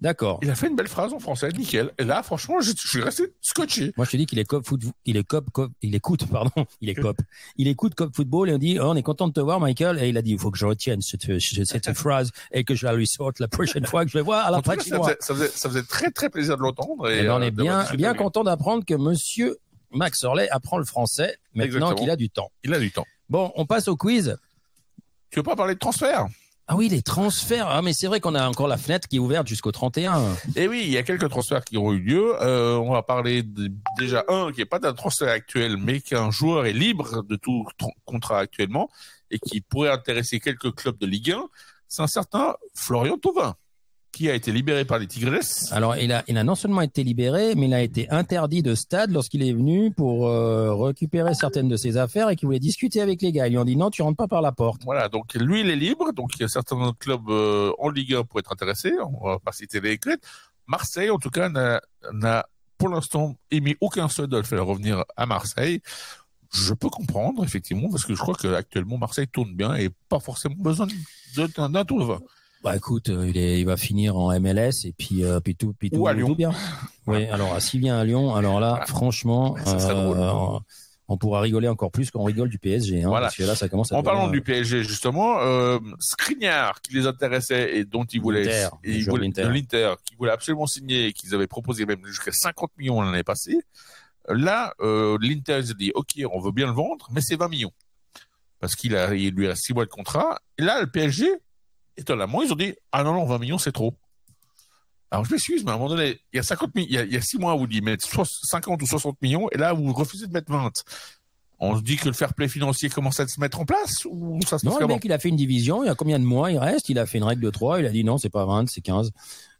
d'accord. 0.00 0.38
Il 0.42 0.50
a 0.50 0.54
fait 0.54 0.68
une 0.68 0.76
belle 0.76 0.88
phrase 0.88 1.12
en 1.12 1.18
français, 1.18 1.48
nickel. 1.50 1.92
Et 1.98 2.04
là, 2.04 2.22
franchement, 2.22 2.60
je, 2.60 2.72
je 2.76 2.88
suis 2.88 3.00
resté 3.00 3.34
scotché. 3.40 3.92
Moi, 3.96 4.06
je 4.06 4.12
te 4.12 4.16
dis 4.16 4.26
qu'il 4.26 4.38
est 4.38 4.44
cop 4.44 4.66
foot, 4.66 4.80
il 5.04 5.16
est 5.16 5.24
cop, 5.24 5.50
cop, 5.50 5.72
il 5.82 5.94
écoute, 5.94 6.26
pardon, 6.30 6.66
il 6.80 6.88
est 6.88 6.94
cop. 6.94 7.16
Il 7.56 7.68
écoute 7.68 7.94
cop 7.94 8.14
football 8.14 8.50
et 8.50 8.54
on 8.54 8.58
dit, 8.58 8.78
oh, 8.80 8.84
on 8.86 8.96
est 8.96 9.02
content 9.02 9.28
de 9.28 9.32
te 9.32 9.40
voir, 9.40 9.60
Michael. 9.60 10.02
Et 10.02 10.08
il 10.08 10.16
a 10.16 10.22
dit, 10.22 10.32
il 10.32 10.38
faut 10.38 10.50
que 10.50 10.58
je 10.58 10.66
retienne 10.66 11.00
cette, 11.02 11.38
cette 11.38 11.92
phrase 11.94 12.30
et 12.52 12.64
que 12.64 12.74
je 12.74 12.86
la 12.86 12.94
lui 12.94 13.06
sorte 13.06 13.40
la 13.40 13.48
prochaine 13.48 13.86
fois 13.86 14.04
que 14.04 14.10
je 14.10 14.18
le 14.18 14.24
vois 14.24 14.40
à 14.40 14.50
la 14.50 14.62
ça 14.62 14.74
ça, 15.20 15.34
faisait, 15.34 15.48
ça 15.48 15.68
faisait 15.68 15.82
très 15.82 16.10
très 16.10 16.28
plaisir 16.28 16.56
de 16.56 16.62
l'entendre. 16.62 17.08
Et, 17.08 17.20
Eh 17.20 17.22
ben, 17.22 17.32
on 17.32 17.40
euh, 17.40 17.46
est 17.46 17.50
d'avoir 17.50 17.86
bien, 17.88 17.96
bien 17.96 18.14
content 18.14 18.44
d'apprendre 18.44 18.84
que 18.84 18.94
monsieur 18.94 19.58
Max 19.90 20.24
Orley 20.24 20.48
apprend 20.50 20.78
le 20.78 20.84
français 20.84 21.36
maintenant 21.54 21.94
qu'il 21.94 22.10
a 22.10 22.16
du 22.16 22.30
temps. 22.30 22.50
Il 22.64 22.74
a 22.74 22.78
du 22.78 22.90
temps. 22.90 23.06
Bon, 23.28 23.52
on 23.56 23.66
passe 23.66 23.88
au 23.88 23.96
quiz. 23.96 24.36
Tu 25.30 25.38
veux 25.38 25.42
pas 25.42 25.56
parler 25.56 25.74
de 25.74 25.78
transfert? 25.78 26.26
Ah 26.68 26.74
oui, 26.74 26.88
les 26.88 27.00
transferts. 27.02 27.68
Ah, 27.68 27.80
mais 27.80 27.92
c'est 27.92 28.08
vrai 28.08 28.18
qu'on 28.20 28.34
a 28.34 28.48
encore 28.48 28.66
la 28.66 28.76
fenêtre 28.76 29.06
qui 29.06 29.16
est 29.16 29.20
ouverte 29.20 29.46
jusqu'au 29.46 29.70
31. 29.70 30.20
Eh 30.56 30.66
oui, 30.66 30.82
il 30.84 30.90
y 30.90 30.96
a 30.98 31.04
quelques 31.04 31.28
transferts 31.28 31.64
qui 31.64 31.78
ont 31.78 31.92
eu 31.92 32.00
lieu. 32.00 32.34
Euh, 32.42 32.74
on 32.76 32.90
va 32.92 33.02
parler 33.02 33.44
déjà 33.98 34.24
un 34.28 34.50
qui 34.50 34.58
n'est 34.60 34.64
pas 34.66 34.80
d'un 34.80 34.92
transfert 34.92 35.28
actuel, 35.28 35.76
mais 35.76 36.00
qu'un 36.00 36.32
joueur 36.32 36.66
est 36.66 36.72
libre 36.72 37.22
de 37.22 37.36
tout 37.36 37.64
tr- 37.80 37.90
contrat 38.04 38.40
actuellement 38.40 38.90
et 39.30 39.38
qui 39.38 39.60
pourrait 39.60 39.90
intéresser 39.90 40.40
quelques 40.40 40.74
clubs 40.74 40.98
de 40.98 41.06
Ligue 41.06 41.30
1. 41.32 41.44
C'est 41.86 42.02
un 42.02 42.08
certain 42.08 42.56
Florian 42.74 43.16
Thauvin 43.16 43.54
qui 44.16 44.30
a 44.30 44.34
été 44.34 44.50
libéré 44.50 44.86
par 44.86 44.98
les 44.98 45.06
Tigresses. 45.06 45.70
Alors, 45.72 45.94
il 45.98 46.10
a, 46.10 46.24
il 46.26 46.38
a 46.38 46.42
non 46.44 46.54
seulement 46.54 46.80
été 46.80 47.04
libéré, 47.04 47.54
mais 47.54 47.66
il 47.66 47.74
a 47.74 47.82
été 47.82 48.08
interdit 48.10 48.62
de 48.62 48.74
stade 48.74 49.10
lorsqu'il 49.10 49.42
est 49.42 49.52
venu 49.52 49.90
pour 49.90 50.26
euh, 50.26 50.74
récupérer 50.74 51.34
certaines 51.34 51.68
de 51.68 51.76
ses 51.76 51.98
affaires 51.98 52.30
et 52.30 52.36
qu'il 52.36 52.46
voulait 52.46 52.58
discuter 52.58 53.02
avec 53.02 53.20
les 53.20 53.30
gars. 53.30 53.46
Ils 53.46 53.50
lui 53.50 53.58
ont 53.58 53.66
dit 53.66 53.76
non, 53.76 53.90
tu 53.90 54.00
rentres 54.00 54.16
pas 54.16 54.26
par 54.26 54.40
la 54.40 54.52
porte. 54.52 54.84
Voilà, 54.84 55.10
donc 55.10 55.34
lui, 55.34 55.60
il 55.60 55.68
est 55.68 55.76
libre. 55.76 56.12
Donc 56.14 56.30
il 56.36 56.40
y 56.40 56.44
a 56.44 56.48
certains 56.48 56.94
clubs 56.98 57.28
euh, 57.28 57.72
en 57.78 57.90
Ligue 57.90 58.14
1 58.14 58.24
pour 58.24 58.38
être 58.40 58.50
intéressés. 58.52 58.92
On 59.20 59.26
va 59.28 59.38
pas 59.38 59.52
citer 59.52 59.80
les 59.82 59.98
clubs. 59.98 60.18
Marseille, 60.66 61.10
en 61.10 61.18
tout 61.18 61.30
cas, 61.30 61.50
n'a- 61.50 62.46
pour 62.78 62.88
l'instant 62.88 63.36
émis 63.50 63.76
aucun 63.82 64.08
souhait 64.08 64.26
de 64.28 64.36
le 64.38 64.42
faire 64.44 64.64
revenir 64.64 65.04
à 65.16 65.26
Marseille. 65.26 65.80
Je 66.54 66.72
peux 66.72 66.88
comprendre, 66.88 67.44
effectivement, 67.44 67.90
parce 67.90 68.04
que 68.06 68.14
je 68.14 68.20
crois 68.20 68.34
qu'actuellement, 68.34 68.96
Marseille 68.96 69.28
tourne 69.28 69.54
bien 69.54 69.74
et 69.74 69.90
pas 70.08 70.20
forcément 70.20 70.54
besoin 70.58 70.86
d'un 71.36 71.84
Thauvin. 71.84 72.20
Bah 72.66 72.76
écoute, 72.76 73.08
euh, 73.08 73.28
il, 73.28 73.36
est, 73.38 73.60
il 73.60 73.64
va 73.64 73.76
finir 73.76 74.16
en 74.16 74.38
MLS 74.40 74.84
et 74.84 74.92
puis, 74.92 75.24
euh, 75.24 75.40
puis 75.40 75.54
tout, 75.56 75.72
puis 75.78 75.88
Ou 75.92 75.96
tout, 75.98 76.06
à 76.08 76.12
Lyon. 76.12 76.28
tout 76.28 76.34
bien. 76.34 76.52
Oui, 77.06 77.24
alors 77.26 77.60
s'il 77.62 77.80
vient 77.80 77.96
à 77.98 78.04
Lyon, 78.04 78.34
alors 78.34 78.58
là, 78.60 78.70
Voilà. 78.70 78.86
franchement, 78.86 79.56
Ça 79.64 79.78
serait 79.78 79.94
drôle. 79.94 80.18
euh, 80.18 80.58
on 81.08 81.16
pourra 81.18 81.40
rigoler 81.40 81.68
encore 81.68 81.92
plus 81.92 82.10
quand 82.10 82.18
on 82.18 82.24
rigole 82.24 82.48
du 82.48 82.58
PSG. 82.58 83.04
Hein, 83.04 83.08
Voilà. 83.08 83.26
Parce 83.26 83.36
que 83.36 83.44
là, 83.44 83.54
ça 83.54 83.68
commence 83.68 83.92
à 83.92 83.96
En 83.96 84.02
parlant 84.02 84.26
du 84.26 84.40
PSG, 84.42 84.82
justement, 84.82 85.38
euh, 85.40 85.78
Skriniar, 86.00 86.80
qui 86.80 86.94
les 86.94 87.06
intéressait 87.06 87.76
et 87.76 87.84
dont 87.84 88.04
ils 88.04 88.20
voulaient, 88.20 88.68
L'Inter, 88.82 89.94
qui 90.04 90.16
voulaient 90.16 90.32
absolument 90.32 90.66
signer, 90.66 91.06
et 91.06 91.12
qu'ils 91.12 91.32
avaient 91.34 91.46
proposé 91.46 91.86
même 91.86 92.04
jusqu'à 92.04 92.32
50 92.32 92.72
millions 92.76 93.00
l'année 93.00 93.22
passée. 93.22 93.60
Là, 94.28 94.74
euh, 94.80 95.16
l'Inter, 95.20 95.60
ils 95.62 95.70
ont 95.70 95.76
dit, 95.78 95.92
OK, 95.94 96.14
on 96.32 96.40
veut 96.40 96.50
bien 96.50 96.66
le 96.66 96.72
vendre, 96.72 97.08
mais 97.12 97.20
c'est 97.20 97.36
20 97.36 97.46
millions. 97.46 97.72
Parce 98.58 98.74
qu'il 98.74 98.96
a, 98.96 99.14
il 99.14 99.32
lui 99.34 99.46
reste 99.46 99.62
6 99.66 99.74
mois 99.74 99.84
de 99.84 99.90
contrat. 99.90 100.40
Et 100.58 100.62
là, 100.62 100.80
le 100.80 100.88
PSG, 100.88 101.28
étonnamment, 101.96 102.42
ils 102.42 102.52
ont 102.52 102.56
dit, 102.56 102.74
ah 102.92 103.02
non, 103.04 103.12
non, 103.14 103.24
20 103.26 103.38
millions, 103.38 103.58
c'est 103.58 103.72
trop. 103.72 103.94
Alors, 105.10 105.24
je 105.24 105.30
m'excuse, 105.32 105.64
mais 105.64 105.70
à 105.70 105.74
un 105.74 105.78
moment 105.78 105.90
donné, 105.90 106.20
il 106.32 106.36
y 106.36 106.40
a 106.40 106.42
50 106.42 106.74
mi- 106.74 106.84
il 106.84 106.92
y 106.92 106.98
a, 106.98 107.04
il 107.04 107.12
y 107.12 107.16
a 107.16 107.20
6 107.20 107.38
mois, 107.38 107.54
on 107.54 107.58
vous 107.58 107.66
dit, 107.68 107.80
mettre 107.80 108.04
50 108.04 108.82
ou 108.82 108.86
60 108.86 109.20
millions, 109.22 109.48
et 109.52 109.58
là, 109.58 109.72
vous 109.72 109.92
refusez 109.92 110.26
de 110.26 110.32
mettre 110.32 110.50
20. 110.52 110.70
On 111.58 111.76
se 111.76 111.82
dit 111.82 111.96
que 111.96 112.06
le 112.06 112.12
fair 112.12 112.34
play 112.34 112.48
financier 112.48 112.90
commence 112.90 113.18
à 113.20 113.26
se 113.26 113.40
mettre 113.40 113.60
en 113.60 113.64
place, 113.64 114.04
ou 114.04 114.38
ça 114.46 114.58
se 114.58 114.66
Non, 114.66 114.72
passe 114.72 114.80
le 114.80 114.86
mec, 114.88 115.04
il 115.04 115.12
a 115.12 115.18
fait 115.18 115.28
une 115.30 115.36
division. 115.36 115.82
Il 115.84 115.86
y 115.86 115.88
a 115.88 115.94
combien 115.94 116.18
de 116.18 116.24
mois 116.24 116.50
il 116.50 116.58
reste? 116.58 116.88
Il 116.90 116.98
a 116.98 117.06
fait 117.06 117.16
une 117.18 117.24
règle 117.24 117.42
de 117.42 117.48
3. 117.50 117.80
Il 117.80 117.86
a 117.86 117.88
dit 117.90 118.04
non, 118.04 118.18
c'est 118.18 118.28
pas 118.28 118.44
20, 118.44 118.68
c'est 118.68 118.82
15. 118.82 119.10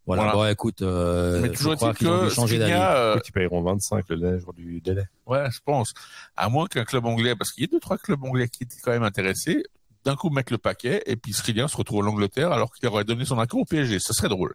Voilà. 0.05 0.23
Voilà. 0.25 0.37
Bon, 0.37 0.47
écoute, 0.47 0.83
euh, 0.83 1.41
Mais 1.41 1.49
je 1.49 1.53
toujours 1.55 1.75
crois 1.77 1.91
est-il 1.93 1.99
qu'ils 2.07 2.41
ont 2.41 2.45
d'avis. 2.47 2.73
Euh, 2.75 3.19
ils 3.27 3.33
payeront 3.33 3.63
25 3.63 4.05
le 4.11 4.39
jour 4.39 4.53
du 4.53 4.81
délai. 4.83 5.05
Ouais, 5.27 5.51
je 5.51 5.59
pense. 5.65 5.95
À 6.37 6.49
moins 6.51 6.67
qu'un 6.67 6.85
club 6.85 7.07
anglais, 7.07 7.35
parce 7.35 7.51
qu'il 7.51 7.63
y 7.63 7.67
a 7.67 7.71
deux, 7.71 7.81
trois 7.81 7.97
clubs 7.97 8.23
anglais 8.25 8.49
qui 8.49 8.65
étaient 8.65 8.77
quand 8.83 8.91
même 8.93 9.03
intéressés, 9.03 9.65
d'un 10.07 10.15
coup 10.16 10.31
mettre 10.31 10.53
le 10.53 10.59
paquet, 10.59 11.03
et 11.07 11.16
puis 11.16 11.33
Skriniar 11.33 11.69
se 11.69 11.77
retrouve 11.77 12.05
en 12.05 12.09
Angleterre 12.09 12.53
alors 12.53 12.70
qu'il 12.73 12.89
aurait 12.89 13.05
donné 13.05 13.24
son 13.24 13.39
accord 13.39 13.61
au 13.61 13.65
PSG. 13.65 13.99
Ce 13.99 14.12
serait 14.15 14.28
drôle. 14.28 14.55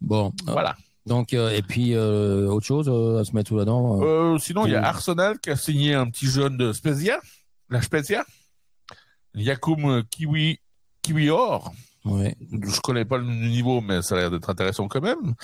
Bon, 0.00 0.32
Voilà. 0.46 0.76
donc 1.06 1.34
euh, 1.34 1.50
et 1.50 1.60
puis 1.62 1.94
euh, 1.94 2.48
autre 2.48 2.66
chose 2.66 2.88
euh, 2.88 3.20
à 3.20 3.24
se 3.24 3.32
mettre 3.34 3.52
euh, 3.54 4.34
Euh, 4.34 4.38
sinon, 4.38 4.64
il 4.66 4.72
y 4.72 4.76
a. 4.76 4.82
Arsenal 4.84 5.38
qui 5.40 5.50
a 5.50 5.56
signé 5.56 5.94
un 5.94 6.08
petit 6.10 6.26
jeune 6.26 6.56
de 6.56 6.72
Spezia, 6.72 7.20
la 7.68 7.82
Spezia. 7.82 8.24
Yakoum 9.34 10.02
Kiwi, 10.10 10.58
Kiwior. 11.02 11.72
ouais. 12.04 12.34
Je 12.50 12.80
connais 12.80 13.04
pas 13.04 13.18
le 13.18 13.24
niveau, 13.26 13.80
mais 13.80 14.00
ça 14.02 14.14
a 14.14 14.18
l'air 14.18 14.30
d'être 14.30 14.48
intéressant 14.50 14.88
quand 14.88 15.02
même. 15.02 15.34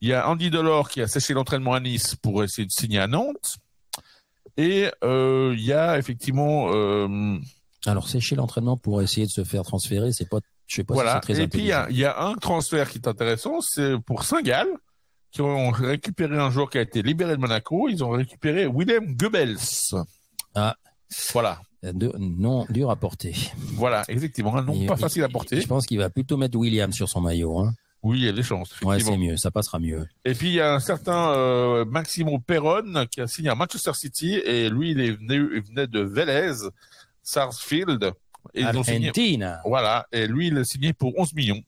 Il 0.00 0.08
y 0.08 0.14
a 0.14 0.28
Andy 0.28 0.50
Delors 0.50 0.88
qui 0.88 1.00
a 1.02 1.08
séché 1.08 1.34
l'entraînement 1.34 1.74
à 1.74 1.80
Nice 1.80 2.14
pour 2.16 2.42
essayer 2.44 2.66
de 2.66 2.72
signer 2.72 2.98
à 3.00 3.06
Nantes. 3.08 3.56
Et 4.56 4.88
euh, 5.02 5.54
il 5.56 5.64
y 5.64 5.72
a 5.72 5.98
effectivement 5.98 6.70
euh, 6.72 7.38
Alors 7.86 8.08
sécher 8.08 8.36
l'entraînement 8.36 8.76
pour 8.76 9.02
essayer 9.02 9.26
de 9.26 9.30
se 9.32 9.42
faire 9.44 9.62
transférer, 9.64 10.12
c'est 10.12 10.28
pas, 10.28 10.38
je 10.66 10.76
sais 10.76 10.84
pas 10.84 10.94
si 10.94 10.96
Voilà. 10.96 11.14
c'est 11.26 11.32
très 11.34 11.42
Et 11.42 11.48
puis 11.48 11.60
il 11.60 11.66
y, 11.66 11.72
a, 11.72 11.90
y 11.90 12.04
un 12.04 12.34
transfert 12.34 12.88
qui 12.90 12.98
est 12.98 13.08
intéressant, 13.08 13.60
c'est 13.60 13.94
pour 14.06 14.22
Saint-Gall, 14.24 14.68
qui 15.32 15.40
ont 15.40 15.70
récupéré 15.70 16.38
un 16.38 16.50
joueur 16.50 16.70
qui 16.70 16.78
a 16.78 16.82
été 16.82 17.02
libéré 17.02 17.32
de 17.36 17.40
Monaco. 17.40 17.88
Ils 17.88 18.04
ont 18.04 18.10
récupéré 18.10 18.66
Willem 18.68 19.16
Goebbels. 19.16 19.56
Ah. 20.54 20.76
Voilà. 21.32 21.60
De- 21.82 22.12
non 22.18 22.64
dur 22.70 22.90
à 22.90 22.96
porter. 22.96 23.34
Voilà, 23.74 24.04
effectivement, 24.08 24.54
un 24.56 24.62
nom 24.62 24.74
Et- 24.74 24.86
pas 24.86 24.96
facile 24.96 25.24
à 25.24 25.28
porter. 25.28 25.60
Je 25.60 25.66
pense 25.66 25.84
qu'il 25.86 25.98
va 25.98 26.10
plutôt 26.10 26.36
mettre 26.36 26.56
William 26.56 26.92
sur 26.92 27.08
son 27.08 27.20
maillot. 27.20 27.58
Hein. 27.58 27.72
Oui, 28.04 28.18
il 28.20 28.24
y 28.24 28.28
a 28.28 28.32
des 28.32 28.42
chances. 28.42 28.80
Ouais, 28.82 29.00
c'est 29.00 29.16
mieux, 29.16 29.36
ça 29.36 29.50
passera 29.50 29.78
mieux. 29.80 30.06
et 30.24 30.34
puis 30.34 30.48
il 30.48 30.54
y 30.54 30.60
a 30.60 30.74
un 30.74 30.80
certain 30.80 31.30
euh, 31.32 31.84
Maximo 31.84 32.38
Perron 32.38 33.06
qui 33.10 33.20
a 33.20 33.26
signé 33.26 33.48
à 33.48 33.54
Manchester 33.54 33.94
City 33.94 34.34
et 34.34 34.68
lui 34.68 34.90
il 34.92 35.00
est 35.00 35.12
venu, 35.12 35.50
il 35.56 35.62
venait 35.62 35.86
de 35.86 36.00
Vélez, 36.00 36.52
Sarsfield. 37.32 38.12
Et 38.54 38.60
ils 38.60 38.66
ont 38.76 38.82
signé. 38.82 39.08
Argentina. 39.08 39.60
Voilà, 39.64 40.06
et 40.12 40.26
lui 40.26 40.48
il 40.48 40.58
a 40.58 40.64
signé 40.64 40.92
pour 40.92 41.18
11 41.18 41.32
millions. 41.34 41.62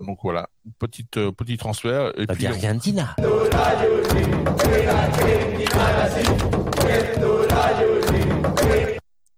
Donc 0.00 0.18
voilà, 0.22 0.48
petite 0.78 1.16
euh, 1.16 1.32
petit 1.32 1.56
transfert. 1.56 2.12
Et 2.18 2.26
puis, 2.26 2.46
on- 2.46 2.50
Argentina. 2.50 3.14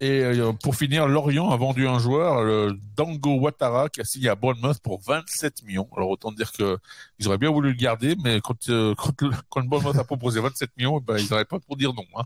Et 0.02 0.22
euh, 0.22 0.52
pour 0.55 0.77
finir, 0.77 1.06
Lorient 1.09 1.51
a 1.51 1.56
vendu 1.59 1.86
un 1.86 1.98
joueur, 1.98 2.43
le 2.43 2.72
Dango 2.97 3.35
Ouattara, 3.35 3.90
qui 3.90 4.01
a 4.01 4.05
signé 4.05 4.31
à 4.31 4.35
Bournemouth 4.35 4.78
pour 4.81 4.98
27 5.02 5.62
millions. 5.64 5.89
Alors 5.94 6.09
autant 6.09 6.32
dire 6.32 6.52
que 6.52 6.78
ils 7.18 7.28
auraient 7.28 7.36
bien 7.36 7.51
voulu 7.51 7.68
le 7.68 7.77
garder, 7.77 8.16
mais 8.24 8.40
quand 8.40 8.70
euh, 8.70 8.94
quand, 8.98 9.20
le, 9.20 9.31
quand 9.51 9.60
le 9.60 9.68
Bournemouth 9.68 9.97
a 9.97 10.05
proposé 10.05 10.40
27 10.40 10.70
millions, 10.78 11.01
ben, 11.01 11.18
ils 11.18 11.28
n'auraient 11.31 11.44
pas 11.44 11.60
pour 11.60 11.77
dire 11.77 11.93
non. 11.93 12.06
Hein. 12.16 12.24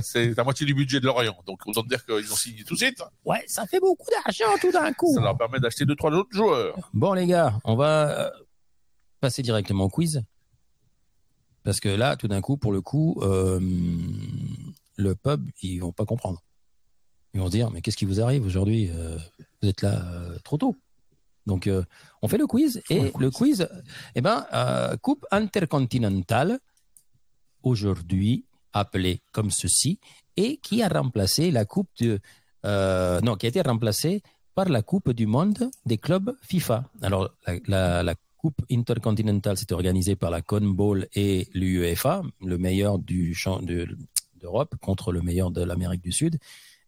C'est 0.02 0.36
la 0.36 0.44
moitié 0.44 0.66
du 0.66 0.74
budget 0.74 1.00
de 1.00 1.06
Lorient, 1.06 1.36
donc 1.46 1.66
autant 1.66 1.82
dire 1.82 2.04
qu'ils 2.04 2.30
ont 2.30 2.36
signé 2.36 2.62
tout 2.62 2.74
de 2.74 2.80
suite. 2.80 3.02
Ouais, 3.24 3.42
ça 3.46 3.66
fait 3.66 3.80
beaucoup 3.80 4.10
d'argent 4.10 4.58
tout 4.60 4.70
d'un 4.70 4.92
coup. 4.92 5.14
Ça 5.14 5.22
leur 5.22 5.38
permet 5.38 5.60
d'acheter 5.60 5.86
deux 5.86 5.96
trois 5.96 6.10
autres 6.10 6.28
joueurs. 6.30 6.76
Bon 6.92 7.14
les 7.14 7.26
gars, 7.26 7.58
on 7.64 7.74
va 7.74 8.26
euh, 8.26 8.30
passer 9.20 9.42
directement 9.42 9.84
au 9.84 9.88
quiz. 9.88 10.22
Parce 11.62 11.80
que 11.80 11.88
là, 11.88 12.16
tout 12.16 12.28
d'un 12.28 12.42
coup, 12.42 12.58
pour 12.58 12.72
le 12.72 12.82
coup, 12.82 13.18
euh, 13.22 13.58
le 14.96 15.14
pub, 15.14 15.48
ils 15.62 15.78
vont 15.78 15.92
pas 15.92 16.04
comprendre. 16.04 16.43
Ils 17.34 17.40
vont 17.40 17.46
se 17.46 17.50
dire, 17.52 17.70
mais 17.70 17.80
qu'est-ce 17.82 17.96
qui 17.96 18.04
vous 18.04 18.20
arrive 18.20 18.46
aujourd'hui 18.46 18.90
Euh, 18.90 19.18
Vous 19.60 19.68
êtes 19.68 19.82
là 19.82 20.02
euh, 20.12 20.38
trop 20.44 20.56
tôt. 20.56 20.76
Donc, 21.46 21.66
euh, 21.66 21.82
on 22.22 22.28
fait 22.28 22.38
le 22.38 22.46
quiz. 22.46 22.80
Et 22.90 23.12
le 23.18 23.30
quiz, 23.30 23.68
eh 24.14 24.20
ben, 24.22 24.46
Coupe 25.02 25.26
intercontinentale, 25.30 26.58
aujourd'hui 27.62 28.44
appelée 28.72 29.20
comme 29.32 29.50
ceci, 29.50 29.98
et 30.36 30.56
qui 30.58 30.82
a 30.82 30.88
remplacé 30.88 31.50
la 31.50 31.64
Coupe 31.64 31.88
de... 32.00 32.18
euh, 32.64 33.20
non, 33.20 33.36
qui 33.36 33.46
a 33.46 33.48
été 33.48 33.60
remplacée 33.62 34.22
par 34.54 34.68
la 34.68 34.82
Coupe 34.82 35.10
du 35.12 35.26
Monde 35.26 35.70
des 35.86 35.98
clubs 35.98 36.36
FIFA. 36.42 36.88
Alors, 37.02 37.30
la, 37.46 37.54
la- 37.66 38.02
la 38.02 38.14
Coupe 38.36 38.60
intercontinentale 38.70 39.56
s'est 39.56 39.72
organisée 39.72 40.16
par 40.16 40.30
la 40.30 40.42
CONBOL 40.42 41.08
et 41.14 41.48
l'UEFA, 41.54 42.22
le 42.44 42.58
meilleur 42.58 42.98
du 42.98 43.32
champ 43.34 43.60
de- 43.60 43.88
d'Europe 44.40 44.74
contre 44.82 45.12
le 45.12 45.22
meilleur 45.22 45.50
de 45.50 45.62
l'Amérique 45.62 46.02
du 46.02 46.12
Sud, 46.12 46.38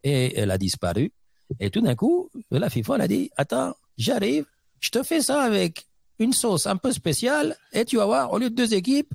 et 0.07 0.39
elle 0.39 0.53
a 0.53 0.59
disparu. 0.59 1.13
Et 1.59 1.71
tout 1.71 1.81
d'un 1.81 1.97
coup, 1.97 2.31
la 2.51 2.71
FIFA 2.71 2.95
elle 2.95 3.01
a 3.01 3.09
dit 3.09 3.31
Attends, 3.37 3.75
j'arrive, 3.99 4.47
je 4.79 4.91
te 4.91 5.03
fais 5.03 5.21
ça 5.21 5.43
avec 5.43 5.87
une 6.21 6.33
sauce 6.33 6.67
un 6.67 6.77
peu 6.77 6.93
spéciale, 6.93 7.57
et 7.73 7.85
tu 7.85 7.97
vas 7.97 8.07
voir, 8.07 8.33
au 8.33 8.39
lieu 8.39 8.49
de 8.49 8.55
deux 8.55 8.73
équipes, 8.73 9.13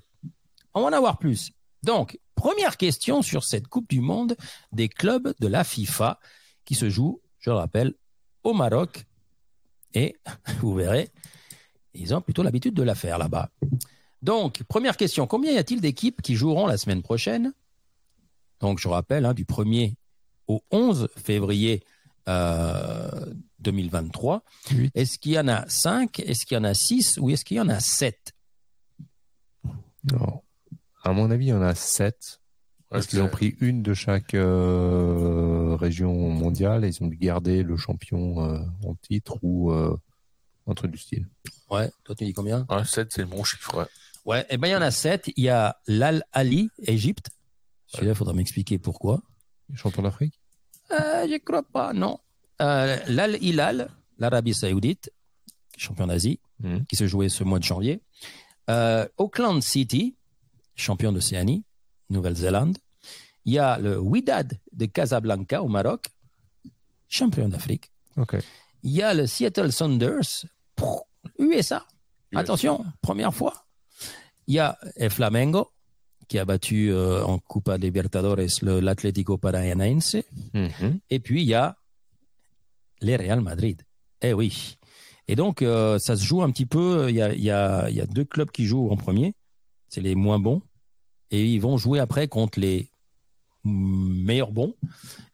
on 0.73 0.81
va 0.81 0.87
en 0.87 0.93
avoir 0.93 1.17
plus. 1.17 1.51
Donc, 1.81 2.19
première 2.35 2.75
question 2.75 3.21
sur 3.21 3.43
cette 3.43 3.67
Coupe 3.67 3.89
du 3.89 4.01
Monde 4.01 4.35
des 4.73 4.89
clubs 4.89 5.33
de 5.39 5.47
la 5.47 5.63
FIFA 5.63 6.19
qui 6.65 6.75
se 6.75 6.89
joue, 6.89 7.21
je 7.39 7.49
le 7.49 7.55
rappelle, 7.55 7.93
au 8.43 8.53
Maroc. 8.53 9.05
Et 9.93 10.17
vous 10.59 10.75
verrez, 10.75 11.09
ils 11.93 12.13
ont 12.13 12.21
plutôt 12.21 12.43
l'habitude 12.43 12.73
de 12.73 12.83
la 12.83 12.95
faire 12.95 13.17
là-bas. 13.17 13.49
Donc, 14.21 14.61
première 14.63 14.97
question, 14.97 15.25
combien 15.25 15.53
y 15.53 15.57
a-t-il 15.57 15.79
d'équipes 15.79 16.21
qui 16.21 16.35
joueront 16.35 16.67
la 16.67 16.77
semaine 16.77 17.01
prochaine? 17.01 17.53
Donc, 18.59 18.77
je 18.77 18.87
rappelle, 18.87 19.25
hein, 19.25 19.33
du 19.33 19.45
1er 19.45 19.95
au 20.51 20.63
11 20.71 21.07
février 21.15 21.83
euh, 22.27 23.25
2023. 23.59 24.43
Est-ce 24.95 25.17
qu'il 25.17 25.33
y 25.33 25.39
en 25.39 25.47
a 25.47 25.67
5 25.67 26.19
Est-ce 26.19 26.45
qu'il 26.45 26.55
y 26.55 26.59
en 26.59 26.63
a 26.63 26.73
6 26.73 27.17
Ou 27.19 27.29
est-ce 27.29 27.45
qu'il 27.45 27.57
y 27.57 27.61
en 27.61 27.69
a 27.69 27.79
7 27.79 28.33
Non. 30.11 30.41
À 31.03 31.13
mon 31.13 31.31
avis, 31.31 31.45
il 31.45 31.49
y 31.49 31.53
en 31.53 31.61
a 31.61 31.75
7. 31.75 32.39
Parce 32.89 33.07
qu'ils 33.07 33.21
ont 33.21 33.29
pris 33.29 33.55
une 33.61 33.81
de 33.81 33.93
chaque 33.93 34.33
euh, 34.33 35.77
région 35.79 36.13
mondiale 36.13 36.83
et 36.83 36.89
ils 36.89 37.01
ont 37.01 37.07
dû 37.07 37.15
garder 37.15 37.63
le 37.63 37.77
champion 37.77 38.43
euh, 38.43 38.59
en 38.83 38.95
titre 38.95 39.37
ou 39.41 39.71
euh, 39.71 39.95
un 40.67 40.73
truc 40.73 40.91
du 40.91 40.97
style. 40.97 41.25
Ouais, 41.69 41.89
toi 42.03 42.15
tu 42.15 42.25
dis 42.25 42.33
combien? 42.33 42.65
Ouais, 42.69 42.83
7, 42.83 43.13
c'est 43.13 43.21
le 43.21 43.27
bon 43.27 43.45
chiffre. 43.45 43.77
ouais. 43.77 43.85
Ouais, 44.25 44.45
eh 44.49 44.57
ben 44.57 44.67
il 44.67 44.71
y 44.71 44.75
en 44.75 44.81
a 44.81 44.91
7. 44.91 45.31
Il 45.35 45.43
y 45.45 45.49
a 45.49 45.77
l'Al 45.87 46.23
Ali, 46.33 46.69
Égypte. 46.83 47.29
Celui-là, 47.87 48.11
il 48.11 48.15
faudra 48.15 48.33
m'expliquer 48.33 48.77
pourquoi. 48.77 49.21
Champion 49.73 50.03
d'Afrique? 50.03 50.40
Euh, 50.93 51.27
je 51.29 51.37
crois 51.37 51.63
pas, 51.63 51.93
non. 51.93 52.19
Euh, 52.61 52.97
L'Al 53.07 53.37
Hilal, 53.41 53.89
l'Arabie 54.17 54.53
Saoudite, 54.53 55.11
champion 55.77 56.07
d'Asie, 56.07 56.39
Mhm. 56.59 56.85
qui 56.85 56.95
se 56.95 57.07
jouait 57.07 57.29
ce 57.29 57.43
mois 57.43 57.57
de 57.59 57.63
janvier. 57.63 58.01
Euh, 58.69 59.07
Auckland 59.17 59.61
City, 59.61 60.15
champion 60.75 61.11
d'Océanie, 61.11 61.63
Nouvelle-Zélande. 62.09 62.77
Il 63.45 63.53
y 63.53 63.59
a 63.59 63.79
le 63.79 63.97
Wydad 63.99 64.59
de 64.71 64.85
Casablanca 64.85 65.63
au 65.63 65.67
Maroc, 65.67 66.05
champion 67.09 67.47
d'Afrique. 67.49 67.91
Ok. 68.17 68.35
Il 68.83 68.91
y 68.91 69.01
a 69.01 69.13
le 69.13 69.25
Seattle 69.27 69.71
Sounders, 69.71 70.45
pff, 70.75 70.85
USA. 71.39 71.85
Attention, 72.35 72.85
première 73.01 73.33
fois. 73.33 73.65
Il 74.47 74.55
y 74.55 74.59
a 74.59 74.77
Flamengo, 75.09 75.71
qui 76.31 76.39
a 76.39 76.45
battu 76.45 76.93
euh, 76.93 77.25
en 77.25 77.39
Copa 77.39 77.75
Libertadores 77.75 78.37
l'Atlético 78.61 79.37
Paranaense. 79.37 80.15
Mhm. 80.53 80.99
Et 81.09 81.19
puis, 81.19 81.41
il 81.41 81.47
y 81.49 81.53
a 81.53 81.75
les 83.01 83.17
Real 83.17 83.41
Madrid. 83.41 83.81
Eh 84.21 84.31
oui. 84.31 84.77
Et 85.27 85.35
donc, 85.35 85.61
euh, 85.61 85.99
ça 85.99 86.15
se 86.15 86.23
joue 86.23 86.41
un 86.41 86.49
petit 86.49 86.65
peu. 86.65 87.07
Il 87.09 87.17
y 87.17 87.21
a, 87.21 87.33
y, 87.33 87.51
a, 87.51 87.89
y 87.89 87.99
a 87.99 88.05
deux 88.05 88.23
clubs 88.23 88.49
qui 88.49 88.65
jouent 88.65 88.89
en 88.91 88.95
premier. 88.95 89.33
C'est 89.89 89.99
les 89.99 90.15
moins 90.15 90.39
bons. 90.39 90.61
Et 91.31 91.45
ils 91.45 91.59
vont 91.59 91.77
jouer 91.77 91.99
après 91.99 92.29
contre 92.29 92.61
les 92.61 92.87
meilleurs 93.65 94.53
bons. 94.53 94.73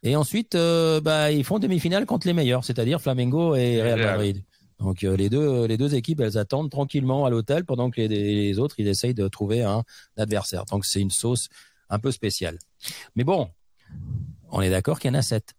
Et 0.01 0.15
ensuite, 0.15 0.55
euh, 0.55 0.99
bah, 0.99 1.31
ils 1.31 1.43
font 1.43 1.59
demi-finale 1.59 2.07
contre 2.07 2.25
les 2.25 2.33
meilleurs, 2.33 2.63
c'est-à-dire 2.63 2.99
Flamengo 2.99 3.53
et 3.53 3.83
Real. 3.83 4.01
Madrid. 4.01 4.43
Donc, 4.79 5.03
euh, 5.03 5.15
les, 5.17 5.29
deux, 5.29 5.65
les 5.65 5.77
deux 5.77 5.95
équipes, 5.95 6.19
elles 6.19 6.37
attendent 6.37 6.69
tranquillement 6.69 7.25
à 7.25 7.29
l'hôtel 7.29 7.65
pendant 7.65 7.89
que 7.89 7.99
les, 7.99 8.07
les 8.07 8.59
autres, 8.59 8.75
ils 8.77 8.87
essayent 8.87 9.15
de 9.15 9.27
trouver 9.27 9.63
un 9.63 9.83
adversaire. 10.17 10.65
Donc, 10.65 10.85
c'est 10.85 11.01
une 11.01 11.09
sauce 11.09 11.49
un 11.89 11.99
peu 11.99 12.11
spéciale. 12.11 12.59
Mais 13.15 13.23
bon, 13.23 13.49
On 14.51 14.61
est 14.61 14.69
d'accord 14.69 14.99
qu'il 14.99 15.11
y 15.11 15.15
en 15.15 15.19
a 15.19 15.21
7. 15.21 15.53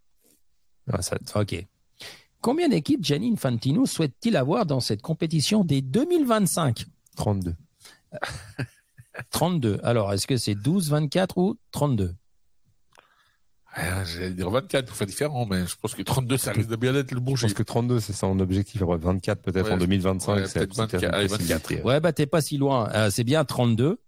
Ah, 0.91 0.99
Ok. 1.35 1.67
Combien 2.41 2.69
d'équipes 2.69 3.03
Gianni 3.03 3.31
Infantino 3.33 3.85
souhaite-t-il 3.85 4.37
avoir 4.37 4.65
dans 4.65 4.79
cette 4.79 5.01
compétition 5.01 5.65
dès 5.65 5.81
2025 5.81 6.85
32. 7.17 7.55
32. 9.31 9.79
Alors, 9.83 10.13
est-ce 10.13 10.25
que 10.25 10.37
c'est 10.37 10.55
12, 10.55 10.89
24 10.89 11.37
ou 11.37 11.57
32 11.71 12.15
Ah, 13.75 14.03
J'allais 14.03 14.31
dire 14.31 14.49
24 14.49 14.85
pour 14.87 14.95
faire 14.95 15.07
différent, 15.07 15.45
mais 15.49 15.65
je 15.67 15.75
pense 15.79 15.93
que 15.93 16.01
32, 16.01 16.37
ça 16.37 16.51
risque 16.51 16.69
de 16.69 16.75
bien 16.75 16.93
être 16.95 17.11
le 17.11 17.19
bon 17.19 17.35
Je 17.35 17.43
pense 17.43 17.53
que 17.53 17.63
32, 17.63 17.99
c'est 17.99 18.13
son 18.13 18.39
objectif. 18.39 18.81
Après 18.81 18.97
24, 18.97 19.41
peut-être 19.41 19.67
Ouais, 19.67 19.73
en 19.73 19.77
2025. 19.77 20.33
ouais, 20.35 20.47
c'est 20.47 20.59
la 20.59 20.65
peut-être 20.65 20.69
petite 20.87 20.91
24, 21.01 21.13
allez, 21.13 21.27
possibilité. 21.27 21.81
Ouais, 21.83 21.99
bah 21.99 22.11
t'es 22.11 22.25
pas 22.25 22.41
si 22.41 22.57
loin. 22.57 22.89
Euh, 22.93 23.09
c'est 23.11 23.23
bien 23.23 23.45
32. 23.45 23.99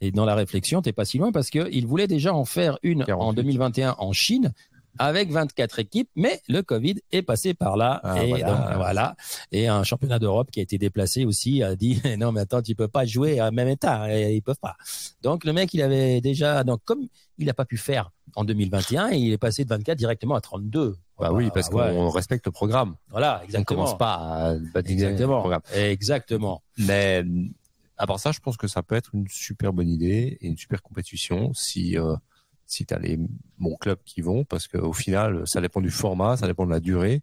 Et 0.00 0.12
dans 0.12 0.24
la 0.24 0.34
réflexion, 0.36 0.80
t'es 0.82 0.92
pas 0.92 1.04
si 1.04 1.18
loin 1.18 1.32
parce 1.32 1.50
qu'il 1.50 1.86
voulait 1.86 2.06
déjà 2.06 2.32
en 2.34 2.44
faire 2.44 2.78
une 2.82 3.02
en 3.02 3.06
48. 3.06 3.36
2021 3.42 3.96
en 3.98 4.12
Chine 4.12 4.52
avec 4.98 5.30
24 5.30 5.78
équipes, 5.78 6.10
mais 6.16 6.40
le 6.48 6.62
Covid 6.62 6.96
est 7.12 7.22
passé 7.22 7.54
par 7.54 7.76
là. 7.76 8.00
Ah, 8.02 8.22
et 8.22 8.28
voilà. 8.28 8.46
donc, 8.46 8.76
voilà. 8.76 9.16
Et 9.52 9.68
un 9.68 9.82
championnat 9.82 10.18
d'Europe 10.18 10.50
qui 10.50 10.60
a 10.60 10.62
été 10.62 10.78
déplacé 10.78 11.24
aussi 11.24 11.62
a 11.62 11.76
dit 11.76 12.00
non 12.18 12.32
mais 12.32 12.40
attends, 12.40 12.62
tu 12.62 12.74
peux 12.74 12.88
pas 12.88 13.04
jouer 13.04 13.40
à 13.40 13.50
même 13.50 13.68
état. 13.68 14.14
Et 14.16 14.34
ils 14.34 14.42
peuvent 14.42 14.60
pas. 14.60 14.76
Donc 15.22 15.44
le 15.44 15.52
mec, 15.52 15.72
il 15.74 15.82
avait 15.82 16.20
déjà 16.20 16.64
donc 16.64 16.80
comme 16.84 17.06
il 17.38 17.46
n'a 17.46 17.54
pas 17.54 17.64
pu 17.64 17.76
faire 17.76 18.10
en 18.36 18.44
2021, 18.44 19.10
il 19.10 19.32
est 19.32 19.38
passé 19.38 19.64
de 19.64 19.68
24 19.68 19.96
directement 19.96 20.34
à 20.34 20.40
32. 20.40 20.96
Bah 21.18 21.32
oui, 21.32 21.50
parce 21.52 21.68
ouais. 21.68 21.92
qu'on 21.92 22.08
respecte 22.10 22.46
le 22.46 22.52
programme. 22.52 22.94
Voilà, 23.10 23.40
On 23.40 23.44
exactement. 23.44 23.82
commence 23.84 23.98
pas 23.98 24.14
à 24.14 24.54
badiner 24.74 25.02
le 25.02 25.08
Exactement. 25.10 25.40
programme. 25.40 25.62
Exactement. 25.74 26.62
Mais 26.78 27.24
à 27.96 28.06
part 28.06 28.20
ça, 28.20 28.30
je 28.32 28.38
pense 28.38 28.56
que 28.56 28.68
ça 28.68 28.82
peut 28.82 28.94
être 28.94 29.10
une 29.14 29.26
super 29.28 29.72
bonne 29.72 29.88
idée 29.88 30.38
et 30.40 30.46
une 30.46 30.56
super 30.56 30.82
compétition 30.82 31.52
si 31.54 31.98
euh, 31.98 32.14
si 32.68 32.86
t'as 32.86 32.98
les 33.00 33.18
bons 33.58 33.76
clubs 33.76 33.98
qui 34.04 34.20
vont, 34.20 34.44
parce 34.44 34.68
qu'au 34.68 34.92
final, 34.92 35.42
ça 35.46 35.60
dépend 35.60 35.80
du 35.80 35.90
format, 35.90 36.36
ça 36.36 36.46
dépend 36.46 36.64
de 36.66 36.70
la 36.70 36.78
durée. 36.80 37.22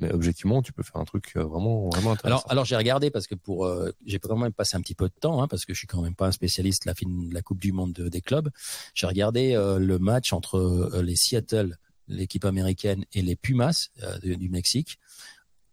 Mais 0.00 0.12
objectivement, 0.12 0.60
tu 0.60 0.72
peux 0.74 0.82
faire 0.82 0.96
un 0.96 1.04
truc 1.06 1.32
euh, 1.36 1.44
vraiment 1.44 1.88
vraiment 1.88 2.12
intéressant. 2.12 2.40
Alors, 2.40 2.50
alors 2.50 2.64
j'ai 2.66 2.76
regardé 2.76 3.10
parce 3.10 3.26
que 3.26 3.34
pour 3.34 3.64
euh, 3.64 3.92
j'ai 4.04 4.18
quand 4.18 4.36
même 4.36 4.52
passé 4.52 4.76
un 4.76 4.80
petit 4.82 4.94
peu 4.94 5.08
de 5.08 5.14
temps 5.18 5.40
hein, 5.42 5.48
parce 5.48 5.64
que 5.64 5.72
je 5.72 5.78
suis 5.78 5.86
quand 5.86 6.02
même 6.02 6.14
pas 6.14 6.26
un 6.26 6.32
spécialiste 6.32 6.84
de 6.84 6.90
la, 6.90 6.94
fin- 6.94 7.08
de 7.08 7.32
la 7.32 7.40
Coupe 7.40 7.60
du 7.60 7.72
Monde 7.72 7.94
de- 7.94 8.08
des 8.10 8.20
clubs. 8.20 8.50
J'ai 8.94 9.06
regardé 9.06 9.54
euh, 9.54 9.78
le 9.78 9.98
match 9.98 10.34
entre 10.34 10.58
euh, 10.58 11.02
les 11.02 11.16
Seattle, 11.16 11.78
l'équipe 12.08 12.44
américaine, 12.44 13.06
et 13.14 13.22
les 13.22 13.36
Pumas 13.36 13.88
euh, 14.02 14.18
de- 14.18 14.34
du 14.34 14.50
Mexique. 14.50 14.98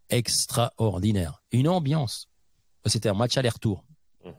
Extraordinaire, 0.08 1.42
une 1.52 1.68
ambiance. 1.68 2.28
C'était 2.86 3.08
un 3.08 3.14
match 3.14 3.36
aller-retour. 3.36 3.84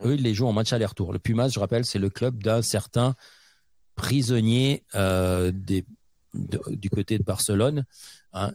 Eux, 0.04 0.16
ils 0.16 0.22
les 0.24 0.34
jouent 0.34 0.48
en 0.48 0.54
match 0.54 0.74
aller-retour. 0.74 1.14
Le 1.14 1.20
Pumas, 1.20 1.50
je 1.50 1.60
rappelle, 1.60 1.86
c'est 1.86 2.00
le 2.00 2.10
club 2.10 2.42
d'un 2.42 2.62
certain 2.64 3.16
prisonnier 3.96 4.84
euh, 4.96 5.52
des, 5.54 5.86
de- 6.34 6.62
du 6.76 6.90
côté 6.90 7.18
de 7.18 7.24
Barcelone, 7.24 7.86
hein, 8.34 8.54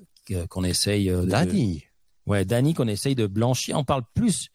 qu'on 0.48 0.64
essaye 0.64 1.10
euh, 1.10 1.22
de, 1.22 1.30
Dani, 1.30 1.84
Ouais, 2.26 2.44
Danny 2.44 2.74
qu'on 2.74 2.86
essaye 2.88 3.14
de 3.14 3.26
blanchir. 3.26 3.76
On 3.78 3.84
parle 3.84 4.02
plus 4.14 4.48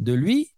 de 0.00 0.12
lui 0.12 0.48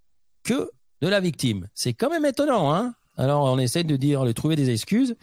que 0.44 0.70
de 1.02 1.08
la 1.08 1.20
victime. 1.20 1.68
C'est 1.74 1.92
quand 1.92 2.08
même 2.08 2.24
étonnant, 2.24 2.72
hein 2.72 2.94
Alors, 3.16 3.44
on 3.44 3.58
essaye 3.58 3.84
de 3.84 3.96
dire, 3.96 4.24
de 4.24 4.32
trouver 4.32 4.56
des 4.56 4.70
excuses, 4.70 5.14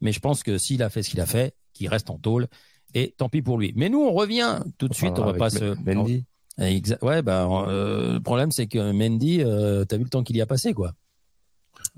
mais 0.00 0.12
je 0.12 0.20
pense 0.20 0.42
que 0.42 0.58
s'il 0.58 0.82
a 0.82 0.90
fait 0.90 1.02
ce 1.02 1.10
qu'il 1.10 1.20
a 1.20 1.26
fait, 1.26 1.54
qu'il 1.72 1.88
reste 1.88 2.10
en 2.10 2.18
tôle, 2.18 2.48
et 2.94 3.14
tant 3.16 3.28
pis 3.28 3.40
pour 3.42 3.56
lui. 3.58 3.72
Mais 3.76 3.88
nous, 3.88 4.00
on 4.02 4.12
revient 4.12 4.60
tout 4.78 4.88
de 4.88 4.94
suite. 4.94 5.12
On 5.18 5.24
va 5.26 5.34
pas 5.34 5.50
se. 5.50 5.74
Mendy. 5.94 6.24
Exa- 6.58 6.98
Ouais, 7.02 7.22
bah, 7.22 7.46
euh, 7.68 8.14
le 8.14 8.20
problème, 8.20 8.50
c'est 8.50 8.66
que 8.66 8.90
Mendy, 8.92 9.40
euh, 9.42 9.84
t'as 9.84 9.96
vu 9.96 10.02
le 10.04 10.10
temps 10.10 10.24
qu'il 10.24 10.36
y 10.36 10.40
a 10.42 10.46
passé, 10.46 10.74
quoi. 10.74 10.92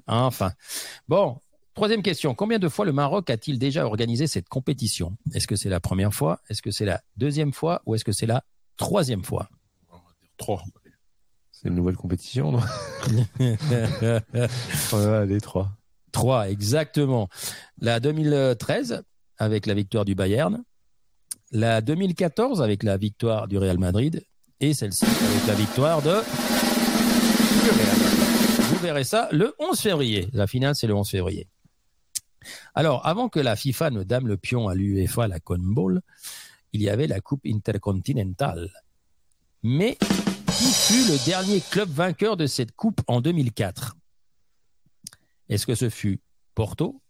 Enfin. 0.06 0.52
Bon. 1.08 1.38
Troisième 1.80 2.02
question. 2.02 2.34
Combien 2.34 2.58
de 2.58 2.68
fois 2.68 2.84
le 2.84 2.92
Maroc 2.92 3.30
a-t-il 3.30 3.58
déjà 3.58 3.86
organisé 3.86 4.26
cette 4.26 4.50
compétition? 4.50 5.16
Est-ce 5.32 5.46
que 5.46 5.56
c'est 5.56 5.70
la 5.70 5.80
première 5.80 6.12
fois? 6.12 6.42
Est-ce 6.50 6.60
que 6.60 6.70
c'est 6.70 6.84
la 6.84 7.00
deuxième 7.16 7.54
fois? 7.54 7.80
Ou 7.86 7.94
est-ce 7.94 8.04
que 8.04 8.12
c'est 8.12 8.26
la 8.26 8.44
troisième 8.76 9.24
fois? 9.24 9.48
3. 10.36 10.62
C'est 11.50 11.68
une 11.68 11.76
nouvelle 11.76 11.96
compétition, 11.96 12.52
non? 12.52 12.60
Les 15.26 15.40
trois. 15.40 15.70
3, 16.12 16.50
exactement. 16.50 17.30
La 17.80 17.98
2013 17.98 19.02
avec 19.38 19.64
la 19.64 19.72
victoire 19.72 20.04
du 20.04 20.14
Bayern, 20.14 20.62
la 21.50 21.80
2014 21.80 22.60
avec 22.60 22.82
la 22.82 22.98
victoire 22.98 23.48
du 23.48 23.56
Real 23.56 23.78
Madrid 23.78 24.22
et 24.60 24.74
celle-ci 24.74 25.06
avec 25.06 25.46
la 25.46 25.54
victoire 25.54 26.02
de 26.02 26.10
du 26.10 27.70
Real 27.70 27.98
Madrid. 27.98 28.68
Vous 28.68 28.78
verrez 28.80 29.04
ça 29.04 29.30
le 29.32 29.54
11 29.58 29.80
février. 29.80 30.28
La 30.34 30.46
finale, 30.46 30.74
c'est 30.74 30.86
le 30.86 30.94
11 30.94 31.08
février. 31.08 31.48
Alors, 32.74 33.06
avant 33.06 33.28
que 33.28 33.40
la 33.40 33.56
FIFA 33.56 33.90
ne 33.90 34.02
dame 34.02 34.26
le 34.26 34.36
pion 34.36 34.68
à 34.68 34.74
l'UEFA, 34.74 35.28
la 35.28 35.40
CONBOL, 35.40 36.00
il 36.72 36.82
y 36.82 36.88
avait 36.88 37.06
la 37.06 37.20
Coupe 37.20 37.42
intercontinentale. 37.46 38.70
Mais 39.62 39.96
qui 39.96 40.72
fut 40.72 41.10
le 41.10 41.24
dernier 41.26 41.60
club 41.60 41.90
vainqueur 41.90 42.36
de 42.36 42.46
cette 42.46 42.72
coupe 42.72 43.00
en 43.06 43.20
2004 43.20 43.96
Est-ce 45.48 45.66
que 45.66 45.74
ce 45.74 45.90
fut 45.90 46.20
Porto, 46.54 47.02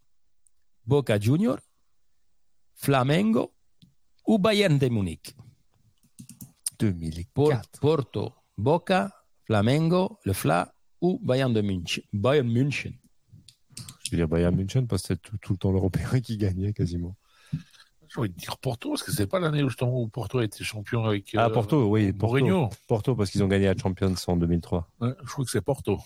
Boca 0.86 1.18
Junior, 1.20 1.58
Flamengo 2.74 3.52
ou 4.26 4.38
Bayern 4.38 4.78
de 4.78 4.88
Munich? 4.88 5.36
2004. 6.78 7.32
Por- 7.34 7.80
Porto, 7.80 8.34
Boca, 8.56 9.12
Flamengo, 9.44 10.18
le 10.24 10.32
Fla 10.32 10.74
ou 11.00 11.18
Bayern 11.22 11.52
de 11.52 11.60
München 11.60 12.02
Bayern 12.12 12.48
München? 12.48 12.94
Je 14.10 14.16
veux 14.16 14.22
dire 14.22 14.28
Bayern 14.28 14.56
München 14.56 14.88
parce 14.88 15.02
que 15.02 15.08
c'est 15.08 15.22
tout, 15.22 15.36
tout 15.40 15.52
le 15.52 15.58
temps 15.58 15.70
l'Européen 15.70 16.20
qui 16.20 16.36
gagnait 16.36 16.72
quasiment. 16.72 17.16
J'ai 17.52 18.18
envie 18.18 18.28
de 18.30 18.34
dire 18.34 18.58
Porto, 18.58 18.90
parce 18.90 19.04
que 19.04 19.12
c'est 19.12 19.28
pas 19.28 19.38
l'année 19.38 19.62
où, 19.62 20.08
Porto 20.08 20.38
a 20.38 20.44
été 20.44 20.64
champion 20.64 21.04
avec. 21.04 21.32
Ah, 21.36 21.46
euh, 21.46 21.50
Porto, 21.50 21.88
oui, 21.88 22.12
Porto. 22.12 22.38
Mourinho. 22.38 22.68
Porto 22.88 23.14
parce 23.14 23.30
qu'ils 23.30 23.44
ont 23.44 23.46
gagné 23.46 23.66
la 23.66 23.76
Champions 23.76 24.14
en 24.26 24.36
2003. 24.36 24.90
Ouais, 25.00 25.10
je 25.22 25.30
crois 25.30 25.44
que 25.44 25.50
c'est 25.52 25.60
Porto. 25.60 26.00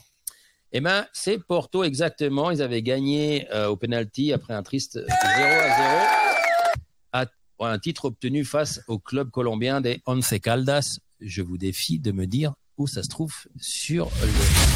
Eh 0.73 0.83
ben, 0.83 1.07
c'est 1.15 1.39
Porto 1.39 1.83
exactement. 1.83 2.51
Ils 2.51 2.61
avaient 2.61 2.83
gagné 2.83 3.51
euh, 3.55 3.69
au 3.69 3.77
penalty 3.77 4.35
après 4.35 4.53
un 4.53 4.63
triste 4.63 4.99
0 4.99 5.07
à 5.09 5.77
0. 5.77 6.07
À- 7.13 7.27
pour 7.57 7.67
un 7.69 7.79
titre 7.79 8.05
obtenu 8.07 8.45
face 8.45 8.83
au 8.87 8.99
club 8.99 9.31
colombien 9.31 9.81
des 9.81 10.03
Once 10.07 10.35
Caldas. 10.43 10.99
Je 11.21 11.41
vous 11.41 11.57
défie 11.57 12.01
de 12.01 12.13
me 12.13 12.27
dire 12.27 12.53
où 12.77 12.87
ça 12.87 13.03
se 13.03 13.09
trouve 13.09 13.35
sur 13.59 14.11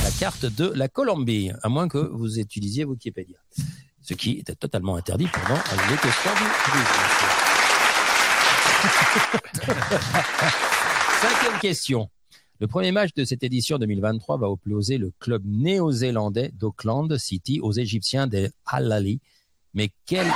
la 0.05 0.11
carte 0.11 0.47
de 0.47 0.73
la 0.75 0.89
Colombie, 0.89 1.51
à 1.63 1.69
moins 1.69 1.89
que 1.89 1.99
vous 1.99 2.39
utilisiez 2.39 2.85
Wikipédia. 2.85 3.39
Ce 4.01 4.15
qui 4.15 4.39
était 4.39 4.55
totalement 4.55 4.97
interdit 4.97 5.27
pendant 5.27 5.61
les 5.91 5.97
questions 5.97 6.31
du. 6.31 7.19
Cinquième 11.21 11.59
question. 11.61 12.09
Le 12.61 12.67
premier 12.67 12.91
match 12.91 13.11
de 13.15 13.25
cette 13.25 13.43
édition 13.43 13.79
2023 13.79 14.39
va 14.39 14.49
opposer 14.49 14.99
le 14.99 15.13
club 15.21 15.43
néo-zélandais 15.45 16.51
d'Auckland 16.55 17.17
City 17.19 17.61
aux 17.61 17.73
Égyptiens 17.73 18.27
des 18.27 18.51
Al-Ali. 18.67 19.21
Mais 19.75 19.91
quel... 20.07 20.27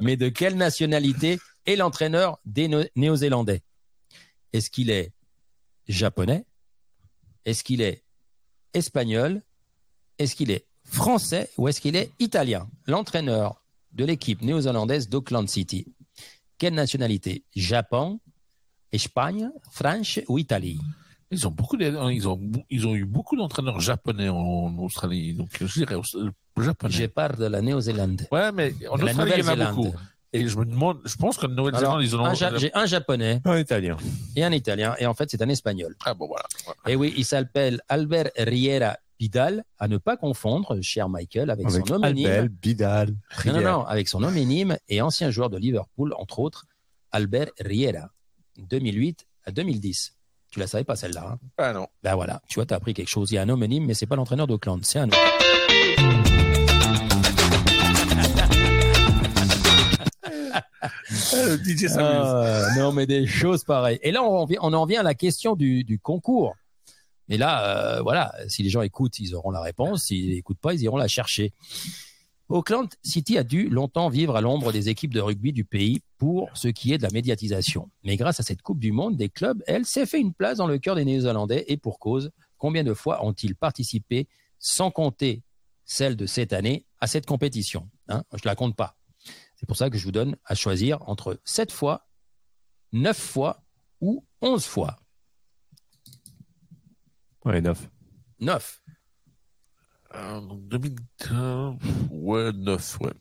Mais 0.00 0.16
de 0.16 0.28
quelle 0.28 0.56
nationalité 0.56 1.38
est 1.66 1.76
l'entraîneur 1.76 2.38
des 2.44 2.68
néo-zélandais? 2.96 3.62
Est-ce 4.52 4.70
qu'il 4.70 4.90
est 4.90 5.12
japonais 5.88 6.44
Est-ce 7.44 7.62
qu'il 7.64 7.80
est 7.80 8.02
espagnol? 8.72 9.42
Est-ce 10.18 10.34
qu'il 10.36 10.50
est 10.50 10.66
français 10.84 11.50
ou 11.58 11.68
est-ce 11.68 11.80
qu'il 11.80 11.96
est 11.96 12.10
italien? 12.18 12.68
L'entraîneur 12.86 13.62
de 13.92 14.04
l'équipe 14.04 14.42
néo-zélandaise 14.42 15.08
d'Auckland 15.08 15.48
City. 15.48 15.86
Quelle 16.58 16.74
nationalité? 16.74 17.44
Japon, 17.54 18.20
Espagne, 18.92 19.50
France 19.72 20.20
ou 20.28 20.38
Italie? 20.38 20.80
Ils 21.30 21.46
ont 21.48 21.50
beaucoup, 21.50 21.76
de- 21.76 22.12
ils 22.12 22.28
ont, 22.28 22.40
ils 22.70 22.86
ont 22.86 22.94
eu 22.94 23.04
beaucoup 23.04 23.36
d'entraîneurs 23.36 23.80
japonais 23.80 24.28
en 24.28 24.76
Australie. 24.78 25.34
Donc, 25.34 25.48
je 25.60 25.72
dirais 25.80 25.96
euh, 25.96 26.30
japonais. 26.62 26.94
Je 26.94 27.06
parle 27.06 27.36
de 27.36 27.46
la 27.46 27.60
Néo-Zélande. 27.60 28.26
Ouais, 28.30 28.52
mais 28.52 28.72
en 28.88 28.94
Australie, 29.00 29.32
il 29.38 29.44
y 29.44 29.48
en 29.48 29.60
a 29.60 29.72
beaucoup. 29.72 29.94
Et 30.36 30.48
je 30.48 30.56
me 30.58 30.64
demande, 30.64 31.00
je 31.04 31.14
pense 31.14 31.38
Alors, 31.38 31.50
Nouvelle-Zélande, 31.54 32.02
ils 32.02 32.14
en 32.16 32.20
ont. 32.22 32.24
un 32.26 32.34
Ja- 32.34 32.56
J'ai 32.58 32.74
un 32.74 32.86
japonais 32.86 33.40
Un 33.44 33.56
italien. 33.56 33.96
et 34.34 34.42
un 34.44 34.50
italien, 34.52 34.94
et 34.98 35.06
en 35.06 35.14
fait, 35.14 35.30
c'est 35.30 35.40
un 35.40 35.48
espagnol. 35.48 35.94
Ah 36.04 36.12
bon, 36.14 36.26
voilà. 36.26 36.42
Et 36.88 36.96
oui, 36.96 37.14
il 37.16 37.24
s'appelle 37.24 37.80
Albert 37.88 38.30
Riera 38.36 38.96
Vidal, 39.20 39.62
à 39.78 39.86
ne 39.86 39.96
pas 39.96 40.16
confondre, 40.16 40.76
cher 40.82 41.08
Michael, 41.08 41.50
avec, 41.50 41.66
Avec 41.70 41.86
son 41.86 41.94
homonyme. 41.94 42.26
Albel, 42.26 42.48
Bidal, 42.48 43.14
Non, 43.46 43.52
non, 43.52 43.60
non, 43.60 43.84
avec 43.86 44.08
son 44.08 44.24
homonyme 44.24 44.76
et 44.88 45.00
ancien 45.00 45.30
joueur 45.30 45.50
de 45.50 45.56
Liverpool, 45.56 46.12
entre 46.18 46.40
autres, 46.40 46.64
Albert 47.12 47.50
Riera, 47.60 48.08
2008 48.58 49.26
à 49.44 49.52
2010. 49.52 50.14
Tu 50.50 50.58
la 50.58 50.66
savais 50.66 50.82
pas 50.84 50.96
celle-là. 50.96 51.30
Hein? 51.34 51.38
Ah 51.58 51.72
non. 51.72 51.86
ben 52.02 52.16
voilà, 52.16 52.42
tu 52.48 52.56
vois, 52.56 52.66
tu 52.66 52.74
as 52.74 52.76
appris 52.76 52.92
quelque 52.92 53.08
chose. 53.08 53.30
Il 53.30 53.36
y 53.36 53.38
a 53.38 53.42
un 53.42 53.48
homonyme, 53.48 53.86
mais 53.86 53.94
c'est 53.94 54.06
pas 54.06 54.16
l'entraîneur 54.16 54.48
d'Auckland, 54.48 54.80
c'est 54.84 54.98
un 54.98 55.06
autre. 55.08 56.33
DJ 61.10 61.88
s'amuse. 61.88 61.98
Ah, 61.98 62.68
non, 62.76 62.92
mais 62.92 63.06
des 63.06 63.26
choses 63.26 63.64
pareilles. 63.64 63.98
Et 64.02 64.12
là, 64.12 64.22
on 64.22 64.72
en 64.72 64.86
vient, 64.86 65.00
à 65.00 65.02
la 65.02 65.14
question 65.14 65.56
du, 65.56 65.84
du 65.84 65.98
concours. 65.98 66.54
Mais 67.28 67.38
là, 67.38 67.96
euh, 67.96 68.02
voilà, 68.02 68.34
si 68.48 68.62
les 68.62 68.70
gens 68.70 68.82
écoutent, 68.82 69.18
ils 69.18 69.34
auront 69.34 69.50
la 69.50 69.60
réponse. 69.60 70.04
S'ils 70.04 70.34
n'écoutent 70.34 70.58
pas, 70.58 70.74
ils 70.74 70.82
iront 70.82 70.96
la 70.96 71.08
chercher. 71.08 71.52
Auckland 72.48 72.88
City 73.02 73.38
a 73.38 73.42
dû 73.42 73.70
longtemps 73.70 74.10
vivre 74.10 74.36
à 74.36 74.42
l'ombre 74.42 74.70
des 74.70 74.90
équipes 74.90 75.14
de 75.14 75.20
rugby 75.20 75.52
du 75.52 75.64
pays 75.64 76.00
pour 76.18 76.50
ce 76.54 76.68
qui 76.68 76.92
est 76.92 76.98
de 76.98 77.02
la 77.02 77.10
médiatisation. 77.10 77.90
Mais 78.04 78.16
grâce 78.16 78.38
à 78.38 78.42
cette 78.42 78.60
Coupe 78.60 78.78
du 78.78 78.92
Monde, 78.92 79.16
des 79.16 79.30
clubs, 79.30 79.62
elle, 79.66 79.86
s'est 79.86 80.04
fait 80.04 80.20
une 80.20 80.34
place 80.34 80.58
dans 80.58 80.66
le 80.66 80.78
cœur 80.78 80.94
des 80.94 81.06
Néo-Zélandais 81.06 81.64
et 81.68 81.78
pour 81.78 81.98
cause, 81.98 82.30
combien 82.58 82.84
de 82.84 82.92
fois 82.92 83.24
ont-ils 83.24 83.56
participé, 83.56 84.28
sans 84.58 84.90
compter 84.90 85.42
celle 85.86 86.16
de 86.16 86.26
cette 86.26 86.52
année, 86.52 86.84
à 87.00 87.06
cette 87.06 87.24
compétition? 87.24 87.88
Hein 88.08 88.24
Je 88.34 88.42
la 88.44 88.54
compte 88.54 88.76
pas. 88.76 88.94
C'est 89.64 89.66
pour 89.66 89.78
ça 89.78 89.88
que 89.88 89.96
je 89.96 90.04
vous 90.04 90.12
donne 90.12 90.36
à 90.44 90.54
choisir 90.54 90.98
entre 91.08 91.40
7 91.46 91.72
fois, 91.72 92.06
9 92.92 93.16
fois 93.16 93.64
ou 94.02 94.22
11 94.42 94.62
fois. 94.62 94.98
Ouais, 97.46 97.62
9. 97.62 97.88
9. 98.40 98.82
Euh, 100.16 100.40
donc 100.42 100.68
2000, 100.68 100.96
euh, 101.32 101.72
ouais, 102.10 102.52
9, 102.52 103.00
ouais. 103.00 103.12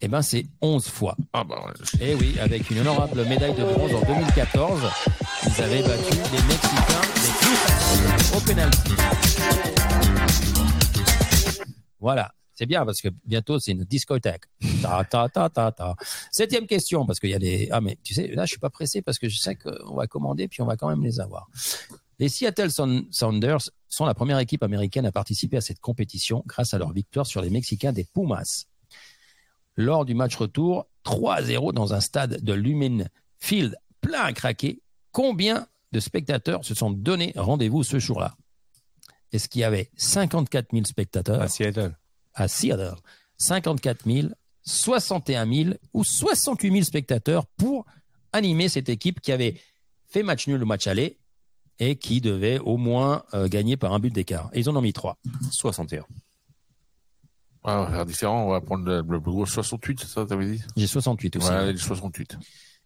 Eh 0.00 0.08
ben, 0.08 0.22
c'est 0.22 0.46
11 0.62 0.88
fois. 0.88 1.14
Ah 1.34 1.44
bah 1.44 1.62
ouais. 1.66 1.74
Eh 2.00 2.14
oui, 2.14 2.38
avec 2.38 2.70
une 2.70 2.78
honorable 2.78 3.26
médaille 3.26 3.54
de 3.54 3.64
bronze 3.64 3.94
en 3.94 4.00
2014, 4.00 4.80
ils 5.44 5.62
avaient 5.62 5.82
battu 5.82 6.14
les 6.14 6.42
Mexicains 6.48 7.02
des 7.16 7.32
Clippers 7.38 8.34
au 8.34 8.40
penalty. 8.40 8.92
Voilà. 12.00 12.32
C'est 12.56 12.66
bien 12.66 12.84
parce 12.86 13.02
que 13.02 13.08
bientôt 13.24 13.60
c'est 13.60 13.72
une 13.72 13.84
discothèque. 13.84 14.44
Ta 14.82 15.04
ta 15.04 15.28
ta 15.28 15.50
ta 15.50 15.70
ta. 15.70 15.94
Septième 16.32 16.66
question 16.66 17.04
parce 17.06 17.20
qu'il 17.20 17.30
y 17.30 17.34
a 17.34 17.38
des 17.38 17.68
ah 17.70 17.80
mais 17.82 17.98
tu 18.02 18.14
sais 18.14 18.28
là 18.28 18.46
je 18.46 18.50
suis 18.50 18.58
pas 18.58 18.70
pressé 18.70 19.02
parce 19.02 19.18
que 19.18 19.28
je 19.28 19.38
sais 19.38 19.54
qu'on 19.54 19.94
va 19.94 20.06
commander 20.06 20.48
puis 20.48 20.62
on 20.62 20.66
va 20.66 20.76
quand 20.76 20.88
même 20.88 21.04
les 21.04 21.20
avoir. 21.20 21.48
Les 22.18 22.30
Seattle 22.30 22.70
Sounders 22.70 23.70
sont 23.88 24.06
la 24.06 24.14
première 24.14 24.38
équipe 24.38 24.62
américaine 24.62 25.04
à 25.04 25.12
participer 25.12 25.58
à 25.58 25.60
cette 25.60 25.80
compétition 25.80 26.42
grâce 26.46 26.72
à 26.72 26.78
leur 26.78 26.92
victoire 26.92 27.26
sur 27.26 27.42
les 27.42 27.50
Mexicains 27.50 27.92
des 27.92 28.04
Pumas. 28.04 28.64
Lors 29.76 30.06
du 30.06 30.14
match 30.14 30.34
retour, 30.36 30.86
3-0 31.04 31.74
dans 31.74 31.92
un 31.92 32.00
stade 32.00 32.42
de 32.42 32.52
Lumen 32.54 33.10
Field 33.38 33.76
plein 34.00 34.22
à 34.22 34.32
craquer, 34.32 34.80
combien 35.12 35.68
de 35.92 36.00
spectateurs 36.00 36.64
se 36.64 36.74
sont 36.74 36.90
donné 36.90 37.34
rendez-vous 37.36 37.82
ce 37.82 37.98
jour-là? 37.98 38.34
Est-ce 39.32 39.50
qu'il 39.50 39.60
y 39.60 39.64
avait 39.64 39.90
54 39.96 40.68
000 40.72 40.84
spectateurs? 40.86 41.42
À 41.42 41.48
Seattle. 41.48 41.94
À 42.36 42.46
Seattle. 42.46 42.94
54 43.38 44.04
000, 44.06 44.28
61 44.62 45.52
000 45.52 45.70
ou 45.92 46.04
68 46.04 46.70
000 46.70 46.84
spectateurs 46.84 47.46
pour 47.56 47.84
animer 48.32 48.68
cette 48.68 48.88
équipe 48.88 49.20
qui 49.20 49.32
avait 49.32 49.60
fait 50.08 50.22
match 50.22 50.46
nul 50.46 50.62
au 50.62 50.66
match 50.66 50.86
aller 50.86 51.18
et 51.78 51.96
qui 51.96 52.20
devait 52.20 52.58
au 52.58 52.76
moins 52.76 53.24
euh, 53.34 53.48
gagner 53.48 53.76
par 53.76 53.92
un 53.92 53.98
but 53.98 54.12
d'écart. 54.12 54.48
Et 54.52 54.60
ils 54.60 54.68
en 54.68 54.76
ont 54.76 54.80
mis 54.80 54.92
trois. 54.92 55.18
61. 55.50 56.04
Ah, 57.64 57.80
on 57.80 57.84
va 57.84 57.90
faire 57.90 58.06
différent, 58.06 58.46
on 58.46 58.50
va 58.50 58.60
prendre 58.60 58.84
le, 58.84 59.02
le 59.02 59.20
plus 59.20 59.32
gros 59.32 59.44
68, 59.44 60.00
c'est 60.00 60.06
ça, 60.06 60.24
t'avais 60.24 60.52
dit? 60.52 60.62
J'ai 60.76 60.86
68 60.86 61.36
aussi. 61.36 61.48
Ouais, 61.48 61.72
les 61.72 61.78
68. 61.78 62.38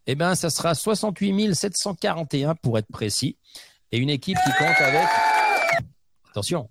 Eh 0.07 0.15
bien, 0.15 0.33
ça 0.33 0.49
sera 0.49 0.73
68 0.73 1.53
741 1.53 2.55
pour 2.55 2.79
être 2.79 2.87
précis. 2.87 3.37
Et 3.91 3.99
une 3.99 4.09
équipe 4.09 4.37
qui 4.43 4.51
compte 4.57 4.81
avec, 4.81 5.07
attention, 6.31 6.69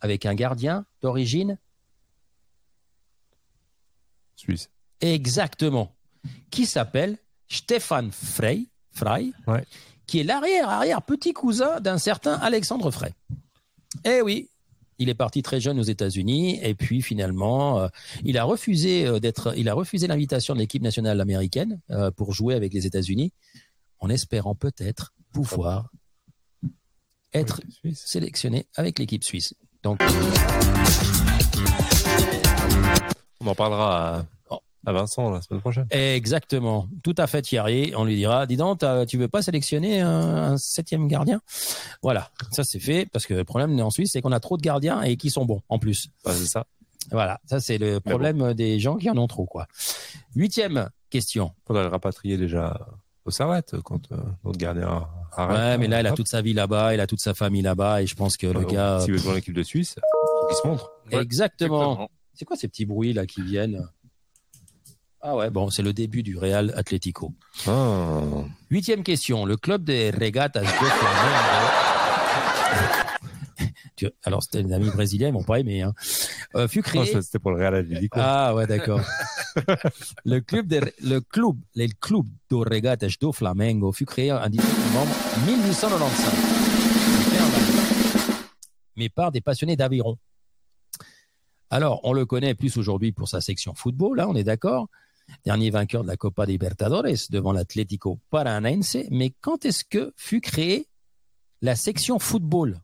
avec 0.00 0.24
un 0.24 0.34
gardien 0.34 0.86
d'origine 1.02 1.58
Suisse. 4.36 4.70
Exactement. 5.00 5.94
Qui 6.50 6.66
s'appelle 6.66 7.18
Stéphane 7.48 8.10
Frey, 8.12 8.66
Frey 8.92 9.32
Ouais. 9.46 9.64
qui 10.06 10.20
est 10.20 10.24
l'arrière-arrière 10.24 11.02
petit 11.02 11.32
cousin 11.32 11.80
d'un 11.80 11.98
certain 11.98 12.34
Alexandre 12.34 12.90
Frey. 12.90 13.12
Eh 14.04 14.22
oui, 14.22 14.48
il 14.98 15.08
est 15.08 15.14
parti 15.14 15.42
très 15.42 15.60
jeune 15.60 15.78
aux 15.78 15.84
États-Unis 15.84 16.58
et 16.62 16.74
puis 16.74 17.02
finalement, 17.02 17.80
euh, 17.80 17.88
il 18.24 18.38
a 18.38 18.44
refusé 18.44 19.06
euh, 19.06 19.18
d'être, 19.20 19.54
il 19.56 19.68
a 19.68 19.74
refusé 19.74 20.06
l'invitation 20.06 20.54
de 20.54 20.60
l'équipe 20.60 20.82
nationale 20.82 21.20
américaine 21.20 21.80
euh, 21.90 22.10
pour 22.10 22.32
jouer 22.32 22.54
avec 22.54 22.72
les 22.72 22.86
États-Unis, 22.86 23.32
en 23.98 24.08
espérant 24.08 24.54
peut-être 24.54 25.12
pouvoir 25.32 25.90
être 27.32 27.60
sélectionné 27.92 28.66
avec 28.76 28.98
l'équipe 28.98 29.24
suisse. 29.24 29.54
Donc, 29.82 30.00
On 33.44 33.48
en 33.48 33.54
parlera 33.54 34.16
à, 34.18 34.24
Oh. 34.50 34.60
à 34.86 34.92
Vincent 34.92 35.30
la 35.30 35.40
semaine 35.42 35.60
prochaine. 35.60 35.86
Exactement. 35.90 36.86
Tout 37.02 37.14
à 37.18 37.26
fait, 37.26 37.42
Thierry. 37.42 37.92
On 37.96 38.04
lui 38.04 38.16
dira, 38.16 38.46
dis 38.46 38.56
donc, 38.56 38.84
tu 39.08 39.16
veux 39.18 39.28
pas 39.28 39.42
sélectionner 39.42 40.00
un, 40.00 40.52
un 40.52 40.56
septième 40.58 41.08
gardien? 41.08 41.40
Voilà, 42.02 42.30
ça 42.52 42.62
c'est 42.64 42.78
fait 42.80 43.06
parce 43.12 43.26
que 43.26 43.34
le 43.34 43.44
problème 43.44 43.78
en 43.80 43.90
Suisse, 43.90 44.10
c'est 44.12 44.20
qu'on 44.20 44.32
a 44.32 44.40
trop 44.40 44.56
de 44.56 44.62
gardiens 44.62 45.02
et 45.02 45.16
qui 45.16 45.30
sont 45.30 45.44
bons 45.44 45.62
en 45.68 45.78
plus. 45.78 46.08
Ouais, 46.26 46.32
c'est 46.32 46.46
ça. 46.46 46.64
Voilà, 47.10 47.38
ça 47.46 47.60
c'est 47.60 47.76
le 47.78 48.00
problème 48.00 48.54
des 48.54 48.78
gens 48.80 48.96
qui 48.96 49.10
en 49.10 49.16
ont 49.18 49.26
trop, 49.26 49.44
quoi. 49.46 49.66
Huitième 50.36 50.88
question. 51.10 51.52
Faudrait 51.66 51.82
le 51.84 51.88
rapatrier 51.90 52.36
déjà 52.36 52.78
au 53.24 53.30
Servette 53.30 53.76
quand 53.82 54.10
euh, 54.12 54.16
notre 54.44 54.58
gardien 54.58 55.06
arrête. 55.32 55.56
Ouais, 55.56 55.78
mais 55.78 55.88
là, 55.88 56.00
il 56.00 56.06
a 56.06 56.12
toute 56.12 56.28
sa 56.28 56.42
vie 56.42 56.52
là-bas, 56.54 56.94
il 56.94 57.00
a 57.00 57.06
toute 57.06 57.20
sa 57.20 57.32
famille 57.34 57.62
là-bas 57.62 58.02
et 58.02 58.06
je 58.06 58.14
pense 58.14 58.36
que 58.36 58.46
le 58.46 58.60
Euh, 58.60 58.64
gars. 58.64 59.00
S'il 59.00 59.12
veut 59.12 59.18
jouer 59.18 59.32
en 59.32 59.36
équipe 59.36 59.54
de 59.54 59.62
Suisse, 59.62 59.96
faut 60.40 60.46
qu'il 60.48 60.56
se 60.56 60.66
montre. 60.66 60.92
Ouais, 61.12 61.22
Exactement. 61.22 61.82
Exactement. 61.92 62.10
C'est 62.34 62.44
quoi 62.44 62.56
ces 62.56 62.68
petits 62.68 62.84
bruits 62.84 63.12
là 63.12 63.26
qui 63.26 63.42
viennent? 63.42 63.88
Ah 65.20 65.36
ouais, 65.36 65.50
bon, 65.50 65.70
c'est 65.70 65.82
le 65.82 65.92
début 65.92 66.22
du 66.22 66.36
Real 66.36 66.72
Atlético. 66.76 67.32
Ah. 67.66 68.20
Huitième 68.70 69.02
question. 69.02 69.46
Le 69.46 69.56
club 69.56 69.82
des 69.84 70.10
Regatas 70.10 70.60
de 70.60 70.66
Alors, 74.24 74.42
c'était 74.42 74.62
les 74.62 74.74
amis 74.74 74.90
brésiliens, 74.90 75.28
ils 75.28 75.32
m'ont 75.32 75.44
pas 75.44 75.60
aimé. 75.60 75.82
Hein. 75.82 75.94
Euh, 76.56 76.68
fut 76.68 76.82
créé. 76.82 77.06
C'était 77.22 77.38
pour 77.38 77.52
le 77.52 77.58
Real 77.58 77.76
Atlético. 77.76 78.18
Ah 78.20 78.54
ouais, 78.54 78.66
d'accord. 78.66 79.00
le 80.24 80.40
club 80.40 80.66
de, 80.66 80.80
le 81.02 81.20
club, 81.20 81.56
le 81.74 81.86
club 82.00 82.26
do 82.50 82.60
Regatas 82.60 83.14
do 83.20 83.32
Flamengo 83.32 83.92
fut 83.92 84.04
créé 84.04 84.30
un 84.30 84.50
17 84.50 84.68
novembre 84.92 85.14
1895. 85.46 86.32
Mais 88.96 89.08
par 89.08 89.32
des 89.32 89.40
passionnés 89.40 89.76
d'aviron. 89.76 90.18
Alors, 91.70 92.00
on 92.04 92.12
le 92.12 92.24
connaît 92.26 92.54
plus 92.54 92.76
aujourd'hui 92.76 93.12
pour 93.12 93.28
sa 93.28 93.40
section 93.40 93.74
football, 93.74 94.16
là, 94.18 94.28
on 94.28 94.34
est 94.34 94.44
d'accord. 94.44 94.88
Dernier 95.44 95.70
vainqueur 95.70 96.02
de 96.02 96.08
la 96.08 96.16
Copa 96.16 96.44
Libertadores 96.44 97.04
devant 97.30 97.52
l'Atlético 97.52 98.18
Paranaense. 98.30 98.98
Mais 99.10 99.32
quand 99.40 99.64
est-ce 99.64 99.82
que 99.84 100.12
fut 100.16 100.40
créée 100.42 100.86
la 101.62 101.76
section 101.76 102.18
football? 102.18 102.78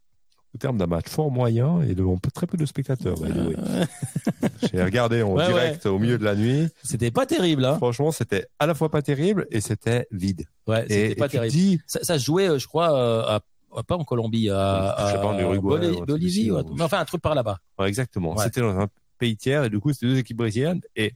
Au 0.54 0.58
terme 0.58 0.78
d'un 0.78 0.86
match 0.86 1.06
fort 1.08 1.30
moyen 1.30 1.80
et 1.82 1.94
devant 1.94 2.18
très 2.34 2.46
peu 2.46 2.56
de 2.56 2.66
spectateurs. 2.66 3.14
J'ai 4.72 4.82
regardé 4.82 5.22
en 5.22 5.34
Ouais, 5.36 5.46
direct 5.46 5.86
au 5.86 5.98
milieu 5.98 6.18
de 6.18 6.24
la 6.24 6.34
nuit. 6.34 6.68
C'était 6.82 7.10
pas 7.10 7.26
terrible, 7.26 7.64
hein 7.64 7.76
Franchement, 7.76 8.10
c'était 8.10 8.46
à 8.58 8.66
la 8.66 8.74
fois 8.74 8.90
pas 8.90 9.02
terrible 9.02 9.46
et 9.50 9.60
c'était 9.60 10.06
vide. 10.10 10.44
Ouais, 10.66 10.82
c'était 10.88 11.14
pas 11.14 11.28
terrible. 11.28 11.52
dis, 11.52 11.80
Ça, 11.86 12.02
ça 12.02 12.18
se 12.18 12.24
jouait, 12.24 12.48
euh, 12.48 12.58
je 12.58 12.66
crois, 12.66 12.92
euh, 12.98 13.22
à- 13.36 13.40
pas 13.86 13.96
en 13.96 14.04
Colombie, 14.04 14.50
à, 14.50 14.96
Je 14.98 15.12
sais 15.12 15.18
pas, 15.20 15.26
en 15.26 15.38
Uruguay, 15.38 15.90
Bolivie, 16.06 16.26
ici, 16.26 16.50
ou- 16.50 16.58
ou- 16.58 16.74
mais 16.74 16.82
enfin 16.82 16.98
un 17.00 17.04
truc 17.04 17.22
par 17.22 17.34
là-bas. 17.34 17.58
ouais, 17.78 17.88
exactement. 17.88 18.34
Ouais. 18.34 18.44
C'était 18.44 18.60
dans 18.60 18.78
un 18.78 18.88
pays 19.18 19.36
tiers 19.36 19.64
et 19.64 19.70
du 19.70 19.78
coup, 19.80 19.92
c'était 19.92 20.06
deux 20.06 20.18
équipes 20.18 20.38
brésiliennes 20.38 20.80
et 20.96 21.14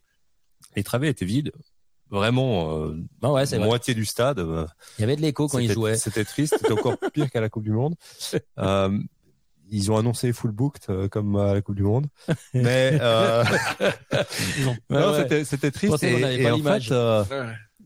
les 0.77 0.83
travées 0.85 1.09
étaient 1.09 1.25
vides. 1.25 1.53
Vraiment, 2.11 2.79
euh, 2.79 2.97
Non, 3.23 3.33
ouais, 3.33 3.47
c'est 3.47 3.57
vrai. 3.59 3.67
moitié 3.67 3.95
du 3.95 4.05
stade. 4.05 4.39
euh, 4.39 4.67
Il 4.99 5.01
y 5.01 5.05
avait 5.05 5.17
de 5.17 5.23
l'écho 5.23 5.49
quand 5.49 5.59
ils 5.59 5.73
jouaient. 5.73 5.97
C'était 5.97 6.25
triste, 6.25 6.55
c'était 6.61 6.73
encore 6.73 6.97
pire 7.13 7.31
qu'à 7.31 7.41
la 7.41 7.49
Coupe 7.49 7.65
du 7.65 7.73
Monde. 7.73 7.95
Euh, 8.59 8.97
ils 9.71 9.91
ont 9.91 9.97
annoncé 9.97 10.33
full 10.35 10.51
booked 10.53 10.83
euh, 10.91 11.09
comme 11.09 11.37
à 11.37 11.55
la 11.55 11.63
Coupe 11.63 11.75
du 11.77 11.83
Monde, 11.83 12.07
mais 12.53 12.99
euh, 13.01 13.43
non, 14.91 15.13
ouais. 15.13 15.45
c'était 15.45 15.71
triste. 15.71 16.03
Et, 16.05 16.43
et 16.43 16.51
en 16.51 16.59
fait, 16.59 16.91
euh. 16.93 17.25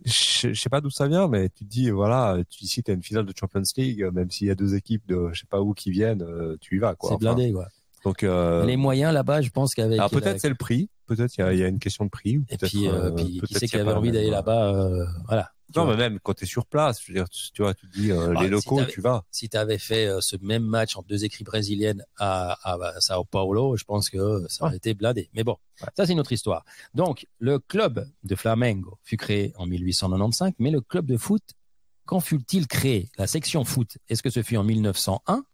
Je, 0.08 0.52
je 0.52 0.60
sais 0.60 0.68
pas 0.68 0.80
d'où 0.80 0.90
ça 0.90 1.06
vient, 1.08 1.28
mais 1.28 1.48
tu 1.50 1.64
te 1.64 1.70
dis 1.70 1.90
voilà, 1.90 2.36
tu 2.48 2.64
ici 2.64 2.82
t'as 2.82 2.94
une 2.94 3.02
finale 3.02 3.26
de 3.26 3.32
Champions 3.38 3.62
League, 3.76 4.02
euh, 4.02 4.10
même 4.10 4.30
s'il 4.30 4.46
y 4.46 4.50
a 4.50 4.54
deux 4.54 4.74
équipes 4.74 5.06
de 5.08 5.28
je 5.32 5.40
sais 5.40 5.46
pas 5.48 5.60
où 5.60 5.74
qui 5.74 5.90
viennent, 5.90 6.22
euh, 6.22 6.56
tu 6.60 6.76
y 6.76 6.78
vas 6.78 6.94
quoi. 6.94 7.10
C'est 7.10 7.14
Enfin, 7.16 7.34
blindé, 7.34 7.52
quoi. 7.52 7.68
donc 8.04 8.22
euh, 8.22 8.64
Les 8.64 8.76
moyens 8.76 9.12
là-bas, 9.12 9.40
je 9.42 9.50
pense 9.50 9.74
qu'avec. 9.74 9.98
alors 9.98 10.10
la- 10.12 10.20
peut-être 10.20 10.40
c'est 10.40 10.48
le 10.48 10.54
prix, 10.54 10.88
peut-être 11.06 11.36
il 11.36 11.40
y 11.40 11.44
a, 11.44 11.52
il 11.52 11.58
y 11.58 11.64
a 11.64 11.68
une 11.68 11.78
question 11.78 12.04
de 12.04 12.10
prix. 12.10 12.38
ou 12.38 12.44
Et 12.48 12.56
puis, 12.56 12.86
euh, 12.88 12.92
euh, 12.92 13.10
puis 13.12 13.24
qui 13.46 13.54
qu'il 13.54 13.68
qui 13.68 13.76
avait 13.76 13.92
envie 13.92 14.10
d'aller 14.12 14.24
même- 14.26 14.32
là-bas 14.34 14.74
euh, 14.74 15.04
Voilà. 15.26 15.50
Non, 15.76 15.84
vois. 15.84 15.96
mais 15.96 16.08
même 16.08 16.18
quand 16.20 16.34
tu 16.34 16.44
es 16.44 16.46
sur 16.46 16.64
place, 16.66 17.00
je 17.02 17.08
veux 17.12 17.18
dire, 17.18 17.28
tu, 17.28 17.50
tu 17.52 17.62
vois, 17.62 17.74
tu 17.74 17.86
dis 17.88 18.10
euh, 18.10 18.32
Ah, 18.36 18.40
les 18.40 18.46
si 18.46 18.50
locaux, 18.50 18.78
t'avais- 18.78 18.92
tu 18.92 19.00
vas. 19.00 19.24
Si 19.30 19.48
tu 19.48 19.56
avais 19.56 19.78
fait 19.78 20.06
euh, 20.06 20.20
ce 20.20 20.36
même 20.40 20.62
match 20.64 20.96
entre 20.96 21.08
deux 21.08 21.24
équipes 21.24 21.46
brésiliennes 21.46 22.04
à, 22.18 22.52
à, 22.62 22.74
à 22.96 23.00
Sao 23.00 23.24
Paulo, 23.24 23.76
je 23.76 23.84
pense 23.84 24.08
que 24.10 24.46
ça 24.48 24.64
aurait 24.64 24.76
été 24.76 24.94
blindé. 24.94 25.28
Mais 25.34 25.44
bon, 25.44 25.56
ça 25.96 26.06
c'est 26.06 26.12
une 26.12 26.20
autre 26.20 26.32
histoire. 26.32 26.64
Donc, 26.94 27.26
le 27.38 27.58
club 27.58 28.08
de 28.24 28.34
Flamengo 28.34 28.98
fut 29.02 29.16
créé 29.18 29.52
en 29.56 29.66
1895, 29.66 30.52
mais 30.58 30.70
le 30.70 30.80
club 30.80 31.06
de 31.06 31.16
foot, 31.16 31.42
quand 32.06 32.20
fut-il 32.20 32.66
créé? 32.66 33.10
La 33.18 33.26
section 33.26 33.64
foot, 33.64 33.98
est-ce 34.08 34.22
que 34.22 34.30
ce 34.30 34.42
fut 34.42 34.56
en 34.56 34.64
1901, 34.64 35.44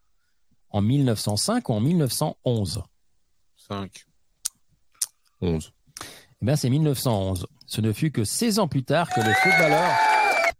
en 0.70 0.80
1905 0.80 1.68
ou 1.68 1.72
en 1.72 1.80
1911 1.80 2.82
5. 3.56 4.04
11. 5.40 5.72
Bien, 6.44 6.56
c'est 6.56 6.68
1911. 6.68 7.46
Ce 7.66 7.80
ne 7.80 7.90
fut 7.90 8.10
que 8.10 8.22
16 8.22 8.58
ans 8.58 8.68
plus 8.68 8.84
tard 8.84 9.08
que 9.08 9.20
les 9.20 9.32
footballeurs 9.32 9.92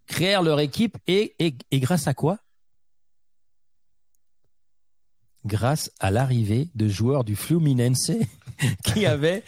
créèrent 0.07 0.41
leur 0.41 0.59
équipe 0.59 0.97
et, 1.05 1.35
et, 1.37 1.79
grâce 1.79 2.07
à 2.07 2.15
quoi? 2.15 2.39
Grâce 5.45 5.91
à 5.99 6.09
l'arrivée 6.09 6.69
de 6.73 6.87
joueurs 6.87 7.23
du 7.23 7.35
Fluminense 7.35 8.11
qui 8.83 9.05
avaient, 9.05 9.43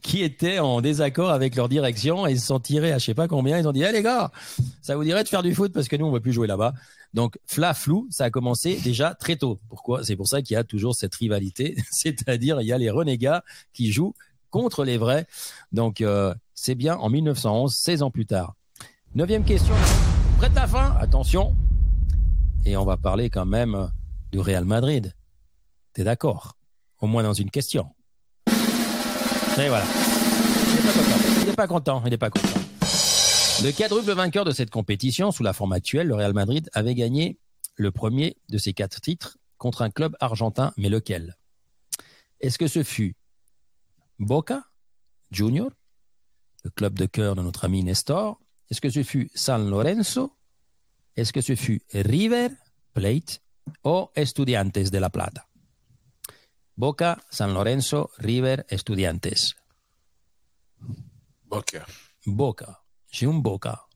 qui 0.00 0.22
étaient 0.22 0.58
en 0.58 0.80
désaccord 0.80 1.28
avec 1.28 1.54
leur 1.54 1.68
direction 1.68 2.26
et 2.26 2.32
ils 2.32 2.40
se 2.40 2.46
sont 2.46 2.60
tirés 2.60 2.92
à 2.92 2.98
je 2.98 3.04
sais 3.04 3.14
pas 3.14 3.28
combien. 3.28 3.58
Ils 3.58 3.68
ont 3.68 3.72
dit, 3.72 3.82
eh 3.82 3.92
les 3.92 4.02
gars, 4.02 4.32
ça 4.80 4.96
vous 4.96 5.04
dirait 5.04 5.22
de 5.22 5.28
faire 5.28 5.42
du 5.42 5.54
foot 5.54 5.74
parce 5.74 5.88
que 5.88 5.96
nous 5.96 6.06
on 6.06 6.12
veut 6.12 6.20
plus 6.20 6.32
jouer 6.32 6.46
là-bas. 6.46 6.72
Donc 7.12 7.38
fla 7.44 7.74
flou, 7.74 8.08
ça 8.10 8.24
a 8.24 8.30
commencé 8.30 8.80
déjà 8.82 9.14
très 9.14 9.36
tôt. 9.36 9.60
Pourquoi? 9.68 10.02
C'est 10.02 10.16
pour 10.16 10.28
ça 10.28 10.40
qu'il 10.40 10.54
y 10.54 10.56
a 10.56 10.64
toujours 10.64 10.94
cette 10.94 11.14
rivalité, 11.14 11.76
c'est-à-dire 11.90 12.62
il 12.62 12.66
y 12.66 12.72
a 12.72 12.78
les 12.78 12.88
renégats 12.88 13.44
qui 13.74 13.92
jouent 13.92 14.14
contre 14.50 14.84
les 14.84 14.98
vrais. 14.98 15.26
Donc 15.72 16.00
euh, 16.00 16.34
c'est 16.54 16.74
bien 16.74 16.96
en 16.96 17.10
1911, 17.10 17.74
16 17.74 18.02
ans 18.02 18.10
plus 18.10 18.26
tard. 18.26 18.54
Neuvième 19.14 19.44
question. 19.44 19.74
Prête 20.38 20.56
à 20.56 20.66
fin? 20.66 20.94
Attention. 21.00 21.54
Et 22.64 22.76
on 22.76 22.84
va 22.84 22.96
parler 22.96 23.30
quand 23.30 23.46
même 23.46 23.90
du 24.32 24.38
Real 24.38 24.64
Madrid. 24.64 25.14
T'es 25.92 26.04
d'accord? 26.04 26.56
Au 27.00 27.06
moins 27.06 27.22
dans 27.22 27.32
une 27.32 27.50
question. 27.50 27.90
Et 28.48 29.68
voilà. 29.68 29.84
Il 31.40 31.46
n'est 31.46 31.52
pas 31.52 31.66
content. 31.66 32.02
Il 32.04 32.10
n'est 32.10 32.18
pas 32.18 32.30
content. 32.30 32.60
Le 33.64 33.72
quadruple 33.72 34.12
vainqueur 34.12 34.44
de 34.44 34.52
cette 34.52 34.70
compétition, 34.70 35.32
sous 35.32 35.42
la 35.42 35.52
forme 35.52 35.72
actuelle, 35.72 36.06
le 36.06 36.14
Real 36.14 36.32
Madrid 36.32 36.70
avait 36.74 36.94
gagné 36.94 37.38
le 37.74 37.90
premier 37.90 38.36
de 38.50 38.58
ses 38.58 38.72
quatre 38.72 39.00
titres 39.00 39.38
contre 39.56 39.82
un 39.82 39.90
club 39.90 40.16
argentin, 40.20 40.72
mais 40.76 40.88
lequel? 40.88 41.36
Est-ce 42.40 42.58
que 42.58 42.68
ce 42.68 42.84
fut 42.84 43.16
Boca 44.18 44.64
Junior, 45.30 45.70
le 46.64 46.70
club 46.70 46.98
de 46.98 47.06
cœur 47.06 47.36
de 47.36 47.42
notre 47.42 47.64
ami 47.64 47.84
Nestor 47.84 48.40
Est-ce 48.70 48.80
que 48.80 48.90
ce 48.90 49.02
fut 49.02 49.30
San 49.34 49.70
Lorenzo? 49.70 50.32
Est-ce 51.16 51.32
que 51.32 51.40
ce 51.40 51.54
fut 51.54 51.82
River 51.92 52.48
Plate 52.94 53.40
ou 53.84 54.08
Estudiantes 54.14 54.90
de 54.90 54.98
la 54.98 55.10
Plata? 55.10 55.46
Boca, 56.76 57.18
San 57.30 57.52
Lorenzo, 57.52 58.10
River, 58.18 58.62
Estudiantes. 58.68 59.56
Boca. 61.44 61.84
Boca. 62.24 62.82
J'ai 63.10 63.26
un 63.26 63.34
Boca. 63.34 63.86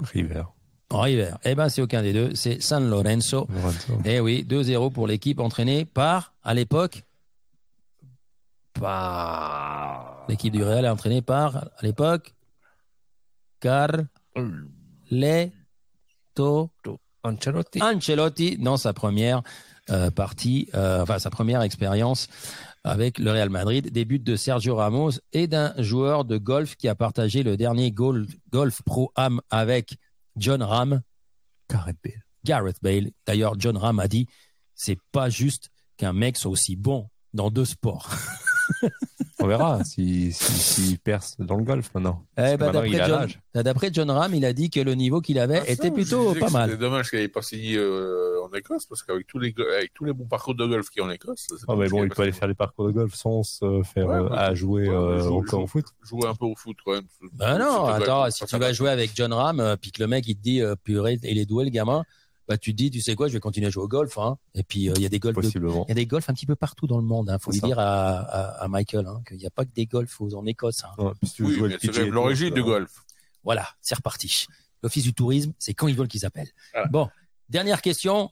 River. 0.00 0.44
River. 0.90 1.32
Eh 1.44 1.54
ben, 1.54 1.68
c'est 1.68 1.82
aucun 1.82 2.02
des 2.02 2.12
deux. 2.12 2.34
C'est 2.34 2.60
San 2.62 2.88
Lorenzo. 2.88 3.46
Lorenzo. 3.50 3.98
Eh 4.04 4.20
oui, 4.20 4.46
2-0 4.48 4.92
pour 4.92 5.06
l'équipe 5.06 5.40
entraînée 5.40 5.84
par, 5.84 6.34
à 6.42 6.54
l'époque, 6.54 7.02
Pas. 8.80 10.24
l'équipe 10.28 10.52
du 10.52 10.62
Real 10.62 10.84
est 10.84 10.88
entraînée 10.88 11.22
par, 11.22 11.56
à 11.56 11.82
l'époque, 11.82 12.34
Carleto 13.60 14.08
Ancelotti. 17.22 17.82
Ancelotti 17.82 18.58
dans 18.58 18.76
sa 18.76 18.92
première 18.92 19.42
euh, 19.90 20.10
partie, 20.10 20.68
euh, 20.74 21.02
enfin 21.02 21.18
sa 21.18 21.30
première 21.30 21.62
expérience 21.62 22.28
avec 22.84 23.18
le 23.18 23.30
Real 23.30 23.48
Madrid, 23.48 23.90
des 23.90 24.04
buts 24.04 24.18
de 24.18 24.36
Sergio 24.36 24.76
Ramos 24.76 25.12
et 25.32 25.46
d'un 25.46 25.72
joueur 25.78 26.24
de 26.26 26.36
golf 26.36 26.76
qui 26.76 26.86
a 26.88 26.94
partagé 26.94 27.42
le 27.42 27.56
dernier 27.56 27.90
goal- 27.92 28.26
golf 28.50 28.82
pro 28.82 29.10
am 29.16 29.40
avec 29.50 29.96
John 30.36 30.62
Ram, 30.62 31.00
Gareth 31.70 31.96
Bale. 32.04 32.22
Gareth 32.44 32.76
Bale. 32.82 33.10
D'ailleurs, 33.26 33.54
John 33.58 33.76
Ram 33.78 34.00
a 34.00 34.08
dit, 34.08 34.26
c'est 34.74 34.98
pas 35.12 35.30
juste 35.30 35.70
qu'un 35.96 36.12
mec 36.12 36.36
soit 36.36 36.50
aussi 36.50 36.76
bon 36.76 37.08
dans 37.32 37.50
deux 37.50 37.64
sports. 37.64 38.10
On 39.40 39.46
verra 39.46 39.82
si, 39.84 40.32
si, 40.32 40.52
s'il 40.52 40.98
perce 40.98 41.36
dans 41.38 41.56
le 41.56 41.64
golf 41.64 41.90
maintenant. 41.94 42.24
Eh 42.38 42.52
il 42.52 42.56
d'après 42.56 42.90
John, 42.92 43.10
l'âge. 43.10 43.40
d'après 43.54 43.90
John 43.92 44.10
Ram, 44.10 44.32
il 44.34 44.44
a 44.44 44.52
dit 44.52 44.70
que 44.70 44.80
le 44.80 44.94
niveau 44.94 45.20
qu'il 45.20 45.38
avait 45.38 45.60
Ah, 45.66 45.70
était 45.70 45.90
plutôt 45.90 46.34
pas 46.34 46.48
mal. 46.50 46.70
C'était 46.70 46.80
dommage 46.80 47.10
qu'il 47.10 47.18
n'ait 47.18 47.28
pas 47.28 47.42
signé 47.42 47.76
euh, 47.76 48.40
en 48.44 48.56
Écosse, 48.56 48.86
parce 48.86 49.02
qu'avec 49.02 49.26
tous 49.26 49.38
les, 49.38 49.52
avec 49.76 49.92
tous 49.92 50.04
les 50.04 50.12
bons 50.12 50.26
parcours 50.26 50.54
de 50.54 50.64
golf 50.66 50.88
qu'il 50.88 51.02
y 51.02 51.04
a 51.04 51.08
en 51.08 51.10
Écosse. 51.10 51.46
c'est 51.48 51.56
Ah, 51.68 51.74
mais 51.76 51.88
bon, 51.88 52.04
il 52.04 52.10
peut 52.10 52.22
aller 52.22 52.32
faire 52.32 52.48
des 52.48 52.54
parcours 52.54 52.86
de 52.86 52.92
golf 52.92 53.14
sans 53.14 53.42
se 53.42 53.82
faire 53.82 54.06
Ouais, 54.06 54.14
euh, 54.14 54.28
ouais, 54.28 54.36
à 54.38 54.54
jouer 54.54 54.88
ouais, 54.88 54.94
euh, 54.94 55.18
joue- 55.20 55.34
encore 55.38 55.60
joue- 55.60 55.64
au 55.64 55.66
foot. 55.66 55.84
Jouer 56.02 56.26
un 56.28 56.34
peu 56.34 56.46
au 56.46 56.54
foot, 56.56 56.76
quand 56.84 56.92
même. 56.92 57.04
Ben 57.32 57.58
non, 57.58 57.86
C'est 57.86 58.02
attends, 58.04 58.30
si 58.30 58.44
tu 58.46 58.52
vas 58.56 58.58
va. 58.66 58.72
jouer 58.72 58.90
avec 58.90 59.10
John 59.14 59.32
Ram, 59.32 59.76
puis 59.80 59.90
que 59.92 60.00
le 60.02 60.06
mec 60.08 60.26
il 60.28 60.36
te 60.36 60.42
dit 60.42 60.62
purée, 60.84 61.18
il 61.22 61.38
est 61.38 61.46
doué 61.46 61.64
le 61.64 61.70
gamin, 61.70 62.04
bah 62.46 62.58
tu 62.58 62.72
te 62.72 62.76
dis, 62.76 62.90
tu 62.90 63.00
sais 63.00 63.14
quoi, 63.14 63.28
je 63.28 63.32
vais 63.32 63.40
continuer 63.40 63.66
à 63.68 63.70
jouer 63.70 63.84
au 63.84 63.88
golf, 63.88 64.18
hein. 64.18 64.36
Et 64.54 64.62
puis 64.62 64.90
euh, 64.90 64.92
il 64.96 65.02
y 65.02 65.06
a 65.06 65.08
des 65.08 65.18
golfs, 65.18 65.38
il 65.54 65.84
y 65.88 65.90
a 65.90 65.94
des 65.94 66.06
golfs 66.06 66.28
un 66.28 66.34
petit 66.34 66.46
peu 66.46 66.56
partout 66.56 66.86
dans 66.86 66.98
le 66.98 67.04
monde, 67.04 67.30
hein. 67.30 67.38
Faut 67.38 67.50
lui 67.52 67.60
dire 67.60 67.78
à, 67.78 68.18
à, 68.18 68.64
à 68.64 68.68
Michael, 68.68 69.06
hein, 69.06 69.22
qu'il 69.26 69.38
n'y 69.38 69.46
a 69.46 69.50
pas 69.50 69.64
que 69.64 69.72
des 69.72 69.86
golfs 69.86 70.20
aux- 70.20 70.34
en 70.34 70.44
Écosse. 70.46 70.84
Hein. 70.84 71.02
Ouais, 71.02 71.12
si 71.24 71.42
Oui, 71.42 71.74
c'est 71.80 72.06
l'origine 72.06 72.50
du 72.52 72.60
va. 72.60 72.66
golf. 72.66 73.04
Voilà, 73.42 73.66
c'est 73.80 73.94
reparti. 73.94 74.46
L'office 74.82 75.04
du 75.04 75.14
tourisme, 75.14 75.52
c'est 75.58 75.72
quand 75.74 75.88
ils 75.88 75.96
veulent 75.96 76.08
qu'ils 76.08 76.26
appellent. 76.26 76.50
Voilà. 76.72 76.88
Bon, 76.88 77.08
dernière 77.48 77.80
question. 77.80 78.30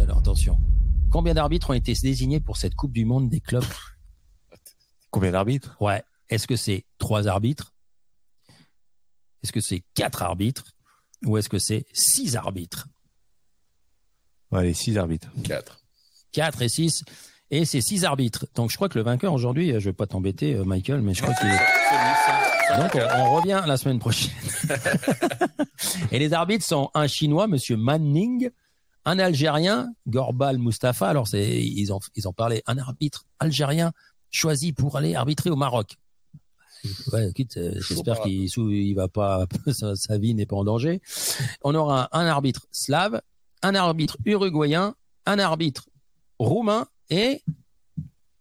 Alors 0.00 0.18
attention. 0.18 0.58
Combien 1.10 1.34
d'arbitres 1.34 1.70
ont 1.70 1.74
été 1.74 1.92
désignés 1.94 2.40
pour 2.40 2.56
cette 2.56 2.74
Coupe 2.74 2.92
du 2.92 3.04
Monde 3.04 3.28
des 3.28 3.40
clubs? 3.40 3.64
Combien 5.10 5.32
d'arbitres? 5.32 5.76
Ouais. 5.80 6.02
Est-ce 6.28 6.46
que 6.46 6.56
c'est 6.56 6.84
trois 6.98 7.26
arbitres? 7.28 7.72
Est-ce 9.42 9.52
que 9.52 9.60
c'est 9.60 9.82
quatre 9.94 10.22
arbitres? 10.22 10.75
Ou 11.24 11.38
est-ce 11.38 11.48
que 11.48 11.58
c'est 11.58 11.86
six 11.92 12.36
arbitres? 12.36 12.88
Allez, 14.52 14.74
six 14.74 14.96
arbitres. 14.96 15.28
4. 15.44 15.80
Quatre 16.32 16.62
et 16.62 16.68
six. 16.68 17.04
Et 17.50 17.64
c'est 17.64 17.80
six 17.80 18.04
arbitres. 18.04 18.46
Donc 18.54 18.70
je 18.70 18.76
crois 18.76 18.88
que 18.88 18.98
le 18.98 19.04
vainqueur 19.04 19.32
aujourd'hui, 19.32 19.72
je 19.72 19.84
vais 19.84 19.92
pas 19.92 20.06
t'embêter, 20.06 20.54
euh, 20.54 20.64
Michael, 20.64 21.00
mais 21.00 21.14
je 21.14 21.22
crois 21.22 21.34
qu'il 21.34 21.48
est. 21.48 22.80
Donc 22.80 22.94
on, 22.94 23.20
on 23.20 23.34
revient 23.36 23.62
la 23.66 23.76
semaine 23.76 23.98
prochaine. 23.98 24.32
et 26.12 26.18
les 26.18 26.32
arbitres 26.32 26.64
sont 26.64 26.90
un 26.94 27.06
Chinois, 27.06 27.46
Monsieur 27.46 27.76
Manning, 27.76 28.50
un 29.04 29.18
Algérien, 29.18 29.92
Gorbal 30.08 30.58
Mustafa. 30.58 31.08
Alors 31.08 31.28
c'est 31.28 31.60
ils 31.62 31.92
ont 31.92 32.00
ils 32.16 32.26
ont 32.28 32.32
parlé 32.32 32.62
un 32.66 32.78
arbitre 32.78 33.24
algérien 33.38 33.92
choisi 34.30 34.72
pour 34.72 34.96
aller 34.96 35.14
arbitrer 35.14 35.50
au 35.50 35.56
Maroc. 35.56 35.96
Ouais, 37.12 37.28
écoute, 37.28 37.56
euh, 37.56 37.72
j'espère 37.80 38.20
qu'il 38.20 38.44
il 38.44 38.94
va 38.94 39.08
pas 39.08 39.46
sa, 39.72 39.96
sa 39.96 40.18
vie 40.18 40.34
n'est 40.34 40.46
pas 40.46 40.56
en 40.56 40.64
danger. 40.64 41.00
On 41.62 41.74
aura 41.74 42.08
un 42.12 42.26
arbitre 42.26 42.66
slave, 42.70 43.20
un 43.62 43.74
arbitre 43.74 44.16
uruguayen, 44.24 44.94
un 45.26 45.38
arbitre 45.38 45.88
roumain 46.38 46.86
et 47.10 47.42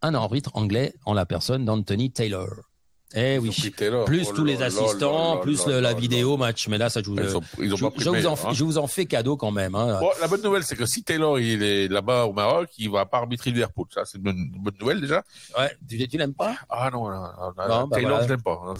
un 0.01 0.13
arbitre 0.13 0.51
anglais 0.53 0.93
en 1.05 1.13
la 1.13 1.25
personne 1.25 1.65
d'Anthony 1.65 2.11
Taylor. 2.11 2.64
Eh 3.13 3.37
oui. 3.37 3.49
Plus 4.05 4.27
Oh 4.29 4.33
tous 4.33 4.43
les 4.43 4.61
assistants, 4.61 5.37
plus 5.37 5.67
la 5.67 5.93
vidéo 5.93 6.37
match. 6.37 6.67
Mais 6.67 6.77
là, 6.77 6.89
ça, 6.89 7.01
je 7.03 7.09
vous, 7.09 7.17
je, 7.17 7.23
je 7.59 8.09
de 8.09 8.25
en, 8.25 8.33
hein. 8.33 8.53
je 8.53 8.63
vous 8.63 8.77
en 8.77 8.87
fais 8.87 9.05
cadeau 9.05 9.37
quand 9.37 9.51
même. 9.51 9.75
Hein. 9.75 9.99
Bon, 9.99 10.09
la 10.19 10.27
bonne 10.27 10.41
nouvelle, 10.41 10.63
c'est 10.63 10.75
que 10.75 10.85
si 10.85 11.03
Taylor 11.03 11.39
il 11.39 11.63
est 11.63 11.87
là-bas 11.87 12.25
au 12.25 12.33
Maroc, 12.33 12.69
il 12.77 12.89
va 12.89 13.05
pas 13.05 13.19
arbitrer 13.19 13.51
Liverpool. 13.51 13.85
Ça, 13.93 14.03
c'est 14.05 14.17
une 14.17 14.23
bonne, 14.23 14.73
nouvelle 14.79 15.01
déjà. 15.01 15.23
Ouais, 15.57 15.71
tu, 15.87 16.07
tu 16.07 16.17
l'aimes 16.17 16.33
pas? 16.33 16.55
Ah 16.69 16.89
non, 16.91 17.09
non, 17.09 17.21
non, 17.21 17.87
bah 17.87 17.95
Taylor, 17.95 18.11
voilà. 18.11 18.23
je 18.23 18.29
l'aime 18.29 18.41
pas. 18.41 18.73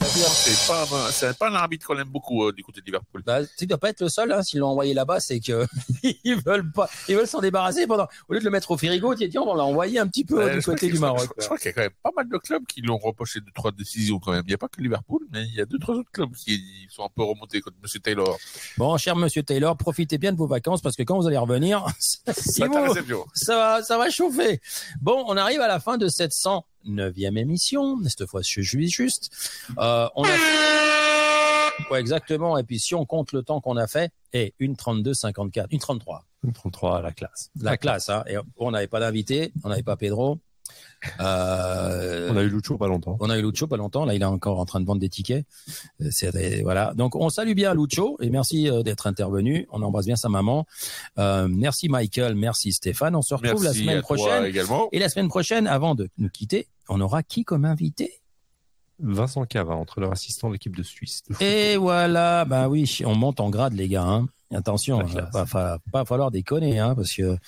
C'est 0.00 0.66
pas, 0.66 0.86
c'est 1.10 1.38
pas 1.38 1.50
un 1.50 1.54
arbitre 1.54 1.86
qu'on 1.86 1.98
aime 1.98 2.08
beaucoup 2.08 2.44
euh, 2.44 2.52
du 2.52 2.62
côté 2.62 2.80
de 2.80 2.86
Liverpool. 2.86 3.22
bah, 3.24 3.40
Tu 3.56 3.66
dois 3.66 3.78
pas 3.78 3.90
être 3.90 4.00
le 4.00 4.08
seul. 4.08 4.32
Hein, 4.32 4.42
S'ils 4.42 4.60
l'ont 4.60 4.68
envoyé 4.68 4.94
là-bas, 4.94 5.20
c'est 5.20 5.40
que 5.40 5.66
ils 6.02 6.36
veulent 6.44 6.70
pas. 6.70 6.88
Ils 7.08 7.16
veulent 7.16 7.26
s'en 7.26 7.40
débarrasser 7.40 7.86
pendant. 7.86 8.08
Au 8.28 8.34
lieu 8.34 8.40
de 8.40 8.44
le 8.44 8.50
mettre 8.50 8.70
au 8.70 8.76
frigo, 8.76 9.14
tiens, 9.14 9.28
tiens, 9.30 9.42
on 9.42 9.54
l'a 9.54 9.64
envoyé 9.64 9.98
un 9.98 10.06
petit 10.06 10.24
peu 10.24 10.44
Ouais, 10.44 10.56
du 10.56 10.62
côté 10.62 10.88
du 10.88 10.98
Maroc. 10.98 11.28
Je, 11.38 11.44
crois 11.44 11.58
qu'il 11.58 11.66
y 11.66 11.68
a 11.68 11.72
quand 11.72 11.82
même 11.82 11.90
pas 12.02 12.10
mal 12.16 12.28
de 12.28 12.38
clubs 12.38 12.64
qui 12.66 12.80
l'ont 12.80 12.98
reproché 12.98 13.40
deux, 13.40 13.52
trois 13.64 13.72
décisions 13.72 14.18
quand 14.18 14.32
même. 14.32 14.42
Il 14.44 14.48
n'y 14.48 14.54
a 14.54 14.58
pas 14.58 14.68
que 14.68 14.80
Liverpool, 14.82 15.26
mais 15.32 15.44
il 15.46 15.54
y 15.54 15.60
a 15.60 15.64
deux, 15.64 15.78
trois 15.78 15.94
autres 15.94 16.10
clubs 16.10 16.32
qui 16.34 16.60
sont 16.90 17.02
un 17.02 17.08
peu 17.08 17.22
remontés 17.22 17.62
contre 17.62 17.76
M. 17.82 18.00
Taylor. 18.00 18.36
Bon, 18.76 18.94
cher 18.98 19.16
Monsieur 19.16 19.42
Taylor, 19.42 19.74
profitez 19.76 20.18
bien 20.18 20.32
de 20.32 20.36
vos 20.36 20.46
vacances 20.46 20.82
parce 20.82 20.96
que 20.96 21.02
quand 21.02 21.18
vous 21.18 21.26
allez 21.26 21.38
revenir, 21.38 21.86
Ça 23.32 23.56
va, 23.56 23.82
ça 23.82 23.96
va 23.96 24.10
chauffer. 24.10 24.60
Bon, 25.00 25.24
on 25.28 25.36
arrive 25.38 25.60
à 25.60 25.68
la 25.68 25.80
fin 25.80 25.96
de 25.96 26.08
cette 26.08 26.32
109e 26.32 27.38
émission. 27.38 27.98
Cette 28.06 28.26
fois, 28.26 28.42
je 28.42 28.48
suis 28.48 28.90
juste. 28.90 29.30
Euh, 29.78 30.08
on 30.14 30.24
a 30.24 30.28
Ouais, 31.90 32.00
exactement. 32.00 32.58
Et 32.58 32.64
puis, 32.64 32.78
si 32.78 32.94
on 32.94 33.06
compte 33.06 33.32
le 33.32 33.42
temps 33.42 33.60
qu'on 33.60 33.76
a 33.76 33.86
fait, 33.86 34.12
et 34.32 34.54
une 34.58 34.76
32, 34.76 35.14
54, 35.14 35.68
une 35.70 35.78
33. 35.78 36.24
Une 36.44 36.52
33 36.52 36.98
à 36.98 37.02
la 37.02 37.12
classe. 37.12 37.50
La 37.60 37.76
classe, 37.76 38.10
hein. 38.10 38.24
Et 38.28 38.36
on 38.58 38.70
n'avait 38.70 38.86
pas 38.86 39.00
d'invité, 39.00 39.52
on 39.64 39.70
n'avait 39.70 39.82
pas 39.82 39.96
Pedro. 39.96 40.38
Euh, 41.20 42.28
On 42.32 42.36
a 42.36 42.42
eu 42.42 42.48
Lucho 42.48 42.78
pas 42.78 42.88
longtemps. 42.88 43.16
on 43.20 43.28
a 43.30 43.38
eu 43.38 43.42
Lucho 43.42 43.66
pas 43.66 43.76
longtemps. 43.76 44.04
Là, 44.04 44.14
il 44.14 44.22
est 44.22 44.26
encore 44.26 44.58
en 44.58 44.64
train 44.64 44.80
de 44.80 44.86
vendre 44.86 45.00
des 45.00 45.08
tickets. 45.08 45.44
Euh, 46.00 46.08
c'est- 46.10 46.62
voilà. 46.62 46.94
Donc, 46.94 47.14
on 47.14 47.28
salue 47.28 47.52
bien 47.54 47.74
Lucho 47.74 48.16
et 48.20 48.30
merci 48.30 48.70
euh, 48.70 48.82
d'être 48.82 49.06
intervenu. 49.06 49.66
On 49.70 49.82
embrasse 49.82 50.06
bien 50.06 50.16
sa 50.16 50.28
maman. 50.28 50.66
Euh, 51.18 51.46
merci 51.50 51.88
Michael, 51.88 52.34
merci 52.34 52.72
Stéphane. 52.72 53.14
On 53.16 53.22
se 53.22 53.34
retrouve 53.34 53.62
Merci 53.62 53.64
la 53.64 53.72
semaine 53.84 53.98
à 53.98 54.02
toi 54.02 54.16
prochaine. 54.16 54.44
également. 54.46 54.88
Et 54.92 54.98
la 54.98 55.08
semaine 55.08 55.28
prochaine, 55.28 55.66
avant 55.66 55.94
de 55.94 56.08
nous 56.18 56.28
quitter, 56.30 56.68
on 56.88 57.00
aura 57.00 57.22
qui 57.22 57.44
comme 57.44 57.64
invité? 57.64 58.20
Vincent 59.00 59.44
Cava, 59.44 59.74
entre 59.74 60.00
leur 60.00 60.12
assistant 60.12 60.48
de 60.48 60.52
l'équipe 60.54 60.76
de 60.76 60.82
Suisse. 60.84 61.22
de. 61.28 61.44
Et 61.44 61.76
voilà, 61.76 62.44
bah 62.44 62.68
oui, 62.68 63.00
on 63.04 63.14
monte 63.16 63.40
en 63.40 63.50
grade, 63.50 63.74
les 63.74 63.88
gars. 63.88 64.04
Hein. 64.04 64.28
Attention, 64.54 65.00
il 65.06 65.12
va 65.14 65.22
classe. 65.32 65.50
pas, 65.50 65.78
pas 65.90 66.04
falloir 66.04 66.30
déconner, 66.30 66.78
hein, 66.78 66.94
parce 66.94 67.12
que 67.12 67.22
Il 67.22 67.38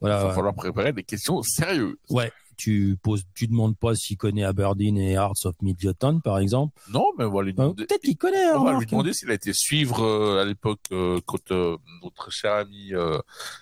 voilà. 0.00 0.22
va 0.24 0.34
falloir 0.34 0.52
préparer 0.54 0.92
des 0.92 1.02
questions 1.02 1.42
sérieuses. 1.42 1.94
Ouais, 2.10 2.30
tu 2.62 2.96
poses, 3.02 3.24
tu 3.34 3.48
demandes 3.48 3.76
pas 3.76 3.94
s'il 3.96 4.16
connaît 4.16 4.44
Aberdeen 4.44 4.96
et 4.98 5.12
Hearts 5.12 5.44
of 5.46 5.54
Midlothian, 5.62 6.20
par 6.20 6.38
exemple. 6.38 6.80
Non, 6.92 7.06
mais 7.18 7.24
on 7.24 7.32
va 7.32 7.42
lui 7.42 7.50
Euh, 7.50 7.54
demander. 7.54 7.86
Peut-être 7.86 8.02
qu'il 8.02 8.16
connaît. 8.16 8.44
hein, 8.44 8.52
On 8.56 8.58
va 8.64 8.70
lui 8.70 8.76
remarque. 8.76 8.90
demander 8.90 9.12
s'il 9.12 9.30
a 9.30 9.34
été 9.34 9.52
suivre 9.52 10.02
euh, 10.04 10.40
à 10.40 10.44
l'époque 10.44 10.80
euh, 10.92 11.20
quand 11.26 11.50
euh, 11.50 11.76
notre 12.02 12.30
cher 12.30 12.52
ami 12.52 12.92
euh, 12.94 13.18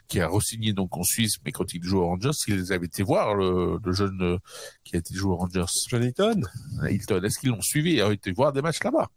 qui 0.09 0.21
a 0.21 0.29
re-signé 0.29 0.73
donc 0.73 0.97
en 0.97 1.03
Suisse, 1.03 1.37
mais 1.45 1.53
quand 1.53 1.73
il 1.73 1.83
joue 1.83 1.99
aux 2.01 2.07
Rangers, 2.07 2.33
s'ils 2.35 2.73
avaient 2.73 2.87
été 2.87 3.03
voir 3.03 3.35
le, 3.35 3.79
le 3.83 3.93
jeune 3.93 4.21
euh, 4.23 4.39
qui 4.85 4.97
a 4.97 4.99
été 4.99 5.15
joué 5.15 5.33
aux 5.33 5.37
Rangers. 5.37 5.65
John 5.89 6.03
Hilton 6.05 6.43
Hilton, 6.89 7.23
est-ce 7.25 7.39
qu'ils 7.39 7.51
l'ont 7.51 7.63
suivi? 7.63 7.97
Et 7.97 8.03
ont 8.03 8.11
été 8.11 8.33
voir 8.33 8.53
des 8.53 8.61
matchs 8.63 8.83
là-bas 8.85 9.09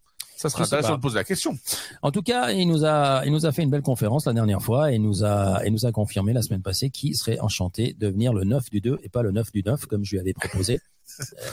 Ça 0.44 0.49
sera 0.49 0.64
Je 0.64 0.70
sais 0.70 0.76
intéressant 0.76 0.98
de 0.98 1.02
poser 1.02 1.15
la 1.15 1.24
question. 1.24 1.57
En 2.02 2.11
tout 2.11 2.22
cas, 2.22 2.52
il 2.52 2.68
nous 2.68 2.84
a, 2.84 3.26
il 3.26 3.32
nous 3.32 3.45
a 3.45 3.53
fait 3.53 3.64
une 3.64 3.70
belle 3.70 3.82
conférence 3.82 4.26
la 4.26 4.34
dernière 4.34 4.61
fois 4.61 4.91
et 4.91 4.99
nous 4.99 5.24
a, 5.24 5.61
et 5.65 5.70
nous 5.70 5.86
a 5.86 5.94
confirmé 5.94 6.34
la 6.34 6.41
semaine 6.41 6.61
passée 6.61 6.90
qu'il 6.90 7.15
serait 7.15 7.40
enchanté 7.40 7.95
de 7.98 8.07
venir 8.10 8.34
le 8.34 8.44
9 8.44 8.70
du 8.70 8.82
2 8.82 8.99
et 9.03 9.07
pas 9.07 9.22
le 9.22 9.32
9 9.32 9.53
du 9.53 9.64
9 9.64 9.86
comme 9.86 10.03
je 10.03 10.11
lui 10.11 10.20
avais 10.20 10.34
proposé. 10.34 10.82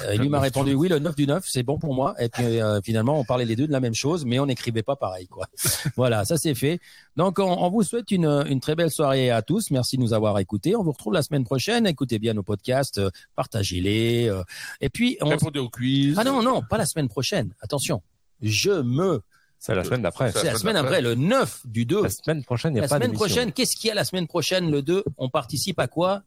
Euh, 0.06 0.14
il 0.14 0.20
lui 0.20 0.28
m'a 0.28 0.38
répondu 0.40 0.72
oui, 0.74 0.88
le 0.88 1.00
9 1.00 1.16
du 1.16 1.26
9, 1.26 1.44
c'est 1.46 1.64
bon 1.64 1.76
pour 1.76 1.92
moi. 1.92 2.14
Et 2.18 2.28
puis 2.28 2.60
euh, 2.60 2.80
finalement, 2.82 3.18
on 3.18 3.24
parlait 3.24 3.44
les 3.44 3.56
deux 3.56 3.66
de 3.66 3.72
la 3.72 3.80
même 3.80 3.94
chose, 3.94 4.24
mais 4.24 4.38
on 4.38 4.46
n'écrivait 4.46 4.84
pas 4.84 4.94
pareil, 4.96 5.26
quoi. 5.26 5.48
voilà, 5.96 6.24
ça 6.24 6.38
c'est 6.38 6.54
fait. 6.54 6.78
Donc, 7.16 7.40
on, 7.40 7.44
on 7.44 7.68
vous 7.68 7.82
souhaite 7.82 8.10
une, 8.10 8.26
une 8.48 8.60
très 8.60 8.74
belle 8.76 8.92
soirée 8.92 9.30
à 9.30 9.42
tous. 9.42 9.70
Merci 9.70 9.96
de 9.96 10.02
nous 10.02 10.14
avoir 10.14 10.38
écoutés. 10.38 10.76
On 10.76 10.82
vous 10.84 10.92
retrouve 10.92 11.12
la 11.12 11.22
semaine 11.22 11.44
prochaine. 11.44 11.86
Écoutez 11.86 12.18
bien 12.20 12.32
nos 12.32 12.44
podcasts, 12.44 12.98
euh, 12.98 13.10
partagez-les. 13.34 14.28
euh, 14.30 14.42
et 14.80 14.88
puis, 14.88 15.18
on... 15.20 15.28
Répondez 15.28 15.58
au 15.58 15.68
quiz. 15.68 16.14
ah 16.16 16.24
non, 16.24 16.42
non, 16.42 16.62
pas 16.62 16.78
la 16.78 16.86
semaine 16.86 17.08
prochaine. 17.08 17.52
Attention, 17.60 18.02
je 18.42 18.70
me. 18.82 19.22
C'est 19.58 19.74
la 19.74 19.84
semaine 19.84 20.02
d'après. 20.02 20.32
C'est 20.32 20.44
la 20.44 20.56
semaine 20.56 20.76
après, 20.76 21.02
le 21.02 21.14
9 21.14 21.66
du 21.66 21.84
2. 21.84 22.02
La 22.04 22.08
semaine 22.08 22.42
prochaine, 22.44 22.72
il 22.72 22.74
n'y 22.74 22.78
a 22.80 22.82
La 22.82 22.88
pas 22.88 22.94
semaine 22.96 23.10
d'émission. 23.10 23.26
prochaine, 23.26 23.52
qu'est-ce 23.52 23.76
qu'il 23.76 23.88
y 23.88 23.90
a 23.90 23.94
la 23.94 24.04
semaine 24.04 24.26
prochaine, 24.26 24.70
le 24.70 24.80
2 24.82 25.04
On 25.18 25.28
participe 25.28 25.78
à 25.78 25.86
quoi? 25.86 26.22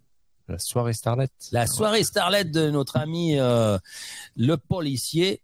La 0.48 0.60
soirée 0.60 0.94
Starlet. 0.94 1.30
La 1.52 1.66
soirée 1.68 2.04
Starlet 2.04 2.44
de 2.44 2.70
notre 2.70 2.98
ami 2.98 3.40
euh, 3.40 3.78
le 4.36 4.56
policier 4.58 5.42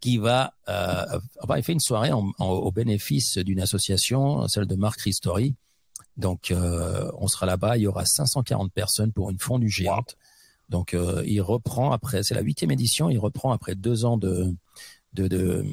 qui 0.00 0.18
va, 0.18 0.52
euh, 0.68 1.18
enfin, 1.40 1.56
il 1.56 1.62
fait 1.62 1.72
une 1.72 1.80
soirée 1.80 2.12
en- 2.12 2.30
en- 2.38 2.46
au 2.50 2.70
bénéfice 2.72 3.38
d'une 3.38 3.60
association, 3.60 4.46
celle 4.48 4.66
de 4.66 4.74
Marc 4.74 5.00
Ristori. 5.00 5.54
Donc, 6.18 6.50
euh, 6.50 7.10
on 7.18 7.26
sera 7.26 7.46
là-bas. 7.46 7.78
Il 7.78 7.84
y 7.84 7.86
aura 7.86 8.04
540 8.04 8.70
personnes 8.72 9.12
pour 9.12 9.30
une 9.30 9.38
fondue 9.38 9.70
géante. 9.70 10.16
Donc, 10.68 10.92
euh, 10.94 11.22
il 11.26 11.40
reprend 11.40 11.92
après, 11.92 12.22
c'est 12.22 12.34
la 12.34 12.40
huitième 12.42 12.70
édition, 12.70 13.08
il 13.08 13.18
reprend 13.18 13.52
après 13.52 13.74
deux 13.74 14.04
ans 14.04 14.18
de, 14.18 14.54
de, 15.14 15.28
de, 15.28 15.64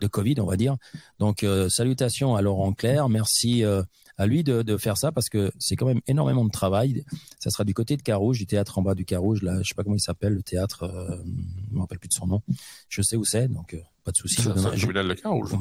de 0.00 0.06
Covid, 0.06 0.36
on 0.40 0.46
va 0.46 0.56
dire. 0.56 0.76
Donc, 1.18 1.42
euh, 1.42 1.68
salutations 1.68 2.34
à 2.36 2.42
Laurent 2.42 2.72
Claire. 2.72 3.08
Merci 3.08 3.64
euh, 3.64 3.82
à 4.16 4.26
lui 4.26 4.44
de, 4.44 4.62
de 4.62 4.76
faire 4.76 4.96
ça 4.96 5.12
parce 5.12 5.28
que 5.28 5.50
c'est 5.58 5.76
quand 5.76 5.86
même 5.86 6.00
énormément 6.06 6.44
de 6.44 6.50
travail. 6.50 7.04
Ça 7.40 7.50
sera 7.50 7.64
du 7.64 7.74
côté 7.74 7.96
de 7.96 8.02
Carouge, 8.02 8.38
du 8.38 8.46
théâtre 8.46 8.78
en 8.78 8.82
bas 8.82 8.94
du 8.94 9.04
Carouge. 9.04 9.42
Là, 9.42 9.58
je 9.62 9.68
sais 9.68 9.74
pas 9.74 9.82
comment 9.82 9.96
il 9.96 10.00
s'appelle, 10.00 10.34
le 10.34 10.42
théâtre. 10.42 10.84
Euh, 10.84 11.16
je 11.70 11.74
me 11.74 11.80
rappelle 11.80 11.98
plus 11.98 12.08
de 12.08 12.14
son 12.14 12.26
nom. 12.26 12.42
Je 12.88 13.02
sais 13.02 13.16
où 13.16 13.24
c'est, 13.24 13.48
donc 13.48 13.76
pas 14.04 14.10
de 14.12 14.16
souci. 14.16 14.36
Je 14.42 14.50
donnerai-. 14.54 14.76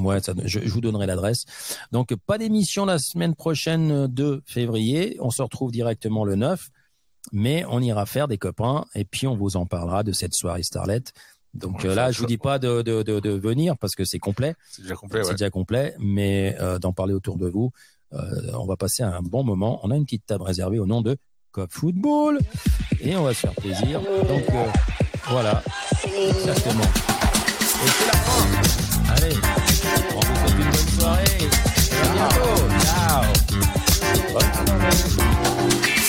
Ouais, 0.04 0.20
ça- 0.22 0.34
je, 0.46 0.60
je 0.60 0.70
vous 0.70 0.82
donnerai 0.82 1.06
l'adresse. 1.08 1.46
Donc, 1.92 2.14
pas 2.28 2.38
d'émission 2.38 2.86
la 2.86 3.00
semaine 3.00 3.36
prochaine 3.36 3.92
euh, 3.92 4.08
2 4.08 4.42
février. 4.46 5.18
On 5.22 5.30
se 5.32 5.42
retrouve 5.42 5.72
directement 5.72 6.26
le 6.26 6.36
9. 6.36 6.70
Mais 7.32 7.64
on 7.70 7.80
ira 7.80 8.06
faire 8.06 8.28
des 8.28 8.38
copains 8.38 8.84
et 8.96 9.06
puis 9.06 9.28
on 9.28 9.38
vous 9.38 9.56
en 9.56 9.66
parlera 9.66 10.04
de 10.04 10.12
cette 10.12 10.34
soirée 10.34 10.62
Starlet. 10.62 11.04
Donc 11.54 11.86
euh, 11.86 11.94
là, 11.94 12.12
je 12.12 12.20
vous 12.20 12.26
dis 12.26 12.38
pas 12.38 12.58
de, 12.60 12.82
de, 12.82 13.04
de, 13.04 13.20
de 13.20 13.30
venir 13.30 13.78
parce 13.78 13.94
que 13.96 14.06
c'est 14.06 14.20
complet. 14.20 14.56
C'est 14.70 14.82
déjà 14.82 14.96
complet. 14.96 15.24
C'est 15.24 15.34
déjà 15.34 15.50
complet, 15.50 15.96
mais 16.00 16.56
euh, 16.60 16.80
d'en 16.80 16.94
parler 16.94 17.14
autour 17.14 17.38
de 17.38 17.48
vous. 17.48 17.72
Euh, 18.14 18.52
on 18.54 18.66
va 18.66 18.76
passer 18.76 19.04
un 19.04 19.22
bon 19.22 19.44
moment. 19.44 19.80
On 19.84 19.92
a 19.92 19.96
une 19.96 20.06
petite 20.06 20.26
table 20.26 20.44
réservée 20.44 20.80
au 20.80 20.86
nom 20.86 21.02
de 21.02 21.18
Cop 21.52 21.72
Football 21.72 22.40
et 23.02 23.16
on 23.16 23.24
va 23.24 23.34
se 23.34 23.42
faire 23.42 23.54
plaisir. 23.54 24.02
Donc 24.02 24.50
euh, 24.50 24.66
voilà, 25.30 25.64
exactement. 26.06 26.84
Et 26.84 27.88
c'est 27.88 28.08
la 28.08 28.14
fin. 28.14 29.14
Allez, 29.16 29.36
on 30.16 30.20
vous 30.20 30.36
souhaite 30.36 30.58
une 30.58 30.72
bonne 30.72 30.90
soirée. 31.00 31.38
À 32.02 32.08
bientôt. 32.14 32.58
Ciao. 32.84 33.24
Ciao. 35.94 36.03